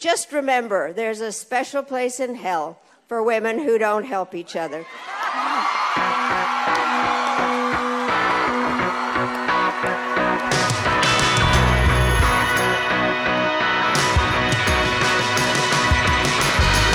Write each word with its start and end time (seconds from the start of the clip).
just 0.00 0.32
remember 0.32 0.94
there's 0.94 1.20
a 1.20 1.30
special 1.30 1.82
place 1.82 2.18
in 2.18 2.34
hell 2.34 2.80
for 3.06 3.22
women 3.22 3.58
who 3.58 3.76
don't 3.76 4.04
help 4.04 4.34
each 4.34 4.56
other. 4.56 4.86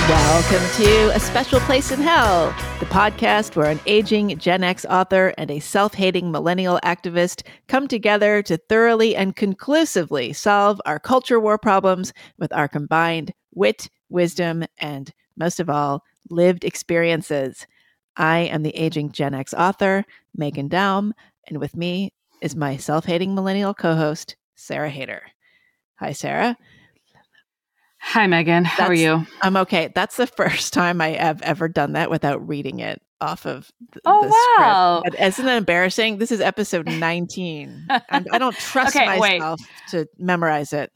Welcome 0.08 0.68
to 0.76 1.10
A 1.14 1.20
Special 1.20 1.60
Place 1.60 1.90
in 1.92 2.00
Hell, 2.00 2.54
the 2.78 2.84
podcast 2.86 3.56
where 3.56 3.70
an 3.70 3.80
aging 3.86 4.36
Gen 4.36 4.62
X 4.62 4.84
author 4.84 5.32
and 5.38 5.50
a 5.50 5.60
self 5.60 5.94
hating 5.94 6.30
millennial 6.30 6.78
activist 6.84 7.42
come 7.68 7.88
together 7.88 8.42
to 8.42 8.58
thoroughly 8.58 9.16
and 9.16 9.34
conclusively 9.34 10.34
solve 10.34 10.78
our 10.84 10.98
culture 10.98 11.40
war 11.40 11.56
problems 11.56 12.12
with 12.36 12.52
our 12.52 12.68
combined 12.68 13.32
wit, 13.54 13.88
wisdom, 14.10 14.62
and 14.76 15.10
most 15.38 15.58
of 15.58 15.70
all, 15.70 16.04
lived 16.28 16.64
experiences. 16.64 17.66
I 18.18 18.40
am 18.40 18.62
the 18.62 18.76
aging 18.76 19.12
Gen 19.12 19.32
X 19.32 19.54
author, 19.54 20.04
Meghan 20.38 20.68
Daum, 20.68 21.12
and 21.48 21.58
with 21.58 21.74
me 21.74 22.12
is 22.42 22.54
my 22.54 22.76
self 22.76 23.06
hating 23.06 23.34
millennial 23.34 23.72
co 23.72 23.94
host, 23.94 24.36
Sarah 24.54 24.90
Haider. 24.90 25.20
Hi, 25.94 26.12
Sarah. 26.12 26.58
Hi, 28.08 28.26
Meghan. 28.26 28.64
How 28.64 28.84
That's- 28.84 28.90
are 28.90 28.94
you? 28.94 29.26
I'm 29.42 29.56
okay. 29.58 29.90
That's 29.94 30.16
the 30.16 30.26
first 30.26 30.72
time 30.72 31.00
I 31.00 31.10
have 31.10 31.42
ever 31.42 31.68
done 31.68 31.92
that 31.92 32.10
without 32.10 32.46
reading 32.46 32.80
it 32.80 33.02
off 33.20 33.46
of 33.46 33.70
th- 33.92 34.02
Oh, 34.04 34.22
the 34.22 34.62
wow. 34.62 35.02
script. 35.04 35.20
Isn't 35.22 35.44
that 35.46 35.56
embarrassing? 35.56 36.18
This 36.18 36.30
is 36.30 36.40
episode 36.40 36.86
19. 36.86 37.86
I'm, 38.10 38.26
I 38.30 38.38
don't 38.38 38.56
trust 38.58 38.94
Okay, 38.96 39.18
wait. 39.18 39.38
myself 39.40 39.60
to 39.90 40.06
memorize 40.18 40.72
it. 40.72 40.92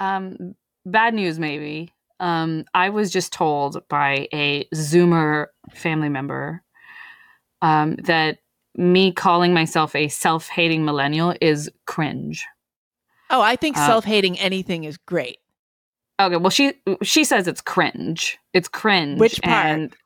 Um, 0.00 0.54
bad 0.86 1.14
news, 1.14 1.38
maybe. 1.38 1.92
Um, 2.20 2.64
I 2.74 2.88
was 2.90 3.10
just 3.12 3.32
told 3.32 3.86
by 3.88 4.28
a 4.32 4.64
Zoomer 4.74 5.46
family 5.72 6.08
member 6.08 6.62
um, 7.62 7.96
that 8.04 8.38
me 8.74 9.12
calling 9.12 9.52
myself 9.52 9.94
a 9.94 10.08
self 10.08 10.48
hating 10.48 10.84
millennial 10.84 11.34
is 11.40 11.70
cringe. 11.86 12.46
Oh, 13.30 13.42
I 13.42 13.56
think 13.56 13.76
Uh, 13.76 13.86
self 13.86 14.04
hating 14.04 14.38
anything 14.38 14.84
is 14.84 14.96
great. 14.96 15.38
Okay, 16.20 16.36
well, 16.36 16.50
she 16.50 16.74
she 17.02 17.24
says 17.24 17.46
it's 17.46 17.60
cringe. 17.60 18.38
It's 18.52 18.68
cringe. 18.68 19.20
Which 19.20 19.40
part? 19.42 19.66
And 19.66 19.96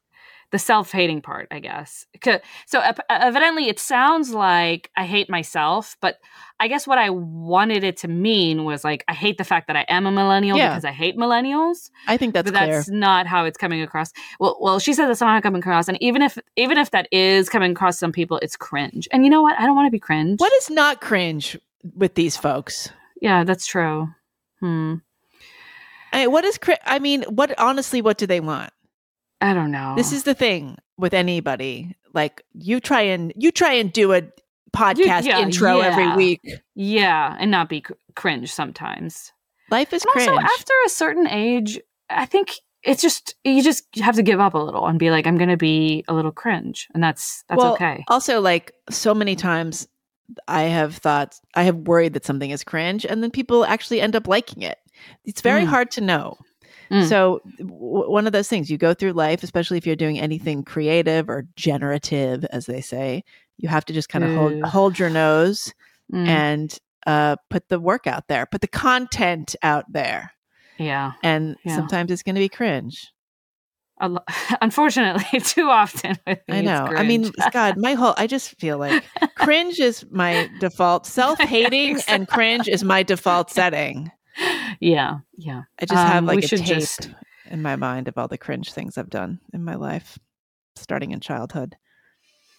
the 0.51 0.59
self 0.59 0.93
hating 0.93 1.23
part, 1.23 1.49
I 1.51 1.61
guess. 1.61 2.07
So 2.67 2.83
evidently, 3.09 3.69
it 3.69 3.79
sounds 3.79 4.33
like 4.35 4.91
I 4.97 5.07
hate 5.07 5.31
myself, 5.31 5.97
but 6.03 6.19
I 6.61 6.69
guess 6.69 6.87
what 6.87 6.99
I 6.99 7.09
wanted 7.09 7.83
it 7.83 7.97
to 7.99 8.09
mean 8.09 8.65
was 8.65 8.85
like 8.85 9.03
I 9.09 9.15
hate 9.15 9.39
the 9.39 9.45
fact 9.45 9.67
that 9.69 9.77
I 9.77 9.87
am 9.89 10.05
a 10.05 10.13
millennial 10.13 10.59
Yeah. 10.59 10.69
because 10.69 10.85
I 10.85 10.93
hate 10.93 11.17
millennials. 11.17 11.91
I 12.07 12.19
think 12.19 12.35
that's 12.35 12.51
but 12.51 12.59
clear. 12.59 12.75
that's 12.77 12.91
not 12.91 13.27
how 13.27 13.47
it's 13.47 13.57
coming 13.57 13.81
across. 13.81 14.13
Well, 14.39 14.59
well, 14.61 14.79
she 14.79 14.93
says 14.93 15.09
it's 15.11 15.23
not 15.23 15.43
coming 15.43 15.61
across, 15.61 15.89
and 15.89 15.97
even 16.03 16.21
if 16.21 16.37
even 16.57 16.77
if 16.77 16.91
that 16.91 17.09
is 17.11 17.49
coming 17.49 17.73
across 17.73 17.99
some 17.99 18.13
people, 18.13 18.39
it's 18.43 18.55
cringe. 18.57 19.09
And 19.11 19.25
you 19.25 19.31
know 19.31 19.41
what? 19.41 19.59
I 19.59 19.65
don't 19.65 19.75
want 19.75 19.87
to 19.87 19.91
be 19.91 19.99
cringe. 19.99 20.39
What 20.39 20.53
is 20.53 20.69
not 20.69 21.01
cringe 21.01 21.59
with 21.97 22.15
these 22.15 22.37
folks? 22.37 22.91
Yeah, 23.23 23.45
that's 23.45 23.67
true. 23.67 24.09
Hmm. 24.61 24.97
I 26.13 26.27
what 26.27 26.45
is 26.45 26.59
I 26.85 26.99
mean, 26.99 27.23
what 27.25 27.59
honestly, 27.59 28.03
what 28.03 28.19
do 28.19 28.27
they 28.27 28.41
want? 28.41 28.73
I 29.41 29.55
don't 29.55 29.71
know. 29.71 29.95
This 29.97 30.13
is 30.13 30.25
the 30.25 30.35
thing 30.35 30.79
with 30.97 31.15
anybody. 31.15 31.97
Like 32.15 32.45
you 32.53 32.81
try 32.81 33.03
and 33.03 33.33
you 33.37 33.51
try 33.51 33.73
and 33.75 33.93
do 33.93 34.13
a 34.13 34.23
podcast 34.75 35.25
yeah, 35.25 35.41
intro 35.41 35.81
every 35.81 36.15
week. 36.17 36.41
yeah, 36.75 37.37
and 37.39 37.51
not 37.51 37.69
be 37.69 37.81
cr- 37.83 37.93
cringe 38.15 38.53
sometimes. 38.53 39.33
Life 39.71 39.93
is 39.93 40.03
And 40.05 40.13
cringe. 40.13 40.29
also, 40.29 40.41
after 40.41 40.73
a 40.87 40.89
certain 40.89 41.27
age, 41.27 41.81
I 42.11 42.27
think 42.27 42.55
it's 42.83 43.01
just 43.01 43.35
you 43.45 43.63
just 43.63 43.85
have 43.99 44.17
to 44.17 44.23
give 44.23 44.41
up 44.41 44.55
a 44.55 44.59
little 44.59 44.87
and 44.87 44.99
be 44.99 45.11
like, 45.11 45.27
I'm 45.27 45.39
going 45.39 45.49
to 45.51 45.57
be 45.57 46.05
a 46.09 46.15
little 46.15 46.33
cringe, 46.33 46.89
and 46.95 47.03
that's 47.03 47.45
that's 47.49 47.59
Well, 47.59 47.75
okay. 47.75 48.05
Also, 48.09 48.41
like 48.41 48.73
so 48.91 49.15
many 49.15 49.35
times, 49.35 49.89
I 50.49 50.63
have 50.65 50.97
thought, 50.97 51.35
I 51.55 51.63
have 51.65 51.77
worried 51.77 52.15
that 52.15 52.25
something 52.25 52.51
is 52.51 52.65
cringe, 52.65 53.07
and 53.07 53.23
then 53.23 53.31
people 53.31 53.65
actually 53.65 54.01
end 54.01 54.15
up 54.17 54.29
liking 54.29 54.63
it. 54.63 54.79
It's 55.25 55.41
very 55.41 55.63
Mm. 55.65 55.69
hard 55.69 55.91
to 55.93 56.01
know. 56.01 56.37
Mm. 56.91 57.09
So, 57.09 57.41
w- 57.59 58.11
one 58.11 58.27
of 58.27 58.33
those 58.33 58.49
things 58.49 58.71
you 58.71 58.77
go 58.79 58.93
through 58.95 59.13
life, 59.13 59.43
especially 59.43 59.79
if 59.79 59.87
you're 59.87 59.97
doing 59.97 60.19
anything 60.19 60.63
creative 60.63 61.29
or 61.31 61.47
generative, 61.57 62.45
as 62.51 62.67
they 62.67 62.81
say, 62.81 63.25
you 63.59 63.69
have 63.69 63.85
to 63.87 63.93
just 63.93 64.09
kind 64.09 64.25
of 64.25 64.31
hold 64.35 64.63
hold 64.65 64.99
your 64.99 65.11
nose 65.11 65.73
Mm, 66.13 66.27
and 66.27 66.79
uh, 67.07 67.37
put 67.49 67.69
the 67.71 67.81
work 67.81 68.07
out 68.07 68.29
there, 68.29 68.45
put 68.45 68.61
the 68.61 68.69
content 68.69 69.57
out 69.63 69.87
there, 69.91 70.33
yeah, 70.79 71.13
and 71.23 71.57
Yeah. 71.65 71.77
sometimes 71.77 72.11
it's 72.11 72.23
going 72.23 72.35
to 72.35 72.41
be 72.41 72.49
cringe. 72.51 73.11
A 74.01 74.09
lo- 74.09 74.25
unfortunately, 74.61 75.41
too 75.55 75.71
often. 75.71 76.19
With 76.27 76.41
me, 76.49 76.59
I 76.59 76.61
know. 76.61 76.85
I 76.95 77.03
mean. 77.05 77.31
God, 77.53 77.77
my 77.79 77.95
whole, 77.95 78.15
I 78.19 78.27
just 78.27 78.59
feel 78.61 78.77
like 78.79 79.05
cringe 79.37 79.79
is 79.81 80.05
my 80.11 80.51
default. 80.61 81.07
Self 81.21 81.39
hating 81.39 82.01
and 82.09 82.29
cringe 82.29 82.69
is 82.69 82.85
my 82.85 83.03
default 83.03 83.51
setting. 83.51 84.11
Yeah, 84.81 85.19
yeah. 85.37 85.63
I 85.81 85.87
just 85.87 86.03
have 86.03 86.17
Um, 86.19 86.27
like 86.27 86.45
a 86.45 86.49
tape 86.49 86.65
just- 86.65 87.11
in 87.51 87.63
my 87.63 87.77
mind 87.77 88.09
of 88.09 88.17
all 88.17 88.29
the 88.29 88.39
cringe 88.39 88.73
things 88.73 88.97
I've 88.97 89.11
done 89.11 89.41
in 89.53 89.65
my 89.65 89.75
life, 89.75 90.19
starting 90.77 91.11
in 91.11 91.21
childhood. 91.21 91.77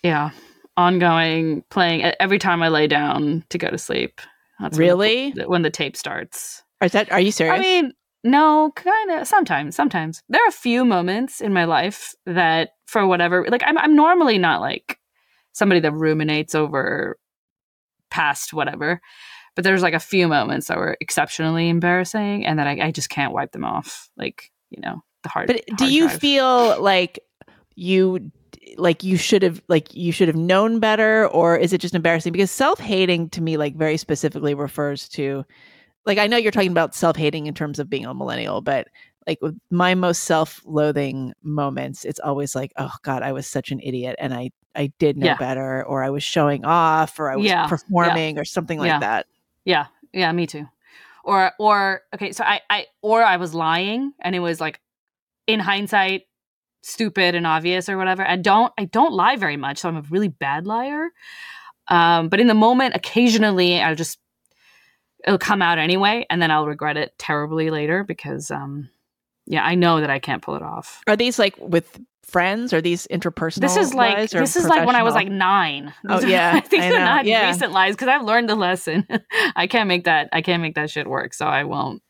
Yeah. 0.03 0.31
Ongoing 0.77 1.63
playing 1.69 2.01
every 2.19 2.39
time 2.39 2.61
I 2.63 2.69
lay 2.69 2.87
down 2.87 3.43
to 3.49 3.57
go 3.57 3.69
to 3.69 3.77
sleep. 3.77 4.19
That's 4.59 4.77
when 4.77 4.87
the- 4.87 4.93
Really? 4.93 5.31
when 5.47 5.61
the 5.61 5.69
tape 5.69 5.95
starts. 5.95 6.63
Is 6.83 6.91
that, 6.91 7.11
are 7.11 7.19
you 7.19 7.31
serious? 7.31 7.55
I 7.57 7.59
mean, 7.61 7.93
no, 8.23 8.71
kind 8.75 9.11
of. 9.11 9.27
Sometimes, 9.27 9.75
sometimes 9.75 10.21
there 10.29 10.43
are 10.43 10.49
a 10.49 10.51
few 10.51 10.83
moments 10.85 11.41
in 11.41 11.53
my 11.53 11.65
life 11.65 12.13
that, 12.25 12.71
for 12.87 13.05
whatever, 13.07 13.45
like 13.49 13.63
I'm, 13.65 13.77
I'm 13.77 13.95
normally 13.95 14.37
not 14.37 14.61
like 14.61 14.99
somebody 15.53 15.79
that 15.81 15.91
ruminates 15.93 16.55
over 16.55 17.17
past 18.11 18.53
whatever, 18.53 18.99
but 19.55 19.63
there's 19.63 19.81
like 19.81 19.93
a 19.93 19.99
few 19.99 20.27
moments 20.27 20.67
that 20.67 20.77
were 20.77 20.97
exceptionally 21.01 21.69
embarrassing, 21.69 22.45
and 22.45 22.57
that 22.59 22.67
I, 22.67 22.87
I 22.87 22.91
just 22.91 23.09
can't 23.09 23.33
wipe 23.33 23.51
them 23.51 23.65
off. 23.65 24.09
Like 24.17 24.51
you 24.69 24.81
know, 24.81 25.03
the 25.23 25.29
hard. 25.29 25.47
but 25.47 25.61
do 25.67 25.83
hard 25.83 25.91
you 25.91 26.07
drive. 26.07 26.19
feel 26.19 26.81
like 26.81 27.19
you 27.75 28.31
like 28.77 29.03
you 29.03 29.17
should 29.17 29.41
have 29.43 29.61
like 29.67 29.93
you 29.93 30.11
should 30.11 30.27
have 30.27 30.37
known 30.37 30.79
better 30.79 31.27
or 31.27 31.57
is 31.57 31.73
it 31.73 31.81
just 31.81 31.93
embarrassing 31.95 32.31
because 32.31 32.49
self-hating 32.51 33.29
to 33.29 33.41
me 33.41 33.57
like 33.57 33.75
very 33.75 33.97
specifically 33.97 34.53
refers 34.53 35.07
to 35.09 35.43
like 36.05 36.17
i 36.17 36.25
know 36.27 36.37
you're 36.37 36.51
talking 36.51 36.71
about 36.71 36.95
self-hating 36.95 37.45
in 37.47 37.53
terms 37.53 37.77
of 37.77 37.89
being 37.89 38.05
a 38.05 38.13
millennial 38.13 38.61
but 38.61 38.87
like 39.27 39.37
with 39.41 39.57
my 39.69 39.93
most 39.95 40.23
self-loathing 40.23 41.33
moments 41.43 42.05
it's 42.05 42.19
always 42.19 42.55
like 42.55 42.71
oh 42.77 42.91
god 43.03 43.21
i 43.21 43.31
was 43.31 43.45
such 43.47 43.71
an 43.71 43.79
idiot 43.81 44.15
and 44.19 44.33
i 44.33 44.49
i 44.75 44.91
did 44.97 45.17
know 45.17 45.27
Yeah. 45.27 45.37
better 45.37 45.83
or 45.85 46.03
i 46.03 46.09
was 46.09 46.23
showing 46.23 46.63
off 46.65 47.19
or 47.19 47.29
i 47.31 47.35
was 47.35 47.45
Yeah, 47.45 47.63
yeah. 47.63 47.67
performing 47.67 48.37
or 48.39 48.45
something 48.45 48.79
like 48.79 48.87
Yeah. 48.87 48.99
that 48.99 49.27
Yeah, 49.65 49.87
yeah, 50.13 50.31
me 50.31 50.47
too. 50.47 50.67
Or 51.23 51.51
or 51.59 52.01
okay, 52.13 52.31
so 52.31 52.43
I 52.43 52.61
I 52.69 52.85
or 53.01 53.23
I 53.23 53.37
was 53.37 53.53
lying 53.53 54.13
and 54.19 54.35
it 54.35 54.39
was 54.39 54.59
like 54.59 54.79
in 55.47 55.59
hindsight 55.59 56.23
stupid 56.81 57.33
and 57.33 57.47
obvious 57.47 57.87
or 57.87 57.97
whatever. 57.97 58.27
I 58.27 58.35
don't 58.35 58.73
I 58.77 58.85
don't 58.85 59.13
lie 59.13 59.37
very 59.37 59.57
much, 59.57 59.79
so 59.79 59.89
I'm 59.89 59.97
a 59.97 60.03
really 60.09 60.27
bad 60.27 60.67
liar. 60.67 61.09
Um 61.87 62.29
but 62.29 62.39
in 62.39 62.47
the 62.47 62.53
moment 62.53 62.95
occasionally 62.95 63.79
I'll 63.79 63.95
just 63.95 64.19
it'll 65.25 65.37
come 65.37 65.61
out 65.61 65.79
anyway 65.79 66.25
and 66.29 66.41
then 66.41 66.51
I'll 66.51 66.67
regret 66.67 66.97
it 66.97 67.17
terribly 67.17 67.69
later 67.69 68.03
because 68.03 68.51
um 68.51 68.89
yeah, 69.45 69.63
I 69.63 69.75
know 69.75 69.99
that 70.01 70.09
I 70.09 70.19
can't 70.19 70.41
pull 70.41 70.55
it 70.55 70.61
off. 70.61 71.01
are 71.07 71.15
these 71.15 71.39
like 71.39 71.55
with 71.57 71.99
friends 72.23 72.73
or 72.73 72.81
these 72.81 73.05
interpersonal 73.07 73.61
This 73.61 73.75
is 73.77 73.93
like 73.93 74.29
this 74.29 74.55
is 74.55 74.65
like 74.65 74.85
when 74.87 74.95
I 74.95 75.03
was 75.03 75.13
like 75.13 75.27
nine. 75.29 75.93
Oh, 76.07 76.15
are- 76.15 76.27
yeah, 76.27 76.59
these 76.61 76.79
I 76.83 76.87
are 76.87 76.91
know, 76.91 76.97
not 76.99 77.25
yeah. 77.25 77.49
recent 77.49 77.71
lies 77.73 77.93
because 77.95 78.07
I've 78.07 78.23
learned 78.23 78.49
the 78.49 78.55
lesson. 78.55 79.07
I 79.55 79.67
can't 79.67 79.87
make 79.87 80.05
that. 80.05 80.29
I 80.33 80.41
can't 80.41 80.61
make 80.61 80.75
that 80.75 80.89
shit 80.89 81.07
work. 81.07 81.33
So 81.33 81.45
I 81.45 81.63
won't. 81.65 82.01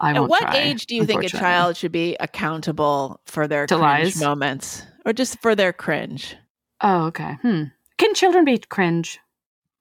I 0.00 0.12
won't. 0.12 0.24
at 0.24 0.30
what 0.30 0.40
try, 0.42 0.56
age 0.58 0.86
do 0.86 0.94
you 0.94 1.04
think 1.04 1.24
a 1.24 1.28
child 1.28 1.76
should 1.76 1.90
be 1.92 2.16
accountable 2.20 3.20
for 3.26 3.48
their 3.48 3.66
To 3.66 3.74
cringe 3.76 3.82
lies? 4.16 4.20
moments 4.20 4.82
or 5.04 5.12
just 5.12 5.40
for 5.40 5.54
their 5.56 5.72
cringe? 5.72 6.36
Oh, 6.80 7.06
okay. 7.06 7.34
Hmm. 7.42 7.64
Can 7.96 8.14
children 8.14 8.44
be 8.44 8.58
cringe? 8.58 9.18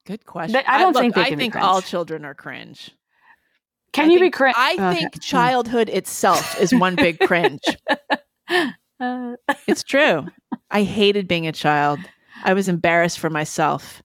Good 0.08 0.26
question. 0.26 0.54
They- 0.54 0.66
I 0.66 0.80
don't 0.80 0.94
look, 0.94 1.02
think 1.04 1.16
they 1.16 1.22
I 1.22 1.36
think 1.36 1.56
all 1.56 1.82
children 1.82 2.26
are 2.26 2.34
cringe. 2.34 2.92
Can 3.94 4.10
I 4.10 4.14
you 4.14 4.20
be 4.20 4.30
cringe? 4.32 4.56
I 4.58 4.94
think 4.96 5.22
childhood 5.22 5.90
itself 5.90 6.60
is 6.60 6.74
one 6.74 6.96
big 6.96 7.20
cringe. 7.20 7.62
Uh, 9.00 9.36
It's 9.68 9.84
true. 9.94 10.28
I 10.72 10.84
hated 10.84 11.28
being 11.28 11.48
a 11.48 11.52
child. 11.52 12.00
I 12.44 12.54
was 12.54 12.68
embarrassed 12.68 13.20
for 13.20 13.30
myself. 13.30 14.02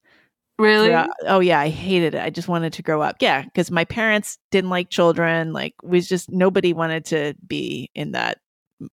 really? 0.59 0.89
throughout- 0.89 1.11
oh 1.27 1.41
yeah, 1.41 1.61
I 1.61 1.69
hated 1.69 2.15
it. 2.15 2.23
I 2.23 2.31
just 2.31 2.49
wanted 2.49 2.73
to 2.75 2.83
grow 2.83 3.03
up. 3.03 3.17
Yeah, 3.21 3.43
because 3.43 3.71
my 3.71 3.85
parents 3.85 4.39
didn't 4.51 4.71
like 4.71 4.91
children. 4.91 5.53
Like 5.53 5.75
was 5.83 6.09
just 6.09 6.31
nobody 6.31 6.73
wanted 6.73 7.05
to 7.07 7.35
be 7.47 7.91
in 7.95 8.13
that 8.13 8.39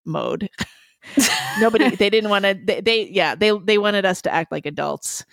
mode. 0.04 0.48
nobody. 1.60 1.94
They 1.96 2.10
didn't 2.10 2.30
want 2.30 2.44
to. 2.44 2.54
They, 2.54 2.80
they 2.80 3.08
yeah. 3.08 3.34
They 3.34 3.56
they 3.64 3.78
wanted 3.78 4.04
us 4.04 4.22
to 4.22 4.32
act 4.32 4.52
like 4.52 4.66
adults. 4.66 5.24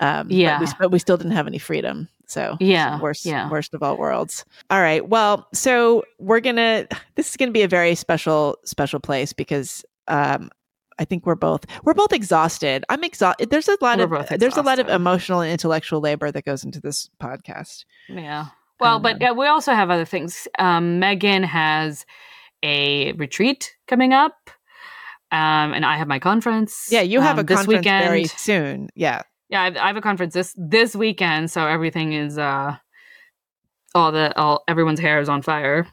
Um, 0.00 0.28
but 0.28 0.36
Yeah. 0.36 0.60
we, 0.60 0.66
but 0.78 0.90
we 0.90 0.98
still 0.98 1.16
didn't 1.16 1.32
have 1.32 1.46
any 1.46 1.58
freedom. 1.58 2.08
So 2.26 2.56
Yeah, 2.60 3.00
worst 3.00 3.24
yeah. 3.24 3.48
worst 3.48 3.72
of 3.72 3.82
all 3.82 3.96
worlds. 3.96 4.44
All 4.68 4.80
right. 4.80 5.06
Well, 5.08 5.46
so 5.54 6.04
we're 6.18 6.40
gonna. 6.40 6.86
This 7.14 7.30
is 7.30 7.36
gonna 7.36 7.52
be 7.52 7.62
a 7.62 7.68
very 7.68 7.94
special 7.94 8.56
special 8.64 8.98
place 9.00 9.32
because 9.32 9.84
um, 10.08 10.50
I 10.98 11.04
think 11.04 11.26
we're 11.26 11.34
both 11.34 11.66
we're 11.84 11.94
both 11.94 12.12
exhausted. 12.12 12.84
I'm 12.88 13.04
exhausted. 13.04 13.50
There's 13.50 13.68
a 13.68 13.76
lot 13.80 13.98
We're 13.98 14.16
of 14.16 14.40
there's 14.40 14.56
a 14.56 14.62
lot 14.62 14.78
of 14.78 14.88
emotional 14.88 15.40
and 15.40 15.52
intellectual 15.52 16.00
labor 16.00 16.30
that 16.32 16.44
goes 16.44 16.64
into 16.64 16.80
this 16.80 17.10
podcast. 17.20 17.84
Yeah. 18.08 18.46
Well, 18.80 18.98
but 19.00 19.14
Um, 19.14 19.18
yeah, 19.20 19.32
we 19.32 19.46
also 19.46 19.72
have 19.72 19.90
other 19.90 20.04
things. 20.04 20.48
Um, 20.58 21.00
Meghan 21.00 21.44
has 21.44 22.04
a 22.62 23.12
retreat 23.12 23.74
coming 23.88 24.12
up, 24.12 24.50
um, 25.32 25.72
and 25.72 25.84
I 25.84 25.96
have 25.96 26.08
my 26.08 26.18
conference. 26.18 26.88
Yeah, 26.90 27.00
you 27.00 27.20
have 27.20 27.38
um, 27.38 27.40
a 27.40 27.42
this 27.44 27.56
conference 27.58 27.78
weekend. 27.78 28.04
very 28.04 28.24
soon. 28.24 28.88
Yeah. 28.94 29.22
Yeah, 29.48 29.62
I 29.62 29.64
have, 29.64 29.76
I 29.76 29.86
have 29.86 29.96
a 29.96 30.00
conference 30.00 30.34
this 30.34 30.54
this 30.58 30.96
weekend, 30.96 31.50
so 31.50 31.66
everything 31.66 32.12
is 32.12 32.36
uh, 32.38 32.76
all 33.94 34.12
the 34.12 34.36
all 34.36 34.64
everyone's 34.66 35.00
hair 35.00 35.20
is 35.20 35.28
on 35.28 35.42
fire. 35.42 35.86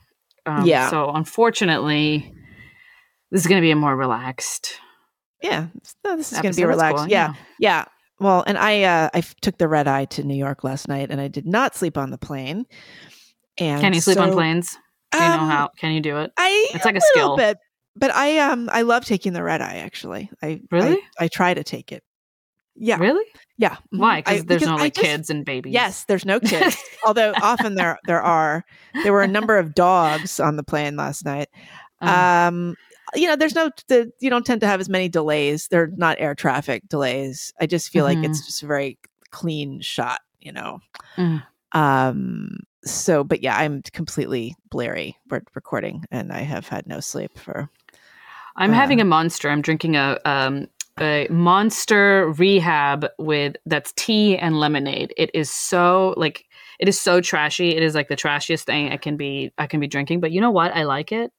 Um, 0.46 0.66
Yeah. 0.66 0.90
So 0.90 1.10
unfortunately, 1.12 2.34
this 3.34 3.42
is 3.42 3.48
going 3.48 3.60
to 3.60 3.66
be 3.66 3.72
a 3.72 3.76
more 3.76 3.96
relaxed. 3.98 4.80
Yeah. 5.42 5.68
No, 6.06 6.16
this 6.16 6.32
is 6.32 6.40
going 6.40 6.54
to 6.54 6.58
be. 6.62 6.66
Relaxed. 6.66 7.04
cool, 7.04 7.08
yeah. 7.10 7.34
Yeah. 7.60 7.84
Well, 8.20 8.46
and 8.48 8.58
I 8.58 8.84
uh, 8.84 9.10
I 9.14 9.20
took 9.42 9.58
the 9.58 9.68
red 9.68 9.88
eye 9.90 10.06
to 10.06 10.24
New 10.24 10.36
York 10.38 10.64
last 10.64 10.88
night, 10.88 11.10
and 11.12 11.20
I 11.20 11.28
did 11.28 11.46
not 11.46 11.76
sleep 11.76 11.98
on 11.98 12.12
the 12.12 12.18
plane. 12.18 12.66
And 13.58 13.82
Can 13.82 13.94
you 13.94 14.00
sleep 14.00 14.18
on 14.20 14.32
planes? 14.32 14.78
Do 15.12 15.18
you 15.20 15.26
know 15.28 15.34
um, 15.40 15.50
how? 15.50 15.70
Can 15.78 15.92
you 15.92 16.00
do 16.00 16.18
it? 16.20 16.32
I 16.38 16.72
It's 16.74 16.86
like 16.86 16.96
a 16.96 17.02
little 17.18 17.36
skill. 17.36 17.38
bit, 17.38 17.58
but 17.98 18.12
I 18.12 18.38
um 18.40 18.70
I 18.72 18.84
love 18.84 19.04
taking 19.06 19.34
the 19.34 19.44
red 19.44 19.62
eye. 19.62 19.78
Actually, 19.78 20.30
I 20.42 20.62
Really? 20.72 20.98
I, 21.20 21.26
I 21.26 21.28
try 21.28 21.54
to 21.54 21.64
take 21.64 21.92
it. 21.92 22.04
Yeah, 22.76 22.98
Really? 22.98 23.26
yeah. 23.58 23.76
mhm. 23.94 24.00
Why? 24.00 24.18
I- 24.20 24.22
Cause 24.38 24.46
there's 24.46 24.62
no 24.66 24.76
like 24.76 24.94
just- 24.96 25.06
kids 25.06 25.30
and 25.30 25.44
babies. 25.46 25.74
Yes, 25.74 26.06
there's 26.06 26.26
no 26.26 26.40
kids. 26.40 26.78
Although 27.06 27.34
often 27.42 27.76
there 27.76 28.00
there 28.08 28.22
are. 28.22 28.64
There 29.04 29.12
were 29.14 29.22
a 29.24 29.28
number 29.28 29.58
of 29.58 29.76
dogs 29.76 30.40
on 30.40 30.56
the 30.56 30.64
plane 30.64 30.96
last 30.96 31.26
night. 31.26 31.50
Um, 32.02 32.10
Um, 32.10 32.76
you 33.16 33.28
know, 33.28 33.36
there's 33.36 33.56
no 33.56 33.70
the 33.88 34.12
you 34.20 34.30
don't 34.30 34.46
tend 34.46 34.62
to 34.62 34.68
have 34.68 34.80
as 34.80 34.90
many 34.90 35.10
delays. 35.10 35.68
They're 35.70 35.92
not 35.96 36.18
air 36.20 36.36
traffic 36.36 36.88
delays. 36.90 37.54
I 37.60 37.66
just 37.66 37.90
feel 37.90 38.04
like 38.06 38.18
Mhm. 38.18 38.26
it's 38.26 38.46
just 38.46 38.64
a 38.64 38.68
very 38.68 38.98
clean 39.32 39.82
shot. 39.82 40.22
You 40.40 40.52
know. 40.52 40.80
Mm. 41.18 41.44
Um. 41.72 42.60
So, 42.86 43.24
but 43.24 43.42
yeah, 43.42 43.58
I'm 43.58 43.82
completely 43.94 44.56
blurry 44.70 45.18
recording, 45.56 46.04
and 46.12 46.34
I 46.34 46.40
have 46.40 46.68
had 46.68 46.86
no 46.86 47.00
sleep 47.00 47.38
for 47.38 47.70
I'm 48.56 48.72
uh, 48.72 48.76
having 48.76 49.00
a 49.02 49.06
monster. 49.06 49.50
I'm 49.50 49.62
drinking 49.62 49.96
a 49.96 50.20
um 50.26 50.68
a 51.00 51.28
monster 51.30 52.32
rehab 52.38 53.08
with 53.18 53.56
that's 53.66 53.94
tea 53.94 54.38
and 54.38 54.60
lemonade. 54.60 55.14
It 55.18 55.32
is 55.34 55.50
so 55.50 56.14
like 56.18 56.46
it 56.80 56.88
is 56.88 57.00
so 57.00 57.22
trashy. 57.22 57.76
It 57.76 57.82
is 57.84 57.96
like 57.96 58.10
the 58.10 58.16
trashiest 58.16 58.66
thing 58.66 58.92
I 58.92 58.98
can 58.98 59.18
be 59.18 59.52
I 59.58 59.66
can 59.68 59.80
be 59.80 59.88
drinking. 59.88 60.20
But 60.20 60.32
you 60.32 60.42
know 60.42 60.52
what? 60.52 60.76
I 60.76 60.84
like 60.84 61.12
it. 61.12 61.32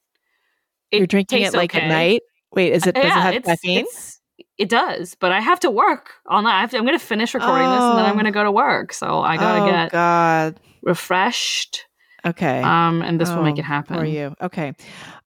It 0.95 0.99
You're 0.99 1.07
drinking 1.07 1.43
it 1.43 1.53
like 1.53 1.75
at 1.75 1.87
night. 1.87 2.21
Wait, 2.53 2.73
is 2.73 2.85
it? 2.87 2.95
Does 2.95 3.03
it 3.03 3.07
Yeah, 3.07 3.21
have 3.21 3.33
it's- 3.35 3.45
caffeine? 3.61 3.85
It 4.57 4.69
does, 4.69 5.15
but 5.19 5.33
I 5.33 5.41
have 5.41 5.59
to 5.61 5.69
work 5.69 6.11
all 6.27 6.41
night. 6.41 6.57
I 6.57 6.61
have 6.61 6.71
to, 6.71 6.77
I'm 6.77 6.85
going 6.85 6.97
to 6.97 7.05
finish 7.05 7.33
recording 7.33 7.69
this 7.69 7.81
and 7.81 7.97
then 7.97 8.05
I'm 8.05 8.11
Oh. 8.11 8.13
going 8.13 8.25
to 8.25 8.31
go 8.31 8.43
to 8.45 8.51
work. 8.51 8.93
So 8.93 9.19
I 9.21 9.35
got 9.35 9.55
to 9.57 9.63
oh 9.63 9.65
get 9.71 9.91
God. 9.91 10.59
refreshed. 10.81 11.85
Okay. 12.25 12.61
Um, 12.61 13.01
and 13.01 13.19
this 13.19 13.29
will 13.29 13.43
make 13.43 13.55
Oh, 13.57 13.59
it 13.59 13.65
happen. 13.65 13.97
For 13.97 14.05
you. 14.05 14.33
Okay. 14.41 14.73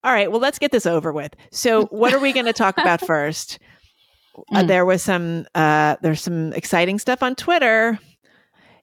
All 0.03 0.11
right. 0.11 0.31
Well, 0.31 0.41
let's 0.41 0.57
get 0.59 0.71
this 0.71 0.85
over 0.87 1.13
with. 1.13 1.33
So, 1.51 1.85
what 1.85 2.13
are 2.13 2.19
we 2.19 2.33
going 2.33 2.47
to 2.47 2.53
talk 2.53 2.77
about 2.81 3.01
first? 3.05 3.59
Uh, 4.53 4.63
Mm. 4.63 4.67
there 4.67 4.85
was 4.85 5.03
some. 5.03 5.45
Uh, 5.55 5.95
there's 6.01 6.21
some 6.21 6.51
exciting 6.53 6.97
stuff 6.99 7.21
on 7.23 7.35
Twitter. 7.35 7.99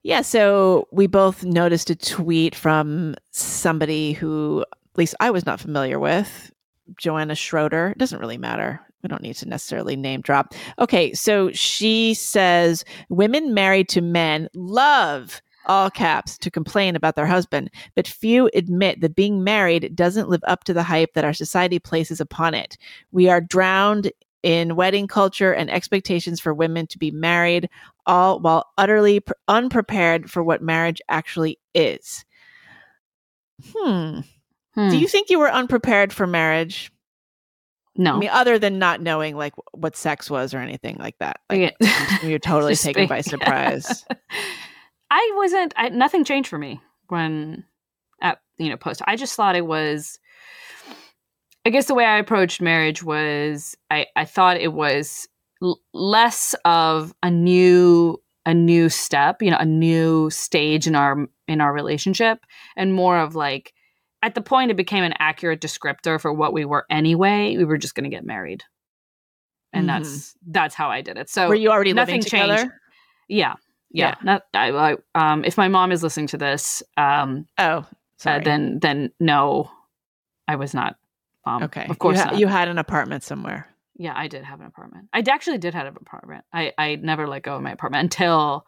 Yeah. 0.03 0.21
So 0.23 0.87
we 0.93 1.07
both 1.09 1.45
noticed 1.45 1.91
a 1.91 1.97
tweet 1.97 2.55
from 2.55 3.17
somebody 3.33 4.13
who, 4.13 4.65
at 4.71 4.99
least 4.99 5.15
I 5.19 5.31
was 5.31 5.45
not 5.45 5.59
familiar 5.61 5.99
with, 5.99 6.53
Joanna 6.97 7.35
Schroeder. 7.35 7.89
It 7.89 7.99
doesn't 7.99 8.21
really 8.21 8.39
matter. 8.39 8.81
We 9.03 9.09
don't 9.09 9.23
need 9.23 9.37
to 9.37 9.49
necessarily 9.49 9.97
name 9.97 10.21
drop. 10.21 10.55
Okay. 10.79 11.13
So 11.13 11.53
she 11.53 12.15
says 12.15 12.85
women 13.09 13.55
married 13.55 13.89
to 13.91 14.01
men 14.01 14.49
love 14.55 15.43
all 15.67 15.91
caps 15.91 16.39
to 16.39 16.51
complain 16.51 16.95
about 16.95 17.17
their 17.17 17.27
husband 17.27 17.69
but 17.97 18.07
few 18.07 18.49
admit 18.55 19.01
that 19.01 19.17
being 19.17 19.43
married 19.43 19.97
doesn't 19.97 20.29
live 20.29 20.43
up 20.47 20.63
to 20.65 20.73
the 20.73 20.85
hype 20.85 21.13
that 21.15 21.25
our 21.25 21.33
society 21.33 21.79
places 21.81 22.21
upon 22.21 22.55
it. 22.55 22.77
We 23.11 23.29
are 23.29 23.41
drowned 23.41 24.13
in 24.43 24.77
wedding 24.77 25.09
culture 25.09 25.53
and 25.53 25.69
expectations 25.69 26.39
for 26.39 26.55
women 26.55 26.87
to 26.87 26.99
be 26.99 27.11
married, 27.11 27.69
all 28.07 28.39
while 28.39 28.67
utterly 28.79 29.19
pr- 29.19 29.33
unprepared 29.49 30.31
for 30.31 30.41
what 30.41 30.63
marriage 30.63 31.01
actually 31.09 31.59
is. 31.75 32.25
Hmm. 33.75 34.21
Hmm. 34.77 34.91
Do 34.91 34.99
you 34.99 35.09
think 35.09 35.31
you 35.31 35.39
were 35.39 35.51
unprepared 35.51 36.13
for 36.13 36.27
marriage? 36.27 36.93
no. 37.99 38.17
I 38.17 38.19
mean, 38.19 38.29
other 38.31 38.59
than 38.59 38.79
not 38.79 39.01
knowing 39.01 39.37
like 39.37 39.55
what 39.73 39.97
sex 39.97 40.29
was 40.31 40.53
or 40.53 40.59
anything 40.59 40.97
like 40.99 41.17
that. 41.19 41.41
Like, 41.49 41.75
Yeah. 41.81 42.19
you're 42.23 42.39
totally 42.39 42.77
taken 42.77 43.07
by 43.09 43.23
surprise. 43.23 44.05
I 45.11 45.33
wasn't. 45.37 45.73
I, 45.77 45.89
nothing 45.89 46.25
changed 46.25 46.49
for 46.51 46.59
me 46.59 46.81
when, 47.09 47.65
at 48.21 48.39
you 48.59 48.69
know, 48.69 48.77
post. 48.77 49.01
I 49.07 49.17
just 49.17 49.35
thought 49.35 49.57
it 49.57 49.67
was. 49.67 50.19
I 51.65 51.71
guess 51.71 51.87
the 51.87 51.95
way 51.95 52.05
I 52.05 52.19
approached 52.19 52.61
marriage 52.61 53.03
was 53.03 53.77
I 53.91 54.07
I 54.15 54.25
thought 54.25 54.59
it 54.59 54.73
was 54.73 55.27
l- 55.63 55.81
less 55.95 56.55
of 56.65 57.15
a 57.23 57.31
new 57.31 58.21
a 58.45 58.53
new 58.55 58.89
step, 58.89 59.41
you 59.43 59.51
know, 59.51 59.57
a 59.59 59.65
new 59.65 60.29
stage 60.31 60.87
in 60.87 60.95
our 60.95 61.27
in 61.49 61.61
our 61.61 61.73
relationship, 61.73 62.41
and 62.77 62.93
more 62.95 63.19
of 63.19 63.35
like 63.35 63.73
at 64.27 64.35
the 64.35 64.41
point 64.43 64.71
it 64.71 64.77
became 64.77 65.05
an 65.05 65.15
accurate 65.19 65.61
descriptor 65.61 66.21
for 66.21 66.33
what 66.33 66.53
we 66.53 66.65
were 66.65 66.85
anyway. 66.91 67.57
We 67.57 67.65
were 67.65 67.79
just 67.79 67.95
going 67.95 68.05
to 68.05 68.15
get 68.15 68.25
married, 68.25 68.65
and 69.73 69.85
Mhm. 69.85 69.87
that's 69.87 70.35
that's 70.47 70.75
how 70.75 70.91
I 70.91 71.01
did 71.01 71.17
it. 71.17 71.31
So 71.31 71.49
were 71.49 71.55
you 71.55 71.71
already 71.71 71.93
living 71.93 72.17
nothing 72.19 72.23
together? 72.23 72.57
changed. 72.57 72.73
Yeah. 73.29 73.55
Yeah. 73.91 74.15
Not, 74.23 74.43
I, 74.53 74.71
I, 74.71 74.97
um, 75.15 75.45
if 75.45 75.57
my 75.57 75.69
mom 75.69 75.91
is 75.93 76.03
listening 76.03 76.27
to 76.29 76.37
this, 76.37 76.83
um, 76.97 77.47
Oh, 77.57 77.87
uh, 78.27 78.41
then, 78.41 78.79
then 78.81 79.11
no, 79.21 79.71
I 80.49 80.57
was 80.57 80.75
not. 80.75 80.97
Um, 81.47 81.63
okay. 81.63 81.87
Of 81.89 81.99
course 81.99 82.19
you, 82.19 82.25
ha- 82.25 82.37
you 82.37 82.47
had 82.49 82.69
an 82.69 82.79
apartment 82.79 83.23
somewhere. 83.23 83.69
yeah, 83.97 84.13
I 84.15 84.27
did 84.29 84.45
have 84.45 84.61
an 84.61 84.67
apartment. 84.67 85.09
I 85.15 85.23
actually 85.31 85.59
did 85.59 85.73
have 85.75 85.87
an 85.87 85.97
apartment. 86.01 86.45
I, 86.53 86.73
I 86.77 86.97
never 86.97 87.27
let 87.27 87.43
go 87.45 87.57
of 87.57 87.63
my 87.63 87.71
apartment 87.73 88.03
until 88.13 88.67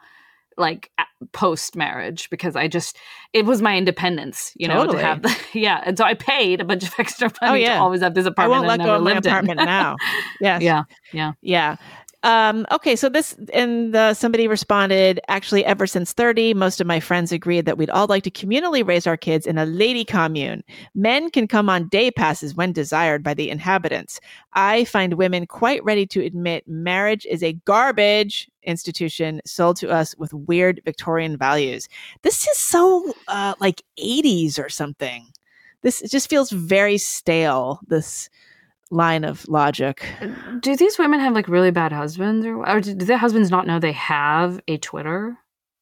like 0.58 0.90
post 1.32 1.76
marriage 1.76 2.30
because 2.30 2.56
I 2.56 2.68
just, 2.68 2.96
it 3.32 3.44
was 3.44 3.62
my 3.62 3.76
independence, 3.76 4.52
you 4.56 4.68
know, 4.68 4.84
Totally. 4.84 4.98
to 4.98 5.04
have 5.04 5.22
the, 5.22 5.36
yeah. 5.58 5.82
And 5.84 5.98
so 5.98 6.04
I 6.04 6.14
paid 6.14 6.60
a 6.60 6.64
bunch 6.64 6.84
of 6.84 6.94
extra 6.98 7.30
oh, 7.42 7.46
money 7.46 7.62
yeah. 7.62 7.74
to 7.74 7.80
always 7.80 8.00
have 8.02 8.14
this 8.14 8.26
apartment. 8.26 8.64
I 8.64 8.66
won't 8.66 8.80
let 8.80 8.86
go 8.86 8.94
of 8.96 9.02
my 9.02 9.12
apartment 9.12 9.58
now. 9.58 9.96
Yes. 10.40 10.62
Yeah. 10.62 10.84
Yeah. 11.12 11.32
Yeah. 11.40 11.76
Um, 12.24 12.66
okay, 12.72 12.96
so 12.96 13.08
this 13.08 13.36
and 13.54 13.94
uh, 13.94 14.12
somebody 14.12 14.48
responded. 14.48 15.20
Actually, 15.28 15.64
ever 15.64 15.86
since 15.86 16.12
thirty, 16.12 16.52
most 16.52 16.80
of 16.80 16.86
my 16.86 16.98
friends 16.98 17.30
agreed 17.30 17.64
that 17.66 17.78
we'd 17.78 17.90
all 17.90 18.08
like 18.08 18.24
to 18.24 18.30
communally 18.30 18.84
raise 18.84 19.06
our 19.06 19.16
kids 19.16 19.46
in 19.46 19.56
a 19.56 19.64
lady 19.64 20.04
commune. 20.04 20.64
Men 20.96 21.30
can 21.30 21.46
come 21.46 21.70
on 21.70 21.86
day 21.88 22.10
passes 22.10 22.56
when 22.56 22.72
desired 22.72 23.22
by 23.22 23.34
the 23.34 23.50
inhabitants. 23.50 24.18
I 24.54 24.84
find 24.86 25.14
women 25.14 25.46
quite 25.46 25.84
ready 25.84 26.06
to 26.06 26.24
admit 26.24 26.66
marriage 26.66 27.24
is 27.26 27.42
a 27.44 27.52
garbage 27.64 28.50
institution 28.64 29.40
sold 29.46 29.76
to 29.76 29.88
us 29.88 30.16
with 30.18 30.34
weird 30.34 30.80
Victorian 30.84 31.36
values. 31.36 31.88
This 32.22 32.48
is 32.48 32.58
so 32.58 33.14
uh, 33.28 33.54
like 33.60 33.82
eighties 33.96 34.58
or 34.58 34.68
something. 34.68 35.24
This 35.82 36.00
just 36.10 36.28
feels 36.28 36.50
very 36.50 36.98
stale. 36.98 37.78
This 37.86 38.28
line 38.90 39.24
of 39.24 39.46
logic. 39.48 40.06
Do 40.60 40.76
these 40.76 40.98
women 40.98 41.20
have 41.20 41.34
like 41.34 41.48
really 41.48 41.70
bad 41.70 41.92
husbands, 41.92 42.46
or, 42.46 42.66
or 42.68 42.80
do 42.80 42.94
their 42.94 43.18
husbands 43.18 43.50
not 43.50 43.66
know 43.66 43.78
they 43.78 43.92
have 43.92 44.60
a 44.68 44.76
Twitter, 44.78 45.36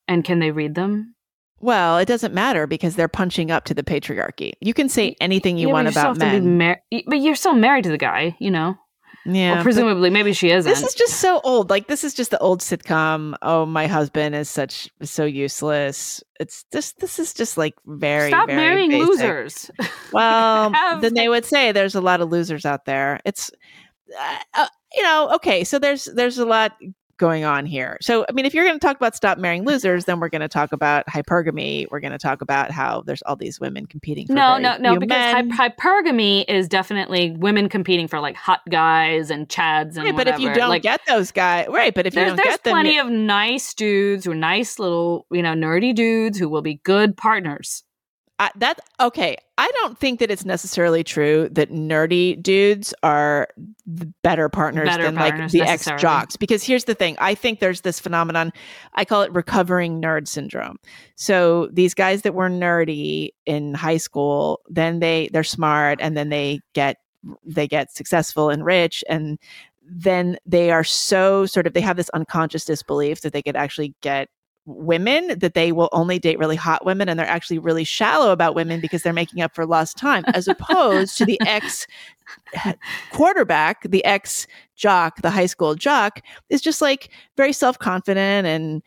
and 0.09 0.25
can 0.25 0.39
they 0.41 0.51
read 0.51 0.75
them? 0.75 1.15
Well, 1.59 1.97
it 1.99 2.07
doesn't 2.07 2.35
matter 2.35 2.67
because 2.67 2.97
they're 2.97 3.09
punching 3.09 3.51
up 3.51 3.65
to 3.65 3.75
the 3.75 3.83
patriarchy. 3.83 4.53
You 4.61 4.75
can 4.75 4.89
say 4.91 5.17
anything 5.21 5.57
you 5.57 5.69
Yeah, 5.69 5.73
want 5.73 5.89
about 5.89 6.21
have 6.21 6.43
men. 6.43 6.59
mar- 6.59 6.83
but 7.07 7.21
you're 7.21 7.35
still 7.35 7.55
married 7.55 7.85
to 7.85 7.91
the 7.91 7.97
guy, 7.99 8.37
you 8.39 8.51
know. 8.51 8.77
Yeah, 9.27 9.57
but 9.57 9.63
presumably, 9.63 10.11
maybe 10.11 10.33
she 10.33 10.51
isn't. 10.51 10.71
this 10.71 10.83
is 10.83 10.95
just 10.95 11.21
so 11.21 11.41
old. 11.43 11.69
Like 11.71 11.89
this 11.89 12.05
is 12.05 12.15
just 12.15 12.31
the 12.31 12.39
old 12.39 12.61
sitcom. 12.61 13.35
Oh, 13.43 13.67
my 13.67 13.87
husband 13.87 14.35
is 14.35 14.49
such 14.49 14.89
so 15.03 15.25
useless. 15.25 16.23
It's 16.39 16.65
just 16.73 16.99
this 17.01 17.19
is 17.19 17.35
just 17.35 17.59
like 17.59 17.75
very 17.87 18.31
Stop 18.31 18.47
very 18.47 18.59
marrying 18.59 18.91
basic. 18.91 19.09
losers. 19.09 19.71
Well, 20.13 20.71
Have- 20.75 21.01
then 21.03 21.15
they 21.15 21.29
would 21.29 21.45
say 21.45 21.73
there's 21.73 21.95
a 21.95 22.01
lot 22.01 22.21
of 22.21 22.31
losers 22.31 22.65
out 22.65 22.85
there. 22.85 23.21
It's 23.25 23.51
uh, 24.19 24.39
uh, 24.55 24.69
you 24.95 25.03
know 25.03 25.31
okay. 25.35 25.65
So 25.65 25.79
there's 25.79 26.05
there's 26.05 26.39
a 26.39 26.47
lot 26.47 26.73
going 27.19 27.45
on 27.45 27.67
here. 27.67 27.97
So, 28.01 28.25
I 28.29 28.33
mean, 28.33 28.45
if 28.47 28.55
you're 28.55 28.65
going 28.65 28.79
to 28.79 28.85
talk 28.85 28.97
about 28.97 29.15
stop 29.17 29.39
marrying 29.39 29.65
losers, 29.65 30.05
then 30.05 30.21
we're 30.21 30.29
going 30.29 30.43
to 30.43 30.49
talk 30.49 30.73
about 30.73 31.07
hypergamy. 31.07 31.87
We're 31.91 32.01
going 32.01 32.13
to 32.13 32.19
talk 32.19 32.43
about 32.43 32.71
how 32.71 33.03
there's 33.03 33.23
all 33.23 33.37
these 33.37 33.61
women 33.61 33.87
competing. 33.87 34.27
For 34.27 34.35
no, 34.35 34.59
no, 34.59 34.77
no, 34.77 34.99
because 34.99 35.35
hy- 35.35 35.71
hypergamy 35.71 36.45
is 36.49 36.69
definitely 36.69 37.33
women 37.33 37.69
competing 37.69 38.09
for 38.09 38.21
like 38.21 38.37
hot 38.37 38.61
guys 38.71 39.31
and 39.31 39.49
chads 39.49 39.97
and 39.97 40.05
Right, 40.05 40.17
but 40.17 40.29
if 40.29 40.39
you 40.39 40.53
don't 40.53 40.69
like, 40.69 40.83
get 40.83 41.01
those 41.07 41.33
guys, 41.33 41.67
right? 41.69 41.95
But 41.95 42.07
if 42.07 42.15
you 42.15 42.21
there's, 42.21 42.29
don't 42.31 42.37
there's 42.37 42.47
get 42.49 42.65
them, 42.65 42.73
plenty 42.73 42.99
of 42.99 43.09
nice 43.09 43.75
dudes 43.75 44.25
who 44.25 44.33
are 44.33 44.35
nice 44.35 44.79
little, 44.79 45.27
you 45.31 45.43
know, 45.43 45.55
nerdy 45.55 45.95
dudes 45.95 46.39
who 46.39 46.49
will 46.49 46.63
be 46.63 46.75
good 46.85 47.17
partners. 47.17 47.83
I, 48.39 48.51
that 48.57 48.81
okay. 49.01 49.37
I 49.57 49.71
don't 49.81 49.99
think 49.99 50.21
that 50.21 50.31
it's 50.31 50.45
necessarily 50.45 51.03
true 51.03 51.49
that 51.53 51.71
nerdy 51.71 52.41
dudes 52.43 52.93
are 53.03 53.49
the 53.87 54.13
better 54.23 54.51
partners 54.51 54.87
Better 54.87 55.05
than 55.05 55.15
like 55.15 55.51
the 55.51 55.63
ex 55.63 55.89
jocks 55.99 56.37
Because 56.37 56.63
here's 56.63 56.85
the 56.85 56.95
thing: 56.95 57.17
I 57.19 57.35
think 57.35 57.61
there's 57.61 57.81
this 57.81 57.99
phenomenon. 57.99 58.53
I 58.95 59.07
call 59.07 59.23
it 59.23 59.33
recovering 59.33 60.03
nerd 60.03 60.29
syndrome. 60.29 60.77
So 61.15 61.71
these 61.73 61.95
guys 61.95 62.23
that 62.23 62.35
were 62.35 62.51
nerdy 62.51 63.31
in 63.47 63.73
high 63.73 63.97
school, 63.97 64.61
then 64.69 64.99
they 64.99 65.31
they're 65.33 65.43
smart, 65.45 65.99
and 66.03 66.17
then 66.17 66.29
they 66.29 66.61
get 66.75 66.99
they 67.45 67.67
get 67.67 67.91
successful 67.91 68.51
and 68.51 68.65
rich, 68.67 69.03
and 69.09 69.39
then 69.83 70.37
they 70.45 70.71
are 70.71 70.85
so 70.85 71.47
sort 71.47 71.67
of 71.67 71.73
they 71.73 71.81
have 71.81 71.97
this 71.97 72.11
unconscious 72.11 72.65
disbelief 72.65 73.23
that 73.23 73.33
they 73.33 73.43
could 73.43 73.57
actually 73.57 73.95
get 74.03 74.29
women 74.67 75.39
that 75.39 75.55
they 75.55 75.73
will 75.73 75.89
only 75.93 76.19
date 76.19 76.39
really 76.39 76.57
hot 76.57 76.85
women 76.85 77.09
and 77.09 77.19
they're 77.19 77.27
actually 77.27 77.59
really 77.59 77.85
shallow 77.85 78.33
about 78.33 78.55
women 78.55 78.81
because 78.81 79.03
they're 79.03 79.13
making 79.13 79.41
up 79.41 79.55
for 79.55 79.65
lost 79.65 79.97
time 79.97 80.25
as 80.35 80.49
opposed 80.49 81.17
to 81.17 81.25
the 81.25 81.41
ex 81.47 81.87
quarterback 83.13 83.83
the 83.91 84.05
ex 84.05 84.47
jock 84.75 85.23
the 85.23 85.31
high 85.31 85.47
school 85.47 85.75
jock 85.75 86.21
is 86.51 86.61
just 86.61 86.83
like 86.83 87.11
very 87.37 87.53
self-confident 87.53 88.47
and 88.47 88.83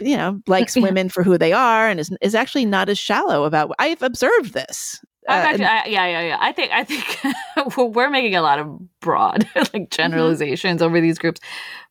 you 0.00 0.16
know 0.16 0.40
likes 0.46 0.76
women 0.80 1.08
for 1.08 1.22
who 1.22 1.36
they 1.36 1.52
are 1.52 1.88
and 1.88 1.98
is, 2.00 2.16
is 2.20 2.34
actually 2.34 2.64
not 2.64 2.88
as 2.88 2.98
shallow 2.98 3.44
about 3.44 3.72
i've 3.78 4.02
observed 4.02 4.52
this 4.54 5.00
Uh, 5.28 5.32
actually, 5.32 5.64
I, 5.64 5.84
yeah, 5.86 6.06
yeah, 6.06 6.20
yeah. 6.20 6.38
I 6.40 6.52
think, 6.52 6.70
I 6.72 6.84
think 6.84 7.74
we're 7.96 8.10
making 8.10 8.36
a 8.36 8.42
lot 8.42 8.60
of 8.60 8.66
broad 9.00 9.44
Mm-hmm. 9.56 9.76
like 9.76 9.90
generalizations 9.90 10.80
over 10.82 11.00
these 11.00 11.18
groups, 11.18 11.40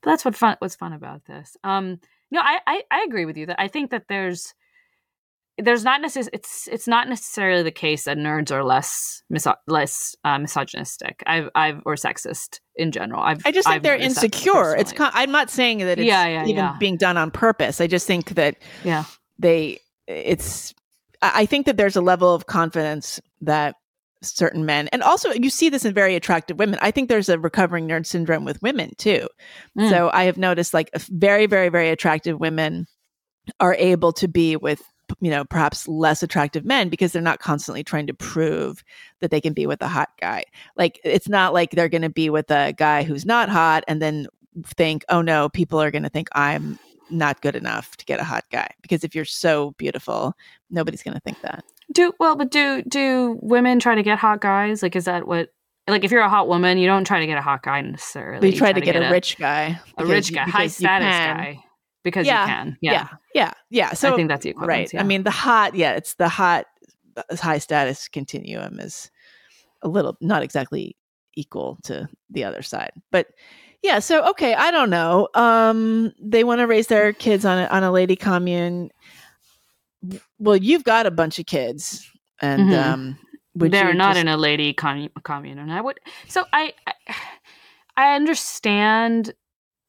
but 0.01 0.09
that's 0.11 0.23
what 0.23 0.35
fun. 0.35 0.55
What's 0.59 0.77
fun 0.77 0.93
about 0.93 1.25
this? 1.25 1.57
Um, 1.65 1.99
no, 2.31 2.39
I, 2.41 2.59
I, 2.65 2.83
I 2.91 3.05
agree 3.07 3.25
with 3.25 3.37
you 3.37 3.45
that 3.47 3.59
I 3.59 3.67
think 3.67 3.91
that 3.91 4.03
there's, 4.09 4.53
there's 5.57 5.83
not 5.85 6.01
necessarily 6.01 6.31
it's 6.33 6.67
it's 6.67 6.87
not 6.87 7.07
necessarily 7.07 7.63
the 7.63 7.71
case 7.71 8.03
that 8.03 8.17
nerds 8.17 8.51
are 8.51 8.63
less 8.63 9.23
miso- 9.33 9.55
less 9.67 10.13
uh, 10.25 10.37
misogynistic. 10.37 11.23
I've 11.25 11.49
I've 11.55 11.81
or 11.85 11.95
sexist 11.95 12.59
in 12.75 12.91
general. 12.91 13.21
I've 13.21 13.41
I 13.45 13.53
just 13.53 13.65
think 13.65 13.77
I've 13.77 13.83
they're 13.83 13.95
insecure. 13.95 14.75
It's 14.75 14.91
con- 14.91 15.11
I'm 15.13 15.31
not 15.31 15.49
saying 15.49 15.77
that 15.77 15.97
it's 15.97 16.05
Yeah, 16.05 16.27
yeah, 16.27 16.41
even 16.41 16.55
yeah. 16.55 16.75
being 16.77 16.97
done 16.97 17.15
on 17.15 17.31
purpose. 17.31 17.79
I 17.79 17.87
just 17.87 18.05
think 18.05 18.35
that 18.35 18.57
yeah. 18.83 19.05
they 19.39 19.79
it's 20.07 20.73
I 21.21 21.45
think 21.45 21.67
that 21.67 21.77
there's 21.77 21.95
a 21.95 22.01
level 22.01 22.33
of 22.33 22.47
confidence 22.47 23.21
that 23.41 23.75
certain 24.27 24.65
men 24.65 24.87
and 24.89 25.03
also 25.03 25.31
you 25.31 25.49
see 25.49 25.69
this 25.69 25.85
in 25.85 25.93
very 25.93 26.15
attractive 26.15 26.57
women. 26.57 26.79
I 26.81 26.91
think 26.91 27.09
there's 27.09 27.29
a 27.29 27.39
recovering 27.39 27.87
nerd 27.87 28.05
syndrome 28.05 28.45
with 28.45 28.61
women 28.61 28.93
too. 28.97 29.27
Mm. 29.77 29.89
So 29.89 30.09
I 30.13 30.23
have 30.23 30.37
noticed 30.37 30.73
like 30.73 30.89
very 31.09 31.45
very 31.45 31.69
very 31.69 31.89
attractive 31.89 32.39
women 32.39 32.87
are 33.59 33.75
able 33.75 34.11
to 34.13 34.27
be 34.27 34.55
with 34.55 34.81
you 35.19 35.29
know 35.29 35.45
perhaps 35.45 35.87
less 35.87 36.23
attractive 36.23 36.65
men 36.65 36.89
because 36.89 37.11
they're 37.11 37.21
not 37.21 37.39
constantly 37.39 37.83
trying 37.83 38.07
to 38.07 38.13
prove 38.13 38.83
that 39.21 39.31
they 39.31 39.41
can 39.41 39.53
be 39.53 39.67
with 39.67 39.81
a 39.81 39.87
hot 39.87 40.09
guy. 40.19 40.43
Like 40.75 40.99
it's 41.03 41.29
not 41.29 41.53
like 41.53 41.71
they're 41.71 41.89
going 41.89 42.01
to 42.01 42.09
be 42.09 42.29
with 42.29 42.49
a 42.51 42.73
guy 42.73 43.03
who's 43.03 43.25
not 43.25 43.49
hot 43.49 43.83
and 43.87 44.01
then 44.01 44.27
think, 44.65 45.03
"Oh 45.09 45.21
no, 45.21 45.49
people 45.49 45.81
are 45.81 45.91
going 45.91 46.03
to 46.03 46.09
think 46.09 46.29
I'm 46.33 46.79
not 47.09 47.41
good 47.41 47.55
enough 47.55 47.95
to 47.97 48.05
get 48.05 48.19
a 48.19 48.23
hot 48.23 48.45
guy." 48.51 48.69
Because 48.81 49.03
if 49.03 49.13
you're 49.15 49.25
so 49.25 49.71
beautiful, 49.77 50.33
nobody's 50.69 51.03
going 51.03 51.15
to 51.15 51.21
think 51.21 51.41
that. 51.41 51.63
Do 51.93 52.13
well, 52.19 52.35
but 52.35 52.51
do 52.51 52.81
do 52.83 53.37
women 53.41 53.79
try 53.79 53.95
to 53.95 54.03
get 54.03 54.17
hot 54.17 54.41
guys? 54.41 54.81
Like, 54.83 54.95
is 54.95 55.05
that 55.05 55.27
what? 55.27 55.49
Like, 55.87 56.03
if 56.03 56.11
you're 56.11 56.21
a 56.21 56.29
hot 56.29 56.47
woman, 56.47 56.79
you 56.79 56.87
don't 56.87 57.05
try 57.05 57.19
to 57.19 57.27
get 57.27 57.37
a 57.37 57.41
hot 57.41 57.61
guy 57.61 57.81
necessarily. 57.81 58.39
But 58.39 58.51
you 58.53 58.57
try 58.57 58.73
to 58.73 58.81
get, 58.81 58.95
a 58.95 59.07
a 59.07 59.11
rich 59.11 59.37
guy, 59.37 59.79
a 59.97 60.05
rich 60.05 60.29
you- 60.31 60.35
guy, 60.35 60.43
high 60.45 60.65
status 60.67 61.05
guy, 61.05 61.63
because 62.03 62.25
Yeah, 62.25 62.41
you 62.41 62.47
can. 62.47 62.77
Yeah, 62.81 62.91
Yeah, 62.91 63.07
yeah, 63.35 63.53
yeah. 63.69 63.93
So 63.93 64.11
I 64.11 64.15
think 64.15 64.29
that's 64.29 64.43
the 64.43 64.49
equivalent. 64.49 64.69
right. 64.79 64.93
Yeah. 64.93 65.01
I 65.01 65.03
mean, 65.03 65.21
the 65.23 65.29
hot, 65.31 65.75
yeah, 65.75 65.91
it's 65.91 66.15
the 66.15 66.27
hot, 66.27 66.65
uh, 67.15 67.35
high 67.35 67.59
status 67.59 68.07
continuum 68.07 68.79
is 68.79 69.11
a 69.83 69.87
little 69.87 70.17
not 70.21 70.41
exactly 70.41 70.97
equal 71.35 71.77
to 71.83 72.09
the 72.31 72.43
other 72.45 72.63
side, 72.63 72.91
but 73.11 73.27
yeah. 73.83 73.99
So 73.99 74.27
okay, 74.31 74.55
I 74.55 74.71
don't 74.71 74.89
know. 74.89 75.27
Um, 75.35 76.13
they 76.19 76.43
want 76.43 76.59
to 76.61 76.65
raise 76.65 76.87
their 76.87 77.13
kids 77.13 77.45
on 77.45 77.59
a, 77.59 77.65
on 77.67 77.83
a 77.83 77.91
lady 77.91 78.15
commune. 78.15 78.89
Well, 80.39 80.57
you've 80.57 80.83
got 80.83 81.05
a 81.05 81.11
bunch 81.11 81.39
of 81.39 81.45
kids, 81.45 82.09
and 82.41 82.69
Mhm. 82.69 82.83
um, 82.83 83.19
they're 83.55 83.93
not 83.93 84.13
just- 84.13 84.21
in 84.21 84.27
a 84.27 84.37
lady 84.37 84.73
commu- 84.73 85.11
commune, 85.23 85.57
and 85.59 85.71
I 85.71 85.81
would. 85.81 85.99
So 86.27 86.45
I, 86.53 86.73
I, 86.87 86.93
I 87.97 88.15
understand 88.15 89.33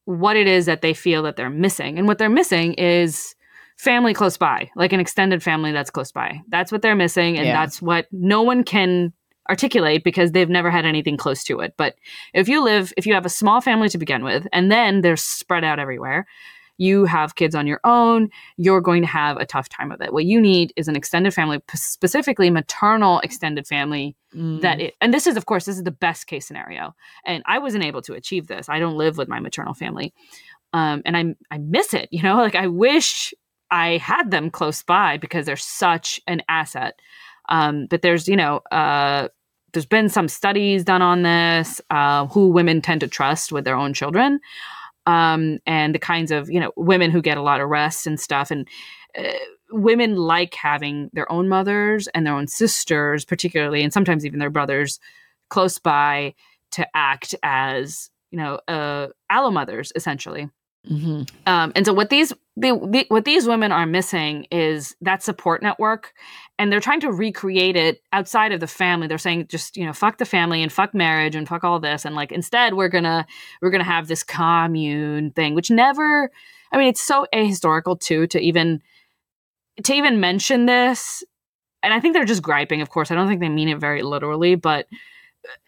what 0.04 0.36
it 0.36 0.46
is 0.46 0.66
that 0.66 0.82
they 0.82 0.94
feel 0.94 1.22
that 1.24 1.36
they're 1.36 1.50
missing, 1.50 1.98
and 1.98 2.06
what 2.06 2.18
they're 2.18 2.28
missing 2.28 2.74
is 2.74 3.34
family 3.76 4.14
close 4.14 4.36
by, 4.38 4.70
like 4.76 4.92
an 4.92 5.00
extended 5.00 5.42
family 5.42 5.72
that's 5.72 5.90
close 5.90 6.12
by. 6.12 6.40
That's 6.48 6.70
what 6.72 6.80
they're 6.82 6.94
missing, 6.96 7.36
and 7.36 7.46
Yeah. 7.46 7.52
that's 7.60 7.82
what 7.82 8.06
no 8.12 8.40
one 8.42 8.62
can 8.64 9.12
articulate 9.50 10.02
because 10.02 10.32
they've 10.32 10.48
never 10.48 10.70
had 10.70 10.84
anything 10.84 11.16
close 11.16 11.44
to 11.44 11.60
it. 11.60 11.74
But 11.76 11.94
if 12.34 12.48
you 12.48 12.62
live, 12.64 12.92
if 12.96 13.06
you 13.06 13.14
have 13.14 13.26
a 13.26 13.28
small 13.28 13.60
family 13.60 13.88
to 13.90 13.98
begin 13.98 14.24
with, 14.24 14.46
and 14.52 14.72
then 14.72 15.02
they're 15.02 15.16
spread 15.16 15.62
out 15.64 15.78
everywhere. 15.78 16.26
You 16.78 17.04
have 17.06 17.34
kids 17.34 17.54
on 17.54 17.66
your 17.66 17.80
own, 17.84 18.28
you're 18.56 18.80
going 18.80 19.02
to 19.02 19.08
have 19.08 19.36
a 19.38 19.46
tough 19.46 19.68
time 19.68 19.90
of 19.92 20.00
it. 20.00 20.12
What 20.12 20.24
you 20.24 20.40
need 20.40 20.72
is 20.76 20.88
an 20.88 20.96
extended 20.96 21.32
family, 21.34 21.60
specifically 21.74 22.50
maternal 22.50 23.20
extended 23.20 23.66
family 23.66 24.16
Mm. 24.34 24.60
that 24.60 24.80
it, 24.80 24.94
and 25.00 25.14
this 25.14 25.26
is 25.26 25.36
of 25.36 25.46
course 25.46 25.64
this 25.64 25.76
is 25.78 25.84
the 25.84 25.90
best 25.90 26.26
case 26.26 26.46
scenario. 26.46 26.94
And 27.24 27.42
i 27.46 27.58
wasn't 27.58 27.84
able 27.84 28.02
to 28.02 28.12
achieve 28.12 28.48
this. 28.48 28.68
I 28.68 28.78
don't 28.80 28.96
live 28.96 29.16
with 29.16 29.28
my 29.28 29.40
maternal 29.40 29.72
family. 29.72 30.12
Um, 30.72 31.00
and 31.06 31.16
i 31.16 31.34
i 31.54 31.58
miss 31.58 31.94
it 31.94 32.08
you 32.10 32.22
know? 32.22 32.36
Like 32.46 32.56
i 32.56 32.66
wish 32.66 33.32
i 33.70 33.96
had 33.98 34.30
them 34.32 34.50
close 34.50 34.82
by 34.82 35.16
because 35.16 35.46
they're 35.46 35.56
such 35.56 36.20
an 36.26 36.42
asset. 36.48 36.98
Um, 37.48 37.86
but 37.88 38.02
there's 38.02 38.28
you 38.28 38.36
know 38.36 38.58
uh, 38.72 39.28
there's 39.72 39.86
been 39.86 40.08
some 40.08 40.28
studies 40.28 40.84
done 40.84 41.02
on 41.02 41.22
this 41.22 41.80
uh, 41.90 42.26
who 42.26 42.48
women 42.50 42.82
tend 42.82 43.00
to 43.02 43.08
trust 43.08 43.52
with 43.52 43.64
their 43.64 43.76
own 43.76 43.94
children 43.94 44.40
um, 45.06 45.58
and 45.66 45.94
the 45.94 45.98
kinds 45.98 46.30
of 46.30 46.50
you 46.50 46.60
know 46.60 46.72
women 46.76 47.10
who 47.10 47.22
get 47.22 47.38
a 47.38 47.42
lot 47.42 47.60
of 47.60 47.68
rest 47.68 48.06
and 48.06 48.20
stuff. 48.20 48.50
And 48.50 48.68
uh, 49.18 49.32
women 49.70 50.16
like 50.16 50.54
having 50.54 51.10
their 51.12 51.30
own 51.30 51.48
mothers 51.48 52.08
and 52.08 52.26
their 52.26 52.34
own 52.34 52.46
sisters 52.46 53.24
particularly 53.24 53.82
and 53.82 53.92
sometimes 53.92 54.24
even 54.24 54.38
their 54.38 54.50
brothers 54.50 55.00
close 55.50 55.78
by 55.78 56.34
to 56.70 56.86
act 56.94 57.34
as 57.42 58.10
you 58.30 58.38
know 58.38 58.60
uh 58.68 59.08
allo 59.30 59.50
mothers 59.50 59.92
essentially 59.96 60.48
Mhm. 60.90 61.28
um, 61.46 61.72
and 61.74 61.84
so 61.84 61.92
what 61.92 62.10
these 62.10 62.32
the, 62.56 62.70
the, 62.90 63.04
what 63.08 63.24
these 63.24 63.46
women 63.46 63.70
are 63.72 63.84
missing 63.86 64.46
is 64.50 64.96
that 65.02 65.22
support 65.22 65.62
network, 65.62 66.14
and 66.58 66.72
they're 66.72 66.80
trying 66.80 67.00
to 67.00 67.12
recreate 67.12 67.76
it 67.76 68.00
outside 68.12 68.52
of 68.52 68.60
the 68.60 68.66
family. 68.66 69.06
They're 69.06 69.18
saying 69.18 69.48
just 69.48 69.76
you 69.76 69.84
know 69.84 69.92
fuck 69.92 70.18
the 70.18 70.24
family 70.24 70.62
and 70.62 70.72
fuck 70.72 70.94
marriage 70.94 71.34
and 71.34 71.46
fuck 71.48 71.64
all 71.64 71.80
this, 71.80 72.04
and 72.04 72.14
like 72.14 72.32
instead 72.32 72.74
we're 72.74 72.88
gonna 72.88 73.26
we're 73.60 73.70
gonna 73.70 73.84
have 73.84 74.06
this 74.08 74.22
commune 74.22 75.32
thing, 75.32 75.54
which 75.54 75.70
never. 75.70 76.30
I 76.72 76.78
mean, 76.78 76.88
it's 76.88 77.02
so 77.02 77.26
ahistorical 77.32 77.98
too 77.98 78.26
to 78.28 78.40
even 78.40 78.80
to 79.84 79.92
even 79.94 80.20
mention 80.20 80.66
this, 80.66 81.22
and 81.82 81.92
I 81.92 82.00
think 82.00 82.14
they're 82.14 82.24
just 82.24 82.42
griping. 82.42 82.80
Of 82.80 82.90
course, 82.90 83.10
I 83.10 83.14
don't 83.14 83.28
think 83.28 83.40
they 83.40 83.48
mean 83.48 83.68
it 83.68 83.78
very 83.78 84.02
literally, 84.02 84.54
but 84.54 84.86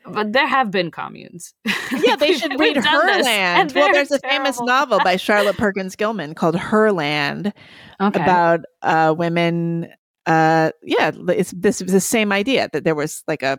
but 0.05 0.33
there 0.33 0.47
have 0.47 0.71
been 0.71 0.91
communes. 0.91 1.55
Yeah, 1.93 2.17
they 2.17 2.35
should 2.35 2.53
read 2.61 2.77
Herland. 2.77 3.25
and 3.27 3.73
Well, 3.73 3.93
there's 3.93 4.11
a 4.11 4.19
famous 4.21 4.61
novel 4.61 5.01
by 5.03 5.17
Charlotte 5.17 5.57
Perkins 5.57 5.97
Gilman 5.97 6.35
called 6.35 6.55
Herland 6.57 7.53
okay. 8.01 8.23
about 8.23 8.61
uh, 8.83 9.15
women. 9.17 9.89
Uh, 10.27 10.73
yeah, 10.83 11.13
it's 11.29 11.53
this 11.53 11.79
the 11.79 12.01
same 12.01 12.33
idea 12.33 12.69
that 12.73 12.85
there 12.85 12.95
was 12.95 13.23
like 13.27 13.43
a, 13.43 13.59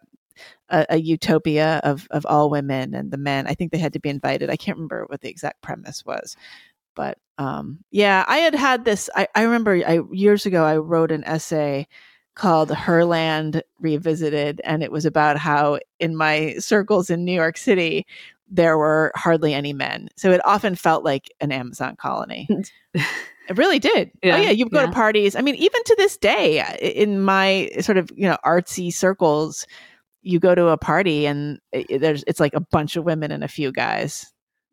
a 0.69 0.85
a 0.89 0.97
utopia 0.97 1.81
of 1.83 2.07
of 2.11 2.25
all 2.25 2.49
women 2.49 2.93
and 2.93 3.11
the 3.11 3.17
men. 3.17 3.47
I 3.47 3.53
think 3.53 3.71
they 3.71 3.79
had 3.79 3.93
to 3.93 3.99
be 3.99 4.09
invited. 4.09 4.49
I 4.49 4.55
can't 4.55 4.77
remember 4.77 5.05
what 5.07 5.21
the 5.21 5.29
exact 5.29 5.61
premise 5.61 6.05
was, 6.05 6.35
but 6.95 7.17
um, 7.37 7.79
yeah, 7.91 8.25
I 8.27 8.39
had 8.39 8.53
had 8.53 8.85
this. 8.85 9.09
I, 9.15 9.27
I 9.33 9.43
remember 9.43 9.81
I 9.85 10.01
years 10.11 10.45
ago 10.45 10.63
I 10.63 10.77
wrote 10.77 11.11
an 11.11 11.23
essay 11.23 11.87
called 12.39 12.69
Herland 12.69 13.61
Revisited, 13.81 14.61
and 14.63 14.81
it 14.81 14.91
was 14.91 15.05
about 15.05 15.37
how 15.37 15.79
in 15.99 16.15
my 16.15 16.55
circles 16.59 17.09
in 17.09 17.25
New 17.25 17.33
York 17.33 17.57
City 17.57 18.05
there 18.49 18.77
were 18.77 19.11
hardly 19.15 19.53
any 19.53 19.73
men. 19.73 20.07
So 20.15 20.31
it 20.31 20.41
often 20.45 20.75
felt 20.75 21.03
like 21.03 21.29
an 21.41 21.51
Amazon 21.51 21.95
colony. 21.97 22.47
It 22.93 23.57
really 23.57 23.79
did. 23.79 24.11
Yeah, 24.23 24.35
oh 24.37 24.41
yeah, 24.41 24.51
you 24.51 24.69
go 24.69 24.79
yeah. 24.79 24.85
to 24.87 24.91
parties. 24.91 25.35
I 25.35 25.41
mean, 25.41 25.55
even 25.55 25.83
to 25.83 25.95
this 25.97 26.17
day, 26.17 26.63
in 26.81 27.21
my 27.21 27.69
sort 27.81 27.97
of 27.97 28.09
you 28.15 28.27
know 28.27 28.37
artsy 28.45 28.93
circles, 28.93 29.65
you 30.21 30.39
go 30.39 30.55
to 30.55 30.67
a 30.67 30.77
party 30.77 31.25
and 31.27 31.59
i- 31.73 31.85
i- 31.91 31.97
there's 31.97 32.23
it's 32.27 32.39
like 32.39 32.53
a 32.53 32.59
bunch 32.61 32.95
of 32.95 33.03
women 33.05 33.31
and 33.31 33.43
a 33.43 33.47
few 33.47 33.71
guys. 33.71 34.31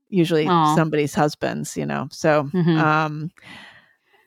usually 0.08 0.46
Aw. 0.46 0.76
somebody's 0.76 1.14
husbands, 1.14 1.76
you 1.76 1.84
know. 1.84 2.06
So, 2.12 2.44
Mhm. 2.54 2.78
um, 2.78 3.30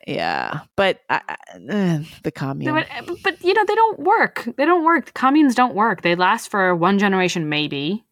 yeah, 0.10 0.62
but 0.76 1.02
I, 1.10 1.22
eh, 1.70 2.04
the 2.24 2.32
commune. 2.32 2.74
But, 2.74 3.24
but 3.24 3.44
you 3.44 3.54
know 3.54 3.64
they 3.66 3.76
don't 3.76 4.00
work. 4.00 4.48
They 4.58 4.66
don't 4.66 4.84
work. 4.84 5.14
Communes 5.14 5.56
don't 5.56 5.76
work. 5.76 6.02
They 6.02 6.16
last 6.16 6.50
for 6.50 6.76
one 6.76 7.00
generation, 7.00 7.50
maybe, 7.50 8.04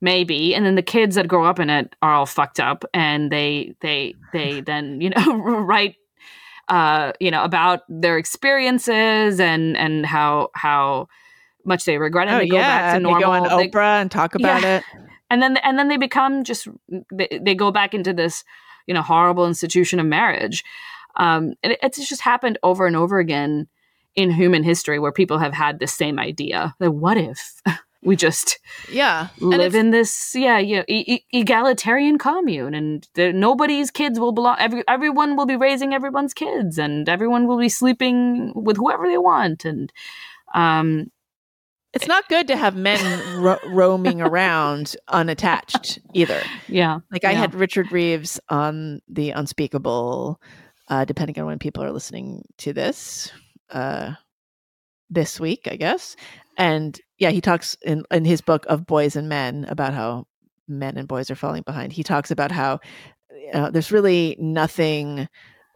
maybe, 0.00 0.54
and 0.54 0.64
then 0.64 0.74
the 0.76 0.82
kids 0.82 1.16
that 1.16 1.28
grow 1.28 1.44
up 1.44 1.58
in 1.58 1.70
it 1.70 1.94
are 2.02 2.12
all 2.12 2.26
fucked 2.26 2.60
up, 2.60 2.84
and 2.94 3.30
they 3.30 3.74
they 3.80 4.14
they 4.32 4.60
then 4.66 5.00
you 5.00 5.10
know 5.10 5.36
write, 5.38 5.96
uh, 6.68 7.12
you 7.20 7.30
know 7.30 7.42
about 7.42 7.80
their 7.88 8.16
experiences 8.18 9.40
and 9.40 9.76
and 9.76 10.06
how 10.06 10.50
how 10.54 11.08
much 11.64 11.84
they 11.84 11.98
regret 11.98 12.28
it. 12.28 12.30
oh 12.30 12.34
and 12.34 12.42
they 12.42 12.48
go 12.48 12.56
yeah, 12.56 12.78
back 12.78 12.90
to 12.92 12.96
and 12.96 13.02
normal. 13.02 13.20
they 13.20 13.24
go 13.24 13.32
on 13.32 13.58
They- 13.58 13.68
Oprah 13.68 14.00
and 14.00 14.10
talk 14.10 14.34
about 14.34 14.64
it. 14.64 14.82
and 15.30 15.42
then 15.42 15.56
and 15.58 15.78
then 15.78 15.88
they 15.88 15.96
become 15.96 16.44
just 16.44 16.68
they, 17.12 17.40
they 17.40 17.54
go 17.54 17.70
back 17.70 17.94
into 17.94 18.12
this 18.12 18.44
you 18.86 18.94
know 18.94 19.02
horrible 19.02 19.46
institution 19.46 20.00
of 20.00 20.06
marriage 20.06 20.64
um 21.16 21.54
and 21.62 21.72
it, 21.72 21.78
it's 21.82 22.08
just 22.08 22.20
happened 22.22 22.58
over 22.62 22.86
and 22.86 22.96
over 22.96 23.18
again 23.18 23.66
in 24.16 24.30
human 24.30 24.62
history 24.62 24.98
where 24.98 25.12
people 25.12 25.38
have 25.38 25.52
had 25.54 25.78
this 25.78 25.92
same 25.92 26.18
idea 26.18 26.74
that 26.80 26.90
what 26.92 27.16
if 27.16 27.60
we 28.02 28.16
just 28.16 28.58
Yeah, 28.88 29.28
live 29.40 29.74
in 29.74 29.90
this 29.90 30.34
yeah 30.34 30.58
yeah 30.58 30.82
e- 30.88 31.04
e- 31.06 31.24
egalitarian 31.32 32.18
commune 32.18 32.74
and 32.74 33.06
the, 33.14 33.32
nobody's 33.32 33.90
kids 33.90 34.18
will 34.18 34.32
belong 34.32 34.56
every, 34.58 34.82
everyone 34.88 35.36
will 35.36 35.46
be 35.46 35.56
raising 35.56 35.92
everyone's 35.94 36.32
kids 36.34 36.78
and 36.78 37.08
everyone 37.08 37.46
will 37.46 37.58
be 37.58 37.68
sleeping 37.68 38.52
with 38.54 38.76
whoever 38.78 39.06
they 39.06 39.18
want 39.18 39.64
and 39.64 39.92
um 40.54 41.10
It's 41.92 42.06
not 42.06 42.28
good 42.28 42.48
to 42.48 42.56
have 42.56 42.74
men 42.76 43.02
ro- 43.26 43.58
roaming 43.64 44.20
around 44.22 44.96
unattached 45.08 45.98
either. 46.14 46.42
yeah 46.68 47.00
Like 47.12 47.24
I 47.24 47.32
Yeah. 47.32 47.40
had 47.40 47.54
Richard 47.54 47.92
Reeves 47.92 48.40
on 48.48 49.00
the 49.08 49.30
Unspeakable, 49.30 50.40
uh, 50.90 51.04
depending 51.04 51.38
on 51.38 51.46
when 51.46 51.58
people 51.58 51.82
are 51.82 51.92
listening 51.92 52.44
to 52.58 52.72
this, 52.72 53.32
uh, 53.70 54.12
this 55.08 55.40
week, 55.40 55.68
I 55.70 55.76
guess. 55.76 56.16
And 56.56 57.00
yeah, 57.18 57.30
he 57.30 57.40
talks 57.40 57.76
in 57.82 58.04
in 58.10 58.24
his 58.24 58.40
book 58.40 58.66
of 58.66 58.86
Boys 58.86 59.16
and 59.16 59.28
Men 59.28 59.64
about 59.68 59.94
how 59.94 60.26
men 60.68 60.96
and 60.96 61.08
boys 61.08 61.30
are 61.30 61.36
falling 61.36 61.62
behind. 61.62 61.92
He 61.92 62.02
talks 62.02 62.30
about 62.30 62.52
how 62.52 62.80
uh, 63.52 63.70
there's 63.70 63.92
really 63.92 64.36
nothing. 64.38 65.28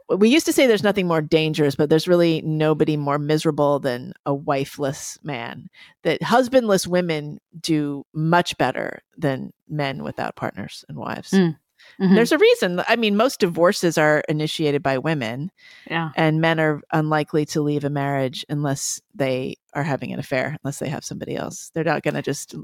We 0.09 0.29
used 0.29 0.47
to 0.47 0.53
say 0.53 0.67
there's 0.67 0.83
nothing 0.83 1.09
more 1.09 1.23
dangerous, 1.23 1.75
but 1.75 1.89
there's 1.89 2.07
really 2.07 2.43
nobody 2.43 2.97
more 2.97 3.19
miserable 3.19 3.81
than 3.81 4.13
a 4.27 4.35
wifeless 4.35 5.19
man. 5.23 5.69
That 6.03 6.23
husbandless 6.23 6.87
women 6.87 7.39
do 7.59 8.05
much 8.13 8.57
better 8.59 9.01
than 9.17 9.53
men 9.69 10.05
without 10.05 10.37
partners 10.37 10.85
and 10.89 10.99
wives. 10.99 11.31
Mm. 11.31 11.57
Mhm. 12.01 12.15
There's 12.15 12.33
a 12.33 12.39
reason. 12.39 12.83
I 12.89 12.97
mean, 12.97 13.17
most 13.17 13.41
divorces 13.41 13.97
are 13.99 14.23
initiated 14.29 14.83
by 14.83 14.99
women, 14.99 15.51
yeah 15.89 16.11
and 16.17 16.41
men 16.41 16.61
are 16.61 16.81
unlikely 16.93 17.45
to 17.47 17.63
leave 17.63 17.85
a 17.85 17.91
marriage 17.91 18.45
unless 18.49 19.01
they 19.15 19.57
are 19.75 19.83
having 19.83 20.13
an 20.13 20.19
affair, 20.19 20.57
unless 20.63 20.79
they 20.79 20.89
have 20.89 21.05
somebody 21.05 21.37
else. 21.37 21.71
They're 21.75 21.85
not 21.85 22.03
going 22.03 22.15
to 22.15 22.23
just 22.23 22.55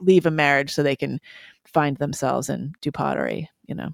leave 0.00 0.26
a 0.26 0.30
marriage 0.30 0.72
so 0.72 0.82
they 0.82 0.96
can 0.96 1.20
find 1.64 1.96
themselves 1.96 2.48
and 2.48 2.74
do 2.80 2.90
pottery, 2.90 3.50
you 3.66 3.74
know. 3.74 3.90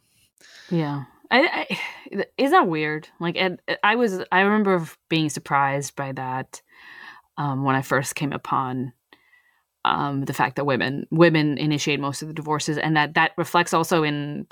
Yeah. 0.70 1.04
I, 1.30 1.66
I 2.10 2.24
isn't 2.38 2.52
that 2.52 2.68
weird? 2.68 3.08
Like, 3.20 3.36
and 3.36 3.60
I 3.82 3.96
was, 3.96 4.20
I 4.32 4.40
remember 4.40 4.86
being 5.08 5.30
surprised 5.30 5.96
by 5.96 6.12
that 6.12 6.62
um, 7.36 7.64
when 7.64 7.76
I 7.76 7.82
first 7.82 8.14
came 8.14 8.32
upon 8.32 8.92
um, 9.84 10.24
the 10.24 10.34
fact 10.34 10.56
that 10.56 10.64
women 10.64 11.06
women 11.10 11.58
initiate 11.58 11.98
most 11.98 12.22
of 12.22 12.28
the 12.28 12.34
divorces, 12.34 12.78
and 12.78 12.96
that 12.96 13.14
that 13.14 13.32
reflects 13.36 13.74
also 13.74 14.04
in 14.04 14.46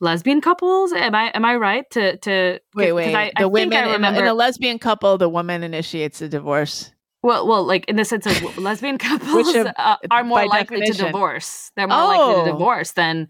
lesbian 0.00 0.40
couples. 0.40 0.92
Am 0.92 1.14
I 1.14 1.30
am 1.34 1.44
I 1.44 1.56
right 1.56 1.88
to 1.90 2.16
to 2.18 2.60
Wait, 2.74 2.92
wait. 2.92 3.14
I, 3.14 3.32
the 3.36 3.42
I 3.42 3.46
women 3.46 3.70
think 3.70 3.74
I 3.80 3.82
in, 3.84 3.88
a, 3.88 3.92
remember. 3.92 4.20
in 4.20 4.26
a 4.26 4.34
lesbian 4.34 4.78
couple, 4.78 5.18
the 5.18 5.28
woman 5.28 5.62
initiates 5.62 6.18
the 6.18 6.28
divorce. 6.28 6.92
well, 7.22 7.46
well, 7.46 7.64
like 7.64 7.84
in 7.86 7.96
the 7.96 8.04
sense 8.04 8.26
of 8.26 8.58
lesbian 8.58 8.98
couples 9.08 9.54
of- 9.54 9.66
uh, 9.76 9.96
are 10.10 10.24
more 10.24 10.46
likely 10.46 10.80
to 10.82 10.92
divorce. 10.92 11.70
They're 11.76 11.88
more 11.88 11.96
likely 11.98 12.34
Oh. 12.34 12.44
to 12.44 12.50
divorce 12.52 12.92
than 12.92 13.28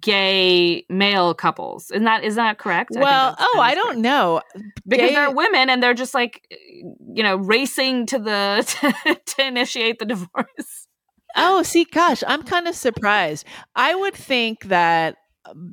gay 0.00 0.84
male 0.88 1.32
couples. 1.34 1.90
Isn't 1.90 2.04
that 2.04 2.24
is 2.24 2.34
that 2.36 2.58
correct? 2.58 2.90
Well, 2.92 3.30
that's- 3.32 3.48
oh, 3.54 3.60
I 3.60 3.74
don't 3.74 3.86
correct. 3.86 4.00
know. 4.00 4.40
because 4.86 5.10
Gay- 5.10 5.14
they're 5.14 5.30
women 5.30 5.70
and 5.70 5.82
they're 5.82 5.94
just 5.94 6.14
like 6.14 6.46
you 6.50 7.22
know 7.22 7.36
racing 7.36 8.06
to 8.06 8.18
the 8.18 8.64
to, 9.04 9.14
to 9.36 9.46
initiate 9.46 9.98
the 9.98 10.04
divorce 10.06 10.86
Oh, 11.38 11.62
see, 11.62 11.84
gosh, 11.84 12.24
I'm 12.26 12.42
kind 12.44 12.66
of 12.66 12.74
surprised. 12.74 13.44
I 13.74 13.94
would 13.94 14.14
think 14.14 14.64
that 14.68 15.16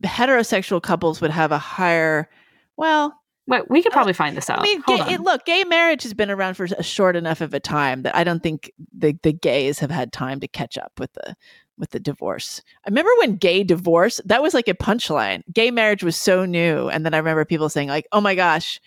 heterosexual 0.01 0.81
couples 0.81 1.21
would 1.21 1.31
have 1.31 1.51
a 1.51 1.57
higher, 1.57 2.29
well, 2.77 3.13
Wait, 3.45 3.69
we 3.69 3.83
could 3.83 3.91
probably 3.91 4.13
find 4.13 4.37
this 4.37 4.49
out. 4.49 4.59
I 4.59 4.63
mean, 4.63 4.81
gay, 4.87 5.17
look, 5.17 5.43
gay 5.43 5.65
marriage 5.65 6.03
has 6.03 6.13
been 6.13 6.31
around 6.31 6.53
for 6.53 6.63
a 6.63 6.83
short 6.83 7.17
enough 7.17 7.41
of 7.41 7.53
a 7.53 7.59
time 7.59 8.03
that 8.03 8.15
I 8.15 8.23
don't 8.23 8.41
think 8.41 8.71
the 8.97 9.17
the 9.21 9.33
gays 9.33 9.79
have 9.79 9.91
had 9.91 10.13
time 10.13 10.39
to 10.39 10.47
catch 10.47 10.77
up 10.77 10.93
with 10.97 11.11
the 11.13 11.35
with 11.77 11.89
the 11.89 11.99
divorce. 11.99 12.61
I 12.85 12.89
remember 12.89 13.11
when 13.19 13.35
gay 13.35 13.65
divorce 13.65 14.21
that 14.25 14.41
was 14.41 14.53
like 14.53 14.69
a 14.69 14.73
punchline. 14.73 15.43
Gay 15.53 15.71
marriage 15.71 16.03
was 16.03 16.15
so 16.15 16.45
new, 16.45 16.87
and 16.87 17.05
then 17.05 17.13
I 17.13 17.17
remember 17.17 17.43
people 17.43 17.67
saying 17.67 17.89
like, 17.89 18.07
"Oh 18.13 18.21
my 18.21 18.33
gosh, 18.33 18.79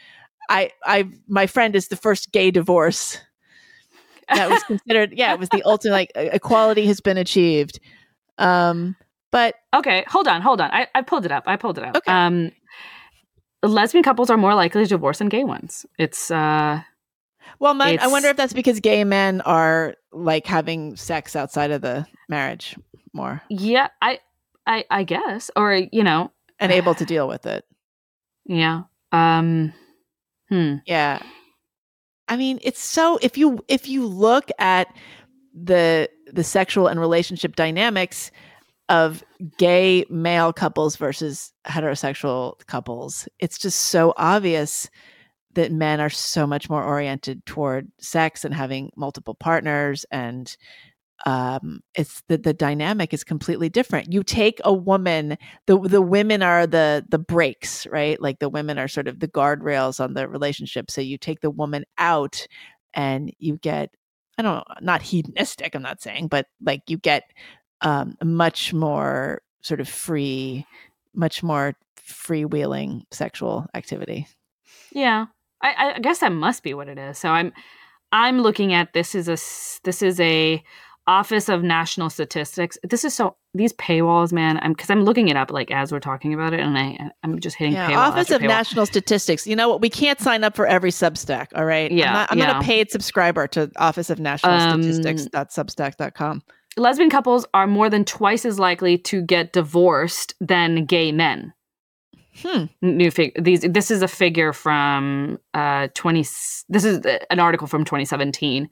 I 0.48 0.70
I 0.84 1.10
my 1.28 1.46
friend 1.46 1.76
is 1.76 1.88
the 1.88 1.96
first 1.96 2.32
gay 2.32 2.50
divorce." 2.50 3.18
That 4.34 4.48
was 4.48 4.62
considered, 4.66 5.12
yeah, 5.16 5.34
it 5.34 5.38
was 5.38 5.50
the 5.50 5.62
ultimate 5.64 5.92
like 5.92 6.12
equality 6.14 6.86
has 6.86 7.00
been 7.02 7.18
achieved. 7.18 7.78
Um, 8.38 8.96
but 9.30 9.54
okay, 9.74 10.04
hold 10.08 10.28
on, 10.28 10.42
hold 10.42 10.60
on. 10.60 10.70
I, 10.70 10.88
I 10.94 11.02
pulled 11.02 11.24
it 11.24 11.32
up. 11.32 11.44
I 11.46 11.56
pulled 11.56 11.78
it 11.78 11.84
up. 11.84 11.96
Okay. 11.96 12.12
Um, 12.12 12.52
lesbian 13.62 14.02
couples 14.04 14.30
are 14.30 14.36
more 14.36 14.54
likely 14.54 14.82
to 14.82 14.88
divorce 14.88 15.18
than 15.18 15.28
gay 15.28 15.44
ones. 15.44 15.86
It's 15.98 16.30
uh, 16.30 16.80
well, 17.58 17.74
my, 17.74 17.98
I 18.00 18.06
wonder 18.08 18.28
if 18.28 18.36
that's 18.36 18.52
because 18.52 18.80
gay 18.80 19.04
men 19.04 19.40
are 19.42 19.94
like 20.12 20.46
having 20.46 20.96
sex 20.96 21.34
outside 21.34 21.70
of 21.70 21.80
the 21.80 22.06
marriage 22.28 22.76
more. 23.12 23.42
yeah, 23.48 23.88
I, 24.02 24.20
I, 24.66 24.84
I 24.90 25.04
guess, 25.04 25.50
or 25.56 25.74
you 25.74 26.02
know, 26.02 26.30
and 26.58 26.72
able 26.72 26.94
to 26.94 27.04
deal 27.04 27.28
with 27.28 27.46
it. 27.46 27.64
yeah. 28.44 28.82
Um, 29.12 29.72
hmm. 30.48 30.76
Yeah. 30.86 31.20
I 32.28 32.36
mean, 32.36 32.58
it's 32.62 32.82
so 32.82 33.18
if 33.22 33.38
you 33.38 33.60
if 33.68 33.88
you 33.88 34.06
look 34.06 34.50
at 34.58 34.88
the 35.54 36.10
the 36.30 36.44
sexual 36.44 36.88
and 36.88 36.98
relationship 37.00 37.56
dynamics 37.56 38.30
of 38.88 39.24
gay 39.58 40.04
male 40.10 40.52
couples 40.52 40.96
versus 40.96 41.52
heterosexual 41.66 42.54
couples, 42.66 43.28
it's 43.38 43.58
just 43.58 43.80
so 43.80 44.14
obvious 44.16 44.88
that 45.54 45.72
men 45.72 46.00
are 46.00 46.10
so 46.10 46.46
much 46.46 46.68
more 46.70 46.84
oriented 46.84 47.44
toward 47.46 47.90
sex 47.98 48.44
and 48.44 48.54
having 48.54 48.90
multiple 48.96 49.34
partners 49.34 50.04
and 50.10 50.56
um 51.24 51.80
it's 51.94 52.22
the 52.28 52.36
the 52.36 52.52
dynamic 52.52 53.14
is 53.14 53.24
completely 53.24 53.68
different. 53.70 54.12
You 54.12 54.22
take 54.22 54.60
a 54.64 54.72
woman 54.72 55.38
the 55.66 55.78
the 55.80 56.02
women 56.02 56.42
are 56.42 56.66
the 56.66 57.04
the 57.08 57.18
brakes 57.18 57.86
right? 57.86 58.20
Like 58.20 58.38
the 58.38 58.50
women 58.50 58.78
are 58.78 58.88
sort 58.88 59.08
of 59.08 59.20
the 59.20 59.28
guardrails 59.28 59.98
on 59.98 60.14
the 60.14 60.28
relationship. 60.28 60.90
So 60.90 61.00
you 61.00 61.16
take 61.18 61.40
the 61.40 61.50
woman 61.50 61.84
out 61.98 62.46
and 62.94 63.32
you 63.38 63.58
get 63.58 63.90
i 64.38 64.42
don't 64.42 64.56
know 64.56 64.64
not 64.80 65.02
hedonistic 65.02 65.74
i'm 65.74 65.82
not 65.82 66.02
saying 66.02 66.28
but 66.28 66.46
like 66.64 66.82
you 66.88 66.98
get 66.98 67.24
um 67.82 68.16
much 68.22 68.72
more 68.72 69.42
sort 69.62 69.80
of 69.80 69.88
free 69.88 70.66
much 71.14 71.42
more 71.42 71.74
freewheeling 71.98 73.02
sexual 73.10 73.66
activity 73.74 74.26
Yeah, 74.92 75.26
I, 75.62 75.94
I 75.96 75.98
guess 75.98 76.20
that 76.20 76.32
must 76.32 76.62
be 76.62 76.74
what 76.74 76.88
it 76.88 76.98
is. 76.98 77.18
So 77.18 77.28
I'm, 77.30 77.52
I'm 78.12 78.40
looking 78.40 78.72
at 78.72 78.92
this 78.92 79.14
is 79.14 79.28
a 79.28 79.36
this 79.84 80.02
is 80.02 80.20
a 80.20 80.62
Office 81.08 81.48
of 81.48 81.62
National 81.62 82.10
Statistics. 82.10 82.78
This 82.82 83.04
is 83.04 83.14
so 83.14 83.36
these 83.54 83.72
paywalls, 83.74 84.32
man. 84.32 84.58
I'm 84.62 84.72
because 84.72 84.90
I'm 84.90 85.04
looking 85.04 85.28
it 85.28 85.36
up 85.36 85.50
like 85.50 85.70
as 85.70 85.92
we're 85.92 86.00
talking 86.00 86.34
about 86.34 86.52
it, 86.52 86.60
and 86.60 86.76
I 86.76 87.10
I'm 87.22 87.38
just 87.40 87.56
hitting 87.56 87.74
yeah, 87.74 87.90
paywall. 87.90 88.08
Office 88.08 88.30
of 88.30 88.40
paywall. 88.40 88.48
National 88.48 88.86
Statistics. 88.86 89.46
You 89.46 89.56
know 89.56 89.68
what? 89.68 89.80
We 89.80 89.90
can't 89.90 90.20
sign 90.20 90.44
up 90.44 90.56
for 90.56 90.66
every 90.66 90.90
Substack. 90.90 91.48
All 91.54 91.64
right. 91.64 91.90
Yeah, 91.90 92.08
I'm 92.08 92.14
not, 92.14 92.32
I'm 92.32 92.38
not 92.38 92.62
a 92.62 92.66
paid 92.66 92.90
subscriber 92.90 93.46
to 93.48 93.70
Office 93.76 94.10
of 94.10 94.18
National 94.18 94.52
Um, 94.52 94.82
Statistics.substack.com. 94.82 96.42
Lesbian 96.76 97.10
couples 97.10 97.46
are 97.54 97.66
more 97.66 97.88
than 97.88 98.04
twice 98.04 98.44
as 98.44 98.58
likely 98.58 98.98
to 98.98 99.22
get 99.22 99.52
divorced 99.52 100.34
than 100.40 100.84
gay 100.84 101.10
men. 101.12 101.52
Hmm. 102.42 102.64
New 102.82 103.10
fig- 103.10 103.42
these 103.42 103.62
this 103.62 103.90
is 103.90 104.02
a 104.02 104.08
figure 104.08 104.52
from 104.52 105.38
uh 105.54 105.88
20 105.94 106.20
this 106.68 106.84
is 106.84 107.00
an 107.30 107.40
article 107.40 107.66
from 107.66 107.82
2017 107.82 108.68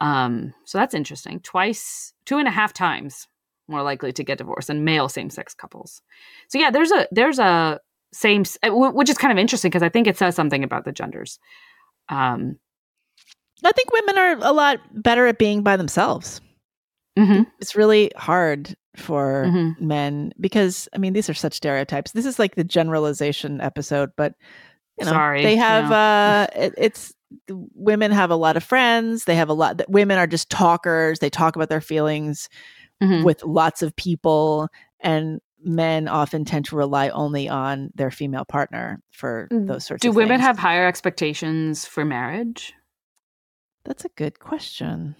um 0.00 0.52
so 0.64 0.78
that's 0.78 0.92
interesting 0.92 1.38
twice 1.40 2.12
two 2.24 2.38
and 2.38 2.48
a 2.48 2.50
half 2.50 2.72
times 2.72 3.28
more 3.68 3.82
likely 3.84 4.12
to 4.12 4.24
get 4.24 4.38
divorced 4.38 4.66
than 4.66 4.82
male 4.82 5.08
same-sex 5.08 5.54
couples 5.54 6.02
so 6.48 6.58
yeah 6.58 6.72
there's 6.72 6.90
a 6.90 7.06
there's 7.12 7.38
a 7.38 7.78
same 8.12 8.42
uh, 8.64 8.70
wh- 8.70 8.96
which 8.96 9.08
is 9.08 9.16
kind 9.16 9.30
of 9.30 9.38
interesting 9.38 9.70
because 9.70 9.84
i 9.84 9.88
think 9.88 10.08
it 10.08 10.18
says 10.18 10.34
something 10.34 10.64
about 10.64 10.84
the 10.84 10.90
genders 10.90 11.38
um 12.08 12.58
I 13.64 13.72
think 13.72 13.92
women 13.92 14.18
are 14.18 14.32
a 14.40 14.52
lot 14.52 14.80
better 14.90 15.26
at 15.28 15.38
being 15.38 15.62
by 15.62 15.76
themselves. 15.76 16.40
Mhm. 17.18 17.46
it's 17.60 17.76
really 17.76 18.10
hard 18.16 18.74
for 18.96 19.44
Mhm. 19.46 19.80
men 19.80 20.32
because 20.40 20.88
I 20.94 20.98
mean 20.98 21.12
these 21.12 21.28
are 21.30 21.34
such 21.34 21.54
stereotypes. 21.54 22.12
This 22.12 22.26
is 22.26 22.38
like 22.38 22.54
the 22.54 22.64
generalization 22.64 23.60
episode, 23.60 24.10
but 24.16 24.34
you 24.98 25.04
know 25.06 25.12
Sorry, 25.12 25.42
they 25.42 25.56
have 25.56 25.90
yeah. 25.90 26.46
uh 26.56 26.58
it, 26.58 26.74
it's 26.76 27.12
women 27.74 28.12
have 28.12 28.30
a 28.30 28.36
lot 28.36 28.56
of 28.56 28.62
friends. 28.64 29.24
They 29.24 29.36
have 29.36 29.48
a 29.48 29.54
lot 29.54 29.80
women 29.88 30.18
are 30.18 30.26
just 30.26 30.50
talkers. 30.50 31.18
They 31.18 31.30
talk 31.30 31.56
about 31.56 31.68
their 31.70 31.80
feelings 31.80 32.48
Mhm. 33.02 33.24
with 33.24 33.42
lots 33.42 33.82
of 33.82 33.96
people 33.96 34.68
and 35.00 35.40
men 35.64 36.08
often 36.08 36.44
tend 36.44 36.64
to 36.66 36.76
rely 36.76 37.08
only 37.10 37.48
on 37.48 37.90
their 37.94 38.10
female 38.10 38.44
partner 38.44 39.00
for 39.12 39.48
Mm. 39.52 39.66
those 39.68 39.84
sorts 39.86 40.02
Do 40.02 40.08
of 40.08 40.14
Do 40.14 40.18
women 40.18 40.40
have 40.40 40.58
higher 40.58 40.86
expectations 40.86 41.84
for 41.86 42.04
marriage? 42.04 42.74
That's 43.84 44.04
a 44.04 44.08
good 44.10 44.38
question. 44.40 45.14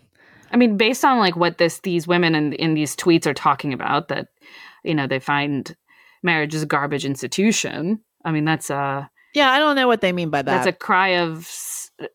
I 0.52 0.56
mean, 0.56 0.76
based 0.76 1.04
on 1.04 1.18
like 1.18 1.36
what 1.36 1.58
this 1.58 1.80
these 1.80 2.06
women 2.06 2.34
in 2.34 2.52
in 2.54 2.74
these 2.74 2.94
tweets 2.94 3.26
are 3.26 3.34
talking 3.34 3.72
about, 3.72 4.08
that 4.08 4.28
you 4.84 4.94
know 4.94 5.06
they 5.06 5.18
find 5.18 5.74
marriage 6.22 6.54
is 6.54 6.62
a 6.62 6.66
garbage 6.66 7.04
institution. 7.04 8.00
I 8.24 8.32
mean, 8.32 8.44
that's 8.44 8.70
a 8.70 9.10
Yeah, 9.34 9.50
I 9.50 9.58
don't 9.58 9.76
know 9.76 9.88
what 9.88 10.00
they 10.00 10.12
mean 10.12 10.30
by 10.30 10.42
that. 10.42 10.52
that's 10.52 10.66
a 10.66 10.72
cry 10.72 11.16
of. 11.16 11.50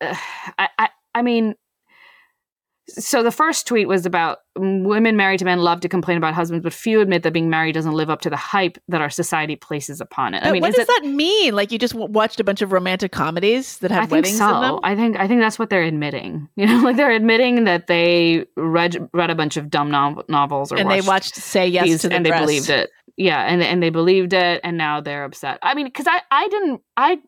Uh, 0.00 0.14
I, 0.58 0.68
I 0.78 0.88
I 1.14 1.22
mean, 1.22 1.54
so 2.88 3.22
the 3.22 3.30
first 3.30 3.66
tweet 3.66 3.86
was 3.86 4.06
about 4.06 4.38
women 4.56 5.16
married 5.16 5.38
to 5.38 5.44
men 5.44 5.58
love 5.58 5.80
to 5.80 5.88
complain 5.88 6.16
about 6.16 6.34
husbands, 6.34 6.62
but 6.62 6.72
few 6.72 7.00
admit 7.00 7.22
that 7.22 7.32
being 7.32 7.50
married 7.50 7.72
doesn't 7.72 7.92
live 7.92 8.08
up 8.10 8.20
to 8.22 8.30
the 8.30 8.36
hype 8.36 8.78
that 8.88 9.00
our 9.00 9.10
society 9.10 9.56
places 9.56 10.00
upon 10.00 10.34
it. 10.34 10.42
I 10.44 10.48
Uh, 10.48 10.52
mean, 10.52 10.62
what 10.62 10.70
is 10.70 10.76
does 10.76 10.88
it, 10.88 11.02
that 11.02 11.08
mean? 11.08 11.54
Like 11.54 11.70
you 11.70 11.78
just 11.78 11.92
w- 11.94 12.10
watched 12.12 12.40
a 12.40 12.44
bunch 12.44 12.62
of 12.62 12.72
romantic 12.72 13.12
comedies 13.12 13.78
that 13.78 13.90
have 13.90 14.04
I 14.04 14.06
think 14.06 14.12
weddings 14.12 14.38
so. 14.38 14.54
in 14.56 14.60
them? 14.62 14.80
I 14.82 14.96
think 14.96 15.16
I 15.18 15.28
think 15.28 15.40
that's 15.40 15.58
what 15.58 15.70
they're 15.70 15.82
admitting. 15.82 16.48
You 16.56 16.66
know, 16.66 16.78
like 16.84 16.96
they're 16.96 17.10
admitting 17.12 17.64
that 17.64 17.86
they 17.88 18.46
read 18.56 19.08
read 19.12 19.30
a 19.30 19.34
bunch 19.34 19.56
of 19.56 19.68
dumb 19.70 19.90
nov- 19.90 20.24
novels 20.28 20.72
or 20.72 20.76
and 20.78 20.90
they 20.90 20.96
watched 20.96 21.08
watched 21.08 21.34
Say 21.36 21.68
Yes 21.68 21.84
these- 21.84 22.00
to 22.02 22.08
the 22.08 22.14
and 22.16 22.24
they 22.26 22.30
believed 22.30 22.70
it. 22.70 22.90
Yeah, 23.16 23.40
and 23.42 23.62
and 23.62 23.82
they 23.82 23.90
believed 23.90 24.32
it, 24.32 24.60
and 24.64 24.78
now 24.78 25.00
they're 25.00 25.24
upset. 25.24 25.58
I 25.62 25.74
mean, 25.74 25.86
because 25.86 26.06
I 26.08 26.20
I 26.30 26.48
didn't 26.48 26.80
I. 26.96 27.18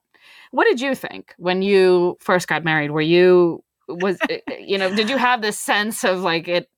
What 0.53 0.64
did 0.64 0.81
you 0.81 0.94
think 0.94 1.35
when 1.37 1.62
you 1.62 2.16
first 2.20 2.49
got 2.49 2.64
married? 2.64 2.90
Were 2.90 3.01
you 3.01 3.62
was 4.00 4.18
you 4.59 4.79
know 4.79 4.94
did 4.94 5.09
you 5.11 5.16
have 5.16 5.42
this 5.42 5.59
sense 5.59 6.05
of 6.05 6.20
like 6.20 6.48
it? 6.48 6.68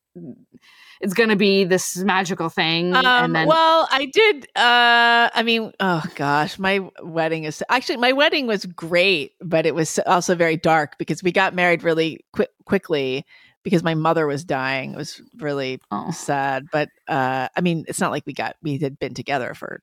It's 1.01 1.15
going 1.15 1.31
to 1.31 1.37
be 1.37 1.65
this 1.65 1.97
magical 1.97 2.49
thing, 2.49 2.95
Um, 2.95 3.05
and 3.05 3.35
then 3.35 3.49
well, 3.49 3.89
I 3.91 4.07
did. 4.07 4.45
Uh, 4.55 5.31
I 5.35 5.43
mean, 5.45 5.73
oh 5.81 6.03
gosh, 6.15 6.61
my 6.61 6.89
wedding 7.03 7.43
is 7.43 7.63
actually 7.69 7.97
my 7.97 8.13
wedding 8.13 8.47
was 8.47 8.67
great, 8.67 9.33
but 9.41 9.67
it 9.67 9.75
was 9.75 9.99
also 10.07 10.37
very 10.37 10.57
dark 10.57 10.99
because 10.99 11.23
we 11.23 11.33
got 11.33 11.55
married 11.55 11.83
really 11.83 12.25
quick 12.33 12.51
quickly 12.67 13.27
because 13.65 13.83
my 13.83 13.95
mother 13.95 14.27
was 14.27 14.45
dying. 14.45 14.93
It 14.93 14.97
was 14.97 15.21
really 15.39 15.81
oh, 15.91 16.11
sad, 16.13 16.67
but 16.71 16.89
uh, 17.09 17.49
I 17.57 17.61
mean, 17.61 17.85
it's 17.89 18.01
not 18.01 18.13
like 18.13 18.25
we 18.27 18.33
got 18.33 18.57
we 18.63 18.79
had 18.79 18.99
been 18.99 19.15
together 19.15 19.55
for 19.55 19.83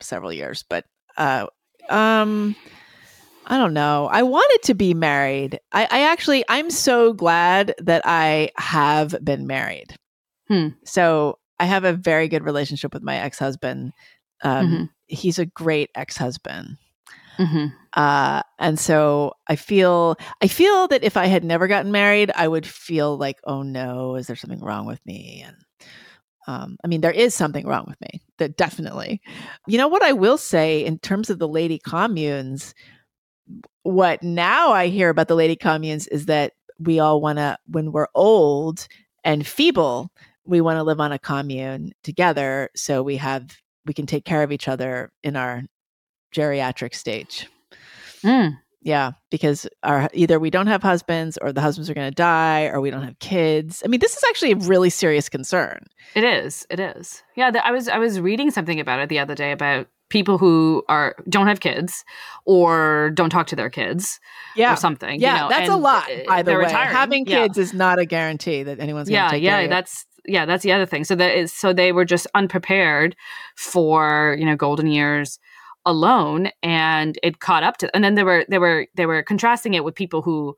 several 0.00 0.32
years, 0.32 0.64
but 0.68 0.84
uh, 1.16 1.46
um, 1.88 2.56
I 3.50 3.58
don't 3.58 3.74
know. 3.74 4.08
I 4.10 4.22
wanted 4.22 4.60
to 4.64 4.74
be 4.74 4.94
married. 4.94 5.58
I, 5.72 5.82
I 5.90 6.00
actually, 6.04 6.44
I'm 6.48 6.70
so 6.70 7.12
glad 7.12 7.74
that 7.78 8.02
I 8.04 8.50
have 8.56 9.14
been 9.24 9.46
married. 9.46 9.94
Hmm. 10.48 10.68
So 10.84 11.38
I 11.58 11.64
have 11.64 11.84
a 11.84 11.92
very 11.92 12.28
good 12.28 12.44
relationship 12.44 12.94
with 12.94 13.02
my 13.02 13.16
ex 13.18 13.38
husband. 13.38 13.92
Um, 14.42 14.66
Mhm. 14.66 14.90
He's 15.08 15.38
a 15.40 15.46
great 15.46 15.90
ex 15.96 16.16
husband. 16.16 16.76
mhm. 17.38 17.72
Uh, 17.94 18.42
and 18.60 18.78
so 18.78 19.32
I 19.48 19.56
feel 19.56 20.16
I 20.40 20.46
feel 20.46 20.86
that 20.88 21.02
if 21.02 21.16
I 21.16 21.26
had 21.26 21.42
never 21.42 21.66
gotten 21.66 21.90
married, 21.90 22.30
I 22.36 22.46
would 22.46 22.64
feel 22.66 23.18
like, 23.18 23.40
oh 23.44 23.62
no, 23.62 24.14
is 24.14 24.28
there 24.28 24.36
something 24.36 24.60
wrong 24.60 24.86
with 24.86 25.04
me? 25.04 25.44
And 25.44 25.56
um, 26.46 26.76
I 26.84 26.88
mean, 26.88 27.00
there 27.00 27.10
is 27.10 27.34
something 27.34 27.66
wrong 27.66 27.84
with 27.88 28.00
me. 28.00 28.22
That 28.38 28.56
definitely. 28.56 29.20
You 29.66 29.78
know 29.78 29.88
what 29.88 30.02
I 30.02 30.12
will 30.12 30.38
say 30.38 30.84
in 30.84 30.98
terms 31.00 31.30
of 31.30 31.38
the 31.40 31.48
lady 31.48 31.78
communes. 31.84 32.74
What 33.82 34.22
now 34.22 34.72
I 34.72 34.88
hear 34.88 35.08
about 35.08 35.28
the 35.28 35.34
lady 35.34 35.56
communes 35.56 36.06
is 36.08 36.26
that 36.26 36.52
we 36.78 36.98
all 36.98 37.20
want 37.20 37.38
to, 37.38 37.58
when 37.66 37.92
we're 37.92 38.08
old 38.14 38.86
and 39.24 39.46
feeble, 39.46 40.10
we 40.44 40.60
want 40.60 40.78
to 40.78 40.82
live 40.82 41.00
on 41.00 41.12
a 41.12 41.18
commune 41.18 41.92
together, 42.02 42.70
so 42.74 43.02
we 43.02 43.16
have 43.18 43.56
we 43.86 43.94
can 43.94 44.06
take 44.06 44.24
care 44.24 44.42
of 44.42 44.52
each 44.52 44.68
other 44.68 45.10
in 45.22 45.36
our 45.36 45.62
geriatric 46.34 46.94
stage. 46.94 47.48
Mm. 48.22 48.58
Yeah, 48.82 49.12
because 49.30 49.66
our 49.82 50.08
either 50.14 50.38
we 50.38 50.48
don't 50.48 50.66
have 50.66 50.82
husbands 50.82 51.38
or 51.42 51.52
the 51.52 51.60
husbands 51.60 51.90
are 51.90 51.94
going 51.94 52.10
to 52.10 52.14
die 52.14 52.64
or 52.66 52.80
we 52.80 52.90
don't 52.90 53.02
have 53.02 53.18
kids. 53.18 53.82
I 53.84 53.88
mean, 53.88 54.00
this 54.00 54.16
is 54.16 54.24
actually 54.28 54.52
a 54.52 54.56
really 54.56 54.88
serious 54.88 55.28
concern. 55.28 55.84
It 56.14 56.24
is. 56.24 56.66
It 56.70 56.80
is. 56.80 57.22
Yeah, 57.36 57.52
I 57.62 57.72
was 57.72 57.88
I 57.88 57.98
was 57.98 58.20
reading 58.20 58.50
something 58.50 58.80
about 58.80 59.00
it 59.00 59.10
the 59.10 59.18
other 59.18 59.34
day 59.34 59.52
about 59.52 59.88
people 60.10 60.36
who 60.38 60.82
are 60.88 61.16
don't 61.28 61.46
have 61.46 61.60
kids 61.60 62.04
or 62.44 63.10
don't 63.14 63.30
talk 63.30 63.46
to 63.46 63.56
their 63.56 63.70
kids 63.70 64.20
Yeah. 64.54 64.72
or 64.74 64.76
something. 64.76 65.20
Yeah, 65.20 65.34
you 65.34 65.40
know, 65.42 65.48
that's 65.48 65.68
a 65.70 65.76
lot, 65.76 66.10
uh, 66.10 66.16
by 66.26 66.42
the 66.42 66.52
way. 66.52 66.64
retiring. 66.66 66.94
Having 66.94 67.26
Yeah. 67.26 67.42
kids 67.42 67.56
is 67.58 67.72
not 67.72 67.98
a 67.98 68.04
guarantee 68.04 68.62
that 68.64 68.78
anyone's 68.80 69.08
going 69.08 69.18
to 69.18 69.24
yeah 69.24 69.30
take 69.30 69.42
yeah 69.42 69.50
care 69.52 69.58
of 69.60 69.62
you. 69.64 69.68
that's 69.70 70.06
yeah 70.26 70.44
that's 70.44 70.62
the 70.62 70.72
other 70.72 70.84
thing 70.84 71.02
so 71.04 71.14
that 71.14 71.34
is 71.34 71.50
so 71.52 71.72
they 71.72 71.92
were 71.92 72.04
just 72.04 72.26
unprepared 72.34 73.16
for 73.56 74.36
you 74.38 74.44
know 74.44 74.54
golden 74.56 74.86
years 74.86 75.38
alone 75.86 76.50
and 76.62 77.18
it 77.22 77.40
caught 77.40 77.62
up 77.62 77.78
to 77.78 77.94
and 77.94 78.04
then 78.04 78.14
they 78.14 78.22
were 78.22 78.44
they 78.50 78.58
were 78.58 78.86
they 78.96 79.06
were 79.06 79.22
contrasting 79.22 79.72
it 79.74 79.82
with 79.82 79.94
people 79.94 80.20
who 80.20 80.54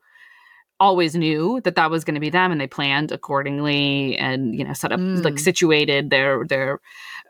always 0.79 1.15
knew 1.15 1.61
that 1.63 1.75
that 1.75 1.91
was 1.91 2.03
going 2.03 2.15
to 2.15 2.19
be 2.19 2.29
them 2.29 2.51
and 2.51 2.59
they 2.59 2.67
planned 2.67 3.11
accordingly 3.11 4.17
and 4.17 4.55
you 4.57 4.63
know 4.65 4.73
set 4.73 4.91
up 4.91 4.99
like 4.99 5.35
Mm. 5.35 5.39
situated 5.39 6.09
their 6.09 6.45
their 6.45 6.79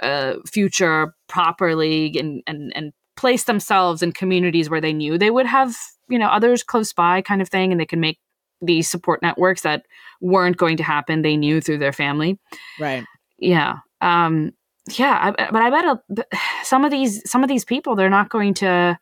uh, 0.02 0.36
future 0.46 1.14
properly 1.28 2.18
and 2.18 2.42
and 2.48 2.72
and 2.76 2.94
placed 3.16 3.46
themselves 3.46 4.02
in 4.02 4.12
communities 4.12 4.70
where 4.70 4.82
they 4.82 4.94
knew 4.94 5.18
they 5.18 5.30
would 5.30 5.46
have 5.46 5.76
you 6.10 6.18
know 6.18 6.28
others 6.28 6.64
close 6.64 6.94
by 6.94 7.22
kind 7.22 7.42
of 7.42 7.50
thing 7.50 7.72
and 7.72 7.80
they 7.80 7.86
can 7.86 8.00
make 8.00 8.20
these 8.62 8.90
support 8.90 9.22
networks 9.22 9.62
that 9.62 9.86
weren't 10.22 10.58
going 10.58 10.78
to 10.78 10.84
happen 10.84 11.22
they 11.22 11.38
knew 11.38 11.62
through 11.62 11.78
their 11.78 11.94
family 11.94 12.40
right. 12.80 13.04
yeah 13.38 13.78
um 14.02 14.52
yeah 14.98 15.34
I, 15.38 15.52
but 15.52 15.62
i 15.62 15.70
bet 15.70 15.86
a, 15.86 16.26
some 16.64 16.86
of 16.86 16.92
these 16.92 17.22
some 17.30 17.44
of 17.44 17.50
these 17.50 17.66
people 17.66 17.96
they're 17.96 18.10
not 18.10 18.30
going 18.30 18.54
to 18.56 18.98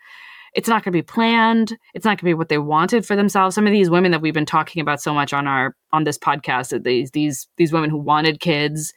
it's 0.54 0.68
not 0.68 0.84
going 0.84 0.92
to 0.92 0.98
be 0.98 1.02
planned 1.02 1.78
it's 1.94 2.06
not 2.06 2.12
going 2.12 2.18
to 2.18 2.26
be 2.26 2.34
what 2.34 2.50
they 2.50 2.58
wanted 2.58 3.06
for 3.06 3.16
themselves 3.16 3.56
some 3.56 3.66
of 3.68 3.74
these 3.74 3.90
women 3.90 4.12
that 4.12 4.22
we've 4.22 4.34
been 4.34 4.46
talking 4.46 4.82
about 4.82 5.02
so 5.02 5.14
much 5.14 5.34
on 5.34 5.48
our 5.48 5.76
on 5.92 6.04
this 6.04 6.18
podcast 6.18 6.70
that 6.70 6.84
these 6.84 7.12
these 7.12 7.48
these 7.58 7.72
women 7.72 7.90
who 7.90 7.98
wanted 7.98 8.40
kids 8.40 8.94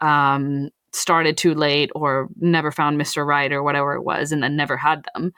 um 0.00 0.68
started 0.92 1.36
too 1.36 1.54
late 1.54 1.90
or 1.94 2.28
never 2.38 2.70
found 2.70 3.00
mr 3.00 3.24
right 3.24 3.52
or 3.52 3.62
whatever 3.62 3.94
it 3.94 4.02
was 4.02 4.32
and 4.32 4.42
then 4.42 4.56
never 4.56 4.76
had 4.76 5.04
them 5.14 5.32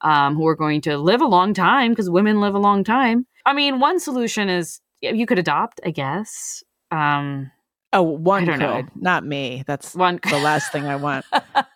um 0.00 0.34
who 0.34 0.46
are 0.46 0.56
going 0.56 0.80
to 0.80 0.96
live 0.98 1.20
a 1.20 1.26
long 1.26 1.54
time 1.54 1.92
because 1.92 2.10
women 2.10 2.40
live 2.40 2.54
a 2.54 2.58
long 2.58 2.82
time 2.84 3.26
i 3.46 3.52
mean 3.52 3.78
one 3.80 4.00
solution 4.00 4.48
is 4.48 4.80
you 5.00 5.26
could 5.26 5.38
adopt 5.38 5.80
i 5.84 5.90
guess 5.90 6.62
um 6.90 7.50
Oh, 7.92 8.02
one 8.02 8.46
could, 8.46 8.60
know. 8.60 8.86
not 8.94 9.26
me. 9.26 9.64
That's 9.66 9.96
one 9.96 10.20
the 10.22 10.38
last 10.38 10.70
thing 10.70 10.86
I 10.86 10.94
want. 10.94 11.26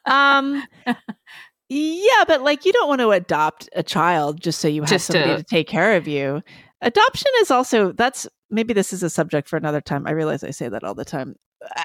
Um, 0.06 0.62
yeah, 1.68 2.24
but 2.26 2.42
like 2.42 2.64
you 2.64 2.72
don't 2.72 2.88
want 2.88 3.00
to 3.00 3.10
adopt 3.10 3.68
a 3.74 3.82
child 3.82 4.40
just 4.40 4.60
so 4.60 4.68
you 4.68 4.82
have 4.82 4.90
Just 4.90 5.06
somebody 5.06 5.30
to- 5.30 5.36
to 5.38 5.42
take 5.44 5.66
care 5.68 5.96
of 5.96 6.06
you. 6.06 6.42
Adoption 6.82 7.30
is 7.40 7.50
also 7.50 7.92
that's 7.92 8.26
maybe 8.50 8.74
this 8.74 8.92
is 8.92 9.02
a 9.02 9.10
subject 9.10 9.48
for 9.48 9.56
another 9.56 9.80
time. 9.80 10.06
I 10.06 10.10
realize 10.12 10.44
I 10.44 10.50
say 10.50 10.68
that 10.68 10.84
all 10.84 10.94
the 10.94 11.04
time. 11.04 11.36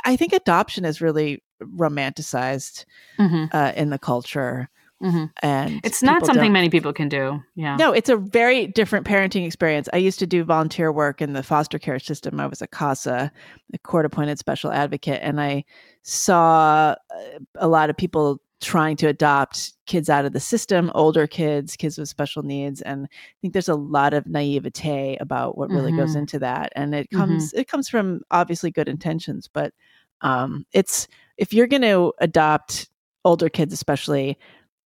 I- 0.03 0.15
think 0.17 0.33
adoption 0.33 0.83
is 0.83 0.99
really 0.99 1.41
romanticized 1.63 2.85
Mhm, 3.17 3.49
uh, 3.53 3.71
in 3.77 3.89
the 3.91 3.97
culture, 3.99 4.69
mhm. 5.01 5.31
and 5.41 5.79
It's 5.85 6.03
not 6.03 6.25
something 6.25 6.43
don't- 6.43 6.51
many 6.51 6.69
people 6.69 6.91
can 6.91 7.07
do. 7.07 7.41
Yeah. 7.55 7.77
No, 7.77 7.93
it's 7.93 8.09
a 8.09 8.17
very 8.17 8.67
different 8.67 9.05
parenting 9.07 9.45
experience. 9.45 9.87
I 9.93 9.97
used 9.97 10.19
to 10.19 10.27
do 10.27 10.43
volunteer 10.43 10.91
work 10.91 11.21
in 11.21 11.31
the 11.33 11.43
foster 11.43 11.79
care 11.79 11.99
system. 11.99 12.39
I 12.41 12.47
was 12.47 12.61
a 12.61 12.67
CASA, 12.67 13.31
a 13.73 13.77
court 13.79 14.05
appointed 14.05 14.37
special 14.39 14.71
advocate, 14.71 15.19
and 15.23 15.39
I 15.39 15.63
saw 16.03 16.95
uh, 17.09 17.39
a 17.55 17.67
lot 17.69 17.89
of 17.89 17.95
people 17.95 18.41
trying 18.61 18.95
to 18.97 19.07
adopt 19.07 19.73
kids 19.85 20.09
out 20.09 20.25
of 20.25 20.33
the 20.33 20.39
system, 20.39 20.91
older 20.95 21.27
kids, 21.27 21.75
kids 21.75 21.97
with 21.97 22.09
special 22.09 22.43
needs, 22.43 22.81
and 22.81 23.05
I 23.05 23.09
think 23.41 23.53
there's 23.53 23.69
a 23.69 23.75
lot 23.75 24.13
of 24.13 24.27
naivete 24.27 25.17
about 25.19 25.57
what 25.57 25.71
really 25.71 25.91
goes 25.93 26.15
Mhm. 26.15 26.19
into 26.19 26.39
that, 26.39 26.71
and 26.75 26.93
it 26.95 27.09
comes 27.11 27.53
it 27.53 27.67
comes 27.67 27.89
from 27.89 28.21
obviously 28.31 28.71
good 28.71 28.89
intentions, 28.89 29.47
but 29.51 29.73
um, 30.21 30.65
it's 30.73 31.07
if 31.37 31.53
you're 31.53 31.67
going 31.67 31.81
to 31.83 32.13
adopt 32.19 32.89
older 33.25 33.49
kids, 33.49 33.73
especially, 33.73 34.37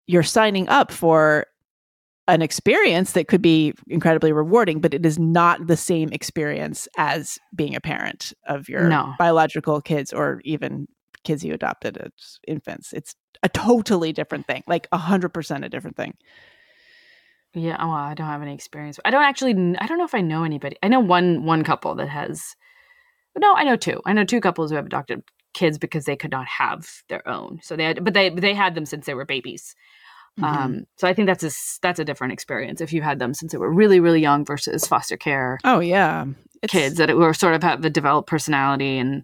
you're 0.08 0.24
signing 0.24 0.68
up 0.70 0.92
for 0.92 1.46
an 2.28 2.42
experience 2.44 3.14
that 3.14 3.28
could 3.28 3.42
be 3.42 3.74
incredibly 3.88 4.32
rewarding, 4.32 4.80
but 4.80 4.94
it 4.94 5.06
is 5.06 5.18
not 5.18 5.66
the 5.68 5.78
same 5.78 6.10
experience 6.12 6.88
as 6.98 7.40
being 7.56 7.76
a 7.76 7.82
parent 7.82 8.34
of 8.48 8.70
your 8.70 8.90
No. 8.90 9.16
biological 9.18 9.82
kids 9.82 10.14
or 10.14 10.40
even 10.46 10.88
kids 11.24 11.44
you 11.44 11.54
adopted 11.54 11.98
as 11.98 12.40
infants. 12.48 12.94
It's 12.94 13.16
a 13.44 13.50
totally 13.50 14.12
different 14.14 14.48
thing, 14.48 14.64
like 14.68 14.88
a 14.92 14.98
hundred 14.98 15.30
percent 15.30 15.64
a 15.66 15.70
different 15.70 15.96
thing. 15.98 16.16
Yeah. 17.54 17.78
Well, 17.84 17.94
I 17.94 18.14
don't 18.14 18.28
have 18.28 18.42
any 18.42 18.54
experience. 18.54 19.00
I 19.04 19.12
don't 19.12 19.24
actually. 19.24 19.54
I 19.80 19.88
don't 19.88 19.98
know 19.98 20.06
if 20.06 20.14
I 20.16 20.22
know 20.22 20.44
anybody. 20.44 20.78
I 20.84 20.88
know 20.88 21.00
one 21.00 21.46
one 21.46 21.64
couple 21.64 21.96
that 21.96 22.10
has. 22.10 22.56
no, 23.38 23.54
I 23.56 23.64
know 23.64 23.76
two. 23.76 24.02
I 24.06 24.14
know 24.14 24.24
two 24.24 24.42
couples 24.42 24.70
who 24.70 24.76
have 24.76 24.86
adopted 24.86 25.24
kids 25.54 25.78
because 25.80 26.06
they 26.06 26.16
could 26.16 26.32
not 26.32 26.46
have 26.48 26.88
their 27.10 27.28
own. 27.28 27.60
So 27.64 27.76
they 27.76 27.86
had, 27.86 28.04
but 28.04 28.14
they 28.14 28.30
they 28.30 28.54
had 28.54 28.76
them 28.76 28.86
since 28.86 29.06
they 29.08 29.16
were 29.16 29.26
babies. 29.26 29.76
Mhm. 30.40 30.44
Um, 30.44 30.84
so 30.98 31.08
I 31.08 31.14
think 31.16 31.26
that's 31.28 31.44
a 31.44 31.50
that's 31.82 32.00
a 32.00 32.06
different 32.06 32.34
experience 32.34 32.82
if 32.82 32.94
you 32.94 33.02
had 33.02 33.18
them 33.18 33.34
since 33.34 33.52
they 33.52 33.58
were 33.58 33.74
really 33.74 34.00
really 34.00 34.22
young 34.22 34.46
versus 34.46 34.86
foster 34.88 35.18
care 35.18 35.58
oh 35.64 35.80
yeah, 35.80 36.26
It's- 36.62 36.70
kids 36.70 36.96
that 36.98 37.16
were 37.18 37.34
sort 37.34 37.56
of 37.56 37.64
have 37.64 37.84
a 37.84 37.90
developed 37.90 38.30
personality 38.30 39.00
and 39.00 39.24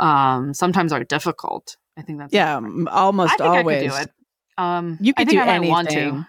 um, 0.00 0.52
sometimes 0.52 0.92
are 0.92 1.04
difficult. 1.04 1.76
I 1.96 2.02
think 2.02 2.18
that's 2.18 2.32
Yeah, 2.32 2.60
almost 2.90 3.34
I 3.34 3.36
think 3.36 3.48
always. 3.48 3.76
I 3.76 3.80
could 3.80 3.90
do 3.90 4.02
it. 4.02 4.10
Um, 4.58 4.98
You 5.00 5.12
I 5.16 5.24
could 5.24 5.30
do 5.30 5.40
I 5.40 5.46
anything. 5.56 5.86
to. 6.22 6.26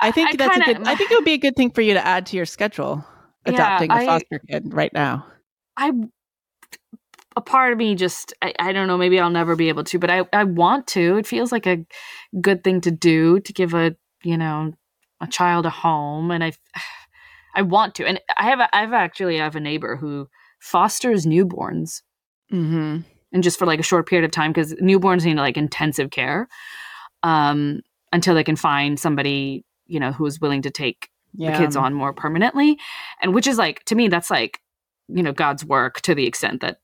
I 0.00 0.10
think 0.10 0.30
I 0.30 0.36
that's 0.36 0.56
kinda- 0.56 0.70
a 0.70 0.74
good. 0.74 0.86
I 0.88 0.94
think 0.96 1.10
it 1.10 1.14
would 1.14 1.24
be 1.24 1.34
a 1.34 1.38
good 1.38 1.56
thing 1.56 1.70
for 1.70 1.80
you 1.80 1.94
to 1.94 2.04
add 2.06 2.26
to 2.26 2.36
your 2.36 2.46
schedule. 2.46 3.04
Yeah, 3.46 3.54
Adopting 3.54 3.90
a 3.90 3.94
I- 3.94 4.06
foster 4.06 4.40
kid 4.50 4.72
right 4.74 4.92
now. 4.92 5.26
I 5.76 5.92
a 7.34 7.40
part 7.40 7.72
of 7.72 7.78
me 7.78 7.94
just 7.94 8.34
I, 8.42 8.52
I 8.58 8.72
don't 8.72 8.86
know 8.88 8.98
maybe 8.98 9.18
I'll 9.18 9.30
never 9.30 9.56
be 9.56 9.70
able 9.70 9.84
to 9.84 9.98
but 9.98 10.10
I 10.10 10.24
I 10.34 10.44
want 10.44 10.86
to 10.88 11.16
it 11.16 11.26
feels 11.26 11.50
like 11.50 11.66
a 11.66 11.78
good 12.42 12.62
thing 12.62 12.82
to 12.82 12.90
do 12.90 13.40
to 13.40 13.52
give 13.54 13.72
a 13.72 13.96
you 14.22 14.36
know 14.36 14.74
a 15.18 15.26
child 15.26 15.64
a 15.64 15.70
home 15.70 16.30
and 16.30 16.44
I 16.44 16.52
I 17.54 17.62
want 17.62 17.94
to 17.96 18.06
and 18.06 18.20
I 18.36 18.44
have 18.50 18.60
a, 18.60 18.76
I've 18.76 18.92
actually 18.92 19.40
I 19.40 19.44
have 19.44 19.56
a 19.56 19.60
neighbor 19.60 19.96
who 19.96 20.28
fosters 20.60 21.24
newborns 21.24 22.02
Mm-hmm. 22.52 22.98
And 23.32 23.42
just 23.42 23.58
for 23.58 23.66
like 23.66 23.80
a 23.80 23.82
short 23.84 24.06
period 24.08 24.24
of 24.24 24.30
time 24.30 24.52
because 24.52 24.74
newborns 24.74 25.24
need 25.24 25.36
like 25.36 25.56
intensive 25.56 26.10
care 26.10 26.48
um 27.22 27.80
until 28.12 28.34
they 28.34 28.44
can 28.44 28.56
find 28.56 28.98
somebody 28.98 29.64
you 29.86 30.00
know 30.00 30.12
who's 30.12 30.40
willing 30.40 30.62
to 30.62 30.70
take 30.70 31.08
Yeah. 31.34 31.52
the 31.52 31.58
kids 31.58 31.76
on 31.76 31.94
more 31.94 32.12
permanently 32.12 32.78
and 33.20 33.34
which 33.34 33.46
is 33.46 33.58
like 33.58 33.84
to 33.84 33.94
me 33.94 34.08
that's 34.08 34.30
like 34.30 34.58
you 35.08 35.22
know 35.22 35.32
god's 35.32 35.64
work 35.64 36.00
to 36.02 36.14
the 36.14 36.26
extent 36.26 36.60
that 36.60 36.78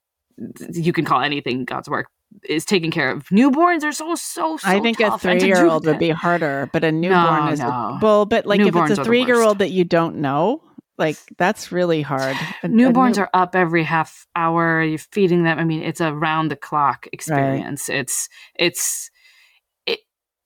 you 0.72 0.92
can 0.92 1.04
call 1.04 1.20
anything 1.20 1.64
god's 1.64 1.88
work 1.88 2.06
is 2.48 2.64
taking 2.64 2.90
care 2.90 3.10
of 3.10 3.24
newborns 3.28 3.82
are 3.84 3.92
so 3.92 4.14
so 4.14 4.56
so 4.58 4.68
I 4.68 4.80
think 4.80 5.00
a 5.00 5.04
tough. 5.04 5.24
And 5.24 5.40
to 5.40 5.46
do 5.46 5.52
three-year-old 5.54 5.86
would 5.86 5.98
be 5.98 6.10
harder, 6.10 6.68
but 6.74 6.84
a 6.84 6.92
newborn 6.92 7.46
No, 7.46 7.52
is 7.52 7.58
no. 7.60 7.98
well. 8.02 8.26
But 8.26 8.44
like 8.44 8.60
Newborns 8.60 8.84
if 8.84 8.90
it's 8.90 8.98
a 8.98 9.04
three-year-old 9.04 9.58
that 9.60 9.70
you 9.70 9.84
don't 9.84 10.16
know, 10.16 10.62
like 10.98 11.16
that's 11.36 11.70
really 11.72 12.02
hard. 12.02 12.36
A- 12.62 12.66
a 12.66 12.68
newborns 12.68 13.16
new- 13.16 13.22
are 13.22 13.30
up 13.32 13.54
every 13.54 13.84
half 13.84 14.26
hour. 14.36 14.82
You're 14.82 14.98
feeding 14.98 15.44
them. 15.44 15.58
I 15.58 15.64
mean 15.64 15.82
it's 15.82 16.00
a 16.00 16.12
round 16.14 16.50
the 16.50 16.56
clock 16.56 17.06
experience. 17.12 17.88
It's 17.88 18.28
it's 18.54 19.10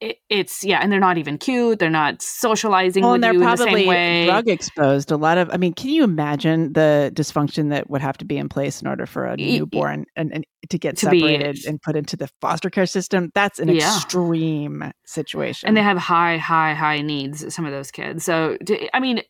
it, 0.03 0.11
it 0.11 0.19
it's 0.29 0.65
yeah 0.65 0.79
and 0.83 0.91
they're 0.91 1.01
not 1.01 1.19
even 1.19 1.39
cute 1.39 1.79
they're 1.79 1.91
not 1.91 2.21
socializing 2.23 3.03
Well, 3.03 3.13
with 3.13 3.17
and 3.17 3.25
they're 3.25 3.33
you 3.35 3.43
in 3.43 3.51
the 3.51 3.57
same 3.57 3.87
way 3.87 4.25
drug 4.27 4.49
exposed. 4.49 5.11
A 5.11 5.17
lot 5.17 5.39
of, 5.39 5.51
I 5.53 5.57
mean, 5.57 5.73
can 5.75 5.91
you 5.91 6.05
imagine 6.05 6.73
the 6.73 7.13
dysfunction 7.15 7.71
that 7.71 7.89
would 7.91 8.01
have 8.03 8.17
to 8.19 8.25
be 8.25 8.37
in 8.39 8.49
place 8.49 8.81
in 8.83 8.89
order 8.89 9.07
for 9.07 9.25
a 9.27 9.37
newborn 9.37 10.07
and, 10.17 10.33
and 10.33 10.45
to 10.71 10.79
get 10.79 10.97
To 10.99 11.11
be- 11.11 11.21
separated 11.21 11.65
and 11.67 11.81
put 11.83 11.97
into 11.97 12.17
the 12.17 12.29
foster 12.41 12.71
care 12.71 12.87
system? 12.87 13.31
That's 13.35 13.59
an 13.59 13.69
Yeah. 13.69 13.95
extreme 13.97 14.93
situation. 15.07 15.69
and 15.69 15.77
they 15.77 15.83
have 15.83 15.99
high 15.99 16.37
high 16.39 16.75
high 16.75 17.01
needs 17.03 17.55
some 17.55 17.65
of 17.67 17.73
those 17.73 17.91
kids 17.91 18.25
so 18.25 18.57
I 18.95 19.01
mean 19.01 19.23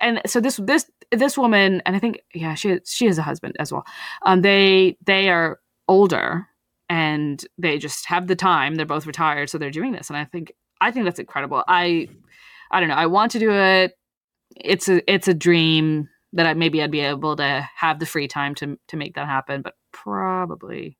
and 0.00 0.20
so 0.26 0.40
this 0.40 0.56
this 0.56 0.90
this 1.10 1.38
woman 1.38 1.80
and 1.86 1.96
i 1.96 1.98
think 1.98 2.20
yeah 2.34 2.54
she 2.54 2.78
she 2.84 3.06
has 3.06 3.16
a 3.18 3.22
husband 3.22 3.54
as 3.58 3.72
well 3.72 3.84
um 4.26 4.42
they 4.42 4.96
they 5.06 5.30
are 5.30 5.58
older 5.88 6.46
and 6.88 7.44
they 7.58 7.78
just 7.78 8.06
have 8.06 8.26
the 8.26 8.36
time 8.36 8.74
they're 8.74 8.86
both 8.86 9.06
retired 9.06 9.50
so 9.50 9.58
they're 9.58 9.70
doing 9.70 9.92
this 9.92 10.08
and 10.08 10.16
i 10.16 10.24
think 10.24 10.52
i 10.80 10.90
think 10.90 11.04
that's 11.04 11.18
incredible 11.18 11.62
i 11.68 12.08
i 12.70 12.80
don't 12.80 12.88
know 12.88 12.94
i 12.94 13.06
want 13.06 13.32
to 13.32 13.38
do 13.38 13.52
it 13.52 13.92
it's 14.56 14.88
a 14.88 15.12
it's 15.12 15.28
a 15.28 15.34
dream 15.34 16.08
that 16.32 16.46
I, 16.46 16.54
maybe 16.54 16.82
i'd 16.82 16.90
be 16.90 17.00
able 17.00 17.36
to 17.36 17.68
have 17.76 17.98
the 17.98 18.06
free 18.06 18.28
time 18.28 18.54
to 18.56 18.78
to 18.88 18.96
make 18.96 19.14
that 19.14 19.26
happen 19.26 19.62
but 19.62 19.74
probably, 19.92 20.96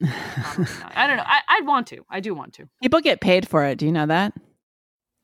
probably 0.00 0.66
i 0.94 1.06
don't 1.06 1.16
know 1.16 1.24
I, 1.26 1.40
i'd 1.48 1.66
want 1.66 1.86
to 1.88 2.04
i 2.10 2.20
do 2.20 2.34
want 2.34 2.54
to 2.54 2.68
People 2.82 3.00
get 3.00 3.20
paid 3.20 3.48
for 3.48 3.64
it. 3.64 3.78
Do 3.78 3.86
you 3.86 3.92
know 3.92 4.06
that? 4.06 4.32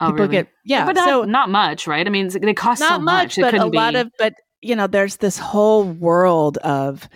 oh, 0.00 0.06
People 0.06 0.26
really? 0.26 0.32
get 0.32 0.48
yeah. 0.64 0.86
but 0.86 0.96
not, 0.96 1.08
so 1.08 1.24
not 1.24 1.50
much, 1.50 1.86
right? 1.86 2.06
I 2.06 2.10
mean, 2.10 2.28
they 2.28 2.54
cost 2.54 2.80
not 2.80 2.92
so 2.92 2.98
much, 3.00 3.38
much. 3.38 3.52
But 3.52 3.60
a 3.60 3.66
lot 3.66 3.94
be- 3.94 4.00
of 4.00 4.10
but 4.18 4.34
you 4.60 4.76
know 4.76 4.86
there's 4.86 5.16
this 5.16 5.38
whole 5.38 5.84
world 5.84 6.58
of 6.58 7.08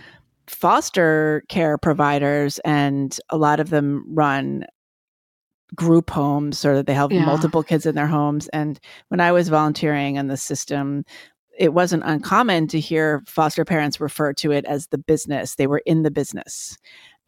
foster 0.46 1.44
care 1.48 1.78
providers 1.78 2.58
and 2.64 3.18
a 3.30 3.36
lot 3.36 3.60
of 3.60 3.70
them 3.70 4.04
run 4.08 4.64
group 5.74 6.10
homes 6.10 6.64
or 6.64 6.76
that 6.76 6.86
they 6.86 6.94
have 6.94 7.10
Yeah. 7.10 7.24
multiple 7.24 7.62
kids 7.62 7.86
in 7.86 7.94
their 7.94 8.06
homes. 8.06 8.48
And 8.52 8.78
when 9.08 9.20
i 9.20 9.32
was 9.32 9.48
volunteering 9.48 10.16
in 10.16 10.28
the 10.28 10.36
system 10.36 11.04
it 11.58 11.72
wasn't 11.72 12.02
uncommon 12.04 12.66
to 12.68 12.80
hear 12.80 13.22
foster 13.28 13.64
parents 13.64 14.00
refer 14.00 14.32
to 14.32 14.50
it 14.50 14.64
as 14.64 14.88
the 14.88 14.98
business. 14.98 15.54
They 15.54 15.68
were 15.68 15.82
in 15.86 16.02
the 16.02 16.10
business. 16.10 16.76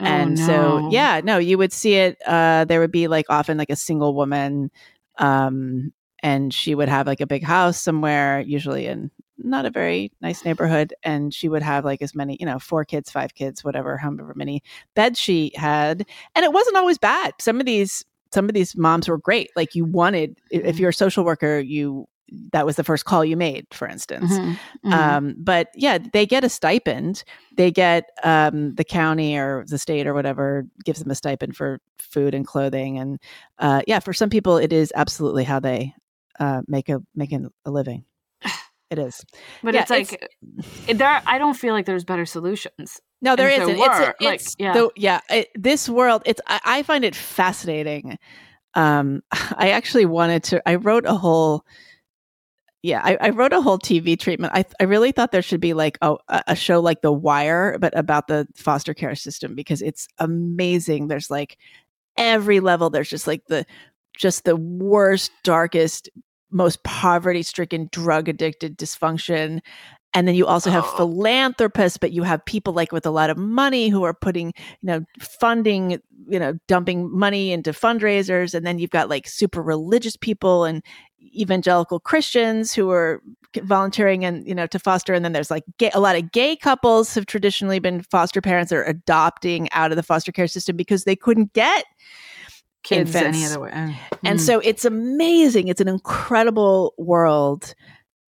Oh, 0.01 0.05
and 0.05 0.39
so 0.39 0.83
yeah 0.91 1.21
no 1.25 1.39
you 1.39 1.57
would 1.59 1.73
see 1.73 1.95
it 1.95 2.19
uh 2.27 2.65
there 2.67 2.81
would 2.81 2.93
be 2.93 3.09
like 3.09 3.27
often 3.31 3.57
like 3.57 3.71
a 3.71 3.77
single 3.77 4.15
woman 4.15 4.71
um 5.19 5.93
and 6.23 6.53
she 6.53 6.75
would 6.75 6.89
have 6.89 7.07
like 7.07 7.21
a 7.21 7.27
big 7.27 7.43
house 7.43 7.81
somewhere 7.81 8.41
usually 8.41 8.87
in 8.87 9.11
not 9.39 9.67
a 9.67 9.71
very 9.71 10.11
nice 10.21 10.45
neighborhood 10.45 10.95
and 11.03 11.33
she 11.35 11.49
would 11.49 11.63
have 11.63 11.85
like 11.85 12.01
as 12.03 12.15
many 12.15 12.37
you 12.41 12.47
know 12.47 12.59
four 12.59 12.85
kids 12.85 13.11
five 13.11 13.35
kids 13.35 13.63
whatever 13.65 13.97
however 13.97 14.33
many 14.37 14.63
beds 14.95 15.19
she 15.19 15.53
had 15.55 16.05
and 16.35 16.45
it 16.45 16.53
wasn't 16.53 16.77
always 16.77 16.99
bad 16.99 17.33
some 17.41 17.61
of 17.61 17.67
these 17.67 18.05
some 18.33 18.47
of 18.49 18.55
these 18.55 18.77
moms 18.77 19.09
were 19.09 19.19
great 19.19 19.51
like 19.57 19.75
you 19.75 19.85
wanted 19.85 20.39
if 20.51 20.77
Mhm. 20.77 20.79
you're 20.81 20.91
a 20.91 20.95
social 20.95 21.25
worker 21.25 21.59
you 21.59 22.07
that 22.53 22.67
was 22.67 22.75
the 22.75 22.83
first 22.83 23.05
call 23.05 23.25
you 23.25 23.37
made 23.37 23.67
for 23.73 23.87
instance 23.87 24.39
Mhm, 24.39 24.57
mhm. 24.85 24.93
um, 24.93 25.35
but 25.39 25.69
yeah, 25.75 25.99
they 26.13 26.27
get 26.27 26.43
a 26.43 26.49
stipend. 26.49 27.23
They 27.57 27.71
get 27.71 28.11
um, 28.25 28.75
the 28.75 28.83
county 28.85 29.37
or 29.37 29.65
the 29.69 29.79
state 29.79 30.07
or 30.09 30.15
whatever 30.15 30.67
gives 30.85 30.99
them 31.01 31.11
a 31.11 31.15
stipend 31.15 31.57
for 31.57 31.81
food 31.99 32.35
and 32.35 32.45
clothing, 32.47 32.99
and 32.99 33.21
uh, 33.59 33.83
yeah, 33.87 34.01
for 34.01 34.13
some 34.13 34.29
people, 34.31 34.57
it 34.57 34.73
is 34.73 34.93
absolutely 34.97 35.45
how 35.45 35.61
they 35.61 35.95
uh, 36.41 36.63
make 36.67 36.89
a 36.89 37.01
make 37.15 37.33
a 37.33 37.49
a 37.65 37.71
living. 37.71 38.05
It 38.91 38.99
is. 39.01 39.25
but 39.65 39.75
yeah, 39.75 39.83
it's 39.83 39.91
like 39.91 40.29
it- 40.87 40.99
there. 40.99 41.21
I 41.27 41.39
don't 41.39 41.55
feel 41.55 41.75
like 41.75 41.87
there's 41.87 42.05
better 42.05 42.25
solutions. 42.27 43.01
No, 43.21 43.35
there 43.35 43.49
isn't. 43.49 43.67
there 43.67 43.77
It's, 43.77 43.99
were, 43.99 44.15
a, 44.21 44.25
like, 44.25 44.35
it's 44.41 44.55
yeah. 44.59 44.73
the- 44.75 44.91
yeah. 44.97 45.21
It, 45.31 45.49
this 45.57 45.89
world, 45.89 46.23
it's. 46.27 46.41
I, 46.47 46.61
I 46.65 46.83
find 46.85 47.05
it 47.05 47.17
fascinating. 47.17 48.19
Um, 48.75 49.23
I 49.57 49.71
actually 49.71 50.07
wanted 50.07 50.45
to. 50.45 50.69
I 50.69 50.77
wrote 50.77 51.07
a 51.07 51.15
whole. 51.15 51.65
Yeah, 52.83 53.01
I, 53.03 53.17
I 53.21 53.29
wrote 53.31 53.53
a 53.53 53.61
whole 53.61 53.79
TV 53.81 54.17
treatment. 54.17 54.53
I 54.55 54.65
I 54.79 54.85
really 54.85 55.11
thought 55.11 55.33
there 55.33 55.43
should 55.43 55.61
be 55.61 55.75
like 55.75 55.99
a 56.03 56.15
a 56.47 56.55
show 56.55 56.79
like 56.81 57.01
The 57.03 57.11
Wire, 57.11 57.79
but 57.81 57.97
about 57.99 58.29
the 58.29 58.47
foster 58.55 58.95
care 58.95 59.17
system 59.17 59.57
because 59.57 59.83
it's 59.83 60.07
amazing. 60.19 61.09
There's 61.09 61.29
like 61.31 61.57
every 62.17 62.61
level. 62.61 62.89
There's 62.91 63.11
just 63.11 63.27
like 63.27 63.45
the 63.47 63.67
just 64.17 64.45
the 64.45 64.55
worst, 64.57 65.33
darkest, 65.43 66.09
most 66.51 66.83
poverty 66.85 67.43
stricken, 67.43 67.89
drug 67.93 68.29
addicted 68.29 68.79
dysfunction. 68.79 69.61
And 70.15 70.27
then 70.27 70.35
you 70.35 70.47
also 70.47 70.71
have 70.71 70.85
Oh. 70.85 70.97
philanthropists, 70.97 71.99
but 71.99 72.13
you 72.13 72.23
have 72.23 72.45
people 72.47 72.73
like 72.73 72.93
with 72.93 73.05
a 73.05 73.11
lot 73.11 73.29
of 73.29 73.37
money 73.37 73.89
who 73.89 74.03
are 74.05 74.15
putting, 74.15 74.47
you 74.57 74.87
know, 74.87 75.01
funding, 75.21 76.01
you 76.29 76.39
know, 76.39 76.55
dumping 76.69 77.11
money 77.17 77.53
into 77.53 77.73
fundraisers. 77.73 78.55
And 78.55 78.67
then 78.67 78.79
you've 78.79 78.91
got 78.91 79.11
like 79.11 79.29
super 79.29 79.61
religious 79.63 80.17
people 80.17 80.65
and 80.65 80.83
evangelical 81.35 82.01
Christians 82.01 82.73
who 82.73 82.91
are 82.91 83.21
volunteering 83.63 84.25
and, 84.25 84.47
you 84.47 84.55
know, 84.55 84.67
to 84.69 84.79
foster. 84.79 85.13
And 85.13 85.25
then 85.25 85.33
there's 85.33 85.51
like 85.51 85.65
gay, 85.79 85.91
a 85.93 86.01
lot 86.01 86.17
of 86.17 86.33
gay 86.33 86.57
couples 86.57 87.15
have 87.15 87.27
traditionally 87.27 87.79
been 87.79 88.01
foster 88.03 88.41
parents 88.41 88.73
or 88.73 88.85
adopting 88.85 89.71
out 89.73 89.91
of 89.91 89.97
the 89.97 90.03
foster 90.03 90.33
care 90.33 90.49
system 90.49 90.77
because 90.77 91.05
they 91.05 91.17
couldn't 91.17 91.53
get 91.53 91.85
Kids 92.87 93.15
Infants. 93.15 93.37
any 93.37 93.47
other 93.47 93.61
way. 93.61 93.71
Uh, 93.73 93.93
and 94.25 94.39
mm. 94.39 94.41
so 94.41 94.61
it's 94.61 94.85
amazing. 94.85 95.69
It's 95.69 95.81
an 95.81 95.89
incredible 95.89 96.95
world. 96.97 97.75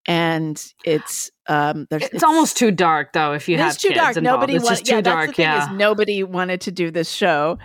And 0.07 0.61
it's 0.85 1.31
um 1.49 1.87
there's 1.91 2.05
it's, 2.05 2.25
almost 2.25 2.57
too 2.57 2.71
dark 2.71 3.13
though. 3.13 3.35
If 3.35 3.49
you 3.49 3.59
have 3.59 3.79
too 3.79 3.89
kids 3.89 4.01
dark. 4.01 4.17
involved. 4.17 4.41
Nobody 4.41 4.57
it's 4.57 4.65
wanted 4.65 4.77
just 4.77 4.87
too 4.87 5.03
dark. 5.03 5.05
that's 5.05 5.27
the 5.29 5.33
thing 5.35 5.45
yeah. 5.45 5.73
is 5.73 5.79
nobody 5.79 6.25
wanted 6.25 6.63
to 6.63 6.73
do 6.73 6.91
this 6.91 7.11
show. 7.11 7.59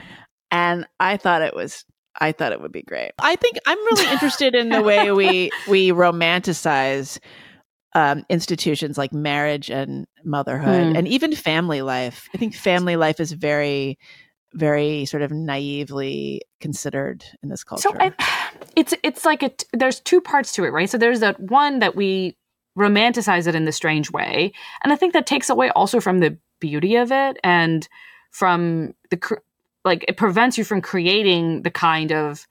And 0.51 0.85
I 0.99 1.17
thought 1.17 1.41
it 1.41 1.55
was 1.55 1.83
I 2.19 2.31
thought 2.31 2.51
it 2.51 2.61
would 2.61 2.71
be 2.71 2.83
great. 2.83 3.11
I 3.17 3.35
think 3.37 3.57
I'm 3.65 3.77
really 3.77 4.11
interested 4.11 4.53
in 4.53 4.69
the 4.69 4.83
way 4.83 5.11
we 5.11 5.49
we 5.67 5.89
romanticize 5.89 7.17
um, 7.95 8.25
institutions 8.29 8.97
like 8.97 9.13
marriage 9.13 9.69
and 9.69 10.05
motherhood 10.23 10.91
Hmm. 10.91 10.95
and 10.95 11.07
even 11.07 11.35
family 11.35 11.81
life. 11.81 12.27
I 12.33 12.37
think 12.37 12.55
family 12.55 12.95
life 12.95 13.19
is 13.19 13.31
very, 13.31 13.97
very 14.53 15.05
sort 15.05 15.23
of 15.23 15.31
naively 15.31 16.41
considered 16.59 17.25
in 17.41 17.49
this 17.49 17.63
culture. 17.63 17.89
So 17.89 17.95
I, 17.99 18.13
it's 18.75 18.93
it's 19.03 19.25
like 19.25 19.43
it. 19.43 19.65
There's 19.73 19.99
two 19.99 20.21
parts 20.21 20.53
to 20.53 20.63
it, 20.63 20.69
right? 20.69 20.89
So 20.89 20.97
there's 20.97 21.19
that 21.21 21.39
one 21.39 21.79
that 21.79 21.95
we 21.95 22.37
romanticize 22.77 23.47
it 23.47 23.55
in 23.55 23.65
the 23.65 23.71
strange 23.71 24.11
way, 24.11 24.51
and 24.83 24.93
I 24.93 24.95
think 24.95 25.13
that 25.13 25.27
takes 25.27 25.49
away 25.49 25.69
also 25.71 25.99
from 25.99 26.19
the 26.19 26.37
beauty 26.59 26.95
of 26.95 27.11
it 27.11 27.37
and 27.43 27.87
from 28.31 28.93
the 29.09 29.17
cr- 29.17 29.43
like 29.85 30.05
it 30.07 30.17
prevents 30.17 30.57
you 30.57 30.63
from 30.63 30.81
creating 30.81 31.63
the 31.63 31.71
kind 31.71 32.11
of 32.11 32.47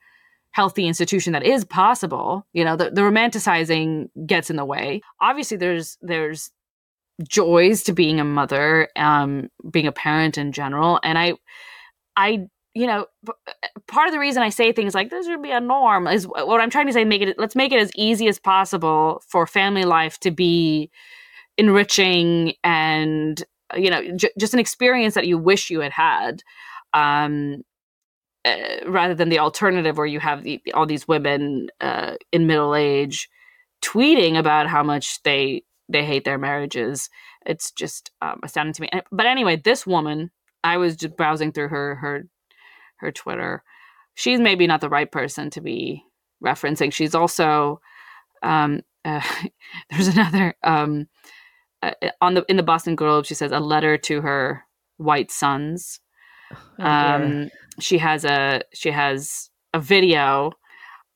healthy 0.51 0.87
institution 0.87 1.33
that 1.33 1.43
is 1.43 1.65
possible. 1.65 2.45
You 2.53 2.63
know, 2.63 2.75
the, 2.75 2.91
the 2.91 3.01
romanticizing 3.01 4.09
gets 4.25 4.49
in 4.49 4.55
the 4.55 4.65
way. 4.65 5.01
Obviously, 5.19 5.57
there's 5.57 5.97
there's 6.01 6.51
joys 7.27 7.83
to 7.83 7.93
being 7.93 8.19
a 8.19 8.23
mother, 8.23 8.87
um, 8.95 9.49
being 9.69 9.87
a 9.87 9.91
parent 9.91 10.37
in 10.37 10.51
general, 10.51 10.99
and 11.03 11.17
I, 11.17 11.33
I, 12.15 12.47
you 12.73 12.87
know, 12.87 13.05
part 13.87 14.07
of 14.07 14.13
the 14.13 14.19
reason 14.19 14.43
I 14.43 14.49
say 14.49 14.71
things 14.71 14.95
like 14.95 15.09
this 15.09 15.25
should 15.25 15.41
be 15.41 15.51
a 15.51 15.59
norm 15.59 16.07
is 16.07 16.27
what 16.27 16.61
I'm 16.61 16.69
trying 16.69 16.87
to 16.87 16.93
say. 16.93 17.05
Make 17.05 17.21
it 17.21 17.37
let's 17.37 17.55
make 17.55 17.71
it 17.71 17.79
as 17.79 17.91
easy 17.95 18.27
as 18.27 18.39
possible 18.39 19.21
for 19.27 19.45
family 19.47 19.85
life 19.85 20.19
to 20.19 20.31
be 20.31 20.89
enriching 21.57 22.53
and 22.63 23.43
you 23.75 23.89
know 23.89 24.15
j- 24.15 24.31
just 24.39 24.53
an 24.53 24.59
experience 24.59 25.13
that 25.13 25.27
you 25.27 25.37
wish 25.37 25.69
you 25.69 25.81
had 25.81 25.91
had 25.91 26.41
um, 26.93 27.61
uh, 28.45 28.55
rather 28.87 29.13
than 29.13 29.29
the 29.29 29.39
alternative 29.39 29.97
where 29.97 30.07
you 30.07 30.19
have 30.19 30.43
the, 30.43 30.61
all 30.73 30.85
these 30.85 31.07
women 31.07 31.69
uh, 31.79 32.15
in 32.31 32.47
middle 32.47 32.75
age 32.75 33.29
tweeting 33.83 34.37
about 34.37 34.67
how 34.67 34.81
much 34.81 35.21
they 35.23 35.63
they 35.89 36.03
hate 36.03 36.23
their 36.23 36.37
marriages. 36.37 37.09
It's 37.45 37.71
just 37.71 38.11
um, 38.21 38.39
astounding 38.43 38.73
to 38.73 38.81
me. 38.81 38.89
But 39.11 39.25
anyway, 39.25 39.57
this 39.57 39.85
woman, 39.85 40.31
I 40.63 40.77
was 40.77 40.95
just 40.95 41.15
browsing 41.17 41.51
through 41.51 41.69
her 41.69 41.95
her 41.95 42.23
her 42.97 43.11
Twitter. 43.11 43.63
She's 44.15 44.39
maybe 44.39 44.67
not 44.67 44.81
the 44.81 44.89
right 44.89 45.11
person 45.11 45.49
to 45.51 45.61
be 45.61 46.03
referencing. 46.43 46.93
She's 46.93 47.15
also 47.15 47.79
um, 48.41 48.81
uh, 49.05 49.21
there's 49.89 50.07
another 50.07 50.55
um, 50.63 51.07
uh, 51.81 51.91
on 52.21 52.35
the 52.35 52.45
in 52.47 52.57
the 52.57 52.63
Boston 52.63 52.95
Globe. 52.95 53.25
She 53.25 53.35
says 53.35 53.51
a 53.51 53.59
letter 53.59 53.97
to 53.97 54.21
her 54.21 54.63
white 54.97 55.31
sons. 55.31 55.99
Oh, 56.79 56.85
um, 56.85 57.49
she 57.79 57.97
has 57.97 58.25
a 58.25 58.61
she 58.73 58.91
has 58.91 59.49
a 59.73 59.79
video. 59.79 60.51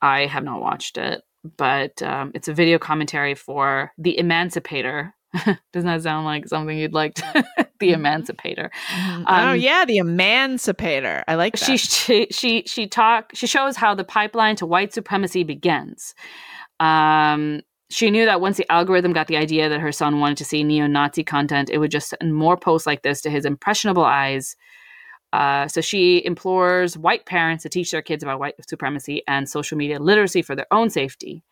I 0.01 0.27
have 0.27 0.43
not 0.43 0.61
watched 0.61 0.97
it 0.97 1.23
but 1.55 2.01
um, 2.01 2.31
it's 2.33 2.47
a 2.47 2.53
video 2.53 2.79
commentary 2.79 3.35
for 3.35 3.91
The 3.97 4.17
Emancipator. 4.17 5.13
Doesn't 5.35 5.57
that 5.73 6.01
sound 6.01 6.25
like 6.25 6.47
something 6.47 6.77
you'd 6.77 6.93
like? 6.93 7.15
To 7.15 7.45
the 7.79 7.93
Emancipator. 7.93 8.71
Mm-hmm. 8.89 9.23
Oh, 9.27 9.33
um, 9.33 9.49
oh 9.49 9.53
yeah, 9.53 9.85
The 9.85 9.97
Emancipator. 9.97 11.23
I 11.27 11.35
like 11.35 11.53
that. 11.53 11.65
She 11.65 11.77
she 11.77 12.27
she 12.31 12.63
she 12.65 12.87
talk. 12.87 13.31
She 13.33 13.47
shows 13.47 13.75
how 13.75 13.95
the 13.95 14.03
pipeline 14.03 14.55
to 14.57 14.65
white 14.65 14.93
supremacy 14.93 15.43
begins. 15.43 16.13
Um, 16.79 17.61
she 17.89 18.11
knew 18.11 18.25
that 18.25 18.41
once 18.41 18.57
the 18.57 18.69
algorithm 18.71 19.13
got 19.13 19.27
the 19.27 19.37
idea 19.37 19.69
that 19.69 19.79
her 19.79 19.93
son 19.93 20.19
wanted 20.19 20.37
to 20.37 20.45
see 20.45 20.61
neo-Nazi 20.61 21.23
content, 21.23 21.69
it 21.69 21.77
would 21.77 21.89
just 21.89 22.09
send 22.09 22.35
more 22.35 22.57
posts 22.57 22.85
like 22.85 23.01
this 23.01 23.21
to 23.21 23.29
his 23.29 23.45
impressionable 23.45 24.03
eyes 24.03 24.57
uh, 25.33 25.67
so 25.67 25.81
she 25.81 26.23
implores 26.25 26.97
white 26.97 27.25
parents 27.25 27.63
to 27.63 27.69
teach 27.69 27.91
their 27.91 28.01
kids 28.01 28.23
about 28.23 28.39
white 28.39 28.55
supremacy 28.67 29.23
and 29.27 29.49
social 29.49 29.77
media 29.77 29.99
literacy 29.99 30.41
for 30.41 30.55
their 30.55 30.67
own 30.71 30.89
safety. 30.89 31.43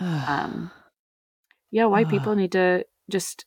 um, 0.00 0.70
yeah, 1.70 1.86
white 1.86 2.08
people 2.08 2.34
need 2.36 2.52
to 2.52 2.84
just. 3.10 3.44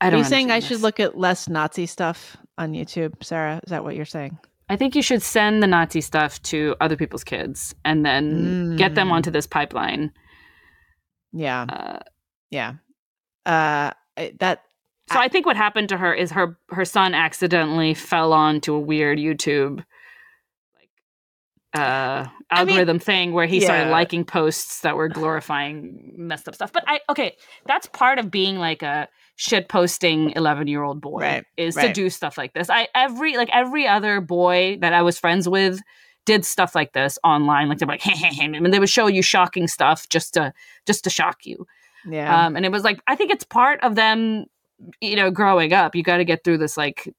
I 0.00 0.10
don't. 0.10 0.20
Are 0.20 0.22
you 0.22 0.28
saying 0.28 0.50
I 0.50 0.60
this. 0.60 0.68
should 0.68 0.80
look 0.80 1.00
at 1.00 1.18
less 1.18 1.48
Nazi 1.48 1.86
stuff 1.86 2.36
on 2.56 2.72
YouTube, 2.72 3.22
Sarah? 3.22 3.60
Is 3.64 3.70
that 3.70 3.84
what 3.84 3.96
you're 3.96 4.04
saying? 4.04 4.38
I 4.68 4.76
think 4.76 4.94
you 4.94 5.02
should 5.02 5.22
send 5.22 5.62
the 5.62 5.66
Nazi 5.66 6.00
stuff 6.00 6.42
to 6.42 6.76
other 6.80 6.96
people's 6.96 7.24
kids 7.24 7.74
and 7.84 8.04
then 8.04 8.74
mm. 8.74 8.78
get 8.78 8.94
them 8.94 9.10
onto 9.10 9.30
this 9.30 9.46
pipeline. 9.46 10.12
Yeah. 11.32 11.62
Uh, 11.62 11.98
yeah. 12.50 12.74
Uh, 13.46 13.92
that 14.40 14.64
so 15.10 15.18
I 15.18 15.28
think 15.28 15.46
what 15.46 15.56
happened 15.56 15.88
to 15.88 15.96
her 15.96 16.12
is 16.12 16.30
her 16.32 16.58
her 16.68 16.84
son 16.84 17.14
accidentally 17.14 17.94
fell 17.94 18.32
onto 18.32 18.74
a 18.74 18.80
weird 18.80 19.18
YouTube 19.18 19.78
like 19.78 19.86
uh 21.78 22.28
algorithm 22.50 22.88
I 22.88 22.92
mean, 22.92 23.00
thing 23.00 23.32
where 23.32 23.46
he 23.46 23.60
yeah. 23.60 23.66
started 23.66 23.90
liking 23.90 24.24
posts 24.24 24.80
that 24.80 24.96
were 24.96 25.08
glorifying 25.08 26.14
messed 26.16 26.48
up 26.48 26.54
stuff. 26.54 26.72
But 26.72 26.84
I 26.86 27.00
okay, 27.08 27.36
that's 27.66 27.86
part 27.88 28.18
of 28.18 28.30
being 28.30 28.58
like 28.58 28.82
a 28.82 29.08
shit 29.36 29.68
posting 29.68 30.30
11 30.30 30.66
year 30.66 30.82
old 30.82 31.00
boy 31.00 31.20
right, 31.20 31.44
is 31.56 31.76
right. 31.76 31.86
to 31.86 31.92
do 31.92 32.10
stuff 32.10 32.36
like 32.36 32.54
this. 32.54 32.70
I 32.70 32.88
every 32.94 33.36
like 33.36 33.50
every 33.52 33.86
other 33.86 34.20
boy 34.20 34.78
that 34.80 34.92
I 34.92 35.02
was 35.02 35.18
friends 35.18 35.48
with 35.48 35.80
did 36.26 36.44
stuff 36.44 36.74
like 36.74 36.92
this 36.92 37.18
online 37.24 37.68
like 37.68 37.78
they're 37.78 37.88
like 37.88 38.02
hey, 38.02 38.16
hey, 38.16 38.34
hey, 38.34 38.44
and 38.44 38.72
they 38.72 38.78
would 38.78 38.90
show 38.90 39.06
you 39.06 39.22
shocking 39.22 39.66
stuff 39.68 40.08
just 40.08 40.34
to 40.34 40.52
just 40.86 41.04
to 41.04 41.10
shock 41.10 41.46
you. 41.46 41.66
Yeah. 42.08 42.46
Um, 42.46 42.56
and 42.56 42.64
it 42.64 42.72
was 42.72 42.84
like 42.84 43.00
I 43.06 43.16
think 43.16 43.30
it's 43.30 43.44
part 43.44 43.80
of 43.82 43.94
them 43.94 44.46
you 45.00 45.16
know, 45.16 45.30
growing 45.30 45.72
up, 45.72 45.94
you 45.94 46.02
got 46.02 46.18
to 46.18 46.24
get 46.24 46.44
through 46.44 46.58
this 46.58 46.76
like 46.76 47.12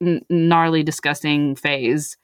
n- 0.00 0.24
gnarly, 0.28 0.82
disgusting 0.82 1.56
phase. 1.56 2.16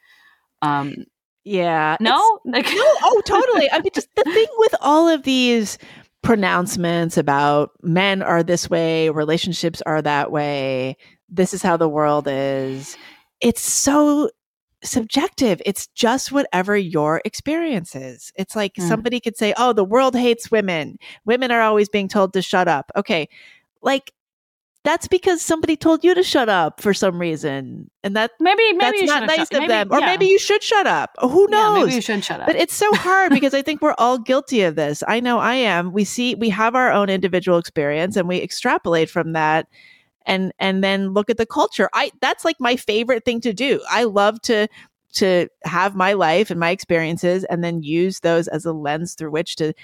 Um, 0.61 1.07
yeah. 1.45 1.97
No, 2.01 2.41
like 2.45 2.67
no. 2.67 2.73
Oh, 3.03 3.23
totally. 3.25 3.71
I 3.71 3.81
mean, 3.81 3.91
just 3.95 4.09
the 4.17 4.25
thing 4.25 4.47
with 4.59 4.75
all 4.81 5.09
of 5.09 5.23
these 5.23 5.79
pronouncements 6.23 7.17
about 7.17 7.73
men 7.83 8.23
are 8.23 8.43
this 8.43 8.71
way, 8.71 9.11
relationships 9.11 9.83
are 9.83 10.03
that 10.03 10.31
way. 10.31 10.97
This 11.29 11.53
is 11.53 11.63
how 11.63 11.77
the 11.77 11.89
world 11.89 12.27
is. 12.29 12.97
It's 13.41 13.63
so 13.63 14.31
subjective. 14.85 15.61
It's 15.65 15.87
just 15.89 16.33
whatever 16.33 16.77
your 16.77 17.23
experience 17.25 17.95
is. 17.95 18.33
It's 18.37 18.55
like 18.55 18.75
mm. 18.75 18.87
somebody 18.87 19.21
could 19.21 19.37
say, 19.37 19.55
"Oh, 19.57 19.73
the 19.73 19.85
world 19.85 20.15
hates 20.15 20.51
women. 20.51 20.99
Women 21.25 21.51
are 21.51 21.63
always 21.63 21.89
being 21.89 22.09
told 22.09 22.33
to 22.35 22.43
shut 22.43 22.69
up." 22.69 22.93
Okay. 22.97 23.29
Like 23.83 24.13
that's 24.85 25.07
because 25.07 25.43
somebody 25.43 25.77
told 25.77 26.03
you 26.03 26.15
to 26.15 26.25
shut 26.25 26.49
up 26.49 26.81
for 26.81 26.93
some 26.93 27.19
reason, 27.19 27.89
and 28.03 28.17
that 28.17 28.33
maybe 28.41 28.73
maybe 28.73 28.99
that's 28.99 29.03
not 29.03 29.27
nice 29.27 29.49
of 29.53 29.53
maybe, 29.53 29.69
them, 29.69 29.89
or 29.93 30.01
yeah. 30.01 30.07
maybe 30.07 30.27
you 30.27 30.41
should 30.41 30.63
shut 30.63 30.89
up. 30.89 31.11
Who 31.21 31.47
knows? 31.49 31.77
Yeah, 31.77 31.85
maybe 31.85 31.95
you 31.95 32.01
should 32.01 32.25
shut 32.25 32.41
up. 32.41 32.47
But 32.47 32.57
it's 32.57 32.75
so 32.75 32.93
hard 32.95 33.31
because 33.33 33.55
I 33.55 33.63
think 33.63 33.81
we're 33.81 33.95
all 33.99 34.19
guilty 34.19 34.63
of 34.63 34.75
this. 34.75 35.05
I 35.07 35.21
know 35.21 35.39
I 35.39 35.55
am. 35.55 35.93
We 35.93 36.03
see 36.05 36.35
we 36.35 36.51
have 36.51 36.75
our 36.75 36.91
own 36.91 37.09
individual 37.09 37.59
experience, 37.59 38.17
and 38.17 38.27
we 38.27 38.43
extrapolate 38.43 39.09
from 39.09 39.35
that, 39.35 39.69
and 40.27 40.53
and 40.59 40.83
then 40.83 41.11
look 41.11 41.31
at 41.31 41.37
the 41.37 41.47
culture. 41.47 41.89
I 41.95 42.11
that's 42.21 42.45
like 42.45 42.57
my 42.59 42.75
favorite 42.75 43.25
thing 43.25 43.41
to 43.43 43.53
do. 43.53 43.81
I 43.89 44.05
love 44.05 44.41
to 44.43 44.67
to 45.15 45.47
have 45.65 45.95
my 45.95 46.15
life 46.15 46.51
and 46.51 46.59
my 46.59 46.71
experiences, 46.71 47.45
and 47.45 47.63
then 47.63 47.85
use 47.85 48.21
those 48.21 48.49
as 48.49 48.65
a 48.65 48.73
lens 48.73 49.15
through 49.15 49.31
which 49.31 49.55
to 49.57 49.75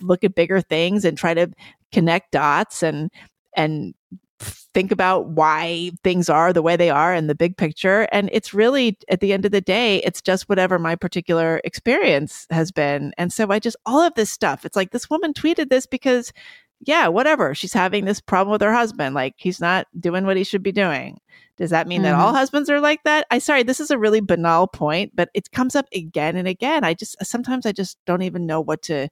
look 0.00 0.24
at 0.24 0.34
bigger 0.34 0.62
things 0.62 1.04
and 1.04 1.18
try 1.18 1.34
to 1.34 1.48
connect 1.92 2.32
dots 2.32 2.82
and 2.82 3.10
and 3.54 3.94
think 4.40 4.92
about 4.92 5.28
why 5.28 5.90
things 6.04 6.28
are 6.28 6.52
the 6.52 6.62
way 6.62 6.76
they 6.76 6.90
are 6.90 7.14
in 7.14 7.26
the 7.26 7.34
big 7.34 7.56
picture. 7.56 8.08
And 8.12 8.30
it's 8.32 8.54
really, 8.54 8.96
at 9.08 9.20
the 9.20 9.32
end 9.32 9.44
of 9.44 9.52
the 9.52 9.60
day, 9.60 9.98
it's 10.04 10.22
just 10.22 10.48
whatever 10.48 10.78
my 10.78 10.94
particular 10.94 11.60
experience 11.64 12.46
has 12.50 12.70
been. 12.70 13.12
And 13.18 13.32
so 13.32 13.50
I 13.50 13.58
just, 13.58 13.76
all 13.86 14.00
of 14.00 14.14
this 14.14 14.30
stuff, 14.30 14.64
it's 14.64 14.76
like 14.76 14.90
this 14.90 15.10
woman 15.10 15.32
tweeted 15.32 15.68
this 15.68 15.86
because, 15.86 16.32
yeah, 16.80 17.08
whatever. 17.08 17.54
She's 17.54 17.72
having 17.72 18.04
this 18.04 18.20
problem 18.20 18.52
with 18.52 18.62
her 18.62 18.72
husband. 18.72 19.14
Like 19.14 19.34
he's 19.36 19.60
not 19.60 19.86
doing 19.98 20.24
what 20.24 20.36
he 20.36 20.44
should 20.44 20.62
be 20.62 20.72
doing. 20.72 21.18
Does 21.56 21.70
that 21.70 21.88
mean 21.88 21.98
mm-hmm. 21.98 22.04
that 22.04 22.14
all 22.14 22.28
mm-hmm. 22.28 22.36
husbands 22.36 22.70
are 22.70 22.80
like 22.80 23.02
that? 23.02 23.26
I 23.32 23.40
sorry, 23.40 23.64
this 23.64 23.80
is 23.80 23.90
a 23.90 23.98
really 23.98 24.20
banal 24.20 24.68
point, 24.68 25.12
but 25.14 25.28
it 25.34 25.50
comes 25.50 25.74
up 25.74 25.86
again 25.92 26.36
and 26.36 26.46
again. 26.46 26.84
I 26.84 26.94
just 26.94 27.16
sometimes 27.24 27.66
I 27.66 27.72
just 27.72 27.98
don't 28.06 28.22
even 28.22 28.46
know 28.46 28.60
what 28.60 28.82
to 28.82 29.08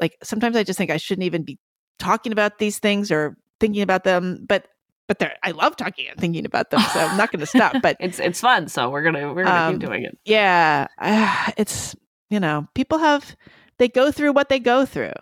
like 0.00 0.16
sometimes 0.22 0.56
I 0.56 0.62
just 0.62 0.78
think 0.78 0.90
I 0.90 0.96
shouldn't 0.96 1.26
even 1.26 1.42
be 1.42 1.58
talking 1.98 2.32
about 2.32 2.58
these 2.58 2.78
things 2.78 3.10
or 3.10 3.36
thinking 3.60 3.82
about 3.82 4.04
them, 4.04 4.44
but 4.48 4.68
but 5.08 5.18
they're 5.18 5.34
I 5.42 5.52
love 5.52 5.76
talking 5.76 6.08
and 6.08 6.18
thinking 6.18 6.44
about 6.44 6.70
them, 6.70 6.80
so 6.80 7.00
I'm 7.00 7.16
not 7.16 7.30
going 7.30 7.40
to 7.40 7.46
stop. 7.46 7.76
But 7.82 7.96
it's 8.00 8.18
it's 8.18 8.40
fun, 8.40 8.68
so 8.68 8.90
we're 8.90 9.02
gonna 9.02 9.32
we're 9.32 9.44
gonna 9.44 9.68
um, 9.68 9.74
keep 9.74 9.88
doing 9.88 10.04
it. 10.04 10.18
Yeah, 10.24 10.86
uh, 10.98 11.52
it's 11.56 11.94
you 12.30 12.40
know 12.40 12.66
people 12.74 12.98
have 12.98 13.36
they 13.78 13.88
go 13.88 14.10
through 14.10 14.32
what 14.32 14.48
they 14.48 14.58
go 14.58 14.84
through. 14.84 15.12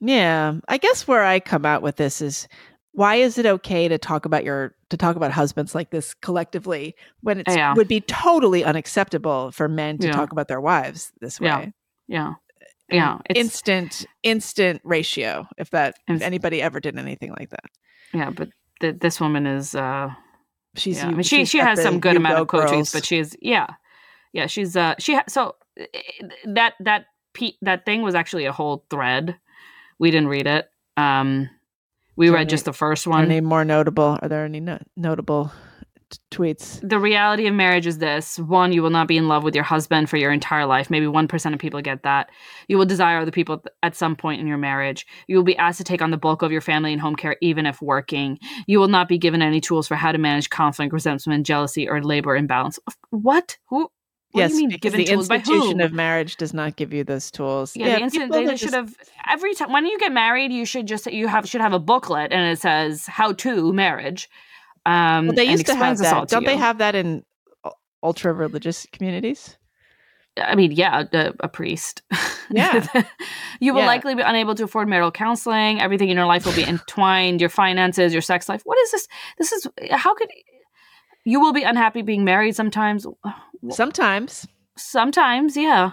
Yeah, 0.00 0.56
I 0.68 0.78
guess 0.78 1.08
where 1.08 1.24
I 1.24 1.40
come 1.40 1.64
out 1.64 1.82
with 1.82 1.96
this 1.96 2.20
is 2.20 2.48
why 2.92 3.16
is 3.16 3.38
it 3.38 3.46
okay 3.46 3.88
to 3.88 3.98
talk 3.98 4.26
about 4.26 4.44
your 4.44 4.74
to 4.90 4.96
talk 4.96 5.16
about 5.16 5.32
husbands 5.32 5.74
like 5.74 5.90
this 5.90 6.14
collectively 6.14 6.94
when 7.22 7.40
it 7.40 7.46
yeah. 7.48 7.74
would 7.74 7.88
be 7.88 8.00
totally 8.00 8.64
unacceptable 8.64 9.50
for 9.52 9.68
men 9.68 9.98
to 9.98 10.08
yeah. 10.08 10.12
talk 10.12 10.32
about 10.32 10.48
their 10.48 10.60
wives 10.60 11.12
this 11.20 11.40
way? 11.40 11.46
Yeah, 11.48 11.66
yeah 12.08 12.34
yeah 12.90 13.18
instant 13.34 14.06
instant 14.22 14.80
ratio 14.84 15.46
if 15.58 15.70
that 15.70 15.96
if 16.08 16.22
anybody 16.22 16.62
ever 16.62 16.80
did 16.80 16.98
anything 16.98 17.34
like 17.38 17.50
that. 17.50 17.64
Yeah 18.12 18.30
but 18.30 18.48
th- 18.80 18.96
this 19.00 19.20
woman 19.20 19.46
is 19.46 19.74
uh 19.74 20.10
she's 20.76 20.98
yeah. 20.98 21.08
I 21.08 21.10
mean, 21.10 21.22
she 21.22 21.44
she 21.44 21.58
has 21.58 21.82
some 21.82 22.00
good 22.00 22.16
amount 22.16 22.38
of 22.38 22.46
coaching 22.48 22.84
but 22.92 23.04
she's 23.04 23.36
yeah 23.40 23.66
yeah 24.32 24.46
she's 24.46 24.76
uh 24.76 24.94
she 24.98 25.14
ha- 25.14 25.24
so 25.28 25.56
eh, 25.76 25.86
that 26.44 26.74
that 26.80 27.06
pe- 27.34 27.56
that 27.62 27.84
thing 27.84 28.02
was 28.02 28.14
actually 28.14 28.44
a 28.44 28.52
whole 28.52 28.84
thread. 28.90 29.36
We 29.98 30.10
didn't 30.10 30.28
read 30.28 30.46
it. 30.46 30.68
Um 30.96 31.50
we 32.16 32.30
read 32.30 32.42
any, 32.42 32.46
just 32.50 32.64
the 32.64 32.72
first 32.72 33.06
one. 33.06 33.24
any 33.24 33.40
more 33.40 33.64
notable 33.64 34.18
are 34.22 34.28
there 34.28 34.44
any 34.44 34.60
no- 34.60 34.82
notable 34.96 35.50
tweets. 36.30 36.86
The 36.88 36.98
reality 36.98 37.46
of 37.46 37.54
marriage 37.54 37.86
is 37.86 37.98
this 37.98 38.38
one, 38.38 38.72
you 38.72 38.82
will 38.82 38.90
not 38.90 39.08
be 39.08 39.16
in 39.16 39.28
love 39.28 39.44
with 39.44 39.54
your 39.54 39.64
husband 39.64 40.08
for 40.08 40.16
your 40.16 40.32
entire 40.32 40.66
life. 40.66 40.90
Maybe 40.90 41.06
1% 41.06 41.52
of 41.52 41.58
people 41.58 41.80
get 41.80 42.02
that. 42.02 42.30
You 42.68 42.78
will 42.78 42.86
desire 42.86 43.18
other 43.18 43.30
people 43.30 43.62
at 43.82 43.94
some 43.94 44.16
point 44.16 44.40
in 44.40 44.46
your 44.46 44.58
marriage. 44.58 45.06
You 45.26 45.36
will 45.36 45.44
be 45.44 45.56
asked 45.56 45.78
to 45.78 45.84
take 45.84 46.02
on 46.02 46.10
the 46.10 46.16
bulk 46.16 46.42
of 46.42 46.52
your 46.52 46.60
family 46.60 46.92
and 46.92 47.00
home 47.00 47.16
care, 47.16 47.36
even 47.40 47.66
if 47.66 47.82
working. 47.82 48.38
You 48.66 48.78
will 48.78 48.88
not 48.88 49.08
be 49.08 49.18
given 49.18 49.42
any 49.42 49.60
tools 49.60 49.88
for 49.88 49.94
how 49.94 50.12
to 50.12 50.18
manage 50.18 50.50
conflict, 50.50 50.92
resentment, 50.92 51.46
jealousy, 51.46 51.88
or 51.88 52.02
labor 52.02 52.36
imbalance. 52.36 52.78
What? 53.10 53.56
Who? 53.68 53.90
What 54.32 54.40
yes, 54.42 54.50
do 54.50 54.56
you 54.56 54.60
mean 54.62 54.68
because 54.70 54.92
given 54.92 55.06
the 55.06 55.12
institution 55.12 55.80
of 55.80 55.92
marriage 55.92 56.36
does 56.36 56.52
not 56.52 56.76
give 56.76 56.92
you 56.92 57.04
those 57.04 57.30
tools. 57.30 57.74
Yeah, 57.74 57.96
the 57.96 58.02
incident 58.02 58.32
people 58.32 58.46
they 58.46 58.56
should 58.56 58.70
just- 58.70 58.74
have 58.74 58.94
every 59.26 59.54
time 59.54 59.72
when 59.72 59.86
you 59.86 59.98
get 59.98 60.12
married, 60.12 60.52
you 60.52 60.66
should 60.66 60.86
just 60.86 61.10
you 61.10 61.26
have 61.28 61.48
should 61.48 61.62
have 61.62 61.72
a 61.72 61.78
booklet 61.78 62.32
and 62.32 62.52
it 62.52 62.58
says 62.58 63.06
how 63.06 63.32
to 63.32 63.72
marriage. 63.72 64.28
Um, 64.86 65.26
Well, 65.26 65.36
they 65.36 65.44
used 65.44 65.66
to 65.66 65.72
have 65.74 65.92
explains 65.92 65.98
this 66.00 66.12
all 66.12 66.20
that. 66.20 66.28
Don't 66.30 66.44
they 66.44 66.52
you. 66.52 66.58
have 66.58 66.78
that 66.78 66.94
in 66.94 67.24
ultra 68.02 68.32
religious 68.32 68.86
communities? 68.92 69.58
I 70.38 70.54
mean, 70.54 70.70
yeah, 70.72 71.04
a, 71.12 71.32
a 71.40 71.48
priest. 71.48 72.02
Yeah. 72.50 72.86
you 73.60 73.72
will 73.72 73.80
Yeah. 73.80 73.86
likely 73.86 74.14
be 74.14 74.22
unable 74.22 74.54
to 74.54 74.64
afford 74.64 74.86
marital 74.86 75.10
counseling. 75.10 75.80
Everything 75.80 76.10
in 76.10 76.16
your 76.16 76.26
life 76.26 76.44
will 76.44 76.54
be 76.54 76.62
entwined. 76.68 77.40
Your 77.40 77.48
finances, 77.50 78.12
your 78.12 78.20
sex 78.22 78.48
life. 78.48 78.60
What 78.64 78.78
is 78.78 78.92
this? 78.92 79.08
This 79.38 79.52
is 79.52 79.66
how 79.90 80.14
could 80.14 80.28
you 81.24 81.40
will 81.40 81.52
be 81.54 81.62
unhappy 81.64 82.02
being 82.02 82.24
married 82.24 82.54
sometimes. 82.54 83.06
Sometimes. 83.70 84.46
Sometimes, 84.76 85.56
yeah. 85.56 85.92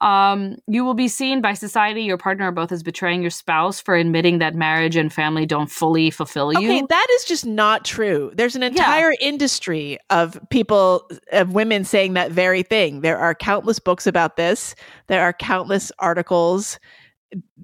Um, 0.00 0.58
you 0.68 0.84
will 0.84 0.94
be 0.94 1.08
seen 1.08 1.40
by 1.40 1.54
society, 1.54 2.02
your 2.02 2.18
partner, 2.18 2.48
or 2.48 2.52
both 2.52 2.70
as 2.70 2.84
betraying 2.84 3.20
your 3.20 3.32
spouse 3.32 3.80
for 3.80 3.96
admitting 3.96 4.38
that 4.38 4.54
marriage 4.54 4.94
and 4.94 5.12
family 5.12 5.44
don't 5.44 5.70
fully 5.70 6.10
fulfill 6.10 6.52
you. 6.52 6.58
Okay, 6.58 6.82
that 6.88 7.06
is 7.14 7.24
just 7.24 7.44
not 7.44 7.84
true. 7.84 8.30
There's 8.34 8.54
an 8.54 8.62
entire 8.62 9.14
industry 9.20 9.98
of 10.10 10.38
people, 10.50 11.10
of 11.32 11.52
women 11.52 11.84
saying 11.84 12.12
that 12.14 12.30
very 12.30 12.62
thing. 12.62 13.00
There 13.00 13.18
are 13.18 13.34
countless 13.34 13.80
books 13.80 14.06
about 14.06 14.36
this. 14.36 14.76
There 15.08 15.22
are 15.22 15.32
countless 15.32 15.90
articles. 15.98 16.78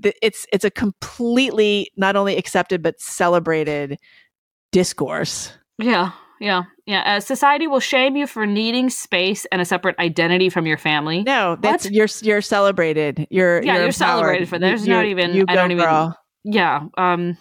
It's 0.03 0.45
it's 0.53 0.65
a 0.65 0.71
completely 0.71 1.91
not 1.97 2.17
only 2.17 2.37
accepted 2.37 2.83
but 2.83 3.01
celebrated 3.01 3.97
discourse. 4.73 5.53
Yeah, 5.79 6.11
yeah, 6.45 6.63
yeah. 6.87 7.17
Uh, 7.17 7.21
society 7.21 7.67
will 7.67 7.81
shame 7.81 8.17
you 8.17 8.27
for 8.27 8.45
needing 8.47 8.91
space 8.91 9.47
and 9.51 9.61
a 9.61 9.65
separate 9.65 9.99
identity 9.99 10.51
from 10.51 10.67
your 10.67 10.79
family. 10.79 11.23
No, 11.25 11.57
that's 11.61 11.85
What? 11.87 11.95
you're 11.95 12.09
you're 12.23 12.41
celebrated. 12.43 13.27
You're 13.31 13.63
Yeah, 13.63 13.75
you're 13.75 13.87
empowered. 13.87 13.95
celebrated 13.95 14.49
for 14.49 14.59
that. 14.59 14.67
There's 14.67 14.87
not 14.87 15.07
even- 15.07 15.35
you 15.35 15.45
I 15.49 15.55
go, 15.55 15.61
don't 15.63 15.73
even- 15.73 15.85
girl. 15.85 16.19
Yeah. 16.45 16.83
Um, 16.99 17.39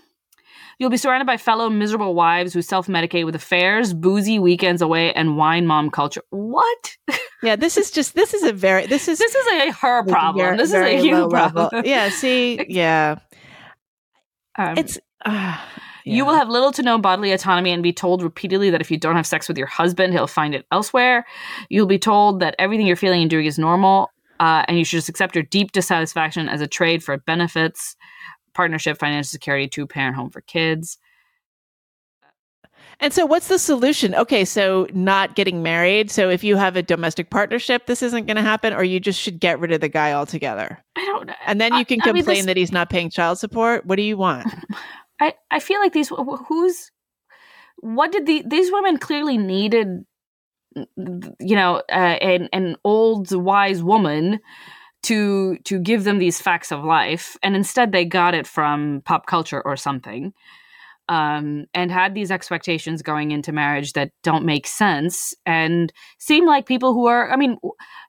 you'll 0.79 0.89
be 0.89 0.97
surrounded 0.97 1.25
by 1.25 1.35
fellow 1.37 1.69
miserable 1.69 2.15
wives 2.15 2.53
who 2.53 2.61
self-medicate 2.61 3.25
with 3.25 3.35
affairs, 3.35 3.93
boozy 3.93 4.39
weekends 4.39 4.81
away, 4.81 5.13
and 5.13 5.35
wine 5.37 5.67
mom 5.67 5.89
culture. 5.91 6.23
What? 6.29 6.97
Yeah, 7.43 7.57
this 7.57 7.75
is 7.75 7.91
just 7.91 8.15
this 8.15 8.33
is 8.33 8.43
a 8.43 8.53
very 8.53 8.85
this 8.85 9.09
is 9.09 9.19
this 9.19 9.35
is 9.35 9.47
a 9.47 9.71
her 9.71 10.03
problem. 10.05 10.45
very- 10.45 10.55
This 10.57 10.69
is 10.69 10.75
a 10.75 11.05
you 11.05 11.11
low 11.17 11.27
level. 11.27 11.67
problem. 11.67 11.83
Yeah, 11.85 12.07
see, 12.07 12.65
yeah, 12.69 13.15
Um, 14.57 14.77
it's. 14.77 14.97
Uh, 15.25 15.57
You 16.05 16.25
will 16.25 16.35
have 16.35 16.49
little 16.49 16.71
to 16.73 16.81
no 16.83 16.97
bodily 16.97 17.31
autonomy 17.31 17.71
and 17.71 17.81
be 17.81 17.93
told 17.93 18.21
repeatedly 18.21 18.69
that 18.69 18.81
if 18.81 18.91
you 18.91 18.97
don't 18.97 19.15
have 19.15 19.25
sex 19.27 19.47
with 19.47 19.57
your 19.57 19.67
husband, 19.67 20.13
he'll 20.13 20.27
find 20.27 20.53
it 20.53 20.65
elsewhere. 20.71 21.25
You'll 21.69 21.85
be 21.85 21.99
told 21.99 22.39
that 22.41 22.55
everything 22.59 22.85
you're 22.85 22.95
feeling 22.95 23.21
and 23.21 23.29
doing 23.29 23.45
is 23.45 23.57
normal, 23.57 24.09
uh, 24.39 24.65
and 24.67 24.77
you 24.77 24.83
should 24.85 24.97
just 24.97 25.09
accept 25.09 25.35
your 25.35 25.43
deep 25.43 25.71
dissatisfaction 25.71 26.49
as 26.49 26.61
a 26.61 26.67
trade 26.67 27.03
for 27.03 27.17
benefits, 27.17 27.95
partnership, 28.53 28.99
financial 28.99 29.29
security, 29.29 29.67
two 29.67 29.87
parent 29.87 30.15
home 30.15 30.29
for 30.29 30.41
kids. 30.41 30.97
And 32.99 33.11
so, 33.11 33.25
what's 33.25 33.47
the 33.47 33.57
solution? 33.57 34.13
Okay, 34.13 34.45
so 34.45 34.87
not 34.93 35.35
getting 35.35 35.63
married. 35.63 36.11
So, 36.11 36.29
if 36.29 36.43
you 36.43 36.55
have 36.57 36.75
a 36.75 36.83
domestic 36.83 37.29
partnership, 37.31 37.85
this 37.87 38.03
isn't 38.03 38.27
going 38.27 38.35
to 38.37 38.43
happen, 38.43 38.71
or 38.71 38.83
you 38.83 38.99
just 38.99 39.19
should 39.19 39.39
get 39.39 39.59
rid 39.59 39.71
of 39.71 39.81
the 39.81 39.89
guy 39.89 40.13
altogether. 40.13 40.83
I 40.95 41.03
don't 41.05 41.27
know. 41.27 41.33
And 41.45 41.59
then 41.59 41.73
you 41.73 41.85
can 41.85 42.01
I- 42.01 42.09
I 42.09 42.11
mean, 42.13 42.21
complain 42.23 42.37
this- 42.37 42.45
that 42.45 42.57
he's 42.57 42.71
not 42.71 42.89
paying 42.89 43.09
child 43.09 43.39
support. 43.39 43.85
What 43.85 43.95
do 43.95 44.03
you 44.03 44.15
want? 44.15 44.47
I, 45.23 45.33
I 45.51 45.59
feel 45.59 45.79
like 45.79 45.93
these 45.93 46.09
who's 46.47 46.91
what 47.77 48.11
did 48.11 48.25
the 48.25 48.43
these 48.45 48.71
women 48.71 48.97
clearly 48.97 49.37
needed 49.37 50.05
you 50.75 51.55
know 51.55 51.81
uh, 51.91 52.17
an 52.21 52.49
an 52.51 52.75
old 52.83 53.31
wise 53.31 53.81
woman 53.81 54.39
to 55.03 55.57
to 55.59 55.79
give 55.79 56.03
them 56.03 56.19
these 56.19 56.41
facts 56.41 56.71
of 56.71 56.83
life 56.83 57.37
and 57.43 57.55
instead 57.55 57.91
they 57.91 58.05
got 58.05 58.33
it 58.33 58.47
from 58.47 59.01
pop 59.05 59.25
culture 59.25 59.61
or 59.61 59.77
something 59.77 60.33
um, 61.09 61.65
and 61.73 61.91
had 61.91 62.15
these 62.15 62.31
expectations 62.31 63.01
going 63.01 63.31
into 63.31 63.51
marriage 63.51 63.93
that 63.93 64.11
don't 64.23 64.45
make 64.45 64.65
sense 64.65 65.33
and 65.45 65.91
seem 66.17 66.45
like 66.45 66.65
people 66.65 66.93
who 66.93 67.07
are 67.07 67.29
i 67.31 67.35
mean 67.35 67.57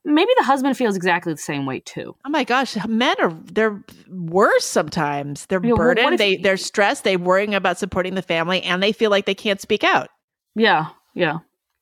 maybe 0.05 0.31
the 0.39 0.45
husband 0.45 0.77
feels 0.77 0.95
exactly 0.97 1.33
the 1.33 1.39
same 1.39 1.67
way 1.67 1.81
too 1.81 2.15
Oh 2.25 2.31
my 2.31 2.45
gosh, 2.45 2.77
men 2.87 3.17
are 3.21 3.33
they're 3.53 3.83
worse 4.09 4.65
sometimes. 4.65 5.47
They're 5.47 5.61
burdened. 5.61 6.19
they 6.19 6.37
they're 6.37 6.57
stressed. 6.57 7.05
They're 7.05 7.19
worrying 7.19 7.55
about 7.55 7.79
supporting 7.79 8.15
the 8.15 8.23
family, 8.23 8.63
and 8.63 8.83
they 8.83 8.93
feel 8.93 9.11
like 9.11 9.27
they 9.27 9.35
can't 9.35 9.61
speak 9.61 9.85
out. 9.85 10.09
yeah 10.55 10.87
yeah 11.15 11.39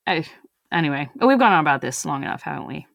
I, 0.06 0.24
anyway 0.72 1.08
we've 1.20 1.38
gone 1.38 1.52
on 1.52 1.60
about 1.60 1.80
this 1.80 2.04
long 2.04 2.22
enough 2.22 2.42
haven't 2.42 2.66
we 2.66 2.86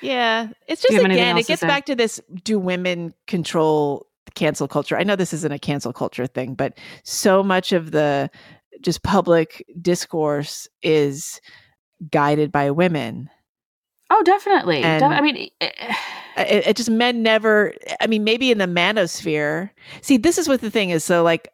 Yeah, 0.00 0.48
it's 0.66 0.82
just 0.82 0.92
you 0.92 0.98
have 0.98 1.04
anything 1.04 1.22
again, 1.22 1.38
it 1.38 1.46
gets 1.46 1.62
back 1.62 1.86
to 1.86 1.94
this: 1.94 2.20
do 2.44 2.58
women 2.58 3.14
control 3.26 4.06
cancel 4.34 4.68
culture? 4.68 4.96
I 4.98 5.04
know 5.04 5.16
this 5.16 5.32
isn't 5.32 5.52
a 5.52 5.58
cancel 5.58 5.92
culture 5.92 6.26
thing, 6.26 6.54
but 6.54 6.78
so 7.04 7.42
much 7.42 7.72
of 7.72 7.90
the 7.90 8.30
just 8.80 9.02
public 9.02 9.64
discourse 9.80 10.68
is 10.82 11.40
guided 12.10 12.52
by 12.52 12.70
women. 12.70 13.28
Oh, 14.10 14.22
definitely. 14.22 14.82
And- 14.82 15.04
I 15.04 15.20
mean, 15.20 15.50
eh, 15.60 15.94
It, 16.38 16.68
it 16.68 16.76
just 16.76 16.88
men 16.90 17.22
never. 17.22 17.74
I 18.00 18.06
mean, 18.06 18.22
maybe 18.22 18.52
in 18.52 18.58
the 18.58 18.66
manosphere. 18.66 19.70
See, 20.02 20.16
this 20.16 20.38
is 20.38 20.46
what 20.48 20.60
the 20.60 20.70
thing 20.70 20.90
is. 20.90 21.02
So, 21.02 21.24
like, 21.24 21.48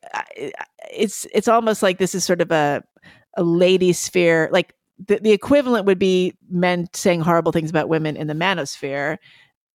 it's 0.92 1.26
it's 1.32 1.48
almost 1.48 1.82
like 1.82 1.96
this 1.98 2.14
is 2.14 2.22
sort 2.24 2.42
of 2.42 2.50
a 2.52 2.84
a 3.36 3.42
lady 3.42 3.94
sphere. 3.94 4.50
Like 4.52 4.74
the, 5.08 5.18
the 5.20 5.32
equivalent 5.32 5.86
would 5.86 5.98
be 5.98 6.34
men 6.50 6.86
saying 6.92 7.22
horrible 7.22 7.50
things 7.50 7.70
about 7.70 7.88
women 7.88 8.14
in 8.16 8.26
the 8.26 8.34
manosphere, 8.34 9.16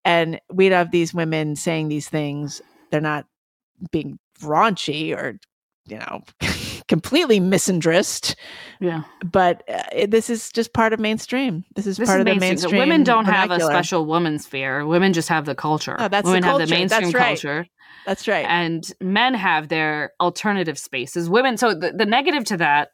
and 0.06 0.40
we'd 0.54 0.72
have 0.72 0.92
these 0.92 1.12
women 1.12 1.56
saying 1.56 1.90
these 1.90 2.08
things. 2.08 2.62
They're 2.92 3.02
not 3.02 3.26
being 3.92 4.20
raunchy 4.42 5.16
or 5.16 5.38
you 5.86 5.98
know 5.98 6.22
completely 6.88 7.40
misandrist 7.40 8.36
yeah. 8.80 9.04
but 9.24 9.64
uh, 9.70 9.84
it- 9.94 10.12
this 10.12 10.30
is 10.30 10.52
just 10.52 10.74
part 10.74 10.92
of 10.94 11.00
mainstream 11.00 11.64
this 11.76 11.88
is 11.88 11.98
This 11.98 12.08
part 12.08 12.18
is 12.20 12.22
of 12.22 12.26
the 12.26 12.32
mainstream. 12.32 12.50
mainstream 12.52 12.80
Women 12.80 13.04
don't 13.04 13.26
have 13.26 13.52
a 13.52 13.60
special 13.60 14.06
woman 14.06 14.38
sphere. 14.40 14.86
Women 14.86 15.14
just 15.14 15.30
have 15.30 15.46
the 15.46 15.56
culture. 15.56 15.96
Oh, 16.00 16.08
that's 16.08 16.26
the 16.26 16.32
Women 16.32 16.44
have 16.44 16.54
the 16.58 16.60
culture. 16.66 16.76
mainstream 16.76 17.02
That's 17.12 17.14
right. 17.16 17.26
culture, 17.28 17.68
that's 18.06 18.28
right 18.28 18.46
and 18.46 18.92
men 19.02 19.34
have 19.34 19.68
their 19.70 20.12
alternative 20.20 20.78
spaces. 20.78 21.30
Women. 21.30 21.58
So 21.58 21.74
the, 21.74 21.92
the 21.92 22.06
negative 22.06 22.44
to 22.46 22.58
that, 22.58 22.90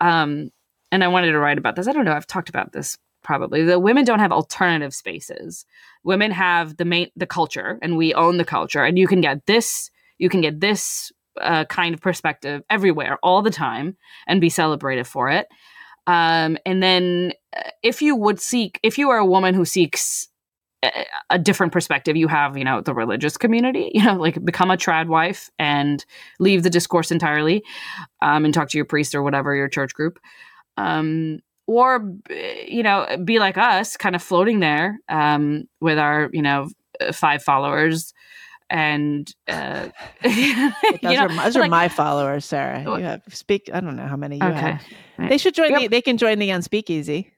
um, 0.00 0.50
and 0.92 1.02
I 1.04 1.08
wanted 1.08 1.32
to 1.32 1.38
write 1.38 1.58
about 1.58 1.76
this. 1.76 1.86
I 1.88 1.92
don't 1.92 2.04
know. 2.04 2.12
I've 2.12 2.26
talked 2.26 2.48
about 2.48 2.72
this 2.72 2.96
probably. 3.22 3.64
The 3.64 3.78
women 3.78 4.04
don't 4.04 4.18
have 4.18 4.32
alternative 4.32 4.94
spaces. 4.94 5.64
Women 6.04 6.30
have 6.30 6.76
the 6.76 6.84
main 6.84 7.10
the 7.16 7.26
culture, 7.26 7.78
and 7.82 7.96
we 7.96 8.14
own 8.14 8.38
the 8.38 8.44
culture. 8.44 8.84
And 8.84 8.98
you 8.98 9.06
can 9.06 9.20
get 9.20 9.46
this. 9.46 9.90
You 10.18 10.28
can 10.28 10.40
get 10.40 10.60
this 10.60 11.12
uh, 11.40 11.64
kind 11.66 11.94
of 11.94 12.00
perspective 12.00 12.62
everywhere, 12.70 13.18
all 13.22 13.42
the 13.42 13.50
time, 13.50 13.96
and 14.26 14.40
be 14.40 14.48
celebrated 14.48 15.06
for 15.06 15.30
it. 15.30 15.46
Um, 16.06 16.56
and 16.64 16.82
then, 16.82 17.32
uh, 17.56 17.70
if 17.82 18.00
you 18.00 18.16
would 18.16 18.40
seek, 18.40 18.80
if 18.82 18.98
you 18.98 19.10
are 19.10 19.18
a 19.18 19.26
woman 19.26 19.54
who 19.54 19.64
seeks 19.64 20.28
a, 20.82 21.04
a 21.30 21.38
different 21.38 21.72
perspective, 21.72 22.16
you 22.16 22.28
have, 22.28 22.56
you 22.56 22.64
know, 22.64 22.80
the 22.80 22.94
religious 22.94 23.36
community, 23.36 23.90
you 23.94 24.04
know, 24.04 24.14
like 24.14 24.42
become 24.44 24.70
a 24.70 24.76
trad 24.76 25.06
wife 25.06 25.50
and 25.58 26.04
leave 26.38 26.62
the 26.62 26.70
discourse 26.70 27.10
entirely, 27.10 27.62
um, 28.22 28.44
and 28.44 28.54
talk 28.54 28.70
to 28.70 28.78
your 28.78 28.84
priest 28.84 29.14
or 29.14 29.22
whatever 29.22 29.54
your 29.54 29.68
church 29.68 29.92
group, 29.94 30.18
um, 30.76 31.40
or 31.68 32.12
you 32.28 32.82
know, 32.82 33.06
be 33.24 33.38
like 33.38 33.56
us, 33.56 33.96
kind 33.96 34.16
of 34.16 34.22
floating 34.22 34.58
there, 34.58 34.98
um, 35.08 35.68
with 35.80 35.98
our, 35.98 36.30
you 36.32 36.42
know, 36.42 36.68
uh, 37.00 37.12
five 37.12 37.42
followers. 37.44 38.12
And 38.70 39.32
uh, 39.46 39.88
those 40.22 40.34
know, 41.02 41.16
are, 41.16 41.28
those 41.28 41.56
are 41.56 41.68
my 41.68 41.88
followers 41.88 42.44
sarah 42.44 42.82
you 42.82 43.02
have 43.02 43.22
speak 43.30 43.70
i 43.72 43.80
don't 43.80 43.96
know 43.96 44.06
how 44.06 44.16
many 44.16 44.36
you 44.36 44.42
okay, 44.44 44.78
have 45.16 45.28
they 45.30 45.38
should 45.38 45.54
join 45.54 45.70
Yep. 45.70 45.80
the 45.80 45.88
they 45.88 46.02
can 46.02 46.18
join 46.18 46.38
the 46.38 46.50
unspeakeasy 46.50 47.30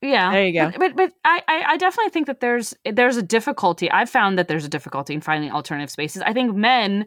Yeah. 0.00 0.30
There 0.32 0.46
you 0.46 0.54
go. 0.54 0.70
But 0.70 0.78
but, 0.78 0.96
but 0.96 1.12
I, 1.26 1.42
I 1.46 1.76
definitely 1.76 2.08
think 2.10 2.26
that 2.28 2.40
there's 2.40 2.72
there's 2.90 3.18
a 3.18 3.22
difficulty. 3.22 3.90
I've 3.90 4.08
found 4.08 4.38
that 4.38 4.48
there's 4.48 4.64
a 4.64 4.70
difficulty 4.70 5.12
in 5.12 5.20
finding 5.20 5.52
alternative 5.52 5.90
spaces. 5.90 6.22
I 6.22 6.32
think 6.32 6.56
men 6.56 7.04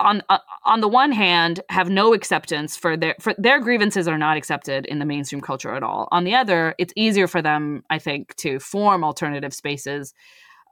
on 0.00 0.22
uh, 0.28 0.38
on 0.64 0.80
the 0.80 0.88
one 0.88 1.12
hand 1.12 1.60
have 1.68 1.88
no 1.90 2.14
acceptance 2.14 2.76
for 2.76 2.96
their 2.96 3.14
for 3.20 3.34
their 3.38 3.60
grievances 3.60 4.08
are 4.08 4.18
not 4.18 4.36
accepted 4.36 4.86
in 4.86 4.98
the 4.98 5.04
mainstream 5.04 5.40
culture 5.40 5.72
at 5.74 5.82
all. 5.82 6.08
On 6.10 6.24
the 6.24 6.34
other, 6.34 6.74
it's 6.78 6.92
easier 6.96 7.28
for 7.28 7.40
them, 7.42 7.84
I 7.90 7.98
think, 8.00 8.34
to 8.36 8.58
form 8.58 9.04
alternative 9.04 9.54
spaces. 9.54 10.12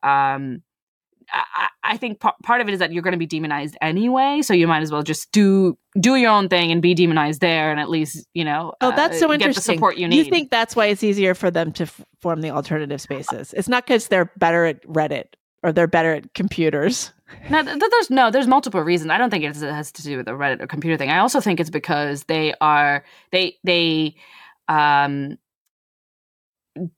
Um 0.03 0.63
I, 1.31 1.69
I- 1.85 1.97
think 1.99 2.21
p- 2.23 2.29
part 2.43 2.63
of 2.63 2.69
it 2.69 2.73
is 2.73 2.79
that 2.79 2.91
you're 2.91 3.03
going 3.03 3.13
to 3.13 3.19
be 3.19 3.27
demonized 3.27 3.77
anyway, 3.83 4.41
so 4.41 4.55
you 4.55 4.67
might 4.67 4.83
as 4.83 4.91
well 4.91 5.03
just 5.03 5.31
do 5.31 5.77
do 6.01 6.17
your 6.17 6.31
own 6.31 6.49
thing 6.49 6.73
and 6.73 6.81
be 6.81 6.95
demonized 6.95 7.43
there, 7.43 7.71
and 7.71 7.79
at 7.79 7.91
least 7.91 8.27
you 8.33 8.45
know. 8.47 8.73
oh 8.81 8.97
that's 8.97 9.19
so 9.19 9.29
uh, 9.31 9.35
interesting 9.35 9.49
Get 9.51 9.55
the 9.73 9.77
support 9.77 9.97
you 9.99 10.09
need. 10.09 10.17
you 10.17 10.25
think 10.25 10.51
that's 10.51 10.75
why 10.75 10.87
it's 10.87 11.05
easier 11.05 11.35
for 11.35 11.51
them 11.51 11.71
to 11.73 11.83
f- 11.83 12.01
form 12.23 12.41
the 12.41 12.49
alternative 12.51 13.01
spaces 13.03 13.53
it's 13.53 13.69
not 13.69 13.85
because 13.85 14.09
they're 14.09 14.33
better 14.39 14.65
at 14.65 14.83
reddit 14.87 15.25
or 15.63 15.71
they're 15.73 15.87
better 15.87 16.15
at 16.15 16.33
computers 16.33 17.13
No, 17.51 17.63
th- 17.63 17.79
th- 17.79 17.91
there's 17.91 18.11
no, 18.11 18.31
there's 18.31 18.47
multiple 18.47 18.81
reasons. 18.83 19.11
I 19.11 19.19
don't 19.19 19.31
think 19.31 19.45
it 19.45 19.49
has- 19.49 19.63
it 19.63 19.73
has 19.73 19.93
to 19.93 20.03
do 20.03 20.17
with 20.19 20.27
the 20.27 20.33
Reddit 20.33 20.61
or 20.63 20.67
computer 20.67 20.97
thing. 20.97 21.11
I 21.11 21.19
also 21.19 21.41
think 21.41 21.61
it's 21.61 21.71
because 21.71 22.25
they 22.25 22.55
are 22.61 23.05
they 23.33 23.57
they 23.65 24.17
um 24.69 25.39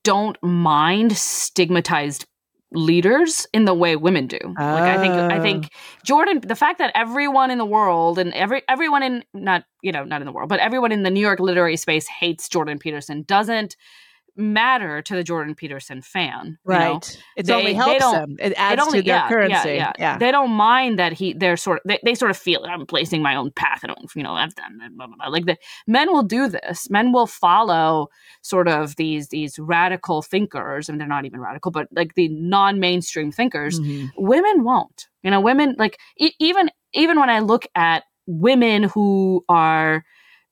don't 0.03 0.37
mind 0.43 1.17
stigmatized 1.17 2.25
leaders 2.73 3.45
in 3.53 3.65
the 3.65 3.73
way 3.73 3.95
women 3.97 4.27
do. 4.27 4.37
Like 4.43 4.57
I 4.83 4.97
think 5.01 5.13
I 5.13 5.39
think 5.41 5.69
Jordan 6.05 6.39
the 6.41 6.55
fact 6.55 6.77
that 6.79 6.91
everyone 6.95 7.51
in 7.51 7.57
the 7.57 7.65
world 7.65 8.17
and 8.17 8.33
every 8.33 8.61
everyone 8.69 9.03
in 9.03 9.23
not 9.33 9.65
you 9.81 9.91
know 9.91 10.05
not 10.05 10.21
in 10.21 10.25
the 10.25 10.31
world 10.31 10.47
but 10.47 10.59
everyone 10.61 10.91
in 10.93 11.03
the 11.03 11.09
New 11.09 11.19
York 11.19 11.39
literary 11.41 11.75
space 11.75 12.07
hates 12.07 12.47
Jordan 12.47 12.79
Peterson 12.79 13.23
doesn't 13.23 13.75
matter 14.37 15.01
to 15.01 15.15
the 15.15 15.23
Jordan 15.23 15.55
Peterson 15.55 16.01
fan. 16.01 16.45
you 16.45 16.51
know? 16.51 16.57
Right. 16.93 17.23
It 17.35 17.45
They- 17.47 17.53
only 17.53 17.73
helps 17.73 17.99
them. 18.11 18.35
It 18.39 18.51
It 18.51 18.57
adds 18.57 18.81
only 18.81 18.99
to 19.01 19.05
their 19.05 19.15
yeah, 19.17 19.27
currency. 19.29 19.69
Yeah, 19.69 19.73
yeah. 19.75 19.93
yeah, 19.99 20.17
They 20.17 20.31
don't 20.31 20.51
mind 20.51 20.97
that 20.99 21.13
he 21.13 21.33
they're 21.33 21.57
sort 21.57 21.77
of 21.79 21.83
they, 21.85 21.99
they 22.03 22.15
sort 22.15 22.31
of 22.31 22.37
feel 22.37 22.63
I'm 22.65 22.85
placing 22.85 23.21
my 23.21 23.35
own 23.35 23.51
path. 23.51 23.81
I 23.83 23.87
don't 23.87 24.09
you 24.15 24.23
know 24.23 24.33
I've 24.33 24.55
done 24.55 24.79
blah, 24.95 25.07
blah, 25.07 25.15
blah. 25.17 25.27
like 25.27 25.45
the 25.45 25.57
men 25.87 26.11
will 26.13 26.23
do 26.23 26.47
this. 26.47 26.89
Men 26.89 27.11
will 27.11 27.27
follow 27.27 28.07
sort 28.41 28.67
of 28.67 28.95
these 28.95 29.27
these 29.29 29.59
radical 29.59 30.21
thinkers, 30.21 30.87
and 30.89 30.99
they're 30.99 31.07
not 31.07 31.25
even 31.25 31.39
radical, 31.41 31.71
but 31.71 31.87
like 31.91 32.15
the 32.15 32.29
non-mainstream 32.29 33.31
thinkers. 33.31 33.79
Mhm. 33.79 34.09
Women 34.17 34.63
won't. 34.63 35.07
You 35.23 35.31
know, 35.31 35.41
women 35.41 35.75
like 35.77 35.97
e- 36.17 36.33
even 36.39 36.69
even 36.93 37.19
when 37.19 37.29
I 37.29 37.39
look 37.39 37.65
at 37.75 38.03
women 38.27 38.83
who 38.83 39.43
are 39.49 40.03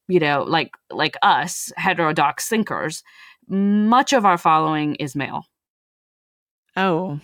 you 0.07 0.19
know 0.19 0.43
like 0.43 0.71
like 0.89 1.15
us 1.21 1.71
heterodox 1.77 2.47
thinkers, 2.49 3.03
much 3.49 4.13
of 4.13 4.25
our 4.25 4.37
following 4.37 4.95
is 4.95 5.15
male. 5.15 5.43
Oh, 6.75 7.19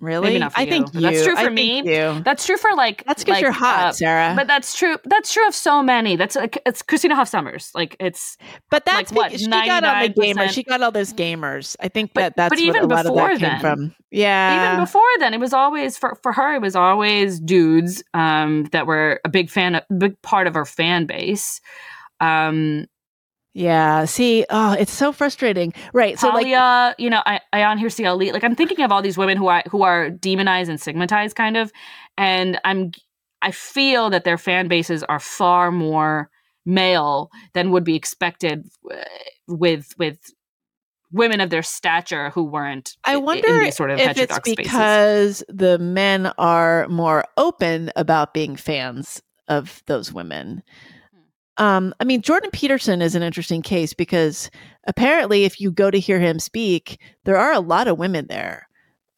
really? 0.00 0.38
not 0.38 0.52
for 0.52 0.58
I 0.58 0.62
you, 0.64 0.70
think 0.70 0.92
but 0.92 1.02
that's 1.02 1.22
true 1.24 1.36
for 1.36 1.42
think 1.42 1.54
me. 1.54 1.78
You. 1.96 2.20
That's 2.24 2.44
true 2.44 2.56
for 2.56 2.74
like 2.74 3.04
That's 3.06 3.22
because 3.22 3.34
like, 3.36 3.42
you're 3.42 3.52
hot, 3.52 3.86
uh, 3.88 3.92
Sarah. 3.92 4.32
But 4.36 4.46
that's 4.46 4.76
true. 4.76 4.96
That's 5.04 5.32
true 5.32 5.46
of 5.46 5.54
so 5.54 5.82
many. 5.82 6.16
That's 6.16 6.34
like 6.34 6.60
it's 6.66 6.82
Christina 6.82 7.14
Hoff 7.14 7.28
Sommers. 7.28 7.70
Like 7.74 7.96
it's 8.00 8.36
But 8.70 8.84
that's 8.84 9.12
like, 9.12 9.16
what, 9.16 9.26
because 9.28 9.42
she 9.42 9.48
got 9.48 9.84
on 9.84 10.02
the 10.02 10.08
99%? 10.34 10.48
She 10.50 10.62
got 10.64 10.82
all 10.82 10.90
those 10.90 11.12
gamers. 11.12 11.76
I 11.80 11.88
think 11.88 12.12
But- 12.14 12.20
that 12.20 12.36
that's 12.36 12.50
but 12.50 12.58
what 12.58 12.66
even 12.66 12.82
a 12.82 12.86
lot 12.86 13.06
of 13.06 13.12
before 13.14 13.38
then- 13.38 13.60
from. 13.60 13.94
Yeah. 14.10 14.72
even 14.72 14.84
before 14.84 15.02
then. 15.20 15.34
It 15.34 15.40
was 15.40 15.52
always 15.52 15.96
for 15.96 16.18
for 16.22 16.32
her. 16.32 16.54
It 16.54 16.60
was 16.62 16.74
always 16.74 17.38
dudes 17.38 18.02
um, 18.14 18.64
that 18.72 18.86
were 18.86 19.20
a 19.24 19.28
big 19.28 19.50
fan, 19.50 19.74
a 19.76 19.82
big 19.96 20.20
part 20.22 20.46
of 20.46 20.54
her 20.54 20.64
fan 20.64 21.06
base. 21.06 21.60
Um, 22.20 22.86
yeah. 23.54 24.04
See, 24.04 24.44
oh, 24.50 24.72
it's 24.72 24.92
so 24.92 25.12
frustrating. 25.12 25.72
Right. 25.92 26.18
So 26.18 26.28
like 26.28 26.42
Talia, 26.44 26.94
you 26.98 27.08
know, 27.08 27.22
I, 27.24 27.40
Ayaan 27.54 27.78
Hirsi 27.80 28.06
Ali. 28.08 28.32
Like 28.32 28.44
I'm 28.44 28.54
thinking 28.56 28.84
of 28.84 28.92
all 28.92 29.00
these 29.00 29.16
women 29.16 29.36
who 29.38 29.46
are 29.46 29.62
who 29.70 29.82
are 29.82 30.10
demonized 30.10 30.68
and 30.68 30.80
stigmatized, 30.80 31.36
kind 31.36 31.56
of, 31.56 31.72
and 32.18 32.60
I'm 32.64 32.92
I 33.40 33.50
feel 33.52 34.10
that 34.10 34.24
their 34.24 34.38
fan 34.38 34.68
bases 34.68 35.02
are 35.04 35.20
far 35.20 35.70
more 35.70 36.28
male 36.66 37.30
than 37.52 37.70
would 37.70 37.84
be 37.84 37.94
expected 37.94 38.66
uh, 38.90 38.96
with 39.46 39.94
with 39.98 40.18
women 41.12 41.40
of 41.40 41.50
their 41.50 41.62
stature 41.62 42.30
who 42.30 42.42
weren't. 42.42 42.96
I 43.04 43.12
i- 43.12 43.16
in 43.16 43.22
wonder 43.24 43.70
sort 43.70 43.90
of 43.90 44.00
if 44.00 44.08
it's 44.08 44.18
heterodox 44.18 44.50
spaces. 44.50 44.64
because 44.72 45.44
the 45.48 45.78
men 45.78 46.32
are 46.38 46.88
more 46.88 47.24
open 47.36 47.92
about 47.94 48.34
being 48.34 48.56
fans 48.56 49.22
of 49.46 49.82
those 49.86 50.12
women. 50.12 50.62
Um, 51.56 51.94
I 52.00 52.04
mean, 52.04 52.20
Jordan 52.22 52.50
Peterson 52.52 53.00
is 53.00 53.14
an 53.14 53.22
interesting 53.22 53.62
case 53.62 53.94
because 53.94 54.50
apparently, 54.86 55.44
if 55.44 55.60
you 55.60 55.70
go 55.70 55.90
to 55.90 55.98
hear 56.00 56.18
him 56.18 56.38
speak, 56.38 57.00
there 57.24 57.36
are 57.36 57.52
a 57.52 57.60
lot 57.60 57.86
of 57.88 57.98
women 57.98 58.26
there. 58.28 58.68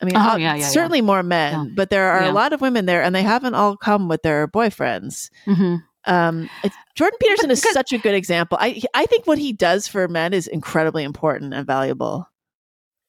I 0.03 0.05
mean, 0.05 0.17
Oh, 0.17 0.21
uh, 0.21 0.37
yeah, 0.37 0.55
yeah, 0.55 0.61
yeah. 0.61 0.67
certainly 0.67 1.01
more 1.01 1.23
men, 1.23 1.53
Yeah. 1.55 1.73
but 1.75 1.89
there 1.91 2.11
are 2.11 2.25
Yeah. 2.25 2.31
a 2.31 2.35
lot 2.35 2.53
of 2.53 2.61
women 2.61 2.85
there, 2.85 3.03
and 3.03 3.15
they 3.15 3.23
haven't 3.23 3.55
all 3.55 3.77
come 3.79 4.09
with 4.09 4.23
their 4.23 4.47
boyfriends. 4.47 5.31
Mhm. 5.47 5.83
Um, 6.05 6.51
Jordan 6.95 7.17
Peterson 7.21 7.51
is 7.51 7.63
such 7.63 7.93
a 7.93 7.99
good 7.99 8.15
example. 8.15 8.59
I 8.61 8.81
I 8.95 9.07
think 9.07 9.27
what 9.27 9.39
he 9.39 9.53
does 9.53 9.89
for 9.89 10.07
men 10.07 10.33
is 10.35 10.47
incredibly 10.47 11.03
important 11.03 11.53
and 11.55 11.67
valuable. 11.67 12.29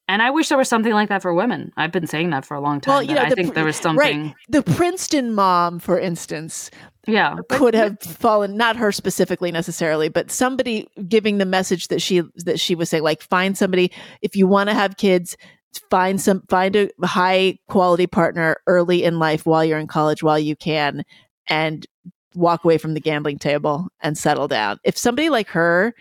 And 0.08 0.22
I 0.22 0.30
wish 0.30 0.48
there 0.48 0.56
was 0.58 0.68
something 0.68 0.92
like 0.92 1.10
that 1.10 1.20
for 1.22 1.34
women. 1.34 1.70
I've 1.76 1.92
been 1.92 2.06
saying 2.06 2.30
that 2.30 2.44
for 2.46 2.54
a 2.54 2.60
long 2.60 2.80
time. 2.80 2.92
Well, 2.94 3.02
you 3.02 3.14
know, 3.14 3.20
I 3.20 3.28
the 3.28 3.36
think 3.36 3.54
there 3.54 3.64
was 3.64 3.76
something. 3.76 4.22
Right. 4.22 4.34
The 4.48 4.62
Princeton 4.62 5.34
mom, 5.34 5.78
for 5.78 6.00
instance, 6.00 6.70
Yeah, 7.06 7.34
but- 7.36 7.48
could 7.58 7.74
have 7.74 8.00
fallen 8.00 8.56
not 8.56 8.76
her 8.76 8.90
specifically 8.92 9.52
necessarily 9.52 10.08
but 10.08 10.30
somebody 10.30 10.88
giving 11.08 11.38
the 11.38 11.44
message 11.46 11.88
that 11.88 12.00
she 12.00 12.22
that 12.44 12.58
she 12.58 12.74
was 12.74 12.88
saying 12.90 13.02
like 13.02 13.22
find 13.22 13.56
somebody 13.56 13.92
if 14.22 14.34
you 14.34 14.46
want 14.46 14.68
to 14.70 14.74
have 14.74 14.96
kids 14.96 15.36
find 15.90 16.20
some 16.20 16.42
find 16.48 16.74
a 16.76 16.90
high 17.04 17.58
quality 17.68 18.06
partner 18.06 18.56
early 18.66 19.04
in 19.04 19.18
life 19.18 19.44
while 19.46 19.64
you're 19.64 19.78
in 19.78 19.86
college 19.86 20.22
while 20.22 20.38
you 20.38 20.56
can 20.56 21.02
and 21.48 21.86
walk 22.34 22.64
away 22.64 22.78
from 22.78 22.94
the 22.94 23.00
gambling 23.00 23.38
table 23.38 23.88
and 24.02 24.16
settle 24.18 24.48
down 24.48 24.78
if 24.84 24.96
somebody 24.98 25.28
like 25.30 25.48
her 25.48 25.94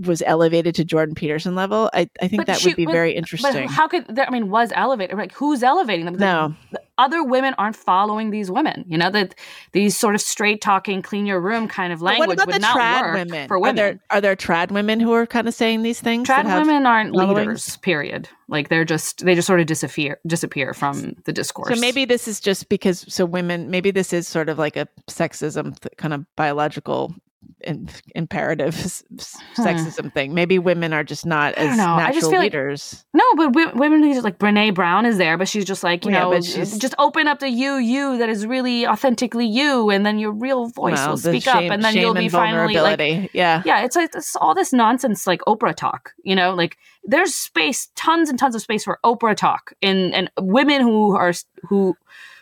was 0.00 0.22
elevated 0.26 0.74
to 0.74 0.84
jordan 0.84 1.14
peterson 1.14 1.54
level 1.54 1.90
i, 1.94 2.08
I 2.20 2.28
think 2.28 2.40
But 2.40 2.46
that 2.48 2.58
she- 2.60 2.68
would 2.68 2.76
be 2.76 2.84
but- 2.84 2.92
very 2.92 3.12
But 3.12 3.18
interesting 3.18 3.68
how 3.68 3.88
could 3.88 4.06
there, 4.08 4.26
I 4.26 4.30
mean 4.30 4.50
was 4.50 4.70
elevated? 4.74 5.16
Like 5.16 5.32
who's 5.32 5.62
elevating 5.62 6.04
them? 6.04 6.16
no 6.16 6.54
other 7.00 7.22
women 7.22 7.54
aren't 7.58 7.76
following 7.76 8.30
these 8.30 8.50
women. 8.50 8.84
You 8.88 8.98
know 8.98 9.08
that 9.10 9.36
these 9.70 9.96
sort 9.96 10.16
of 10.16 10.20
straight 10.20 10.60
talking, 10.60 11.00
clean 11.00 11.26
your 11.26 11.40
room 11.40 11.68
kind 11.68 11.92
of 11.92 12.00
But 12.00 12.06
language 12.06 12.26
what 12.26 12.34
about 12.34 12.46
would 12.48 12.54
the 12.56 12.58
not 12.58 12.76
trad 12.76 13.14
women 13.14 13.46
for 13.46 13.54
are 13.54 13.60
women. 13.60 13.76
there 13.76 14.00
are 14.10 14.20
there 14.20 14.34
trad 14.34 14.72
women 14.72 14.98
who 14.98 15.12
are 15.12 15.24
kind 15.24 15.46
of 15.46 15.54
saying 15.54 15.82
these 15.84 16.00
things 16.00 16.26
Trad 16.28 16.44
women 16.58 16.86
aren't 16.86 17.14
followings? 17.14 17.38
leaders. 17.38 17.76
Period. 17.76 18.28
Like 18.48 18.68
they're 18.68 18.84
just 18.84 19.24
they 19.24 19.36
just 19.36 19.46
sort 19.46 19.60
of 19.60 19.66
disappear 19.66 20.18
disappear 20.26 20.74
from 20.74 21.14
the 21.24 21.32
discourse. 21.32 21.72
So 21.72 21.80
maybe 21.80 22.04
this 22.04 22.26
is 22.26 22.40
just 22.40 22.68
because 22.68 23.04
so 23.08 23.24
women 23.24 23.70
maybe 23.70 23.92
this 23.92 24.12
is 24.12 24.26
sort 24.26 24.48
of 24.48 24.58
like 24.58 24.76
a 24.76 24.88
sexism 25.08 25.78
th- 25.78 25.96
kind 25.98 26.12
of 26.12 26.26
biological 26.34 27.14
in, 27.60 27.88
imperative 28.14 28.74
Hmm. 28.74 29.16
sexism 29.62 30.12
thing. 30.12 30.34
Maybe 30.34 30.58
women 30.58 30.92
are 30.92 31.04
just 31.04 31.24
not 31.26 31.54
as 31.54 31.76
know. 31.76 31.84
I 31.84 31.96
natural 31.96 32.12
just 32.14 32.30
feel 32.30 32.38
like- 32.38 32.52
leaders. 32.52 33.04
no, 33.14 33.24
but 33.36 33.54
wo- 33.54 33.72
women 33.74 34.02
leaders 34.02 34.22
like 34.24 34.38
Brene 34.38 34.74
Brown 34.74 35.06
is 35.06 35.18
there, 35.18 35.36
but 35.38 35.48
she's 35.48 35.64
just 35.64 35.82
like 35.82 36.04
you 36.04 36.12
Yeah, 36.12 36.24
know, 36.24 36.40
just 36.40 36.94
open 36.98 37.26
up 37.28 37.38
the 37.40 37.48
you 37.48 37.76
you 37.76 38.18
that 38.18 38.28
is 38.28 38.46
really 38.46 38.86
authentically 38.86 39.46
you, 39.46 39.90
and 39.90 40.04
then 40.06 40.18
your 40.18 40.32
real 40.32 40.66
voice 40.68 40.94
Well, 40.94 41.10
will 41.10 41.16
speak 41.16 41.46
up, 41.46 41.62
and 41.62 41.82
then 41.82 41.94
you'll 41.96 42.14
be 42.14 42.28
finally 42.28 42.74
like 42.74 43.30
yeah. 43.32 43.62
yeah 43.64 43.82
it's 43.84 43.96
like 43.96 44.10
it's 44.14 44.36
all 44.36 44.54
this 44.54 44.72
nonsense 44.72 45.26
like 45.26 45.40
oprah 45.46 45.74
talk 45.74 46.12
you 46.24 46.34
know 46.36 46.54
like 46.54 46.76
there's 47.04 47.34
space 47.34 47.88
tons 47.96 48.28
and 48.28 48.38
tons 48.38 48.54
of 48.54 48.60
space 48.62 48.84
for 48.84 48.98
oprah 49.04 49.36
talk 49.36 49.72
and 49.82 50.14
and 50.14 50.30
women 50.40 50.80
who 50.82 51.16
are 51.16 51.32
who 51.68 51.96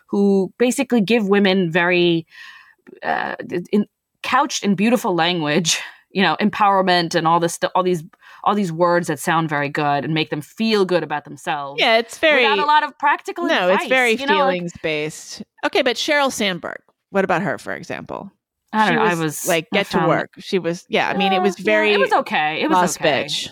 who 0.09 0.53
basically 0.59 1.01
give 1.01 1.29
women 1.29 1.71
very 1.71 2.27
uh, 3.03 3.35
in, 3.73 3.87
couched 4.27 4.65
in 4.65 4.75
beautiful 4.75 5.15
language 5.15 5.81
you 6.11 6.23
know 6.23 6.37
empowerment 6.41 7.15
and 7.15 7.27
all 7.27 7.39
this 7.41 7.59
all 7.75 7.83
these 7.83 8.03
all 8.45 8.55
these 8.55 8.73
words 8.73 9.07
that 9.09 9.19
sound 9.19 9.49
very 9.49 9.69
good 9.69 10.05
and 10.05 10.15
make 10.15 10.31
them 10.31 10.41
feel 10.41 10.85
good 10.85 11.03
about 11.03 11.25
themselves 11.25 11.81
Yeah, 11.81 11.99
it's 11.99 12.19
very 12.19 12.43
without 12.43 12.59
a 12.59 12.67
lot 12.67 12.83
of 12.85 12.97
practical 12.99 13.45
no, 13.45 13.69
advice, 13.69 13.83
it's 13.83 13.89
very 13.89 14.13
you 14.13 14.27
know, 14.27 14.35
like- 14.45 14.55
feelings 14.55 14.73
based. 14.83 15.43
Okay, 15.65 15.83
but 15.83 15.97
Sheryl 15.97 16.31
Sandberg. 16.33 16.81
What 17.11 17.25
about 17.25 17.43
her, 17.43 17.59
for 17.59 17.73
example? 17.75 18.31
I 18.73 18.87
don't 18.87 18.97
know. 18.97 19.03
was, 19.03 19.21
I 19.21 19.23
was 19.23 19.49
like 19.49 19.69
get 19.73 19.87
to 19.87 19.99
found- 19.99 20.09
work. 20.09 20.31
She 20.39 20.59
was 20.59 20.85
yeah. 20.89 21.09
I 21.09 21.17
mean, 21.17 21.33
it 21.33 21.37
uh, 21.37 21.39
Yeah, 21.39 21.43
was 21.43 21.59
yeah, 21.59 21.65
very 21.65 21.93
it 21.93 22.01
was 22.01 22.13
okay. 22.13 22.61
It 22.63 22.69
was 22.69 22.97
okay. 22.97 23.25
bitch. 23.25 23.49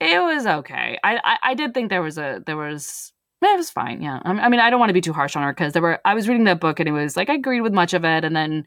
It 0.00 0.20
was 0.20 0.46
okay. 0.46 0.98
I, 1.04 1.20
I 1.24 1.38
I 1.50 1.54
did 1.54 1.74
think 1.74 1.90
there 1.90 2.02
was 2.02 2.18
a 2.18 2.42
there 2.46 2.56
was 2.56 3.12
it 3.40 3.56
was 3.56 3.70
fine. 3.70 4.02
Yeah. 4.02 4.20
I 4.24 4.32
mean, 4.32 4.40
I 4.44 4.48
mean, 4.48 4.60
I 4.60 4.70
don't 4.70 4.78
want 4.78 4.90
to 4.90 4.94
be 4.94 5.00
too 5.00 5.12
harsh 5.12 5.34
on 5.36 5.42
her 5.42 5.52
because 5.52 5.72
there 5.72 5.82
were 5.82 5.98
I 6.04 6.14
was 6.14 6.28
reading 6.28 6.44
that 6.44 6.60
book 6.60 6.78
and 6.80 6.88
it 6.88 6.92
was 6.92 7.16
like 7.16 7.28
I 7.30 7.34
agreed 7.34 7.62
with 7.62 7.72
much 7.72 7.92
of 7.92 8.04
it 8.04 8.24
and 8.24 8.34
then 8.36 8.66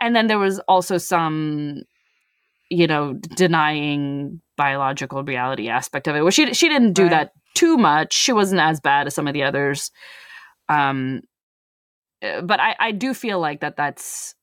and 0.00 0.14
then 0.16 0.26
there 0.26 0.38
was 0.38 0.58
also 0.60 0.98
some 0.98 1.82
you 2.70 2.86
know 2.86 3.14
denying 3.36 4.40
biological 4.56 5.22
reality 5.22 5.68
aspect 5.68 6.08
of 6.08 6.16
it. 6.16 6.22
Well, 6.22 6.30
she 6.30 6.52
she 6.54 6.68
didn't 6.68 6.92
do 6.94 7.02
Right. 7.04 7.10
that 7.10 7.32
too 7.54 7.76
much. 7.76 8.12
She 8.12 8.32
wasn't 8.32 8.60
as 8.60 8.80
bad 8.80 9.06
as 9.06 9.14
some 9.14 9.26
of 9.28 9.34
the 9.34 9.42
others. 9.42 9.90
Um, 10.68 11.22
uh, 12.22 12.40
but 12.42 12.60
I 12.60 12.74
I 12.78 12.92
do 12.92 13.14
feel 13.14 13.38
like 13.38 13.60
that 13.60 13.76
that's 13.76 14.34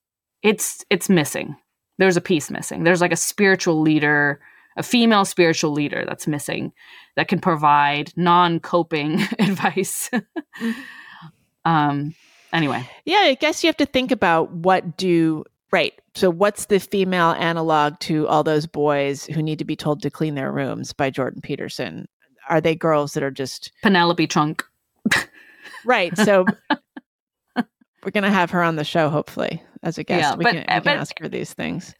it's 0.42 0.86
it's 0.90 1.10
missing. 1.10 1.56
There's 2.00 2.18
a 2.18 2.22
piece 2.22 2.50
missing. 2.50 2.84
There's 2.84 3.02
like 3.02 3.12
a 3.12 3.16
spiritual 3.18 3.80
leader, 3.82 4.40
a 4.78 4.84
female 4.84 5.26
spiritual 5.26 5.72
leader 5.72 6.06
that's 6.08 6.28
missing 6.28 6.72
that 7.16 7.28
can 7.28 7.40
provide 7.40 8.12
non-coping 8.16 9.22
advice. 9.40 10.10
um 11.66 12.14
anyway, 12.54 12.88
Yeah, 13.06 13.18
I 13.24 13.34
guess 13.36 13.64
you 13.64 13.68
have 13.68 13.78
to 13.78 13.86
think 13.86 14.12
about 14.12 14.52
what 14.52 14.96
do 14.98 15.44
right. 15.72 15.94
So 16.16 16.30
what's 16.30 16.66
the 16.66 16.80
female 16.80 17.32
analog 17.32 18.00
to 18.02 18.28
all 18.28 18.44
those 18.44 18.68
boys 18.68 19.26
who 19.26 19.42
need 19.42 19.60
to 19.60 19.66
be 19.66 19.76
told 19.76 20.02
to 20.04 20.10
clean 20.12 20.36
their 20.36 20.52
rooms 20.52 20.94
by 20.94 21.10
Jordan 21.10 21.42
Peterson? 21.42 22.08
Are 22.50 22.62
they 22.62 22.76
girls 22.76 23.14
that 23.14 23.24
are 23.24 23.32
just 23.32 23.72
Penelope 23.82 24.28
Trunk. 24.28 24.64
right? 25.86 26.16
So 26.18 26.46
we're 28.04 28.12
gonna 28.12 28.30
have 28.32 28.52
her 28.52 28.62
on 28.62 28.76
the 28.76 28.84
show 28.84 29.10
hopefully 29.10 29.62
as 29.82 29.98
a 29.98 30.04
guest. 30.04 30.22
Yeah, 30.22 30.36
we 30.36 30.44
but- 30.44 30.52
can, 30.54 30.60
we 30.62 30.66
uh, 30.68 30.74
can 30.76 30.84
but- 30.84 30.98
ask 30.98 31.20
her 31.20 31.28
these 31.30 31.54
things. 31.54 31.96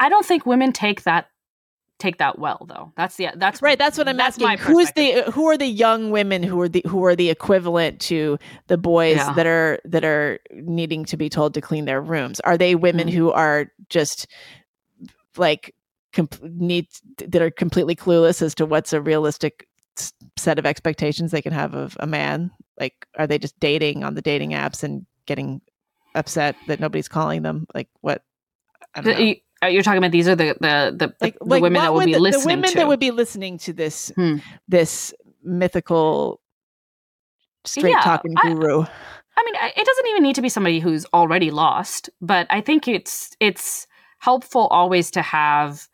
I 0.00 0.08
don't 0.08 0.24
think 0.24 0.46
women 0.46 0.72
take 0.72 1.02
that 1.02 1.28
take 1.98 2.18
that 2.18 2.38
well 2.38 2.64
though. 2.68 2.92
That's 2.96 3.16
the 3.16 3.28
that's 3.36 3.60
Right, 3.60 3.78
that's 3.78 3.98
what 3.98 4.08
I'm 4.08 4.16
that's 4.16 4.40
asking. 4.40 4.58
Who 4.58 4.78
is 4.78 4.92
the 4.92 5.22
who 5.32 5.46
are 5.46 5.56
the 5.58 5.66
young 5.66 6.10
women 6.10 6.42
who 6.42 6.60
are 6.60 6.68
the 6.68 6.82
who 6.86 7.04
are 7.04 7.16
the 7.16 7.30
equivalent 7.30 8.00
to 8.02 8.38
the 8.68 8.78
boys 8.78 9.16
Yeah. 9.16 9.32
that 9.34 9.46
are 9.46 9.80
that 9.84 10.04
are 10.04 10.38
needing 10.52 11.04
to 11.06 11.16
be 11.16 11.28
told 11.28 11.54
to 11.54 11.60
clean 11.60 11.84
their 11.86 12.00
rooms? 12.00 12.40
Are 12.40 12.56
they 12.56 12.74
women 12.74 13.08
Mm. 13.08 13.12
who 13.12 13.32
are 13.32 13.70
just 13.88 14.26
like 15.36 15.74
comp- 16.12 16.42
need 16.42 16.86
that 17.18 17.42
are 17.42 17.50
completely 17.50 17.94
clueless 17.96 18.42
as 18.42 18.54
to 18.56 18.66
what's 18.66 18.92
a 18.92 19.00
realistic 19.00 19.66
set 20.36 20.58
of 20.58 20.66
expectations 20.66 21.30
they 21.32 21.42
can 21.42 21.52
have 21.52 21.74
of 21.74 21.96
a 22.00 22.06
man? 22.06 22.50
Like, 22.78 23.06
are 23.18 23.26
they 23.26 23.38
just 23.38 23.58
dating 23.60 24.04
on 24.04 24.14
the 24.14 24.22
dating 24.22 24.50
apps 24.50 24.82
and 24.84 25.04
getting 25.26 25.60
upset 26.14 26.54
that 26.68 26.78
nobody's 26.80 27.08
calling 27.08 27.42
them? 27.42 27.66
Like, 27.74 27.88
what? 28.00 28.22
I 28.94 29.00
don't 29.00 29.18
know. 29.18 29.34
Uh, 29.62 29.66
You're 29.66 29.82
talking 29.82 29.98
about 29.98 30.12
these 30.12 30.28
are 30.28 30.36
the 30.36 30.56
the 30.60 30.94
the, 30.96 31.14
like, 31.20 31.38
the 31.38 31.44
like 31.44 31.62
women 31.62 31.82
that 31.82 31.92
will 31.92 32.00
would 32.00 32.06
be 32.06 32.14
the, 32.14 32.20
listening 32.20 32.42
the 32.42 32.56
women 32.56 32.70
to. 32.70 32.76
that 32.76 32.88
would 32.88 33.00
be 33.00 33.10
listening 33.10 33.58
to 33.58 33.72
this 33.72 34.12
Hmm. 34.14 34.36
this 34.68 35.12
mythical 35.42 36.40
straight 37.64 37.90
Yeah, 37.90 38.00
talking 38.02 38.34
guru. 38.42 38.84
I 39.36 39.44
mean, 39.44 39.54
it 39.76 39.86
doesn't 39.86 40.06
even 40.08 40.22
need 40.24 40.34
to 40.34 40.42
be 40.42 40.48
somebody 40.48 40.80
who's 40.80 41.06
already 41.14 41.50
lost, 41.50 42.10
but 42.20 42.46
I 42.50 42.60
think 42.60 42.88
it's 42.88 43.36
it's 43.40 43.86
helpful 44.18 44.66
always 44.68 45.10
to 45.12 45.22
have, 45.22 45.86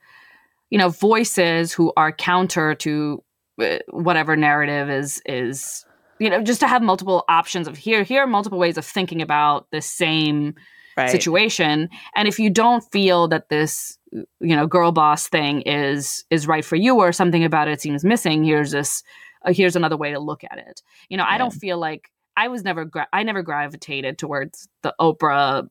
you 0.71 0.79
know, 0.79 0.89
voices 0.89 1.73
who 1.73 1.93
are 1.97 2.11
counter 2.11 2.75
to 2.77 3.23
uh, 3.61 3.79
whatever 3.91 4.37
narrative 4.37 4.91
is 4.91 5.23
is 5.27 5.85
you 6.19 6.31
know 6.31 6.43
just 6.43 6.61
to 6.61 6.67
have 6.69 6.83
multiple 6.83 7.25
options 7.29 7.69
of 7.69 7.77
here 7.77 8.03
here 8.03 8.23
are 8.23 8.27
multiple 8.27 8.59
ways 8.59 8.77
of 8.79 8.85
thinking 8.85 9.23
about 9.23 9.67
the 9.71 9.81
same 9.81 10.55
right. 10.97 11.11
situation. 11.11 11.88
And 12.14 12.28
if 12.28 12.38
you 12.38 12.51
don't 12.51 12.82
feel 12.92 13.28
that 13.28 13.49
this 13.49 13.99
you 14.12 14.55
know 14.55 14.66
girl 14.66 14.92
boss 14.92 15.28
thing 15.28 15.62
is 15.62 16.24
is 16.30 16.47
right 16.47 16.64
for 16.64 16.76
you 16.76 16.97
or 17.01 17.12
something 17.12 17.42
about 17.42 17.66
it 17.66 17.80
seems 17.80 18.05
missing 18.05 18.45
here's 18.45 18.70
this 18.70 19.03
uh, 19.45 19.53
here's 19.53 19.74
another 19.74 19.97
way 19.97 20.12
to 20.12 20.20
look 20.20 20.45
at 20.45 20.57
it. 20.57 20.82
You 21.09 21.16
know 21.16 21.24
i 21.26 21.36
don't 21.36 21.51
feel 21.51 21.78
like 21.78 22.12
i 22.36 22.47
was 22.47 22.62
never 22.62 22.84
gra- 22.84 23.09
i 23.12 23.24
never 23.24 23.42
gravitated 23.42 24.16
towards 24.16 24.68
the 24.84 24.95
oprah 25.01 25.68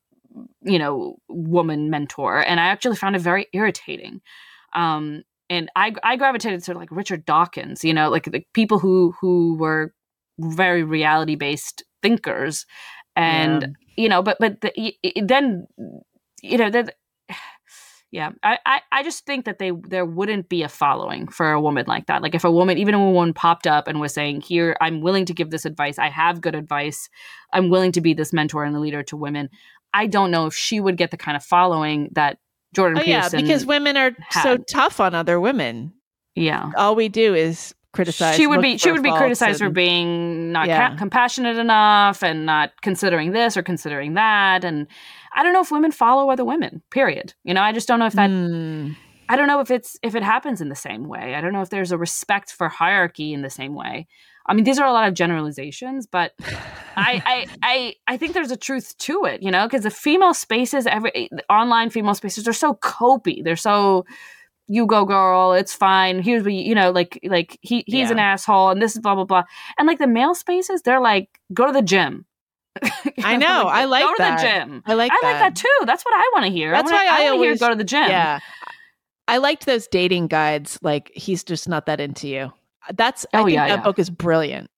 you 0.61 0.77
know 0.77 1.15
woman 1.29 1.89
mentor. 1.89 2.45
And 2.45 2.59
i 2.59 2.65
actually 2.65 2.97
found 2.97 3.15
it 3.15 3.19
very 3.19 3.47
irritating. 3.53 4.19
Um 4.73 5.23
and 5.49 5.71
i 5.77 5.93
i 6.03 6.17
gravitated 6.17 6.63
to 6.65 6.73
like 6.73 6.89
richard 6.91 7.25
dawkins 7.25 7.85
you 7.85 7.93
know 7.93 8.09
like 8.09 8.25
the 8.25 8.45
people 8.53 8.79
who 8.79 9.13
who 9.21 9.55
were 9.55 9.93
very 10.39 10.83
reality 10.83 11.35
based 11.35 11.83
thinkers. 12.01 12.65
And 13.15 13.75
you 13.97 14.09
know 14.09 14.21
but 14.21 14.37
but 14.39 14.61
the, 14.61 14.95
then 15.23 15.67
you 16.41 16.57
know 16.57 16.69
that 16.69 16.95
yeah 18.11 18.31
I, 18.43 18.59
I 18.65 18.81
i 18.91 19.03
just 19.03 19.25
think 19.25 19.45
that 19.45 19.57
they 19.59 19.71
there 19.87 20.05
wouldn't 20.05 20.47
be 20.49 20.61
a 20.63 20.69
following 20.69 21.27
for 21.27 21.51
a 21.51 21.59
woman 21.61 21.85
like 21.87 22.05
that. 22.07 22.21
Like 22.21 22.35
if 22.35 22.43
a 22.43 22.51
woman 22.51 22.77
even 22.77 22.93
if 22.93 22.99
a 22.99 23.11
woman 23.11 23.33
popped 23.33 23.65
up 23.65 23.87
and 23.87 23.99
was 23.99 24.13
saying 24.13 24.41
here 24.41 24.75
i'm 24.81 25.01
willing 25.01 25.25
to 25.25 25.33
give 25.33 25.49
this 25.49 25.65
advice. 25.65 25.97
I 25.97 26.09
have 26.09 26.41
good 26.41 26.55
advice. 26.55 27.09
I'm 27.53 27.69
willing 27.69 27.91
to 27.93 28.01
be 28.01 28.13
this 28.13 28.33
mentor 28.33 28.63
and 28.65 28.75
a 28.75 28.79
leader 28.79 29.03
to 29.03 29.17
women. 29.17 29.49
I 29.93 30.07
don't 30.07 30.31
know 30.31 30.45
if 30.47 30.53
she 30.55 30.79
would 30.79 30.97
get 30.97 31.11
the 31.11 31.17
kind 31.17 31.35
of 31.37 31.43
following 31.43 32.09
that 32.13 32.37
jordan 32.75 32.99
Oh, 32.99 33.03
yeah, 33.05 33.29
because 33.29 33.65
women 33.65 33.97
are 33.97 34.11
so 34.43 34.57
tough 34.57 34.99
on 34.99 35.13
other 35.15 35.39
women. 35.39 35.93
yeah. 36.35 36.71
All 36.75 36.95
we 36.95 37.09
do 37.09 37.33
is 37.35 37.73
criticize. 37.93 38.35
she 38.35 38.45
would 38.47 38.61
be 38.61 38.77
she 38.77 38.91
would 38.91 39.03
be 39.03 39.11
criticized 39.11 39.59
for 39.59 39.69
being 39.69 40.51
not 40.51 40.67
Yeah. 40.67 40.89
ca- 40.89 40.97
compassionate 40.97 41.57
enough 41.57 42.23
and 42.23 42.45
not 42.45 42.71
considering 42.81 43.31
this 43.31 43.55
or 43.55 43.63
considering 43.63 44.15
that 44.15 44.63
and 44.65 44.87
i 45.33 45.43
don't 45.43 45.53
know 45.53 45.61
if 45.61 45.71
women 45.71 45.91
follow 45.91 46.29
other 46.29 46.43
women 46.43 46.81
period 46.89 47.33
you 47.43 47.53
know 47.53 47.61
i 47.61 47.71
just 47.71 47.87
don't 47.87 47.99
know 47.99 48.07
if 48.07 48.13
that 48.13 48.29
Hmm. 48.29 48.91
i 49.29 49.35
don't 49.35 49.47
know 49.47 49.59
if 49.61 49.69
it's 49.71 49.97
if 50.03 50.15
it 50.15 50.23
happens 50.23 50.59
in 50.59 50.69
the 50.69 50.75
same 50.75 51.07
way 51.07 51.35
i 51.35 51.41
don't 51.41 51.53
know 51.53 51.61
if 51.61 51.69
there's 51.69 51.91
a 51.91 51.97
respect 51.97 52.51
for 52.51 52.67
hierarchy 52.67 53.31
in 53.33 53.41
the 53.43 53.49
same 53.49 53.73
way 53.75 54.07
i 54.47 54.53
mean 54.53 54.63
these 54.65 54.79
are 54.79 54.87
a 54.87 54.91
lot 54.91 55.07
of 55.07 55.13
generalizations 55.13 56.05
but 56.07 56.33
I, 56.95 57.21
I 57.25 57.45
I 57.63 57.93
I 58.07 58.17
think 58.17 58.33
there's 58.33 58.51
a 58.51 58.57
truth 58.57 58.95
to 58.99 59.25
it, 59.25 59.41
you 59.41 59.49
know, 59.49 59.65
because 59.65 59.81
the 59.83 59.89
female 59.89 60.33
spaces, 60.35 60.85
every 60.85 61.29
online 61.49 61.89
female 61.89 62.13
spaces, 62.13 62.47
are 62.47 62.53
so 62.53 62.75
copy. 62.75 63.41
They're 63.43 63.55
so 63.55 64.05
you 64.73 64.85
go 64.87 65.05
girl, 65.05 65.53
it's 65.53 65.73
fine. 65.73 66.21
Here's 66.21 66.43
what 66.43 66.53
you, 66.53 66.61
you 66.63 66.75
know, 66.75 66.91
like 66.91 67.19
like 67.23 67.57
he 67.61 67.83
he's 67.87 68.09
an 68.11 68.19
asshole, 68.19 68.69
and 68.69 68.81
this 68.81 68.95
is 68.95 69.01
blah 69.01 69.15
blah 69.15 69.25
blah. 69.25 69.43
And 69.77 69.87
like 69.87 69.99
the 69.99 70.07
male 70.07 70.33
spaces, 70.35 70.81
they're 70.81 70.99
like 71.01 71.39
go 71.53 71.67
to 71.67 71.71
the 71.73 71.81
gym. 71.81 72.25
I 73.23 73.37
know, 73.37 73.67
I 73.67 73.85
like 73.85 74.03
go 74.03 74.13
that. 74.17 74.37
to 74.39 74.43
the 74.43 74.49
gym. 74.49 74.83
I 74.85 74.93
like 74.95 75.11
I 75.11 75.17
that. 75.21 75.31
like 75.31 75.39
that 75.41 75.55
too. 75.55 75.85
That's 75.85 76.03
what 76.03 76.15
I 76.15 76.29
want 76.33 76.45
to 76.45 76.51
hear. 76.51 76.71
That's 76.71 76.91
I 76.91 76.95
wanna, 76.95 77.05
why 77.05 77.15
I 77.17 77.21
hear 77.21 77.31
always- 77.33 77.59
go 77.59 77.69
to 77.69 77.75
the 77.75 77.83
gym. 77.83 78.09
Yeah. 78.09 78.39
I 79.27 79.37
liked 79.37 79.65
those 79.65 79.87
dating 79.87 80.27
guides. 80.27 80.79
Like 80.81 81.11
he's 81.15 81.43
just 81.43 81.69
not 81.69 81.85
that 81.85 81.99
into 82.01 82.27
you. 82.27 82.51
That's 82.93 83.25
Oh, 83.33 83.39
I 83.39 83.43
think 83.43 83.55
yeah, 83.55 83.67
that 83.67 83.77
yeah. 83.77 83.83
book 83.83 83.99
is 83.99 84.09
brilliant. 84.09 84.69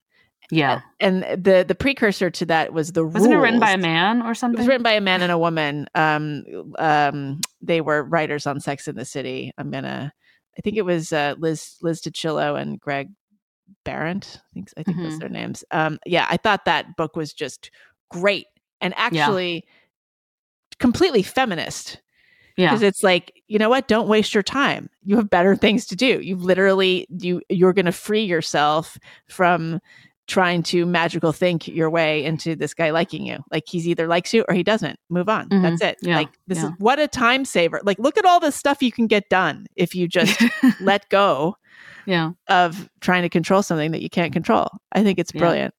Yeah. 0.51 0.81
And 0.99 1.23
the 1.23 1.65
the 1.67 1.75
precursor 1.75 2.29
to 2.29 2.45
that 2.47 2.73
was 2.73 2.91
the 2.91 3.05
Wasn't 3.05 3.33
it 3.33 3.37
written 3.37 3.59
by 3.59 3.71
a 3.71 3.77
man 3.77 4.21
or 4.21 4.33
something? 4.35 4.57
It 4.57 4.61
was 4.61 4.67
written 4.67 4.83
by 4.83 4.93
a 4.93 5.01
man 5.01 5.21
and 5.21 5.31
a 5.31 5.37
woman. 5.37 5.87
Um, 5.95 6.43
um, 6.77 7.41
they 7.61 7.81
were 7.81 8.03
writers 8.03 8.45
on 8.45 8.59
Sex 8.59 8.87
in 8.87 8.95
the 8.95 9.05
City. 9.05 9.51
I'm 9.57 9.71
gonna, 9.71 10.13
I 10.57 10.61
think 10.61 10.77
it 10.77 10.83
was 10.83 11.11
uh, 11.11 11.35
Liz 11.37 11.77
Liz 11.81 12.01
Tuccillo 12.01 12.55
and 12.59 12.79
Greg 12.79 13.09
Barrett. 13.83 14.39
I 14.39 14.53
think 14.53 14.69
I 14.77 14.83
think 14.83 14.97
those 14.97 15.13
Mhm. 15.13 15.15
are 15.15 15.19
their 15.19 15.29
names. 15.29 15.63
Um, 15.71 15.99
yeah, 16.05 16.27
I 16.29 16.37
thought 16.37 16.65
that 16.65 16.95
book 16.95 17.15
was 17.15 17.33
just 17.33 17.71
great 18.11 18.47
and 18.81 18.93
actually 18.97 19.65
completely 20.79 21.23
feminist 21.23 22.01
yeah. 22.57 22.69
because 22.69 22.81
it's 22.83 23.01
like 23.03 23.41
you 23.47 23.57
know 23.57 23.69
what 23.69 23.87
don't 23.87 24.07
waste 24.07 24.33
your 24.33 24.43
time 24.43 24.89
you 25.03 25.15
have 25.15 25.29
better 25.29 25.55
things 25.55 25.85
to 25.85 25.95
do 25.95 26.19
you 26.21 26.35
literally 26.35 27.07
you 27.09 27.41
you're 27.49 27.71
going 27.73 27.85
to 27.85 27.91
free 27.93 28.23
yourself 28.25 28.97
from 29.29 29.79
trying 30.27 30.63
to 30.63 30.85
magical 30.85 31.31
think 31.31 31.67
your 31.67 31.89
way 31.89 32.23
into 32.25 32.55
this 32.55 32.73
guy 32.73 32.89
liking 32.89 33.25
you 33.25 33.37
like 33.51 33.63
he's 33.67 33.87
either 33.87 34.07
likes 34.07 34.33
you 34.33 34.43
or 34.47 34.55
he 34.55 34.63
doesn't 34.63 34.97
move 35.09 35.29
on 35.29 35.47
Mhm. 35.49 35.61
that's 35.61 35.81
it 35.81 35.97
Yeah, 36.01 36.17
like 36.17 36.29
this 36.47 36.57
yeah. 36.59 36.65
is 36.65 36.71
what 36.79 36.99
a 36.99 37.07
time 37.07 37.45
saver 37.45 37.79
like 37.83 37.99
look 37.99 38.17
at 38.17 38.25
all 38.25 38.39
the 38.39 38.51
stuff 38.51 38.81
you 38.81 38.91
can 38.91 39.07
get 39.07 39.29
done 39.29 39.67
if 39.75 39.93
you 39.93 40.07
just 40.07 40.41
let 40.81 41.07
go 41.09 41.55
yeah. 42.07 42.31
of 42.49 42.89
trying 43.01 43.21
to 43.23 43.29
control 43.29 43.61
something 43.61 43.91
that 43.91 44.01
you 44.01 44.09
can't 44.09 44.33
control 44.33 44.67
i 44.93 45.03
think 45.03 45.19
it's 45.19 45.31
brilliant 45.31 45.73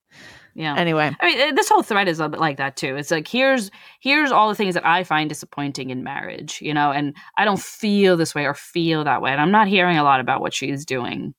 Yeah. 0.55 0.75
anyway 0.77 1.11
I 1.21 1.27
mean, 1.27 1.55
this 1.57 1.69
whole 1.69 1.83
thread 1.83 2.07
is 2.09 2.21
a 2.21 2.29
bit 2.29 2.41
like 2.41 2.57
that 2.59 2.77
too. 2.77 2.97
It's 2.97 3.11
like 3.11 3.27
here's 3.29 3.71
here's 4.01 4.31
all 4.33 4.49
the 4.49 4.55
things 4.55 4.75
that 4.75 4.87
I 4.87 5.05
find 5.05 5.29
disappointing 5.29 5.91
in 5.91 6.03
marriage, 6.03 6.63
you 6.63 6.73
know, 6.73 6.93
and 6.93 7.15
I 7.37 7.45
don't 7.45 7.61
feel 7.61 8.17
this 8.17 8.35
way 8.35 8.47
or 8.47 8.55
feel 8.55 9.05
that 9.05 9.21
way, 9.21 9.33
and 9.33 9.41
I'm 9.41 9.51
not 9.51 9.69
hearing 9.69 9.99
a 9.99 10.03
lot 10.05 10.21
about 10.21 10.41
what 10.41 10.55
she's 10.55 10.87
doing. 10.87 11.35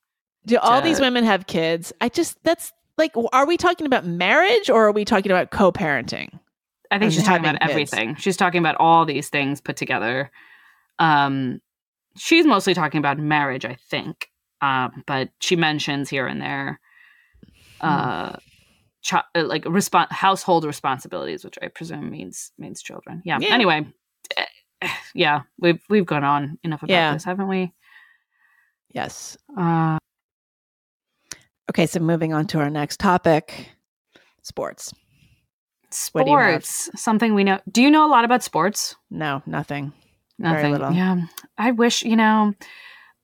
do 0.45 0.57
all 0.59 0.81
these 0.81 0.99
women 0.99 1.23
have 1.25 1.47
kids 1.47 1.91
i 1.99 2.07
just 2.09 2.37
that's 2.43 2.71
like 2.97 3.11
are 3.33 3.45
we 3.47 3.57
talking 3.57 3.85
about 3.85 4.05
marriage 4.05 4.69
or 4.69 4.87
are 4.87 4.91
we 4.91 5.05
talking 5.05 5.31
about 5.31 5.51
co-parenting 5.51 6.39
I 6.89 6.99
think 6.99 7.11
she's 7.11 7.23
talking 7.25 7.43
about 7.45 7.59
kids. 7.59 7.69
everything. 7.69 8.15
She's 8.15 8.37
talking 8.37 8.59
about 8.59 8.75
all 8.79 9.03
these 9.05 9.27
things 9.27 9.59
put 9.59 9.75
together. 9.75 10.31
Um, 10.99 11.59
she's 12.15 12.45
mostly 12.45 12.73
talking 12.73 12.99
about 12.99 13.17
marriage, 13.19 13.65
I 13.65 13.75
think, 13.89 14.29
um, 14.61 15.03
but 15.05 15.27
she 15.41 15.57
mentions 15.57 16.09
here 16.09 16.27
and 16.27 16.41
there, 16.41 16.79
uh, 17.81 18.37
chi- 19.05 19.21
uh, 19.35 19.43
like 19.43 19.65
respon 19.65 20.09
household 20.11 20.63
responsibilities, 20.63 21.43
which 21.43 21.57
I 21.61 21.67
presume 21.67 22.09
means 22.09 22.53
means 22.57 22.81
children. 22.81 23.21
Yeah. 23.25 23.39
Yeah. 23.41 23.53
Anyway, 23.53 23.85
eh, 24.37 24.87
yeah, 25.13 25.41
we've 25.59 25.81
we've 25.89 26.05
gone 26.05 26.23
on 26.23 26.57
enough 26.63 26.83
about 26.83 26.93
Yeah. 26.93 27.13
this, 27.13 27.25
haven't 27.25 27.49
we? 27.49 27.73
yes 28.93 29.37
Uh, 29.57 29.97
Okay, 31.69 31.85
so 31.85 31.99
moving 31.99 32.33
on 32.33 32.47
to 32.47 32.59
our 32.59 32.69
next 32.69 32.99
topic 32.99 33.69
sports. 34.41 34.93
What 36.11 36.25
do 36.25 36.31
you 36.31 36.37
sports, 36.37 36.89
something 36.95 37.33
we 37.33 37.43
know. 37.43 37.59
Do 37.71 37.81
you 37.81 37.89
know 37.89 38.05
a 38.05 38.11
lot 38.11 38.25
about 38.25 38.43
sports? 38.43 38.95
No, 39.09 39.41
nothing. 39.45 39.93
Very 40.39 40.55
Nothing. 40.55 40.71
little. 40.71 40.91
Yeah. 40.91 41.21
I 41.57 41.71
wish, 41.71 42.03
you 42.03 42.15
know, 42.15 42.53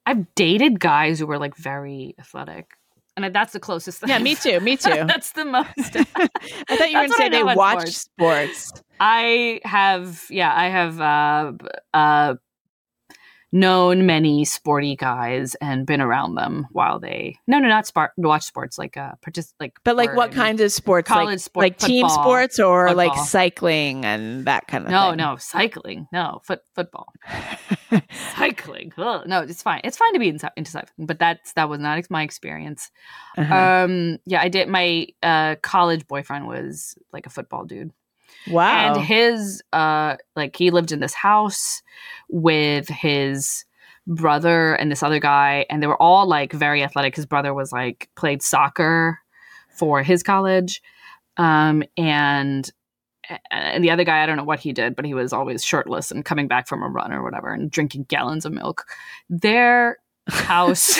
I've 0.06 0.34
dated 0.36 0.80
guys 0.80 1.20
who 1.20 1.28
were 1.28 1.38
like 1.38 1.56
very 1.56 2.16
athletic. 2.20 2.72
And 3.16 3.34
that's 3.36 3.54
the 3.54 3.60
closest 3.60 4.00
thing. 4.00 4.10
Yeah, 4.10 4.18
me 4.20 4.34
too. 4.34 4.60
Me 4.62 4.76
too. 4.78 4.90
that's 5.06 5.34
the 5.34 5.46
most. 5.46 5.68
I 5.78 6.28
thought 6.76 6.90
you 6.90 6.98
were 6.98 7.08
going 7.08 7.10
to 7.10 7.16
say 7.16 7.30
they 7.30 7.42
about 7.42 7.58
watch 7.58 7.90
sports. 7.90 8.74
I 9.00 9.60
have, 9.64 10.26
yeah, 10.30 10.52
I 10.56 10.70
have 10.70 11.00
uh, 11.00 11.52
uh, 11.94 12.36
known 13.54 14.06
many 14.08 14.44
sporty 14.44 14.96
guys 14.96 15.54
and 15.62 15.86
been 15.86 16.02
around 16.02 16.34
them 16.36 16.68
while 16.72 17.00
they, 17.00 17.38
no, 17.48 17.60
no, 17.60 17.68
not 17.68 17.86
sport, 17.88 18.12
watch 18.18 18.44
sports, 18.44 18.78
like, 18.80 18.98
uh, 18.98 19.12
partic- 19.26 19.54
like, 19.60 19.74
But 19.86 19.96
like 19.96 20.16
what 20.16 20.32
in- 20.32 20.36
kinds 20.36 20.60
of 20.60 20.72
sports? 20.72 21.08
college 21.08 21.28
like, 21.28 21.40
sport- 21.40 21.64
like 21.64 21.78
team 21.78 22.10
sports 22.10 22.60
or 22.60 22.94
like 22.96 23.16
cycling 23.16 24.04
and 24.06 24.46
that 24.46 24.68
kind 24.68 24.86
of 24.86 24.90
No, 24.92 25.10
thing? 25.12 25.18
no, 25.18 25.36
cycling. 25.38 26.08
No, 26.12 26.42
foot 26.44 26.62
football. 26.74 27.14
cycling. 28.36 28.92
Ugh, 28.98 29.28
no, 29.28 29.42
it's 29.42 29.62
fine. 29.62 29.82
It's 29.84 29.98
fine 29.98 30.14
to 30.14 30.20
be 30.20 30.30
into, 30.30 30.52
into 30.58 30.72
cycling, 30.72 31.06
but 31.06 31.20
that's 31.20 31.54
that 31.54 31.70
was 31.70 31.80
not 31.80 31.98
ex- 31.98 32.10
my 32.10 32.24
experience. 32.24 32.90
Uh-huh. 33.38 33.56
Um, 33.86 34.18
yeah, 34.26 34.42
I 34.42 34.50
did. 34.50 34.68
My 34.68 35.08
uh, 35.22 35.56
college 35.62 36.08
boyfriend 36.08 36.48
was 36.48 36.96
like 37.12 37.26
a 37.26 37.30
football 37.30 37.66
dude, 37.66 37.92
wow. 38.50 38.94
and 38.94 39.04
his 39.04 39.62
uh, 39.74 40.18
like 40.36 40.56
he 40.56 40.72
lived 40.72 40.92
in 40.92 41.00
this 41.00 41.14
house 41.14 41.82
with 42.30 42.88
his 42.88 43.66
brother 44.08 44.74
and 44.76 44.92
this 44.92 45.04
other 45.04 45.20
guy, 45.20 45.66
and 45.70 45.82
they 45.82 45.88
were 45.88 46.02
all 46.02 46.28
like 46.28 46.54
very 46.54 46.84
athletic. 46.84 47.16
His 47.16 47.26
brother 47.26 47.54
was 47.54 47.72
like 47.72 48.10
played 48.16 48.42
soccer 48.42 49.20
for 49.78 50.04
his 50.04 50.24
college, 50.24 50.82
um, 51.38 51.84
and 51.98 52.70
and 53.52 53.84
the 53.84 53.92
other 53.92 54.04
guy, 54.04 54.22
I 54.22 54.26
don't 54.26 54.38
know 54.38 54.44
what 54.44 54.60
he 54.60 54.74
did, 54.74 54.96
but 54.96 55.06
he 55.06 55.14
was 55.14 55.34
always 55.34 55.64
shirtless 55.64 56.12
and 56.12 56.26
coming 56.26 56.48
back 56.48 56.68
from 56.68 56.84
a 56.84 56.90
run 56.90 57.14
or 57.14 57.24
whatever 57.24 57.54
and 57.54 57.72
drinking 57.72 58.06
gallons 58.10 58.46
of 58.46 58.52
milk. 58.52 58.86
Their 59.30 59.98
house 60.28 60.80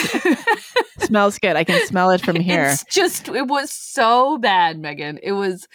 smells 1.00 1.38
good. 1.38 1.56
I 1.56 1.64
can 1.64 1.86
smell 1.86 2.10
it 2.10 2.20
from 2.20 2.36
here. 2.36 2.66
It's 2.66 2.84
just 2.84 3.28
it 3.28 3.46
was 3.46 3.70
so 3.70 4.38
bad, 4.38 4.78
Meghan. 4.78 5.18
It 5.22 5.32
was 5.32 5.66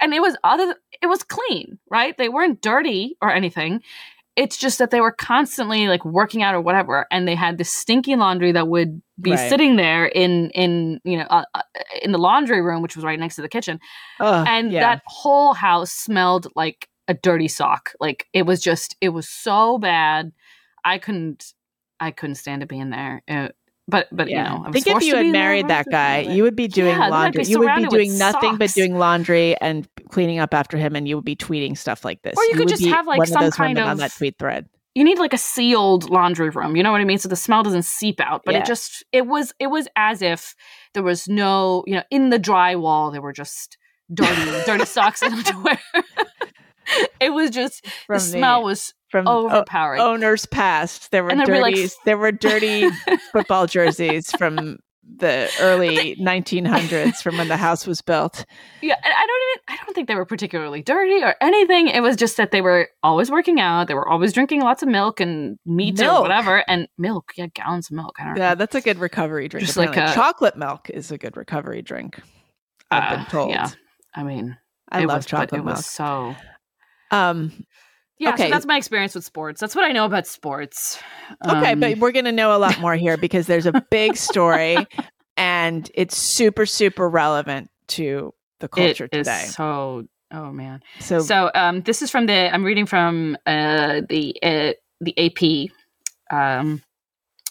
and 0.00 0.12
it 0.12 0.20
was 0.20 0.36
other 0.44 0.76
it 1.02 1.06
was 1.06 1.22
clean, 1.22 1.78
right? 1.90 2.16
They 2.16 2.28
weren't 2.28 2.60
dirty 2.62 3.16
or 3.20 3.32
anything. 3.32 3.82
It's 4.36 4.58
just 4.58 4.78
that 4.78 4.90
they 4.90 5.00
were 5.00 5.12
constantly 5.12 5.88
like 5.88 6.04
working 6.04 6.42
out 6.42 6.54
or 6.54 6.60
whatever, 6.60 7.06
and 7.10 7.26
they 7.26 7.34
had 7.34 7.56
this 7.56 7.72
stinky 7.72 8.16
laundry 8.16 8.52
that 8.52 8.68
would 8.68 9.00
be 9.20 9.30
Right. 9.30 9.48
sitting 9.48 9.76
there 9.76 10.04
in 10.06 10.50
in 10.50 11.00
you 11.04 11.16
know 11.16 11.24
uh, 11.30 11.44
uh, 11.54 11.62
in 12.02 12.12
the 12.12 12.18
laundry 12.18 12.60
room, 12.60 12.82
which 12.82 12.96
was 12.96 13.04
right 13.04 13.18
next 13.18 13.36
to 13.36 13.42
the 13.42 13.48
kitchen, 13.48 13.80
and 14.46 14.72
yeah. 14.72 14.80
that 14.80 15.02
whole 15.06 15.54
house 15.54 15.90
smelled 15.90 16.48
like 16.54 16.88
a 17.08 17.14
dirty 17.14 17.48
sock. 17.48 17.92
Like 17.98 18.26
it 18.34 18.42
was 18.42 18.60
just 18.60 18.94
it 19.00 19.08
was 19.10 19.26
so 19.28 19.78
bad. 19.78 20.32
I 20.84 20.98
couldn't 20.98 21.54
I 21.98 22.10
couldn't 22.10 22.34
stand 22.34 22.62
it 22.62 22.68
being 22.68 22.90
there. 22.90 23.22
Uh, 23.26 23.48
but 23.88 24.08
but 24.12 24.28
yeah. 24.28 24.52
you 24.52 24.58
know, 24.58 24.64
I 24.68 24.72
think 24.72 24.86
if 24.86 25.02
you 25.02 25.16
had 25.16 25.26
married 25.26 25.68
that 25.68 25.84
forced 25.84 25.86
to 25.86 25.90
be 25.90 25.92
guy, 25.92 26.34
you 26.34 26.42
would 26.42 26.56
be 26.56 26.68
doing 26.68 26.96
Yeah, 26.96 27.02
I'd 27.02 27.06
be 27.06 27.10
laundry. 27.10 27.44
you 27.44 27.58
would 27.60 27.76
be 27.76 27.86
doing 27.86 28.18
nothing 28.18 28.56
but 28.56 28.72
doing 28.72 28.98
laundry 28.98 29.56
and 29.60 29.88
cleaning 30.10 30.38
up 30.38 30.54
after 30.54 30.76
him, 30.76 30.96
and 30.96 31.06
you 31.08 31.16
would 31.16 31.24
be 31.24 31.36
tweeting 31.36 31.76
stuff 31.78 32.04
like 32.04 32.22
this. 32.22 32.34
Or 32.36 32.44
you 32.44 32.54
could 32.54 32.68
just 32.68 32.84
have, 32.86 33.06
like, 33.06 33.24
some 33.26 33.44
of 33.44 33.52
kind 33.54 33.76
women 33.76 33.84
on 33.88 33.92
of- 33.92 33.98
that 33.98 34.12
tweet 34.12 34.38
thread. 34.38 34.68
you 34.94 35.04
need 35.04 35.18
like 35.18 35.34
a 35.34 35.38
sealed 35.38 36.08
laundry 36.08 36.48
room 36.48 36.74
you 36.74 36.82
know 36.82 36.90
what 36.90 37.02
i 37.02 37.04
mean 37.04 37.18
so 37.18 37.28
the 37.28 37.36
smell 37.36 37.62
doesn't 37.62 37.84
seep 37.84 38.18
out 38.18 38.40
but 38.46 38.54
Yeah. 38.54 38.60
it 38.62 38.66
just 38.66 39.04
it 39.12 39.26
was 39.26 39.52
it 39.60 39.66
was 39.66 39.86
as 39.94 40.22
if 40.22 40.54
there 40.94 41.02
was 41.02 41.28
no 41.28 41.84
you 41.86 41.94
know 41.96 42.02
in 42.10 42.30
the 42.30 42.38
drywall 42.38 43.12
there 43.12 43.20
were 43.20 43.34
just 43.34 43.76
dirty 44.14 44.50
dirty 44.64 44.86
socks 44.86 45.20
and 45.20 45.34
underwear 45.46 45.78
it 47.20 47.30
was 47.30 47.50
just 47.50 47.86
From 48.06 48.14
the 48.14 48.20
smell 48.20 48.62
was 48.62 48.94
From 49.08 49.28
o- 49.28 49.64
owners 49.72 50.46
past, 50.46 51.10
there 51.12 51.22
were 51.22 51.30
And 51.30 51.38
like, 51.40 51.74
dirty. 51.74 51.88
there 52.04 52.18
were 52.18 52.32
dirty 52.32 52.88
football 53.32 53.66
jerseys 53.66 54.32
from 54.32 54.78
the 55.18 55.48
early 55.60 56.16
1900s, 56.16 57.22
from 57.22 57.38
when 57.38 57.46
the 57.46 57.56
house 57.56 57.86
was 57.86 58.02
built. 58.02 58.44
yeah 58.82 58.94
and 59.04 59.14
i 59.16 59.26
don't 59.26 59.42
even 59.42 59.62
i 59.68 59.76
don't 59.84 59.94
think 59.94 60.08
they 60.08 60.16
were 60.16 60.26
particularly 60.26 60.82
dirty 60.82 61.22
or 61.22 61.36
anything 61.40 61.86
it 61.86 62.00
was 62.00 62.16
just 62.16 62.36
that 62.36 62.50
they 62.50 62.60
were 62.60 62.88
always 63.04 63.30
working 63.30 63.60
out 63.60 63.86
they 63.86 63.94
were 63.94 64.08
always 64.08 64.32
drinking 64.32 64.60
lots 64.62 64.82
of 64.82 64.88
milk 64.88 65.20
and 65.20 65.56
meat 65.64 65.96
Milk. 65.98 66.18
or 66.18 66.22
whatever 66.22 66.64
and 66.68 66.88
milk 66.98 67.30
yeah 67.36 67.46
gallons 67.54 67.88
of 67.88 67.94
milk 67.96 68.16
i 68.18 68.24
don't 68.24 68.34
know 68.34 68.40
Yeah, 68.42 68.54
that's 68.56 68.74
a 68.74 68.80
good 68.80 68.98
recovery 68.98 69.46
drink. 69.46 69.64
Just 69.64 69.76
like 69.78 69.96
a- 69.96 70.12
chocolate 70.12 70.56
milk 70.56 70.90
is 70.90 71.12
a 71.12 71.18
good 71.18 71.36
recovery 71.36 71.82
drink. 71.82 72.20
I've 72.90 73.04
Uh, 73.12 73.16
been 73.16 73.26
told. 73.26 73.50
yeah 73.50 73.70
i 74.16 74.24
mean 74.24 74.58
I 74.90 75.02
it 75.02 75.06
love 75.06 75.18
was, 75.18 75.26
chocolate 75.26 75.52
it 75.60 75.64
milk. 75.64 75.76
was 75.76 75.86
so 75.86 76.34
Um, 77.12 77.64
Yeah, 78.18 78.30
Okay. 78.34 78.44
so 78.44 78.48
that's 78.50 78.66
my 78.66 78.76
experience 78.76 79.14
with 79.14 79.24
sports. 79.24 79.60
That's 79.60 79.74
what 79.74 79.84
I 79.84 79.92
know 79.92 80.04
about 80.06 80.26
sports. 80.26 80.98
Okay, 81.46 81.72
Um, 81.72 81.80
but 81.80 81.98
we're 81.98 82.12
going 82.12 82.24
to 82.24 82.32
know 82.32 82.56
a 82.56 82.58
lot 82.58 82.80
more 82.80 82.94
here 82.94 83.16
because 83.16 83.46
there's 83.46 83.66
a 83.66 83.72
big 83.90 84.16
story 84.16 84.86
and 85.36 85.90
it's 85.94 86.16
super, 86.16 86.64
super 86.66 87.08
relevant 87.08 87.70
to 87.88 88.32
the 88.60 88.68
culture 88.68 89.04
it 89.04 89.12
today. 89.12 89.44
so. 89.48 90.06
Oh 90.32 90.50
man. 90.50 90.80
So, 90.98 91.20
So 91.20 91.50
um, 91.54 91.82
this 91.82 92.02
is 92.02 92.10
from 92.10 92.26
the. 92.26 92.52
I'm 92.52 92.64
reading 92.64 92.84
from 92.86 93.36
uh, 93.46 94.00
the 94.08 94.34
uh, 94.42 94.72
the 95.00 95.14
AP. 95.16 95.70
Um, 96.36 96.82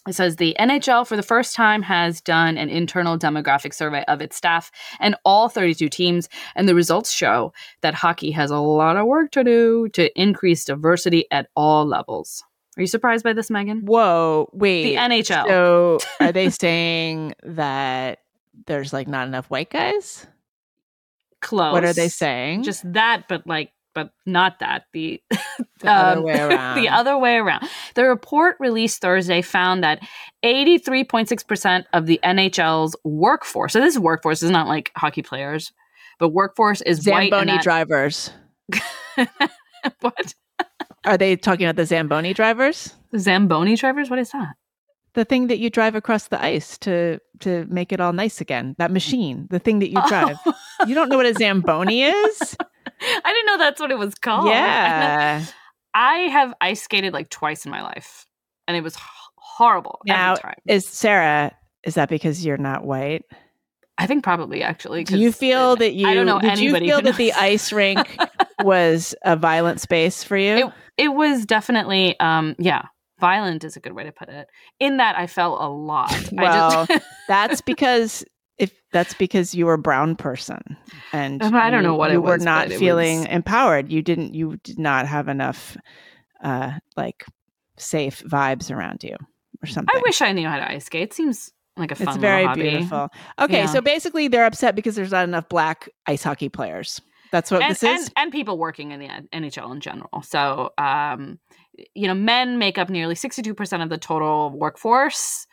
it 0.08 0.14
says 0.14 0.36
the 0.36 0.56
NHL 0.60 1.08
for 1.08 1.16
the 1.16 1.24
first 1.24 1.56
time 1.56 1.82
has 1.82 2.22
done 2.22 2.58
an 2.58 2.70
internal 2.70 3.18
demographic 3.18 3.74
survey 3.74 4.04
of 4.08 4.22
its 4.22 4.36
staff 4.36 4.72
and 5.00 5.16
all 5.26 5.50
32 5.50 5.90
teams, 5.90 6.30
and 6.56 6.70
the 6.70 6.76
results 6.76 7.12
show 7.12 7.54
that 7.82 7.96
hockey 7.96 8.32
has 8.32 8.52
a 8.52 8.60
lot 8.60 8.98
of 8.98 9.08
work 9.08 9.32
to 9.32 9.44
do 9.44 9.90
to 9.90 10.12
increase 10.20 10.66
diversity 10.66 11.26
at 11.32 11.48
all 11.56 11.86
levels. 11.86 12.44
Are 12.78 12.82
you 12.82 12.88
surprised 12.88 13.24
by 13.24 13.34
this, 13.34 13.50
Meghan? 13.50 13.84
whoa, 13.84 14.50
wait. 14.54 14.84
The 14.84 14.96
NHL. 14.96 15.48
So, 15.48 15.98
are 16.20 16.32
they 16.32 16.50
saying 16.50 17.34
that 17.44 18.20
there's 18.68 18.92
like 18.92 19.08
not 19.08 19.28
enough 19.28 19.50
white 19.50 19.70
guys? 19.70 20.28
Close. 21.42 21.74
What 21.74 21.86
are 21.86 21.94
they 21.94 22.10
saying? 22.10 22.64
Just 22.64 22.92
that, 22.94 23.28
but 23.30 23.48
like, 23.48 23.72
but 23.96 24.12
not 24.26 24.60
that. 24.60 24.84
The 24.94 25.22
the 25.80 25.90
other 25.90 26.20
um, 26.20 26.24
way 26.24 26.40
around. 26.40 26.76
the 26.76 26.90
other 26.90 27.18
way 27.18 27.38
around. 27.38 27.68
The 27.96 28.04
report 28.04 28.58
released 28.60 29.02
Thursday 29.02 29.42
found 29.42 29.84
that 29.84 30.02
83.6% 30.44 31.86
of 31.94 32.06
the 32.06 32.20
NHL's 32.24 32.96
workforce, 33.04 33.74
so 33.74 33.80
this 33.80 33.96
is 33.96 34.00
workforce, 34.00 34.42
this 34.42 34.48
is 34.48 34.52
not 34.52 34.68
like 34.68 34.92
hockey 34.96 35.24
players, 35.24 35.72
but 36.20 36.30
workforce 36.30 36.82
is 36.82 37.08
white. 37.08 37.32
Zamboni 37.32 37.58
drivers. 37.60 38.30
what? 40.02 40.36
Are 41.06 41.18
they 41.18 41.36
talking 41.36 41.66
about 41.66 41.76
the 41.78 41.86
Zamboni 41.86 42.34
drivers? 42.34 42.94
Zamboni 43.18 43.76
drivers? 43.76 44.10
What 44.10 44.20
is 44.20 44.32
that? 44.32 44.56
The 45.14 45.24
thing 45.24 45.48
that 45.48 45.60
you 45.60 45.70
drive 45.70 45.96
across 45.96 46.28
the 46.28 46.44
ice 46.44 46.78
to 46.80 47.20
to 47.40 47.66
make 47.70 47.94
it 47.94 48.02
all 48.02 48.12
nice 48.12 48.42
again. 48.42 48.76
That 48.80 48.92
machine, 48.92 49.48
the 49.50 49.60
thing 49.60 49.80
that 49.80 49.90
you 49.90 50.02
drive. 50.08 50.38
Oh. 50.46 50.54
You 50.88 50.96
don't 50.96 51.10
know 51.10 51.18
what 51.18 51.26
a 51.26 51.34
Zamboni 51.34 52.04
is? 52.04 52.58
I 53.02 53.22
didn't 53.34 53.46
know 53.46 53.58
that's 53.58 53.80
what 53.80 53.92
it 53.92 53.98
was 53.98 54.16
called. 54.16 54.48
yeah. 54.48 55.44
I 55.94 56.16
have 56.32 56.54
ice 56.60 56.82
skated 56.82 57.14
like 57.14 57.30
twice 57.30 57.66
in 57.66 57.72
my 57.72 57.82
life, 57.82 58.26
and 58.68 58.76
it 58.76 58.82
was 58.82 58.96
h- 58.96 59.02
horrible 59.38 60.00
Now, 60.06 60.32
every 60.34 60.42
time. 60.42 60.56
Is 60.68 60.88
Sarah, 60.88 61.52
is 61.84 61.96
that 61.96 62.10
because 62.10 62.46
you're 62.46 62.58
not 62.58 62.84
white? 62.86 63.24
I 63.98 64.08
think 64.08 64.24
probably 64.24 64.62
actually. 64.62 65.06
Do 65.06 65.18
you 65.18 65.32
feel 65.32 65.60
uh, 65.72 65.76
that 65.76 65.94
you 65.94 66.06
I 66.08 66.14
don't 66.14 66.26
know 66.26 66.40
did 66.40 66.60
you 66.60 66.76
feel 66.76 67.02
that 67.02 67.16
the 67.16 67.32
ice 67.34 67.72
rink 67.72 68.18
was 68.64 69.16
a 69.24 69.38
violent 69.38 69.80
space 69.80 70.24
for 70.24 70.36
you? 70.38 70.68
It- 70.68 70.74
it 70.98 71.10
was 71.10 71.46
definitely 71.46 72.18
um 72.22 72.56
yeah 72.58 72.84
violent 73.20 73.66
is 73.66 73.76
a 73.76 73.82
good 73.82 73.92
way 73.92 74.06
to 74.06 74.14
put 74.14 74.30
it 74.30 74.48
in 74.80 74.96
that 74.98 75.18
i 75.18 75.28
felt 75.28 75.60
a 75.62 75.68
lot 75.68 76.10
Well, 76.32 76.82
I 76.82 76.86
just, 76.86 77.04
that's 77.28 77.62
because 77.66 78.24
if 78.58 78.72
that's 78.92 79.14
because 79.14 79.54
you 79.54 79.66
were 79.66 79.74
a 79.74 79.78
brown 79.78 80.16
person 80.16 80.78
and 81.12 81.42
Um, 81.44 81.56
I 81.56 81.70
don't 81.70 81.84
you- 81.84 81.90
know 81.90 81.96
what 81.96 82.12
it 82.12 82.14
you 82.14 82.22
were 82.22 82.38
not 82.38 82.70
feeling 82.70 83.20
was- 83.20 83.28
empowered. 83.30 83.92
You 83.92 84.02
didn't 84.02 84.34
you 84.34 84.58
did 84.64 84.80
not 84.80 85.08
have 85.08 85.28
enough 85.28 85.78
uh 86.44 86.74
like 86.96 87.26
safe 87.78 88.24
vibes 88.26 88.74
around 88.74 89.04
you 89.04 89.16
or 89.64 89.68
something. 89.68 89.94
i 89.96 90.02
wish 90.06 90.22
i 90.22 90.32
knew 90.32 90.48
how 90.48 90.58
to 90.58 90.70
ice 90.72 90.86
skate 90.86 91.04
It 91.04 91.14
seems 91.14 91.52
like 91.78 91.92
a 91.92 91.96
fun 91.96 92.08
it's 92.08 92.18
very 92.18 92.48
beautiful. 92.54 93.10
Okay, 93.40 93.60
Yeah. 93.64 93.66
so 93.66 93.82
basically 93.82 94.30
they're 94.30 94.46
upset 94.46 94.76
because 94.76 94.96
there's 94.96 95.12
not 95.12 95.26
enough 95.26 95.50
black 95.50 95.90
ice 96.08 96.24
hockey 96.24 96.48
players. 96.48 97.02
That's 97.34 97.52
what 97.52 97.62
and, 97.64 97.72
this 97.72 97.84
is. 97.84 97.90
and, 98.08 98.12
and 98.18 98.32
people 98.32 98.58
working 98.58 98.92
in 98.92 99.00
the 99.02 99.10
nhl 99.34 99.74
in 99.74 99.82
general 99.82 100.22
so 100.22 100.72
um 100.78 101.38
you 101.94 102.08
know 102.08 102.14
men 102.14 102.58
make 102.58 102.78
up 102.78 102.90
nearly 102.90 103.16
62% 103.16 103.84
of 103.84 103.90
the 103.90 103.98
total 103.98 104.52
workforce 104.58 105.48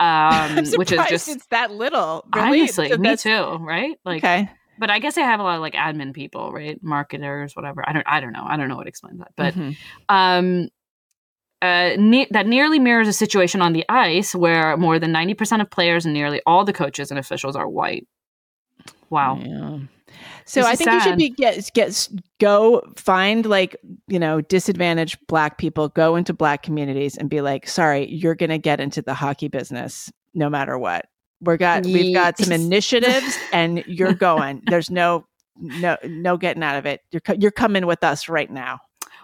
um 0.00 0.64
which 0.76 0.92
is 0.92 1.00
just 1.08 1.28
it's 1.28 1.46
that 1.46 1.70
little. 1.72 2.24
Really? 2.34 2.60
honestly 2.60 2.90
So 2.90 2.98
me 2.98 3.16
too 3.16 3.56
right 3.60 3.96
like 4.04 4.22
okay. 4.24 4.50
but 4.78 4.90
i 4.90 4.98
guess 4.98 5.16
i 5.16 5.22
have 5.22 5.40
a 5.40 5.42
lot 5.42 5.54
of 5.56 5.60
like 5.62 5.74
admin 5.74 6.12
people 6.12 6.52
right 6.52 6.78
marketers 6.82 7.56
whatever 7.56 7.82
i 7.88 7.92
don't 7.94 8.06
i 8.06 8.20
don't 8.20 8.32
know 8.32 8.44
i 8.46 8.56
don't 8.56 8.68
know 8.68 8.76
what 8.76 8.86
explains 8.88 9.18
that 9.20 9.32
but 9.36 9.54
Mhm. 9.54 9.76
um, 10.10 10.68
uh, 11.62 11.96
ne- 11.98 12.28
that 12.30 12.46
nearly 12.46 12.78
mirrors 12.78 13.08
a 13.08 13.12
situation 13.14 13.62
on 13.62 13.72
the 13.72 13.84
ice 13.88 14.34
where 14.34 14.76
more 14.76 14.98
than 14.98 15.10
90% 15.12 15.62
of 15.62 15.70
players 15.70 16.04
and 16.04 16.12
nearly 16.12 16.42
all 16.46 16.66
the 16.66 16.72
coaches 16.74 17.10
and 17.10 17.18
officials 17.18 17.56
are 17.56 17.66
white. 17.66 18.06
Wow. 19.08 19.38
Yeah. 19.42 19.78
So 20.48 20.60
This 20.60 20.68
I 20.68 20.76
think 20.76 20.90
you 20.92 21.00
should 21.00 21.18
be 21.18 21.28
get 21.30 21.70
get 21.74 22.08
go 22.38 22.80
find 22.96 23.44
like 23.46 23.76
you 24.06 24.18
know 24.18 24.40
disadvantaged 24.40 25.18
black 25.26 25.58
people 25.58 25.88
go 25.88 26.14
into 26.16 26.32
black 26.32 26.62
communities 26.62 27.16
and 27.16 27.28
be 27.28 27.40
like, 27.40 27.66
sorry, 27.68 28.08
you're 28.08 28.36
gonna 28.36 28.58
get 28.58 28.80
into 28.80 29.02
the 29.02 29.12
hockey 29.14 29.48
business 29.48 30.12
no 30.34 30.48
matter 30.48 30.78
what. 30.78 31.06
We're 31.40 31.56
got 31.56 31.84
we've 31.84 32.14
got 32.14 32.38
some 32.38 32.52
initiatives 32.60 33.36
and 33.52 33.84
you're 33.86 34.14
going. 34.28 34.62
There's 34.66 34.90
no 34.90 35.26
no 35.58 35.96
no 36.04 36.36
getting 36.36 36.62
out 36.62 36.76
of 36.76 36.86
it. 36.86 37.02
You're 37.10 37.22
you're 37.38 37.50
coming 37.50 37.84
with 37.86 38.04
us 38.04 38.28
right 38.28 38.50
now. 38.50 38.78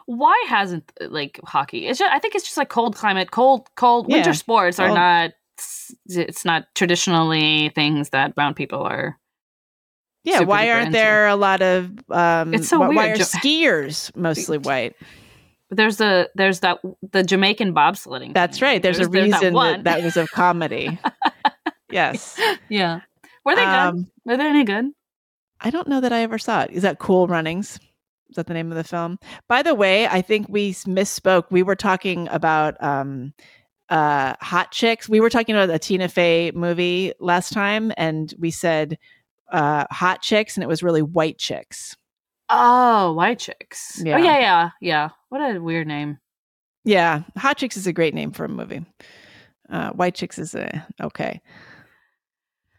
Why 0.06 0.44
hasn't 0.48 0.90
uh, 1.00 1.06
like 1.08 1.38
hockey? 1.44 1.86
It's 1.86 2.00
just, 2.00 2.12
I 2.12 2.18
think 2.18 2.34
it's 2.34 2.44
just 2.44 2.56
like 2.56 2.68
cold 2.68 2.96
climate, 2.96 3.30
cold, 3.30 3.68
cold 3.76 4.06
Yeah. 4.08 4.16
winter 4.16 4.34
sports 4.34 4.80
are 4.80 4.88
Cold. 4.88 4.98
not. 4.98 5.30
It's 6.08 6.44
not 6.44 6.64
traditionally 6.74 7.68
things 7.76 8.10
that 8.10 8.34
brown 8.34 8.54
people 8.54 8.82
are. 8.82 9.16
Yeah, 10.24 10.40
why 10.40 10.70
aren't 10.70 10.92
there 10.92 11.26
a 11.26 11.36
lot 11.36 11.62
of 11.62 11.90
um 12.10 12.54
It's 12.54 12.68
so 12.68 12.80
why, 12.80 12.88
why 12.88 13.08
are 13.10 13.16
skiers 13.16 14.14
mostly 14.16 14.58
white? 14.58 14.94
There's 15.70 15.96
the 15.96 16.30
there's 16.34 16.60
that 16.60 16.78
the 17.10 17.22
Jamaican 17.22 17.74
bobsledding. 17.74 18.34
That's 18.34 18.58
thing. 18.58 18.66
right. 18.66 18.82
There's, 18.82 18.98
a 18.98 19.04
that 19.04 19.10
reason 19.10 19.40
that, 19.40 19.52
one. 19.52 19.82
that 19.84 20.02
was 20.02 20.16
a 20.16 20.26
comedy. 20.26 20.98
yes. 21.90 22.38
yeah. 22.68 23.00
Were 23.44 23.56
they 23.56 23.64
good? 23.64 23.68
Um, 23.68 24.10
Were 24.24 24.36
they 24.36 24.46
any 24.46 24.64
good? 24.64 24.86
I 25.60 25.70
don't 25.70 25.88
know 25.88 26.00
that 26.00 26.12
I 26.12 26.20
ever 26.20 26.38
saw 26.38 26.62
it. 26.62 26.70
Is 26.72 26.82
that 26.82 26.98
Cool 26.98 27.26
Runnings? 27.26 27.78
Is 28.28 28.36
that 28.36 28.46
the 28.46 28.54
name 28.54 28.70
of 28.70 28.76
the 28.76 28.84
film? 28.84 29.18
By 29.48 29.62
the 29.62 29.74
way, 29.74 30.06
I 30.06 30.22
think 30.22 30.46
we 30.48 30.72
misspoke. 30.72 31.44
We 31.50 31.62
were 31.62 31.76
talking 31.76 32.28
about 32.30 32.82
um, 32.82 33.34
uh, 33.88 34.34
Hot 34.40 34.72
Chicks. 34.72 35.08
We 35.08 35.20
were 35.20 35.30
talking 35.30 35.54
about 35.54 35.74
a 35.74 35.78
Tina 35.78 36.08
Fey 36.08 36.50
movie 36.52 37.12
last 37.20 37.52
time, 37.52 37.92
and 37.96 38.32
we 38.38 38.50
said 38.50 38.98
uh, 39.52 39.86
Hot 39.90 40.20
Chicks, 40.22 40.56
and 40.56 40.64
it 40.64 40.68
was 40.68 40.82
really 40.82 41.02
White 41.02 41.38
Chicks. 41.38 41.96
Oh, 42.54 43.12
white 43.14 43.38
chicks. 43.38 44.02
Yeah. 44.04 44.16
Oh 44.16 44.18
yeah, 44.18 44.38
yeah, 44.38 44.70
yeah. 44.82 45.08
What 45.30 45.38
a 45.40 45.58
weird 45.58 45.86
name. 45.86 46.18
Yeah, 46.84 47.22
Hot 47.38 47.56
Chicks 47.56 47.76
is 47.78 47.86
a 47.86 47.92
great 47.92 48.12
name 48.14 48.32
for 48.32 48.44
a 48.44 48.48
movie. 48.48 48.84
Uh, 49.70 49.90
White 49.92 50.14
Chicks 50.14 50.38
is 50.38 50.54
a 50.54 50.86
okay. 51.00 51.40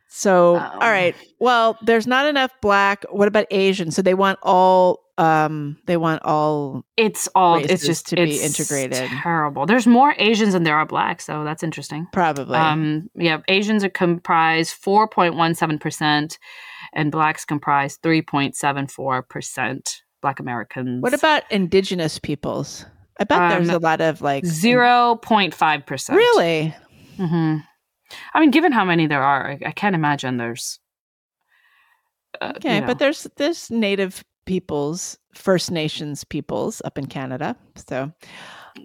So, 0.09 0.57
Um. 0.57 0.71
all 0.73 0.91
right. 0.91 1.15
Well, 1.39 1.77
there's 1.81 2.05
not 2.05 2.27
enough 2.27 2.51
black. 2.61 3.03
What 3.09 3.27
about 3.27 3.47
Asian? 3.49 3.89
So 3.89 4.01
they 4.03 4.13
want 4.13 4.37
all. 4.43 4.99
Um, 5.17 5.77
they 5.85 5.97
want 5.97 6.23
all. 6.25 6.85
It's 6.97 7.29
all. 7.35 7.63
It's 7.63 7.85
just 7.85 8.07
to 8.07 8.15
be 8.15 8.41
integrated. 8.41 9.09
Terrible. 9.21 9.65
There's 9.67 9.85
more 9.85 10.15
Asians 10.17 10.53
than 10.53 10.63
there 10.63 10.75
are 10.75 10.85
blacks, 10.87 11.25
so 11.25 11.43
that's 11.43 11.61
interesting. 11.61 12.07
Probably. 12.11 12.57
Um, 12.57 13.09
yeah, 13.15 13.41
Asians 13.47 13.83
are 13.83 13.89
comprise 13.89 14.73
4.17%, 14.73 16.37
and 16.93 17.11
blacks 17.11 17.45
comprise 17.45 17.97
3.74%. 17.99 19.97
Black 20.21 20.39
Americans. 20.39 21.03
what 21.03 21.13
about 21.13 21.43
indigenous 21.51 22.17
peoples? 22.17 22.85
I 23.19 23.25
bet 23.25 23.49
there's 23.49 23.69
Um, 23.69 23.75
a 23.75 23.79
lot 23.79 23.99
of 23.99 24.21
like 24.21 24.45
0.5%? 24.45 26.15
Really? 26.15 26.73
mm-hmm. 27.17 27.57
I 28.33 28.39
mean, 28.39 28.49
given 28.49 28.71
how 28.71 28.85
many 28.85 29.05
there 29.05 29.21
are, 29.21 29.51
I, 29.51 29.59
I 29.67 29.71
can't 29.71 29.95
imagine 29.95 30.37
there's. 30.37 30.79
Uh, 32.41 32.53
Okay, 32.55 32.75
you 32.75 32.81
know. 32.81 32.87
but 32.87 32.99
there's 32.99 33.27
there's 33.35 33.69
native 33.69 34.23
peoples, 34.45 35.17
First 35.33 35.71
Nations 35.71 36.23
peoples 36.23 36.81
up 36.85 36.97
in 36.97 37.05
Canada. 37.07 37.55
So, 37.75 38.11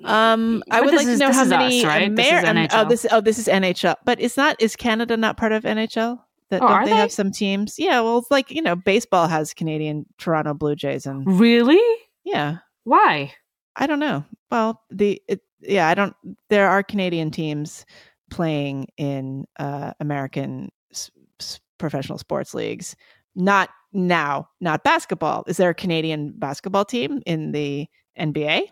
um, 0.04 0.62
I 0.70 0.80
would 0.80 0.90
this 0.92 1.04
like 1.04 1.06
to 1.06 1.16
know 1.18 1.32
how 1.32 1.42
is 1.44 1.52
us, 1.52 1.58
many 1.58 1.84
right? 1.84 2.14
This 2.14 2.26
is 2.26 2.32
Amer- 2.44 2.62
um, 2.62 2.68
oh, 2.72 2.88
this 2.88 3.06
oh 3.10 3.20
this 3.20 3.38
is 3.38 3.46
NHL, 3.48 3.96
but 4.04 4.20
it's 4.20 4.36
not. 4.36 4.56
Is 4.60 4.76
Canada 4.76 5.16
not 5.16 5.36
part 5.36 5.52
of 5.52 5.64
NHL? 5.64 6.20
That, 6.50 6.62
Oh, 6.62 6.66
don't 6.68 6.76
are 6.76 6.84
they, 6.86 6.94
have 6.94 7.12
some 7.12 7.30
teams? 7.30 7.78
Yeah, 7.78 8.00
well, 8.00 8.18
it's 8.18 8.30
like 8.30 8.50
you 8.50 8.62
know, 8.62 8.74
baseball 8.76 9.26
has 9.28 9.52
Canadian 9.52 10.06
Toronto 10.18 10.54
Blue 10.54 10.74
Jays, 10.76 11.04
and 11.06 11.26
really? 11.38 11.80
yeah, 12.24 12.58
Why? 12.84 13.32
I 13.76 13.86
don't 13.86 13.98
know. 14.00 14.24
Well, 14.50 14.82
the 14.90 15.20
it, 15.28 15.40
yeah, 15.60 15.88
I 15.88 15.94
don't. 15.94 16.14
There 16.48 16.68
are 16.68 16.82
Canadian 16.82 17.30
teams 17.30 17.84
playing 18.30 18.88
in 18.96 19.46
uh, 19.58 19.92
American 20.00 20.70
s- 20.92 21.10
s- 21.40 21.60
professional 21.78 22.18
sports 22.18 22.54
leagues. 22.54 22.96
Not 23.34 23.68
now, 23.92 24.48
not 24.60 24.84
basketball. 24.84 25.44
Is 25.46 25.56
there 25.56 25.70
a 25.70 25.74
Canadian 25.74 26.32
basketball 26.36 26.84
team 26.84 27.22
in 27.26 27.52
the 27.52 27.86
NBA? 28.18 28.62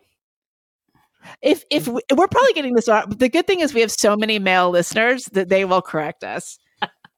If 1.42 1.64
if 1.70 1.86
mm. 1.86 1.94
we, 1.94 2.02
we're 2.14 2.28
probably 2.28 2.52
getting 2.52 2.74
this 2.74 2.88
wrong, 2.88 3.10
the 3.10 3.28
good 3.28 3.46
thing 3.46 3.60
is 3.60 3.74
we 3.74 3.80
have 3.80 3.90
so 3.90 4.16
many 4.16 4.38
male 4.38 4.70
listeners 4.70 5.26
that 5.32 5.48
they 5.48 5.64
will 5.64 5.82
correct 5.82 6.22
us. 6.22 6.58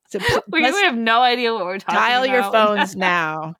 So 0.08 0.18
We, 0.48 0.62
have 0.62 0.96
no 0.96 1.20
idea 1.20 1.52
what 1.52 1.64
we're 1.64 1.78
talking 1.78 1.94
dial 1.94 2.24
about. 2.24 2.32
Dial 2.32 2.42
your 2.42 2.52
phones 2.52 2.96
now. 2.96 3.54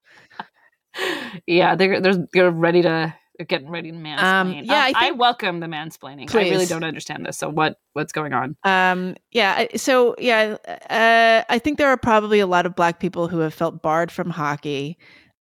yeah, 1.46 1.74
they're 1.74 2.00
they're 2.00 2.26
they're 2.32 2.50
ready 2.50 2.82
to 2.82 3.14
getting 3.46 3.70
ready 3.70 3.90
to 3.92 3.96
mansplain. 3.96 4.22
Um, 4.22 4.52
yeah, 4.52 4.74
I 4.74 4.92
I, 4.96 5.10
welcome 5.12 5.60
the 5.60 5.66
mansplaining. 5.66 6.28
Please. 6.28 6.48
I 6.48 6.50
really 6.50 6.66
don't 6.66 6.84
understand 6.84 7.24
this. 7.26 7.38
So 7.38 7.48
what 7.48 7.78
what's 7.92 8.12
going 8.12 8.32
on? 8.32 8.56
Um, 8.64 9.16
yeah. 9.30 9.54
I- 9.72 9.76
So 9.76 10.14
yeah, 10.18 10.56
uh, 10.90 11.44
I 11.48 11.58
think 11.58 11.78
there 11.78 11.88
are 11.88 11.96
probably 11.96 12.40
a 12.40 12.46
lot 12.46 12.66
of 12.66 12.74
black 12.74 12.98
people 13.00 13.28
who 13.28 13.38
have 13.40 13.54
felt 13.54 13.82
barred 13.82 14.10
from 14.10 14.30
hockey, 14.30 14.98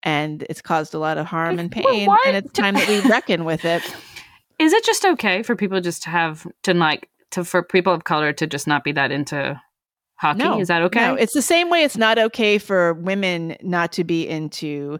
and 0.02 0.44
it's 0.48 0.62
caused 0.62 0.94
a 0.94 0.98
lot 0.98 1.18
of 1.18 1.26
harm 1.26 1.58
and 1.58 1.70
pain. 1.70 2.06
why 2.06 2.18
and 2.26 2.36
it's 2.36 2.52
time 2.52 2.74
that 2.74 2.88
we 2.88 3.00
reckon 3.10 3.44
with 3.44 3.64
it. 3.64 3.82
Is 4.58 4.72
it 4.72 4.84
just 4.84 5.04
okay 5.04 5.42
for 5.42 5.56
people 5.56 5.80
just 5.80 6.02
to 6.04 6.10
have 6.10 6.46
to 6.62 6.72
like 6.74 7.08
to 7.32 7.44
for 7.44 7.62
people 7.62 7.92
of 7.92 8.04
color 8.04 8.32
to 8.34 8.46
just 8.46 8.66
not 8.66 8.84
be 8.84 8.92
that 8.92 9.10
into 9.10 9.60
hockey? 10.16 10.38
No, 10.38 10.60
Is 10.60 10.68
that 10.68 10.82
okay? 10.82 11.00
No, 11.00 11.14
it's 11.14 11.34
the 11.34 11.42
same 11.42 11.68
way. 11.68 11.82
It's 11.82 11.96
not 11.96 12.18
okay 12.18 12.58
for 12.58 12.94
women 12.94 13.56
not 13.62 13.92
to 13.92 14.04
be 14.04 14.28
into 14.28 14.98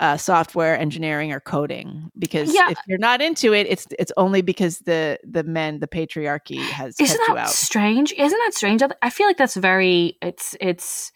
uh, 0.00 0.16
software 0.16 0.78
engineering 0.78 1.30
or 1.30 1.40
coding 1.40 2.10
because 2.18 2.52
Yeah. 2.54 2.70
if 2.70 2.78
you're 2.88 2.98
not 2.98 3.20
into 3.20 3.52
it, 3.52 3.66
it's 3.68 3.86
it's 3.98 4.12
only 4.16 4.40
because 4.42 4.78
the 4.80 5.18
the 5.22 5.44
men, 5.44 5.78
the 5.80 5.86
patriarchy 5.86 6.58
has 6.58 6.98
Isn't 6.98 7.16
kept 7.18 7.28
you 7.28 7.34
that 7.36 7.40
out. 7.42 7.50
strange? 7.50 8.12
Isn't 8.16 8.38
that 8.46 8.54
strange? 8.54 8.82
I 9.02 9.10
feel 9.10 9.26
like 9.26 9.36
that's 9.36 9.56
very. 9.56 10.16
It's 10.22 10.56
it's. 10.60 11.12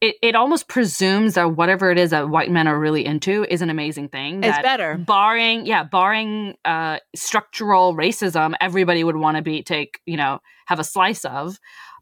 It, 0.00 0.16
it 0.20 0.34
almost 0.34 0.66
presumes 0.66 1.34
that 1.34 1.54
whatever 1.54 1.92
it 1.92 1.96
is 1.98 2.10
that 2.10 2.28
white 2.28 2.50
men 2.50 2.66
are 2.66 2.76
really 2.76 3.06
into 3.06 3.44
is 3.48 3.62
an 3.62 3.70
amazing 3.70 4.08
thing. 4.08 4.38
It's 4.42 4.48
that 4.56 4.62
better. 4.64 4.96
barring 4.98 5.64
yeah 5.64 5.84
barring 5.84 6.56
uh 6.64 6.98
structural 7.14 7.94
racism 7.94 8.54
everybody 8.60 9.04
would 9.04 9.14
want 9.16 9.36
to 9.36 9.44
be 9.44 9.62
take 9.62 10.00
you 10.04 10.16
know 10.16 10.40
have 10.66 10.80
a 10.80 10.84
slice 10.84 11.24
of 11.24 11.56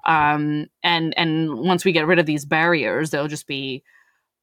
um 0.06 0.66
and 0.82 1.12
and 1.18 1.52
once 1.58 1.84
we 1.84 1.92
get 1.92 2.06
rid 2.06 2.18
of 2.18 2.24
these 2.24 2.46
barriers 2.46 3.10
they'll 3.10 3.28
just 3.28 3.46
be 3.46 3.82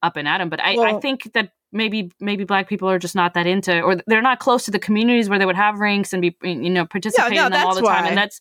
up 0.03 0.17
and 0.17 0.27
at 0.27 0.39
'em. 0.39 0.49
but 0.49 0.59
i 0.63 0.75
i 0.95 0.99
think 0.99 1.33
that 1.33 1.49
maybe 1.71 2.11
maybe 2.19 2.43
black 2.43 2.67
people 2.69 2.89
are 2.89 2.99
just 2.99 3.15
not 3.15 3.33
that 3.33 3.45
into 3.47 3.81
or 3.81 3.97
they're 4.07 4.21
not 4.21 4.39
close 4.39 4.65
to 4.65 4.71
the 4.71 4.79
communities 4.79 5.29
where 5.29 5.37
they 5.39 5.45
would 5.45 5.55
have 5.55 5.79
rinks 5.79 6.13
and 6.13 6.21
be 6.21 6.35
you 6.43 6.69
know 6.69 6.85
participate 6.85 7.33
no, 7.33 7.47
in 7.47 7.51
them 7.51 7.65
all 7.67 7.75
the 7.75 7.81
time 7.81 8.03
why. 8.03 8.09
and 8.09 8.17
that's 8.17 8.39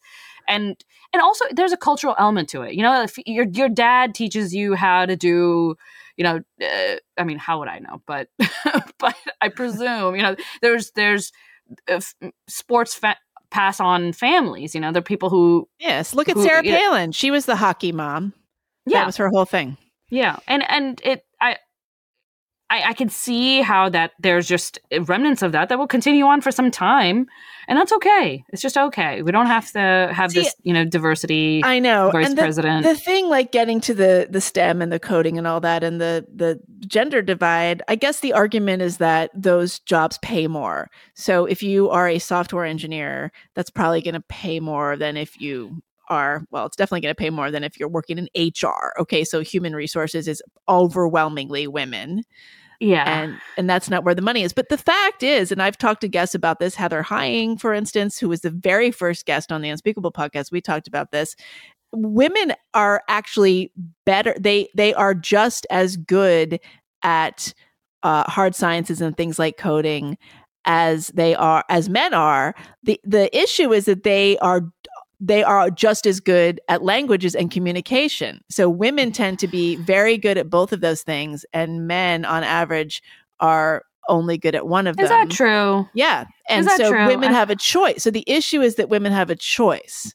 and 0.48 0.76
and 1.12 1.20
also 1.20 1.44
there's 1.52 1.72
a 1.72 1.76
cultural 1.76 2.14
element 2.18 2.48
to 2.48 2.62
it 2.62 2.74
you 2.74 2.82
know 2.82 3.02
if 3.02 3.18
your 3.26 3.46
your 3.46 3.68
dad 3.68 4.14
teaches 4.14 4.54
you 4.54 4.74
how 4.74 5.04
to 5.04 5.16
do 5.16 5.74
you 6.16 6.22
know 6.24 6.40
uh, 6.62 6.96
i 7.18 7.24
mean 7.24 7.36
how 7.36 7.58
would 7.58 7.68
i 7.68 7.80
know 7.80 8.00
but 8.06 8.28
but 9.00 9.14
i 9.40 9.48
presume 9.48 10.14
you 10.14 10.22
know 10.22 10.36
there's 10.62 10.92
there's 10.92 11.32
uh, 11.88 12.00
sports 12.48 12.94
fa- 12.94 13.16
pass 13.50 13.80
on 13.80 14.12
families 14.12 14.72
you 14.72 14.80
know 14.80 14.92
there 14.92 15.00
are 15.00 15.02
people 15.02 15.30
who 15.30 15.68
Yes, 15.80 16.14
look 16.14 16.28
at 16.28 16.36
who- 16.36 16.44
Sarah 16.44 16.64
you 16.64 16.70
know- 16.70 16.78
Palin. 16.78 17.10
She 17.12 17.30
was 17.32 17.44
the 17.46 17.56
hockey 17.56 17.90
mom. 17.90 18.32
yeah 18.86 19.00
That 19.00 19.06
was 19.06 19.16
her 19.16 19.28
whole 19.28 19.44
thing. 19.46 19.76
yeah 20.10 20.36
and 20.46 20.62
and 20.70 21.00
it 21.04 21.25
i 22.70 22.82
I, 22.90 22.92
can 22.94 23.08
see 23.08 23.60
how 23.60 23.88
that 23.90 24.12
there's 24.18 24.46
just 24.48 24.78
remnants 25.02 25.42
of 25.42 25.52
that 25.52 25.68
that 25.68 25.78
will 25.78 25.86
continue 25.86 26.24
on 26.24 26.40
for 26.40 26.50
some 26.50 26.70
time, 26.70 27.26
and 27.68 27.78
that's 27.78 27.92
okay. 27.92 28.44
It's 28.50 28.62
just 28.62 28.76
okay. 28.76 29.22
We 29.22 29.32
don't 29.32 29.46
have 29.46 29.70
to 29.72 30.12
have 30.12 30.32
See, 30.32 30.40
this, 30.40 30.54
you 30.62 30.72
know, 30.72 30.84
diversity 30.84 31.62
I 31.64 31.78
know. 31.78 32.10
vice 32.10 32.26
and 32.26 32.38
the, 32.38 32.42
president. 32.42 32.84
the 32.84 32.94
thing 32.94 33.28
like 33.28 33.52
getting 33.52 33.80
to 33.82 33.94
the 33.94 34.26
the 34.30 34.40
STEM 34.40 34.82
and 34.82 34.92
the 34.92 35.00
coding 35.00 35.38
and 35.38 35.46
all 35.46 35.60
that 35.60 35.82
and 35.82 36.00
the 36.00 36.26
the 36.34 36.60
gender 36.86 37.22
divide, 37.22 37.82
I 37.88 37.96
guess 37.96 38.20
the 38.20 38.32
argument 38.32 38.82
is 38.82 38.98
that 38.98 39.30
those 39.34 39.78
jobs 39.80 40.18
pay 40.18 40.46
more. 40.46 40.90
So 41.14 41.44
if 41.46 41.62
you 41.62 41.90
are 41.90 42.08
a 42.08 42.18
software 42.18 42.64
engineer, 42.64 43.32
that's 43.54 43.70
probably 43.70 44.02
going 44.02 44.14
to 44.14 44.20
pay 44.20 44.60
more 44.60 44.96
than 44.96 45.16
if 45.16 45.40
you 45.40 45.82
are 46.08 46.44
well, 46.50 46.66
it's 46.66 46.76
definitely 46.76 47.00
going 47.02 47.14
to 47.14 47.18
pay 47.18 47.30
more 47.30 47.50
than 47.50 47.64
if 47.64 47.78
you're 47.78 47.88
working 47.88 48.18
in 48.18 48.28
HR. 48.36 48.92
Okay, 48.98 49.24
so 49.24 49.40
human 49.40 49.74
resources 49.74 50.28
is 50.28 50.42
overwhelmingly 50.68 51.66
women 51.66 52.22
yeah, 52.80 53.22
and 53.22 53.40
and 53.56 53.70
that's 53.70 53.88
not 53.88 54.04
where 54.04 54.14
the 54.14 54.22
money 54.22 54.42
is. 54.42 54.52
But 54.52 54.68
the 54.68 54.78
fact 54.78 55.22
is 55.22 55.50
and 55.50 55.62
i've 55.62 55.78
talked 55.78 56.02
to 56.02 56.08
guests 56.08 56.34
about 56.34 56.58
this 56.58 56.74
heather 56.74 57.02
heying 57.02 57.56
for 57.56 57.72
instance 57.72 58.18
who 58.18 58.28
was 58.28 58.40
the 58.40 58.50
very 58.50 58.90
first 58.90 59.26
guest 59.26 59.50
on 59.50 59.62
the 59.62 59.68
unspeakable 59.68 60.12
podcast 60.12 60.52
we 60.52 60.60
talked 60.60 60.88
about 60.88 61.10
this. 61.10 61.36
Women 61.92 62.52
are 62.74 63.02
actually 63.08 63.72
better 64.04 64.34
they 64.38 64.68
they 64.74 64.92
are 64.94 65.14
just 65.14 65.66
as 65.70 65.96
good 65.96 66.60
at 67.02 67.54
uh, 68.02 68.24
hard 68.24 68.54
sciences 68.54 69.00
and 69.00 69.16
things 69.16 69.38
like 69.38 69.56
coding 69.56 70.18
as 70.66 71.08
they 71.08 71.34
are 71.34 71.64
as 71.70 71.88
men 71.88 72.12
are. 72.12 72.54
The 72.82 73.00
the 73.04 73.34
issue 73.36 73.72
is 73.72 73.86
that 73.86 74.02
they 74.02 74.36
are 74.38 74.62
they 75.20 75.42
are 75.42 75.70
just 75.70 76.06
as 76.06 76.20
good 76.20 76.60
at 76.68 76.82
languages 76.82 77.34
and 77.34 77.50
communication. 77.50 78.42
So 78.50 78.68
women 78.68 79.12
tend 79.12 79.38
to 79.40 79.48
be 79.48 79.76
very 79.76 80.18
good 80.18 80.36
at 80.38 80.50
both 80.50 80.72
of 80.72 80.80
those 80.80 81.02
things, 81.02 81.44
and 81.52 81.86
men, 81.86 82.24
on 82.24 82.44
average, 82.44 83.02
are 83.40 83.82
only 84.08 84.38
good 84.38 84.54
at 84.54 84.66
one 84.66 84.86
of 84.86 84.96
them. 84.96 85.04
is 85.04 85.10
that 85.10 85.30
true? 85.30 85.88
Yeah, 85.94 86.26
and 86.48 86.66
so 86.66 86.90
true? 86.90 87.06
women 87.06 87.32
have 87.32 87.50
a 87.50 87.56
choice. 87.56 88.02
So 88.02 88.10
the 88.10 88.24
issue 88.26 88.60
is 88.60 88.76
that 88.76 88.88
women 88.88 89.12
have 89.12 89.30
a 89.30 89.36
choice, 89.36 90.14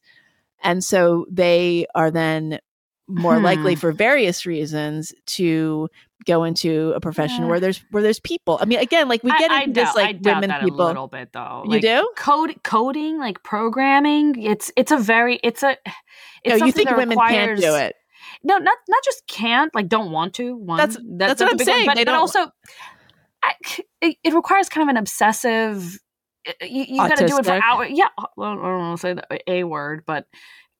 and 0.63 0.83
so 0.83 1.25
they 1.29 1.87
are 1.95 2.11
then 2.11 2.59
more 3.07 3.39
likely 3.39 3.73
Hmm. 3.73 3.79
for 3.79 3.91
various 3.91 4.45
reasons 4.45 5.13
to 5.25 5.89
go 6.25 6.43
into 6.43 6.93
a 6.95 6.99
profession 6.99 7.43
Yeah. 7.43 7.49
where 7.49 7.59
there's 7.59 7.83
where 7.91 8.03
there's 8.03 8.19
people. 8.19 8.57
I 8.61 8.65
mean, 8.65 8.79
again, 8.79 9.07
like 9.07 9.23
we 9.23 9.31
get 9.37 9.51
I 9.51 9.63
into 9.63 9.73
this 9.81 9.89
doubt- 9.93 9.97
I 9.97 10.01
like 10.03 10.21
women 10.21 10.49
that 10.49 10.61
people. 10.61 10.81
a 10.81 10.87
little 10.87 11.07
bit 11.07 11.33
though. 11.33 11.63
you 11.65 11.71
Like, 11.71 11.81
do? 11.81 12.09
code 12.15 12.55
coding 12.63 13.17
like 13.17 13.43
programming 13.43 14.41
it's 14.41 14.71
it's 14.75 14.91
a 14.91 14.97
very 14.97 15.39
it's 15.43 15.63
a 15.63 15.77
it's 16.43 16.59
No, 16.59 16.65
you 16.65 16.71
think 16.71 16.89
women 16.91 17.17
can't 17.17 17.59
do 17.59 17.75
it? 17.75 17.95
no 18.43 18.57
not 18.57 18.77
not 18.89 19.03
just 19.03 19.25
can't 19.27 19.73
like 19.75 19.87
don't 19.87 20.11
want 20.11 20.33
to 20.35 20.55
one 20.55 20.77
That's- 20.77 20.95
that- 20.97 21.17
that's 21.17 21.41
a 21.41 21.45
what 21.45 21.51
I'm 21.53 21.57
big 21.57 21.67
one, 21.67 21.75
saying, 21.75 21.85
but, 21.87 21.95
they 21.97 22.05
but 22.05 22.13
also 22.15 22.47
I, 23.43 23.53
it, 24.01 24.17
it 24.23 24.33
requires 24.33 24.69
kind 24.69 24.87
of 24.87 24.93
an 24.93 24.97
obsessive 24.97 25.97
you, 26.61 26.85
you 26.87 26.97
got 26.97 27.17
to 27.17 27.27
do 27.27 27.37
it 27.37 27.45
for 27.45 27.59
hours 27.63 27.89
yeah 27.91 28.07
well, 28.35 28.51
i 28.51 28.55
don't 28.55 28.61
want 28.61 28.97
to 28.99 29.01
say 29.01 29.13
the 29.13 29.39
a 29.51 29.63
word 29.63 30.03
but 30.07 30.25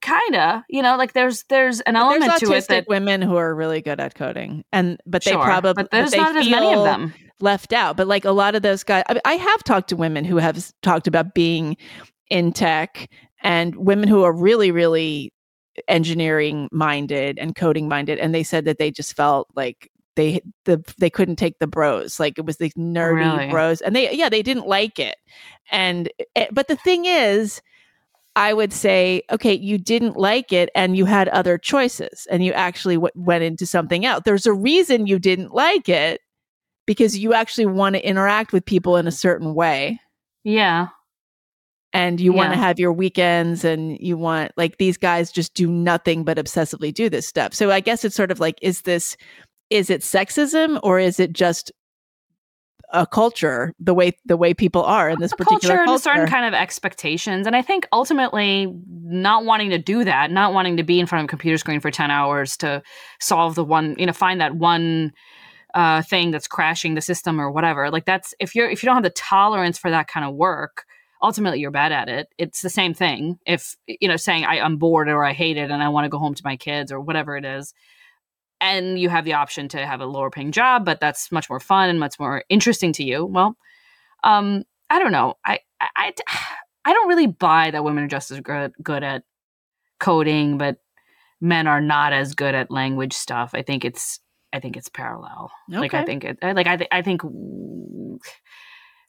kind 0.02 0.36
of 0.36 0.62
you 0.70 0.82
know 0.82 0.97
like 0.97 1.14
there's 1.14 1.43
there's 1.43 1.80
an 1.82 1.93
But 1.93 2.02
element 2.02 2.26
there's 2.26 2.39
to 2.41 2.54
it 2.54 2.68
that 2.68 2.88
women 2.88 3.22
who 3.22 3.36
are 3.36 3.54
really 3.54 3.82
good 3.82 3.99
at 3.99 4.16
coding, 4.16 4.64
and 4.72 4.99
but 5.06 5.24
they 5.24 5.32
sure, 5.32 5.43
probably 5.43 5.74
but 5.74 5.91
there's 5.91 6.12
they 6.12 6.18
not 6.18 6.36
as 6.36 6.49
many 6.49 6.68
of 6.68 6.74
feel 6.74 6.84
them 6.84 7.14
left 7.39 7.74
out. 7.74 7.97
But 7.97 8.08
like 8.08 8.26
a 8.26 8.32
lot 8.32 8.56
of 8.56 8.62
those 8.62 8.84
guys, 8.84 9.04
I, 9.08 9.14
mean, 9.14 9.22
I 9.26 9.34
have 9.36 9.64
talked 9.64 9.89
to 9.89 9.95
women 9.95 10.26
who 10.26 10.38
have 10.38 10.72
talked 10.82 11.08
about 11.08 11.34
being 11.34 11.78
in 12.30 12.54
tech, 12.54 13.10
and 13.41 13.76
women 13.76 14.08
who 14.08 14.24
are 14.24 14.34
really, 14.34 14.72
really 14.72 15.34
engineering 15.88 16.68
minded 16.72 17.38
and 17.39 17.56
coding 17.56 17.88
minded, 17.88 18.20
and 18.20 18.34
they 18.34 18.43
said 18.43 18.66
that 18.66 18.78
they 18.78 18.91
just 18.91 19.16
felt 19.16 19.47
like 19.56 19.89
they 20.16 20.41
the 20.66 20.84
they 20.99 21.10
couldn't 21.10 21.38
take 21.38 21.58
the 21.60 21.68
bros 21.68 22.20
like 22.20 22.38
it 22.38 22.45
was 22.45 22.58
these 22.58 22.74
nerdy 22.74 23.38
Really? 23.38 23.49
bros 23.49 23.80
and 23.82 23.95
they 23.95 24.14
yeah 24.14 24.28
they 24.28 24.41
didn't 24.43 24.68
like 24.68 24.99
it 24.99 25.16
and 25.72 26.12
eh, 26.36 26.47
but 26.52 26.68
the 26.68 26.76
thing 26.76 27.06
is 27.06 27.62
i 28.36 28.54
would 28.54 28.72
say 28.74 29.22
okay 29.32 29.54
you 29.54 29.78
didn't 29.78 30.16
like 30.18 30.54
it 30.54 30.70
and 30.76 30.96
you 30.96 31.06
had 31.06 31.28
other 31.30 31.58
choices 31.58 32.28
and 32.32 32.44
you 32.44 32.54
actually 32.54 32.96
w- 32.96 33.12
went 33.16 33.44
into 33.44 33.66
something 33.66 34.06
else. 34.06 34.22
There's 34.26 34.46
a 34.46 34.54
reason 34.54 35.08
you 35.08 35.20
didn't 35.20 35.54
like 35.54 35.90
it 35.90 36.22
because 36.88 37.18
you 37.18 37.34
actually 37.34 37.68
want 37.68 37.96
to 37.96 38.06
interact 38.08 38.54
with 38.54 38.66
people 38.66 38.98
in 38.98 39.08
a 39.08 39.12
certain 39.12 39.54
way. 39.54 40.00
Yeah. 40.44 40.88
and 41.94 42.20
you 42.22 42.32
want 42.34 42.54
to 42.54 42.58
have 42.58 42.80
your 42.80 42.94
weekends 42.94 43.64
and 43.66 43.98
you 44.00 44.18
want 44.18 44.52
like 44.58 44.78
these 44.78 44.98
guys 44.98 45.32
just 45.32 45.54
do 45.54 45.70
nothing 45.70 46.24
but 46.24 46.38
obsessively 46.38 46.94
do 46.94 47.10
this 47.10 47.28
stuff. 47.28 47.54
So 47.54 47.70
i 47.72 47.80
guess 47.82 48.06
it's 48.06 48.16
sort 48.16 48.32
of 48.32 48.40
like 48.40 48.58
is 48.62 48.82
this 48.84 49.18
is 49.70 49.90
it 49.90 50.02
sexism 50.02 50.80
or 50.84 51.00
is 51.00 51.20
it 51.20 51.34
just 51.34 51.72
a 52.94 53.08
culture 53.08 53.74
the 53.80 53.94
way 53.94 54.18
the 54.26 54.38
way 54.38 54.54
people 54.54 54.84
are 54.84 55.10
in 55.10 55.20
this 55.20 55.34
particular 55.34 55.76
culture 55.76 55.82
and 55.82 55.96
a 55.96 56.00
certain 56.00 56.28
kind 56.28 56.46
of 56.46 56.54
expectations. 56.54 57.48
And 57.48 57.56
I 57.56 57.62
think 57.62 57.88
ultimately, 57.92 58.74
not 58.88 59.46
wanting 59.46 59.70
to 59.72 59.78
do 59.78 60.04
that, 60.04 60.32
not 60.32 60.54
wanting 60.54 60.78
to 60.78 60.84
be 60.84 61.00
in 61.00 61.06
front 61.06 61.24
of 61.24 61.26
a 61.26 61.30
computer 61.30 61.58
screen 61.58 61.80
for 61.80 61.92
10 61.92 62.12
hours 62.12 62.58
to 62.58 62.82
solve 63.20 63.56
the 63.56 63.64
one, 63.64 63.96
you 63.98 64.06
know, 64.06 64.14
find 64.14 64.42
that 64.42 64.56
one 64.56 65.14
uh, 65.74 66.02
thing 66.02 66.32
that's 66.32 66.48
crashing 66.48 66.96
the 66.96 67.02
system 67.02 67.39
or 67.39 67.50
whatever. 67.52 67.89
Like 67.89 68.06
that's 68.06 68.34
if 68.39 68.56
you're 68.56 68.70
if 68.70 68.84
you 68.84 68.88
don't 68.88 68.96
have 68.96 69.04
the 69.04 69.10
tolerance 69.12 69.78
for 69.78 69.89
that 69.89 70.08
kind 70.08 70.26
of 70.26 70.36
work, 70.36 70.86
ultimately 71.22 71.60
you're 71.60 71.72
bad 71.72 71.92
at 71.92 72.10
it. 72.10 72.28
It's 72.38 72.62
the 72.62 72.70
same 72.70 72.94
thing. 72.94 73.39
If 73.46 73.76
you 73.88 74.08
know, 74.08 74.18
saying 74.18 74.46
I, 74.46 74.60
I'm 74.60 74.78
bored 74.78 75.08
or 75.08 75.24
I 75.24 75.34
hate 75.34 75.58
it 75.58 75.72
and 75.72 75.82
I 75.82 75.89
want 75.89 76.06
to 76.06 76.10
go 76.10 76.20
home 76.20 76.36
to 76.36 76.46
my 76.46 76.58
kids 76.58 76.92
or 76.92 77.00
whatever 77.00 77.38
it 77.38 77.46
is. 77.46 77.74
And 78.62 78.99
you 78.99 79.09
have 79.09 79.26
the 79.26 79.34
option 79.34 79.68
to 79.70 79.86
have 79.86 80.01
a 80.01 80.05
lower 80.05 80.30
paying 80.30 80.51
job, 80.51 80.86
but 80.86 80.99
that's 80.99 81.32
much 81.32 81.49
more 81.49 81.59
fun 81.59 81.89
and 81.89 81.99
much 81.99 82.20
more 82.20 82.43
interesting 82.47 82.93
to 82.93 83.03
you. 83.03 83.26
Well, 83.26 83.57
um, 84.24 84.64
I 84.89 84.99
don't 84.99 85.12
know. 85.12 85.34
I, 85.43 85.59
I, 85.82 85.88
I, 85.97 86.14
I 86.86 86.93
don't 86.93 87.09
really 87.09 87.28
buy 87.28 87.72
that 87.72 87.84
women 87.84 88.03
are 88.03 88.07
just 88.07 88.32
as 88.32 88.39
good, 88.39 88.74
good 88.82 89.03
at 89.03 89.24
coding, 89.99 90.57
but 90.57 90.78
men 91.39 91.68
are 91.68 91.82
not 91.82 92.14
as 92.14 92.34
good 92.34 92.55
at 92.55 92.72
language 92.72 93.14
stuff. 93.14 93.51
I 93.53 93.62
think 93.62 93.84
it's, 93.84 94.20
I 94.53 94.59
think 94.59 94.78
it's 94.78 94.89
parallel. 94.89 95.51
Like 95.82 95.93
I 95.93 96.03
think 96.05 96.24
it, 96.24 96.38
like 96.41 96.68
I, 96.68 96.78
th- 96.78 96.89
I 96.91 97.01
think 97.01 97.22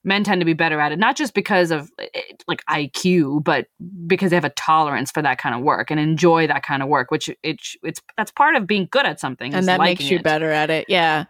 men 0.04 0.24
tend 0.24 0.40
to 0.40 0.44
be 0.44 0.52
better 0.52 0.80
at 0.80 0.92
it, 0.92 0.98
not 0.98 1.16
just 1.16 1.34
because 1.34 1.70
of 1.70 1.90
eh, 1.98 2.20
like 2.48 2.64
IQ, 2.66 3.44
but 3.44 3.66
because 4.06 4.30
they 4.30 4.36
have 4.36 4.44
a 4.44 4.50
tolerance 4.50 5.10
for 5.10 5.22
that 5.22 5.38
kind 5.38 5.54
of 5.54 5.62
work 5.62 5.90
and 5.90 5.98
enjoy 6.00 6.46
that 6.46 6.62
kind 6.62 6.82
of 6.82 6.88
work, 6.88 7.10
which 7.10 7.28
it, 7.42 7.60
it's 7.82 8.00
that's 8.16 8.30
part 8.30 8.54
of 8.56 8.66
being 8.66 8.88
good 8.90 9.06
at 9.06 9.20
something. 9.20 9.52
is 9.52 9.56
and 9.56 9.68
that 9.68 9.80
makes 9.80 10.04
you 10.10 10.16
it. 10.18 10.22
better 10.22 10.50
at 10.50 10.70
it 10.70 10.84
yeah 10.88 11.24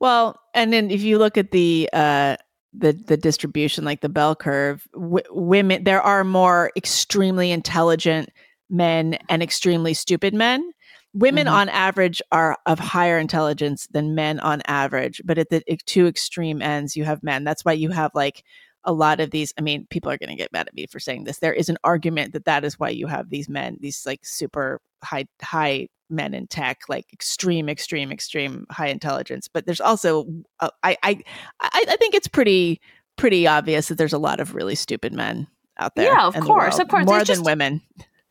well 0.00 0.38
and 0.54 0.72
then 0.72 0.90
if 0.90 1.02
you 1.02 1.18
look 1.18 1.36
at 1.38 1.50
the 1.52 1.88
uh 1.92 2.36
the 2.72 2.92
the 2.92 3.16
distribution 3.16 3.84
like 3.84 4.00
the 4.02 4.08
bell 4.08 4.34
curve 4.36 4.86
w- 4.94 5.24
women 5.30 5.84
there 5.84 6.02
are 6.02 6.24
more 6.24 6.70
extremely 6.76 7.50
intelligent 7.50 8.28
men 8.68 9.16
and 9.28 9.42
extremely 9.42 9.94
stupid 9.94 10.34
men 10.34 10.70
women 11.14 11.46
Mhm. 11.46 11.52
on 11.52 11.68
average 11.70 12.20
are 12.32 12.58
of 12.66 12.78
higher 12.78 13.18
intelligence 13.18 13.86
than 13.92 14.14
men 14.14 14.38
on 14.40 14.60
average 14.66 15.22
but 15.24 15.38
at 15.38 15.48
the 15.48 15.62
e- 15.72 15.78
two 15.86 16.06
extreme 16.06 16.60
ends 16.60 16.94
you 16.96 17.04
have 17.04 17.22
men 17.22 17.44
that's 17.44 17.64
why 17.64 17.72
you 17.72 17.90
have 17.90 18.10
like 18.14 18.42
a 18.86 18.92
lot 18.92 19.20
of 19.20 19.30
these 19.30 19.52
i 19.58 19.60
mean 19.60 19.86
people 19.90 20.10
are 20.10 20.16
going 20.16 20.30
to 20.30 20.36
get 20.36 20.52
mad 20.52 20.66
at 20.66 20.74
me 20.74 20.86
for 20.86 20.98
saying 20.98 21.24
this 21.24 21.38
there 21.40 21.52
is 21.52 21.68
an 21.68 21.76
argument 21.84 22.32
that 22.32 22.44
that 22.46 22.64
is 22.64 22.78
why 22.78 22.88
you 22.88 23.06
have 23.06 23.28
these 23.28 23.48
men 23.48 23.76
these 23.80 24.06
like 24.06 24.20
super 24.24 24.80
high 25.02 25.26
high 25.42 25.86
men 26.08 26.32
in 26.34 26.46
tech 26.46 26.78
like 26.88 27.04
extreme 27.12 27.68
extreme 27.68 28.10
extreme 28.12 28.64
high 28.70 28.86
intelligence 28.88 29.48
but 29.48 29.66
there's 29.66 29.80
also 29.80 30.24
uh, 30.60 30.70
I, 30.82 30.96
I 31.02 31.22
i 31.60 31.96
think 31.98 32.14
it's 32.14 32.28
pretty 32.28 32.80
pretty 33.16 33.46
obvious 33.46 33.88
that 33.88 33.98
there's 33.98 34.12
a 34.12 34.18
lot 34.18 34.40
of 34.40 34.54
really 34.54 34.74
stupid 34.76 35.12
men 35.12 35.46
out 35.78 35.94
there 35.96 36.06
Yeah, 36.12 36.26
of 36.26 36.34
course, 36.40 36.78
of 36.78 36.88
course. 36.88 37.04
more 37.06 37.18
It's 37.18 37.28
than 37.28 37.36
just- 37.38 37.44
women 37.46 37.82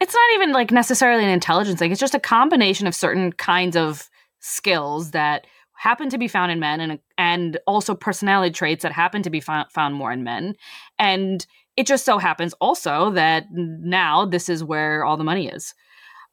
it's 0.01 0.14
not 0.14 0.32
even 0.34 0.51
like 0.51 0.72
necessarily 0.72 1.24
an 1.24 1.30
intelligence 1.30 1.80
thing. 1.80 1.89
It's 1.89 2.01
just 2.01 2.14
a 2.14 2.20
combination 2.20 2.86
of 2.86 2.93
certain 2.93 3.32
kinds 3.32 3.78
of 3.78 4.10
skills 4.41 5.12
that 5.12 5.47
happen 5.78 6.09
to 6.09 6.17
be 6.17 6.28
found 6.28 6.51
in 6.51 6.59
men 6.59 6.80
and 6.80 6.99
and 7.17 7.59
also 7.67 7.95
personality 7.95 8.51
traits 8.51 8.84
that 8.84 8.91
happen 8.91 9.21
to 9.23 9.30
be 9.30 9.39
fo- 9.39 9.65
found 9.69 9.95
more 9.95 10.11
in 10.11 10.23
men. 10.23 10.55
And 10.99 11.45
it 11.76 11.86
just 11.86 12.05
so 12.05 12.17
happens 12.17 12.53
also 12.61 13.11
that 13.11 13.45
now 13.51 14.26
this 14.26 14.49
is 14.49 14.63
where 14.63 15.03
all 15.03 15.17
the 15.17 15.23
money 15.23 15.47
is. 15.47 15.73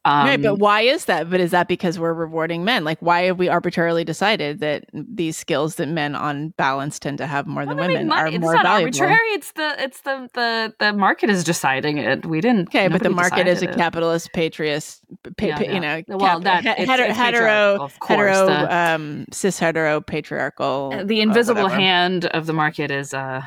Um, 0.04 0.26
right 0.26 0.42
but 0.42 0.56
why 0.56 0.80
is 0.80 1.04
that 1.04 1.30
but 1.30 1.38
is 1.38 1.52
that 1.52 1.68
because 1.68 1.96
we're 1.96 2.12
rewarding 2.12 2.64
men 2.64 2.82
like 2.82 2.98
why 3.00 3.22
have 3.22 3.38
we 3.38 3.48
arbitrarily 3.48 4.02
decided 4.02 4.58
that 4.58 4.84
these 4.92 5.36
skills 5.36 5.76
that 5.76 5.86
men 5.86 6.16
on 6.16 6.48
balance 6.56 6.98
tend 6.98 7.18
to 7.18 7.26
have 7.28 7.46
more 7.46 7.64
than 7.64 7.76
women 7.76 8.08
mon- 8.08 8.18
are 8.18 8.26
it's 8.26 8.38
more 8.40 8.54
not 8.54 8.64
valuable 8.64 9.00
arbitrary. 9.00 9.28
It's 9.28 9.52
the 9.52 9.74
it's 9.80 10.00
the 10.00 10.28
the 10.34 10.74
the 10.80 10.92
market 10.92 11.30
is 11.30 11.44
deciding 11.44 11.98
it. 11.98 12.26
We 12.26 12.40
didn't. 12.40 12.68
Okay, 12.70 12.88
but 12.88 13.04
the 13.04 13.10
market 13.10 13.46
is 13.46 13.62
a 13.62 13.70
it. 13.70 13.76
capitalist, 13.76 14.32
patriot, 14.32 14.84
pa- 15.38 15.46
Yeah, 15.46 15.60
yeah. 15.60 15.72
you 15.72 15.80
know, 15.80 16.02
Well, 16.08 16.40
cap- 16.42 16.64
that- 16.64 16.78
he- 16.78 16.84
hetero, 16.86 17.06
it's 17.08 17.16
hetero, 17.16 17.88
hetero, 18.04 18.46
the- 18.46 18.76
um, 18.76 19.24
cis 19.32 19.60
hetero, 19.60 20.00
patriarchal. 20.00 20.92
Uh, 20.94 21.04
the 21.04 21.20
uh, 21.20 21.22
invisible 21.22 21.62
whatever. 21.62 21.80
hand 21.80 22.24
of 22.26 22.46
the 22.46 22.52
market 22.52 22.90
is 22.90 23.14
uh 23.14 23.42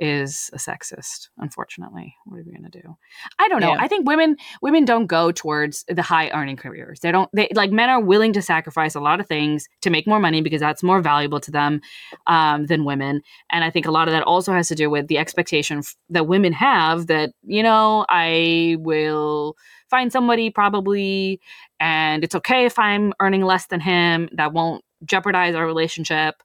is 0.00 0.50
a 0.52 0.56
sexist 0.56 1.28
unfortunately. 1.38 2.14
What 2.24 2.38
are 2.38 2.42
we 2.44 2.52
going 2.52 2.70
to 2.70 2.80
do? 2.80 2.96
I 3.38 3.48
don't 3.48 3.60
know. 3.60 3.74
Yeah. 3.74 3.78
i 3.80 3.86
think 3.86 4.06
women 4.06 4.36
women 4.62 4.84
don't 4.84 5.06
go 5.06 5.30
towards 5.30 5.84
the 5.88 6.02
high 6.02 6.30
earning 6.30 6.56
careers. 6.56 7.00
They 7.00 7.12
don't 7.12 7.30
they 7.32 7.48
like 7.54 7.70
men 7.70 7.90
are 7.90 8.00
willing 8.00 8.32
to 8.32 8.42
sacrifice 8.42 8.94
a 8.94 9.00
lot 9.00 9.20
of 9.20 9.26
things 9.26 9.68
to 9.82 9.90
make 9.90 10.06
more 10.06 10.18
money 10.18 10.40
because 10.40 10.60
that's 10.60 10.82
more 10.82 11.00
valuable 11.00 11.40
to 11.40 11.50
them 11.50 11.80
um, 12.26 12.66
than 12.66 12.84
women. 12.84 13.22
And 13.50 13.62
i 13.62 13.70
think 13.70 13.86
a 13.86 13.90
lot 13.90 14.08
of 14.08 14.12
that 14.12 14.22
also 14.22 14.52
has 14.52 14.68
to 14.68 14.74
do 14.74 14.90
with 14.90 15.08
the 15.08 15.18
expectation 15.18 15.78
f- 15.78 15.96
that 16.08 16.26
women 16.26 16.52
have 16.52 17.06
that 17.08 17.30
you 17.44 17.62
know 17.62 18.06
i 18.08 18.76
will 18.80 19.56
find 19.90 20.12
somebody 20.12 20.50
probably 20.50 21.40
and 21.78 22.24
it's 22.24 22.34
okay 22.34 22.64
if 22.64 22.78
i'm 22.78 23.12
earning 23.20 23.42
less 23.42 23.66
than 23.66 23.80
him. 23.80 24.28
That 24.32 24.52
won't 24.52 24.84
jeopardize 25.04 25.54
our 25.54 25.66
relationship 25.66 26.42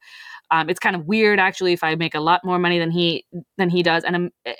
um, 0.51 0.69
it's 0.69 0.79
kind 0.79 0.95
of 0.95 1.05
weird 1.05 1.39
actually 1.39 1.73
if 1.73 1.83
I 1.83 1.95
make 1.95 2.15
a 2.15 2.19
lot 2.19 2.43
more 2.43 2.59
money 2.59 2.77
than 2.79 2.91
he 2.91 3.25
than 3.57 3.69
he 3.69 3.81
does, 3.81 4.03
and 4.03 4.15
um, 4.15 4.31
uh, 4.45 4.51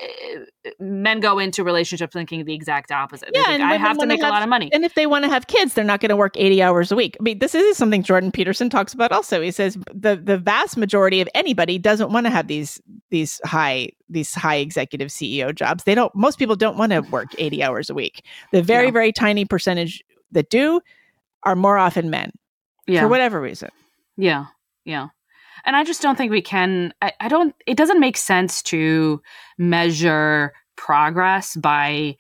men 0.80 1.20
go 1.20 1.38
into 1.40 1.64
relationships 1.64 2.14
thinking 2.14 2.44
the 2.46 2.54
exact 2.54 2.92
opposite. 2.92 3.30
Yeah, 3.34 3.52
and 3.52 3.64
I 3.64 3.78
have 3.78 3.98
to 4.00 4.06
make 4.06 4.24
a 4.24 4.28
lot 4.28 4.42
of 4.42 4.50
money. 4.50 4.70
And 4.74 4.84
if 4.84 4.96
they 4.96 5.06
want 5.06 5.26
to 5.26 5.30
have 5.30 5.48
kids, 5.48 5.74
they're 5.74 5.84
not 5.84 6.00
going 6.00 6.10
to 6.10 6.16
work 6.16 6.36
80 6.38 6.62
hours 6.62 6.92
a 6.92 6.96
week. 6.96 7.16
I 7.20 7.24
mean, 7.24 7.40
this 7.40 7.54
is 7.54 7.78
something 7.78 8.04
Jordan 8.04 8.32
Peterson 8.32 8.70
talks 8.70 8.94
about 8.94 9.12
also. 9.12 9.42
He 9.42 9.52
says 9.52 9.78
the 9.94 10.16
the 10.16 10.38
vast 10.38 10.78
majority 10.78 11.22
of 11.22 11.30
anybody 11.36 11.78
doesn't 11.78 12.12
want 12.12 12.26
to 12.26 12.32
have 12.32 12.48
these 12.48 12.82
these 13.12 13.40
high 13.46 13.90
these 14.10 14.34
high 14.34 14.58
executive 14.58 15.10
CEO 15.10 15.54
jobs. 15.54 15.84
They 15.84 15.96
don't 15.96 16.14
most 16.16 16.40
people 16.40 16.56
don't 16.56 16.78
want 16.78 16.92
to 16.92 17.02
work 17.02 17.30
80 17.38 17.64
hours 17.64 17.90
a 17.90 17.94
week. 17.94 18.26
The 18.52 18.62
very 18.62 18.92
very 18.92 19.12
tiny 19.12 19.46
percentage 19.46 20.04
that 20.32 20.50
do 20.50 20.82
are 21.44 21.56
more 21.56 21.78
often 21.78 22.10
men 22.10 22.32
yeah, 22.88 23.02
for 23.02 23.08
whatever 23.08 23.40
reason. 23.40 23.70
yeah, 24.18 24.46
yeah. 24.84 25.10
And 25.66 25.76
I 25.76 25.84
just 25.84 26.02
don't 26.02 26.18
think 26.18 26.32
we 26.32 26.42
can. 26.42 26.94
I, 27.02 27.14
I 27.20 27.28
don't. 27.28 27.56
It 27.66 27.78
doesn't 27.78 28.00
make 28.00 28.18
sense 28.18 28.62
to 28.64 29.22
measure 29.58 30.54
progress 30.76 31.56
by 31.56 32.18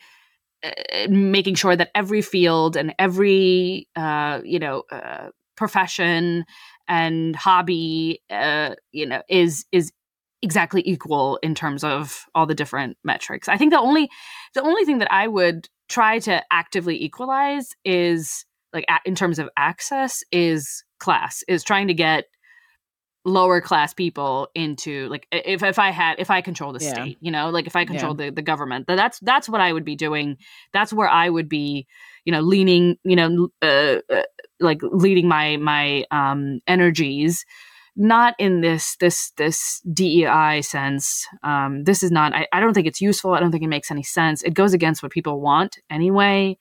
uh, 0.63 0.71
making 1.09 1.55
sure 1.55 1.75
that 1.75 1.91
every 1.93 2.21
field 2.21 2.75
and 2.75 2.93
every 2.97 3.87
uh, 3.95 4.41
you 4.43 4.59
know 4.59 4.83
uh, 4.91 5.29
profession 5.55 6.45
and 6.87 7.35
hobby 7.35 8.21
uh, 8.29 8.75
you 8.91 9.05
know 9.05 9.21
is 9.29 9.65
is 9.71 9.91
exactly 10.41 10.83
equal 10.85 11.39
in 11.41 11.55
terms 11.55 11.83
of 11.83 12.25
all 12.35 12.45
the 12.45 12.55
different 12.55 12.97
metrics. 13.03 13.47
I 13.47 13.57
think 13.57 13.71
the 13.71 13.79
only 13.79 14.09
the 14.53 14.61
only 14.61 14.85
thing 14.85 14.99
that 14.99 15.11
I 15.11 15.27
would 15.27 15.67
try 15.87 16.19
to 16.19 16.43
actively 16.51 17.01
equalize 17.03 17.75
is 17.83 18.45
like 18.73 18.85
in 19.05 19.15
terms 19.15 19.39
of 19.39 19.49
access 19.57 20.23
is 20.31 20.83
class 20.99 21.43
is 21.47 21.63
trying 21.63 21.87
to 21.87 21.93
get 21.93 22.25
lower 23.25 23.59
class 23.59 23.93
people 23.93 24.47
into 24.55 25.07
like 25.09 25.27
if 25.31 25.63
if 25.63 25.79
I 25.79 25.89
had 25.89 26.19
if 26.19 26.29
I 26.29 26.41
control 26.41 26.71
the 26.73 26.79
Yeah. 26.79 26.91
state, 26.93 27.17
you 27.21 27.31
know, 27.31 27.49
like 27.49 27.67
if 27.67 27.75
I 27.75 27.83
control 27.85 28.13
the 28.13 28.29
the 28.29 28.41
government, 28.41 28.87
then 28.87 28.97
that's 28.97 29.19
that's 29.19 29.49
what 29.49 29.61
I 29.61 29.73
would 29.73 29.85
be 29.85 29.95
doing. 29.95 30.37
That's 30.73 30.93
where 30.93 31.09
I 31.09 31.29
would 31.29 31.49
be, 31.49 31.87
you 32.23 32.31
know, 32.31 32.41
leaning, 32.41 32.97
you 33.03 33.15
know, 33.15 33.49
uh, 33.61 33.97
uh, 34.13 34.23
like 34.59 34.79
leading 34.83 35.27
my 35.27 35.57
my 35.57 36.05
um 36.11 36.61
energies 36.67 37.45
not 37.97 38.35
in 38.39 38.61
this 38.61 38.97
this 38.97 39.31
this 39.37 39.81
DEI 39.93 40.61
sense. 40.61 41.25
Um, 41.43 41.85
this 41.85 42.03
is 42.03 42.11
not. 42.11 42.33
I, 42.35 42.47
I 42.51 42.59
don't 42.59 42.73
think 42.73 42.87
it's 42.87 42.99
useful. 43.01 43.33
I 43.33 43.39
don't 43.39 43.51
think 43.51 43.63
it 43.63 43.67
makes 43.69 43.89
any 43.89 44.03
sense. 44.03 44.43
It 44.43 44.53
goes 44.53 44.73
against 44.73 45.01
what 45.01 45.13
people 45.13 45.39
want 45.39 45.77
anyway. 45.89 46.57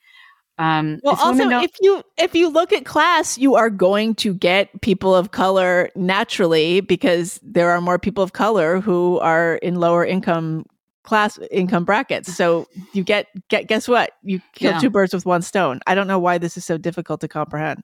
Um, 0.59 1.01
Well, 1.03 1.17
also, 1.21 1.49
if 1.61 1.73
you 1.81 2.03
if 2.17 2.35
you 2.35 2.49
look 2.49 2.73
at 2.73 2.85
class, 2.85 3.37
you 3.39 3.57
are 3.57 3.71
going 3.71 4.15
to 4.17 4.35
get 4.35 4.81
people 4.83 5.15
of 5.15 5.33
color 5.33 5.91
naturally 5.97 6.81
because 6.81 7.41
there 7.43 7.71
are 7.71 7.81
more 7.81 7.99
people 7.99 8.23
of 8.23 8.33
color 8.33 8.81
who 8.81 9.19
are 9.19 9.57
in 9.57 9.75
lower 9.77 10.05
income 10.05 10.65
class 11.03 11.39
income 11.51 11.85
brackets. 11.85 12.35
So 12.35 12.67
you 12.93 13.03
get 13.03 13.27
get 13.49 13.67
guess 13.67 13.89
what? 13.89 14.13
You 14.23 14.41
kill 14.55 14.73
Yeah. 14.73 14.79
two 14.79 14.91
birds 14.91 15.13
with 15.13 15.27
one 15.27 15.43
stone. 15.43 15.81
I 15.87 15.95
don't 15.95 16.07
know 16.07 16.19
why 16.21 16.39
this 16.39 16.57
is 16.57 16.65
so 16.65 16.79
difficult 16.79 17.21
to 17.23 17.29
comprehend. 17.29 17.83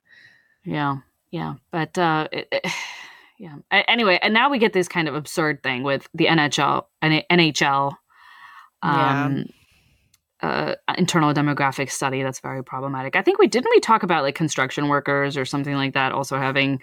yeah, 0.64 0.98
Yeah, 1.32 1.54
but 1.72 1.98
uh, 1.98 2.28
it, 2.32 2.48
it, 2.52 2.66
yeah. 3.38 3.56
Anyway, 3.70 4.18
and 4.22 4.32
now 4.32 4.48
we 4.48 4.58
get 4.58 4.72
this 4.72 4.88
kind 4.88 5.08
of 5.08 5.14
absurd 5.16 5.62
thing 5.62 5.82
with 5.82 6.08
the 6.14 6.26
NHL 6.26 6.84
and 7.02 7.24
NHL. 7.30 7.96
Um, 8.82 9.36
yeah. 9.36 9.42
Uh, 10.42 10.74
internal 10.96 11.34
demographic 11.34 11.90
study 11.90 12.22
that's 12.22 12.40
very 12.40 12.64
problematic. 12.64 13.14
I 13.14 13.20
think 13.20 13.38
we 13.38 13.46
didn't 13.46 13.70
we 13.74 13.80
talk 13.80 14.02
about 14.02 14.22
like 14.22 14.34
construction 14.34 14.88
workers 14.88 15.36
or 15.36 15.44
something 15.44 15.74
like 15.74 15.92
that 15.92 16.12
also 16.12 16.38
having 16.38 16.80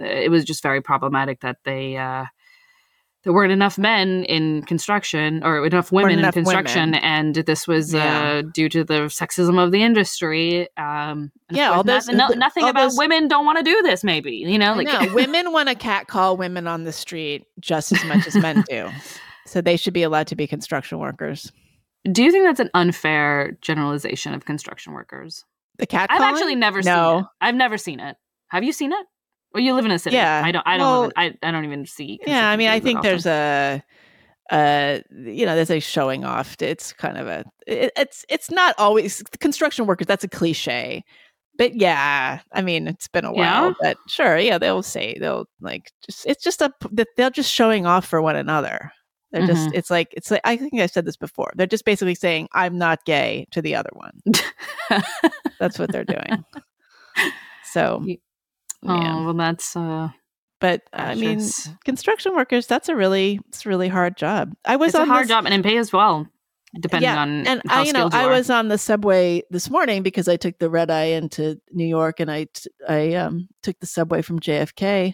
uh, 0.00 0.04
it 0.04 0.30
was 0.30 0.44
just 0.44 0.62
very 0.62 0.80
problematic 0.80 1.40
that 1.40 1.58
they 1.64 1.98
uh, 1.98 2.24
there 3.26 3.32
weren't 3.32 3.50
enough 3.50 3.76
men 3.76 4.22
in 4.24 4.62
construction 4.62 5.42
or 5.42 5.66
enough 5.66 5.90
women 5.90 6.20
enough 6.20 6.36
in 6.36 6.44
construction 6.44 6.92
women. 6.92 7.02
and 7.02 7.34
this 7.34 7.66
was 7.66 7.92
uh, 7.92 7.98
yeah. 7.98 8.22
uh, 8.22 8.42
due 8.54 8.68
to 8.68 8.84
the 8.84 9.00
sexism 9.06 9.62
of 9.62 9.72
the 9.72 9.82
industry 9.82 10.68
um, 10.76 11.32
yeah 11.50 11.72
all 11.72 11.82
this, 11.82 12.06
no, 12.06 12.28
nothing 12.28 12.62
all 12.62 12.70
about 12.70 12.84
those, 12.84 12.96
women 12.96 13.26
don't 13.26 13.44
want 13.44 13.58
to 13.58 13.64
do 13.64 13.82
this 13.82 14.04
maybe 14.04 14.36
you 14.36 14.56
know 14.56 14.74
like 14.74 14.86
no, 14.86 15.08
women 15.14 15.52
want 15.52 15.68
to 15.68 15.74
catcall 15.74 16.36
women 16.36 16.68
on 16.68 16.84
the 16.84 16.92
street 16.92 17.44
just 17.58 17.90
as 17.90 18.04
much 18.04 18.28
as 18.28 18.36
men 18.36 18.64
do 18.68 18.88
so 19.44 19.60
they 19.60 19.76
should 19.76 19.92
be 19.92 20.04
allowed 20.04 20.28
to 20.28 20.36
be 20.36 20.46
construction 20.46 21.00
workers 21.00 21.50
do 22.12 22.22
you 22.22 22.30
think 22.32 22.44
that's 22.44 22.60
an 22.60 22.70
unfair 22.74 23.56
generalization 23.60 24.34
of 24.34 24.44
construction 24.44 24.92
workers 24.92 25.44
the 25.78 25.86
cat 25.86 26.10
i've 26.10 26.20
actually 26.20 26.54
never 26.54 26.82
no. 26.82 26.82
seen 26.82 27.18
it 27.20 27.26
i've 27.40 27.54
never 27.54 27.78
seen 27.78 28.00
it 28.00 28.16
have 28.48 28.64
you 28.64 28.72
seen 28.72 28.92
it 28.92 29.06
well, 29.56 29.64
you 29.64 29.72
live 29.72 29.86
in 29.86 29.90
a 29.90 29.98
city. 29.98 30.16
Yeah, 30.16 30.42
I 30.44 30.52
don't. 30.52 30.66
I 30.66 30.76
don't. 30.76 30.86
Well, 30.86 31.04
in, 31.04 31.12
I, 31.16 31.34
I 31.42 31.50
don't 31.50 31.64
even 31.64 31.86
see. 31.86 32.20
Yeah, 32.26 32.50
I 32.50 32.58
mean, 32.58 32.68
I 32.68 32.78
think 32.78 33.00
there's 33.00 33.24
a, 33.24 33.82
uh, 34.50 34.98
you 35.10 35.46
know, 35.46 35.56
there's 35.56 35.70
a 35.70 35.80
showing 35.80 36.26
off. 36.26 36.56
It's 36.60 36.92
kind 36.92 37.16
of 37.16 37.26
a. 37.26 37.44
It, 37.66 37.90
it's 37.96 38.26
it's 38.28 38.50
not 38.50 38.74
always 38.76 39.22
construction 39.40 39.86
workers. 39.86 40.08
That's 40.08 40.24
a 40.24 40.28
cliche, 40.28 41.04
but 41.56 41.74
yeah, 41.74 42.40
I 42.52 42.60
mean, 42.60 42.86
it's 42.86 43.08
been 43.08 43.24
a 43.24 43.32
while. 43.32 43.68
Yeah. 43.68 43.72
But 43.80 43.96
sure, 44.08 44.36
yeah, 44.36 44.58
they'll 44.58 44.82
say 44.82 45.16
they'll 45.18 45.46
like 45.62 45.90
just. 46.04 46.26
It's 46.26 46.44
just 46.44 46.60
a. 46.60 46.70
They're 47.16 47.30
just 47.30 47.50
showing 47.50 47.86
off 47.86 48.06
for 48.06 48.20
one 48.20 48.36
another. 48.36 48.92
They're 49.32 49.42
mm-hmm. 49.42 49.52
just. 49.52 49.74
It's 49.74 49.90
like 49.90 50.08
it's 50.12 50.30
like 50.30 50.40
I 50.44 50.56
think 50.56 50.74
I 50.80 50.86
said 50.86 51.04
this 51.04 51.16
before. 51.16 51.52
They're 51.56 51.66
just 51.66 51.84
basically 51.84 52.14
saying 52.14 52.48
I'm 52.52 52.78
not 52.78 53.04
gay 53.04 53.46
to 53.52 53.62
the 53.62 53.74
other 53.74 53.90
one. 53.92 54.20
That's 55.58 55.78
what 55.78 55.90
they're 55.92 56.04
doing. 56.04 56.44
So 57.72 58.02
yeah. 58.04 58.16
Oh, 58.82 59.24
well, 59.24 59.34
that's. 59.34 59.76
uh 59.76 60.08
but 60.60 60.82
I 60.92 61.14
mean, 61.14 61.40
construction 61.84 62.34
workers, 62.34 62.66
that's 62.66 62.88
a 62.88 62.96
really, 62.96 63.40
it's 63.48 63.66
a 63.66 63.68
really 63.68 63.88
hard 63.88 64.16
job. 64.16 64.54
I 64.64 64.76
was 64.76 64.88
it's 64.88 64.96
on 64.96 65.02
a 65.02 65.12
hard 65.12 65.24
this, 65.24 65.28
job 65.28 65.44
and 65.44 65.52
in 65.52 65.62
pay 65.62 65.76
as 65.76 65.92
well, 65.92 66.26
depending 66.80 67.10
yeah, 67.10 67.20
on 67.20 67.46
and 67.46 67.62
I, 67.68 67.82
you 67.82 67.92
know, 67.92 68.04
you 68.04 68.10
I 68.12 68.26
was 68.26 68.48
on 68.48 68.68
the 68.68 68.78
subway 68.78 69.42
this 69.50 69.68
morning 69.68 70.02
because 70.02 70.28
I 70.28 70.36
took 70.36 70.58
the 70.58 70.70
red 70.70 70.90
eye 70.90 71.04
into 71.04 71.60
New 71.72 71.84
York 71.84 72.20
and 72.20 72.30
I, 72.30 72.46
I 72.88 73.14
um, 73.14 73.48
took 73.62 73.78
the 73.80 73.86
subway 73.86 74.22
from 74.22 74.40
JFK 74.40 75.12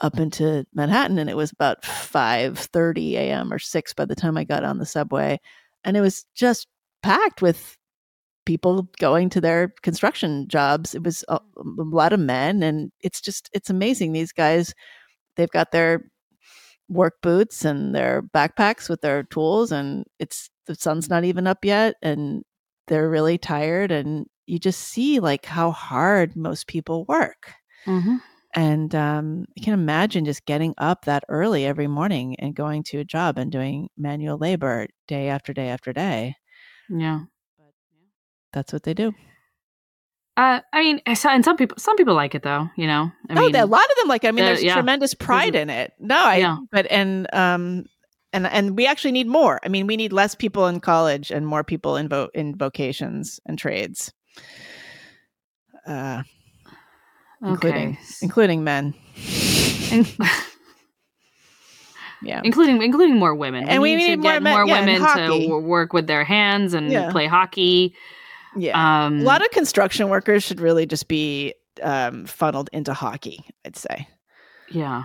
up 0.00 0.18
into 0.18 0.66
Manhattan 0.74 1.18
and 1.18 1.30
it 1.30 1.36
was 1.36 1.52
about 1.52 1.82
5:30 1.82 3.12
a.m. 3.14 3.52
or 3.52 3.58
6 3.58 3.92
by 3.94 4.04
the 4.04 4.14
time 4.16 4.36
I 4.36 4.44
got 4.44 4.64
on 4.64 4.78
the 4.78 4.86
subway 4.86 5.38
and 5.84 5.96
it 5.96 6.00
was 6.00 6.24
just 6.34 6.68
packed 7.02 7.42
with 7.42 7.76
people 8.46 8.88
going 8.98 9.30
to 9.30 9.40
their 9.40 9.72
construction 9.82 10.48
jobs. 10.48 10.94
It 10.94 11.02
was 11.02 11.24
a, 11.28 11.36
a 11.36 11.62
lot 11.84 12.12
of 12.12 12.20
men, 12.20 12.62
and 12.62 12.90
it's 13.00 13.20
just 13.20 13.50
it's 13.52 13.70
amazing. 13.70 14.12
These 14.12 14.32
guys, 14.32 14.74
they've 15.36 15.50
got 15.50 15.72
their 15.72 16.10
work 16.88 17.14
boots 17.22 17.64
and 17.64 17.94
their 17.94 18.22
backpacks 18.22 18.88
with 18.88 19.00
their 19.02 19.22
tools, 19.24 19.72
and 19.72 20.04
it's 20.18 20.50
the 20.66 20.74
sun's 20.74 21.08
not 21.08 21.24
even 21.24 21.46
up 21.46 21.64
yet, 21.64 21.94
and 22.02 22.42
they're 22.88 23.08
really 23.08 23.38
tired, 23.38 23.92
and 23.92 24.26
you 24.46 24.58
just 24.58 24.80
see 24.80 25.20
like 25.20 25.46
how 25.46 25.70
hard 25.70 26.36
most 26.36 26.66
people 26.66 27.04
work. 27.06 27.52
Mm-hmm. 27.86 28.16
And 28.54 28.94
um, 28.94 29.44
you 29.54 29.62
can 29.62 29.74
imagine 29.74 30.24
just 30.24 30.44
getting 30.44 30.74
up 30.76 31.04
that 31.04 31.24
early 31.28 31.64
every 31.66 31.86
morning 31.86 32.34
and 32.40 32.54
going 32.54 32.82
to 32.84 32.98
a 32.98 33.04
job 33.04 33.38
and 33.38 33.52
doing 33.52 33.88
manual 33.96 34.38
labor 34.38 34.88
day 35.06 35.28
after 35.28 35.52
day 35.52 35.68
after 35.68 35.92
day. 35.92 36.34
Yeah 36.88 37.20
that's 38.52 38.72
what 38.72 38.82
they 38.82 38.94
do. 38.94 39.12
Uh, 40.36 40.60
I 40.72 40.80
mean, 40.80 41.00
and 41.06 41.44
some 41.44 41.56
people, 41.56 41.76
some 41.78 41.96
people 41.96 42.14
like 42.14 42.34
it 42.34 42.42
though. 42.42 42.68
You 42.76 42.86
know, 42.86 43.10
I 43.28 43.34
oh, 43.34 43.40
mean, 43.40 43.56
a 43.56 43.66
lot 43.66 43.82
of 43.82 43.96
them 43.98 44.08
like. 44.08 44.24
It. 44.24 44.28
I 44.28 44.32
mean, 44.32 44.44
there's 44.44 44.62
yeah. 44.62 44.74
tremendous 44.74 45.12
pride 45.12 45.54
in 45.54 45.68
it. 45.68 45.92
No, 45.98 46.16
I. 46.16 46.36
Yeah. 46.36 46.56
But 46.70 46.86
and 46.90 47.32
um, 47.34 47.84
and 48.32 48.46
and 48.46 48.76
we 48.76 48.86
actually 48.86 49.12
need 49.12 49.26
more. 49.26 49.60
I 49.62 49.68
mean, 49.68 49.86
we 49.86 49.96
need 49.96 50.12
less 50.12 50.34
people 50.34 50.66
in 50.66 50.80
college 50.80 51.30
and 51.30 51.46
more 51.46 51.62
people 51.62 51.96
in 51.96 52.08
vo- 52.08 52.30
in 52.32 52.56
vocations 52.56 53.38
and 53.44 53.58
trades. 53.58 54.12
Uh, 55.86 56.22
okay. 57.44 57.98
including 58.22 58.64
men. 58.64 58.94
yeah, 62.22 62.40
including 62.44 62.82
including 62.82 63.18
more 63.18 63.34
women. 63.34 63.68
And 63.68 63.82
we, 63.82 63.90
we 63.90 63.96
need, 63.96 64.08
need 64.08 64.20
more, 64.20 64.40
men, 64.40 64.54
more 64.54 64.66
yeah, 64.66 64.80
women 64.80 65.38
to 65.40 65.58
work 65.60 65.92
with 65.92 66.06
their 66.06 66.24
hands 66.24 66.74
and 66.74 66.90
yeah. 66.90 67.10
play 67.10 67.26
hockey. 67.26 67.94
Yeah. 68.56 69.06
Um, 69.06 69.20
a 69.20 69.22
lot 69.22 69.42
of 69.42 69.50
construction 69.50 70.08
workers 70.08 70.42
should 70.42 70.60
really 70.60 70.86
just 70.86 71.08
be 71.08 71.54
um, 71.82 72.26
funneled 72.26 72.70
into 72.72 72.92
hockey, 72.94 73.44
I'd 73.64 73.76
say. 73.76 74.08
Yeah. 74.70 75.04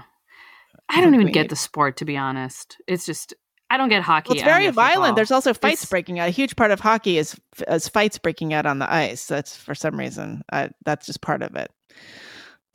I 0.89 1.01
don't 1.01 1.15
even 1.15 1.31
get 1.31 1.49
the 1.49 1.55
sport, 1.55 1.97
to 1.97 2.05
be 2.05 2.15
honest. 2.15 2.77
It's 2.87 3.05
just, 3.05 3.33
I 3.69 3.77
don't 3.77 3.89
get 3.89 4.03
hockey. 4.03 4.29
Well, 4.29 4.37
it's 4.37 4.43
very 4.43 4.69
violent. 4.69 5.15
There's 5.15 5.31
also 5.31 5.53
fights 5.53 5.83
it's, 5.83 5.89
breaking 5.89 6.19
out. 6.19 6.27
A 6.27 6.31
huge 6.31 6.55
part 6.55 6.71
of 6.71 6.79
hockey 6.79 7.17
is, 7.17 7.39
is 7.67 7.87
fights 7.87 8.19
breaking 8.19 8.53
out 8.53 8.65
on 8.65 8.79
the 8.79 8.91
ice. 8.91 9.25
That's 9.25 9.55
for 9.55 9.73
some 9.73 9.97
reason. 9.97 10.43
I, 10.51 10.69
that's 10.85 11.07
just 11.07 11.21
part 11.21 11.41
of 11.41 11.55
it. 11.55 11.71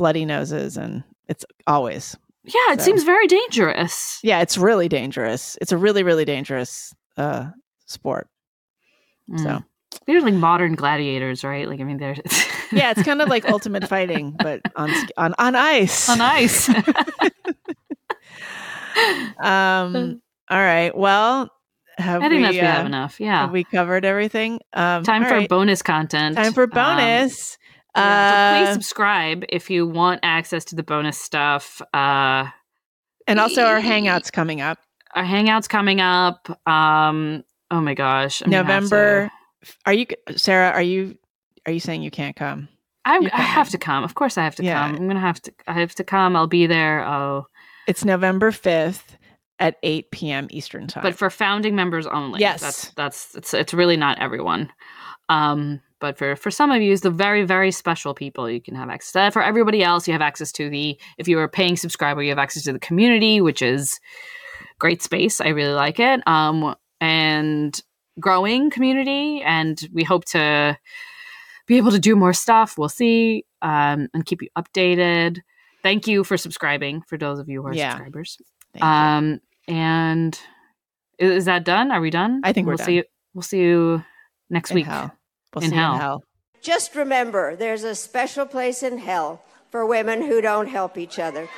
Bloody 0.01 0.25
noses, 0.25 0.79
and 0.79 1.05
it's 1.29 1.45
always. 1.67 2.17
Yeah, 2.45 2.73
it 2.73 2.81
so. 2.81 2.87
seems 2.87 3.03
very 3.03 3.27
dangerous. 3.27 4.19
Yeah, 4.23 4.41
it's 4.41 4.57
really 4.57 4.89
dangerous. 4.89 5.59
It's 5.61 5.73
a 5.73 5.77
really, 5.77 6.03
really 6.03 6.25
dangerous 6.25 6.95
uh, 7.19 7.51
sport. 7.85 8.29
Mm. 9.31 9.43
So 9.43 9.63
they're 10.07 10.23
like 10.23 10.33
modern 10.33 10.75
gladiators, 10.75 11.45
right? 11.45 11.69
Like 11.69 11.81
I 11.81 11.85
mean, 11.85 11.99
they're 11.99 12.17
yeah, 12.73 12.93
it's 12.93 13.03
kind 13.03 13.21
of 13.21 13.29
like 13.29 13.47
ultimate 13.47 13.87
fighting, 13.87 14.35
but 14.39 14.63
on 14.75 14.91
on 15.19 15.35
on 15.39 15.55
ice. 15.55 16.09
On 16.09 16.19
ice. 16.23 16.71
um. 19.39 20.23
All 20.49 20.59
right. 20.59 20.97
Well, 20.97 21.51
have 21.99 22.23
I 22.23 22.31
think 22.31 22.39
we, 22.39 22.43
that's 22.45 22.57
uh, 22.57 22.61
we 22.61 22.67
have 22.67 22.87
enough. 22.87 23.21
Yeah, 23.21 23.43
have 23.43 23.53
we 23.53 23.65
covered 23.65 24.07
everything. 24.07 24.61
Um, 24.73 25.05
Time 25.05 25.25
for 25.25 25.35
right. 25.35 25.49
bonus 25.49 25.83
content. 25.83 26.37
Time 26.37 26.55
for 26.55 26.65
um, 26.65 26.71
bonus. 26.71 27.55
Um, 27.55 27.60
yeah, 27.97 28.55
so 28.55 28.65
please 28.65 28.71
uh, 28.71 28.73
subscribe 28.75 29.45
if 29.49 29.71
you 29.71 29.87
want 29.87 30.21
access 30.23 30.65
to 30.67 30.77
the 30.77 30.83
bonus 30.83 31.19
stuff. 31.19 31.83
Uh, 31.93 32.47
and 33.27 33.39
also 33.39 33.65
our 33.65 33.81
hangouts 33.81 34.33
coming 34.33 34.61
up. 34.61 34.79
Our 35.15 35.25
hangouts 35.25 35.69
coming 35.69 36.01
up. 36.01 36.49
Um. 36.69 37.45
Oh 37.73 37.81
my 37.81 37.95
gosh. 37.95 38.43
I'm 38.43 38.51
November 38.51 39.31
are 39.87 39.93
you 39.93 40.07
Sarah? 40.37 40.71
Are 40.71 40.83
you 40.83 41.17
are 41.67 41.73
you 41.73 41.81
saying 41.81 42.03
you 42.03 42.11
can't 42.11 42.37
come? 42.37 42.69
I'm, 43.05 43.27
I 43.27 43.43
have 43.43 43.71
to 43.71 43.79
come. 43.79 44.05
Of 44.05 44.15
course, 44.15 44.37
I 44.37 44.45
have 44.45 44.57
to 44.57 44.65
yeah. 44.65 44.87
come. 44.87 44.97
I'm 44.97 45.09
gonna 45.09 45.21
have 45.21 45.41
to. 45.43 45.53
I 45.67 45.75
have 45.75 45.95
to 45.97 46.05
come. 46.05 46.37
I'll 46.37 46.47
be 46.47 46.67
there. 46.67 47.07
Oh, 47.07 47.47
it's 47.87 48.05
November 48.05 48.53
fifth 48.53 49.17
at 49.59 49.77
eight 49.83 50.11
p.m. 50.11 50.49
Eastern 50.51 50.87
time. 50.87 51.03
But 51.03 51.15
for 51.15 51.31
founding 51.31 51.75
members 51.75 52.07
only. 52.07 52.41
Yes, 52.41 52.61
that's 52.61 52.91
that's 52.91 53.35
it's 53.35 53.55
it's 53.55 53.75
really 53.75 53.97
not 53.97 54.19
everyone. 54.19 54.71
Um, 55.29 55.81
but 56.01 56.19
for 56.19 56.37
for 56.37 56.51
some 56.51 56.71
of 56.71 56.83
you, 56.83 56.93
it's 56.93 57.03
the 57.03 57.11
very 57.11 57.45
very 57.45 57.71
special 57.71 58.15
people, 58.15 58.51
you 58.51 58.61
can 58.61 58.75
have 58.75 58.89
access 58.89 59.13
to 59.13 59.19
that. 59.19 59.33
For 59.33 59.43
everybody 59.43 59.83
else, 59.83 60.09
you 60.09 60.13
have 60.13 60.23
access 60.23 60.53
to 60.53 60.69
the. 60.69 60.99
If 61.19 61.29
you 61.29 61.39
are 61.39 61.45
a 61.45 61.49
paying 61.49 61.77
subscriber, 61.77 62.23
you 62.23 62.31
have 62.31 62.39
access 62.39 62.65
to 62.65 62.73
the 62.73 62.79
community, 62.79 63.41
which 63.41 63.63
is 63.63 64.01
great 64.79 65.03
space. 65.03 65.41
I 65.41 65.49
really 65.49 65.75
like 65.75 66.01
it. 66.01 66.27
Um, 66.27 66.75
and 67.01 67.81
growing 68.19 68.71
community 68.71 69.43
and 69.43 69.89
we 69.93 70.05
hope 70.05 70.25
to 70.27 70.77
be 71.67 71.77
able 71.77 71.91
to 71.91 71.99
do 71.99 72.17
more 72.17 72.33
stuff. 72.33 72.77
We'll 72.77 72.89
see 72.89 73.45
um, 73.63 74.09
and 74.13 74.27
keep 74.27 74.43
you 74.43 74.49
updated. 74.57 75.39
Thank 75.83 76.07
you 76.07 76.25
for 76.25 76.37
subscribing 76.37 77.03
for 77.03 77.17
those 77.17 77.39
of 77.39 77.49
you 77.49 77.63
who 77.63 77.69
are 77.69 77.75
yeah. 77.75 77.93
subscribers. 77.93 78.39
Um, 78.81 79.41
and 79.67 80.39
is 81.19 81.47
that 81.47 81.65
done? 81.65 81.91
Are 81.91 82.01
we 82.01 82.11
done? 82.11 82.41
I 82.45 82.53
think 82.53 82.67
we'll 82.67 82.77
done. 82.77 82.87
see 82.87 82.95
you. 82.97 83.05
We'll 83.35 83.43
see 83.43 83.61
you 83.61 84.05
next 84.51 84.71
in 84.71 84.75
week. 84.77 84.87
Hell. 84.87 85.13
We'll 85.55 85.65
in, 85.65 85.73
hell. 85.73 85.95
in 85.95 86.01
hell. 86.01 86.25
Just 86.63 86.95
remember, 86.95 87.57
there's 87.57 87.85
a 87.85 87.95
special 87.95 88.47
place 88.47 88.83
in 88.83 88.99
hell 88.99 89.43
for 89.71 89.87
women 89.87 90.23
who 90.23 90.41
don't 90.41 90.69
help 90.69 90.99
each 90.99 91.19
other. 91.19 91.49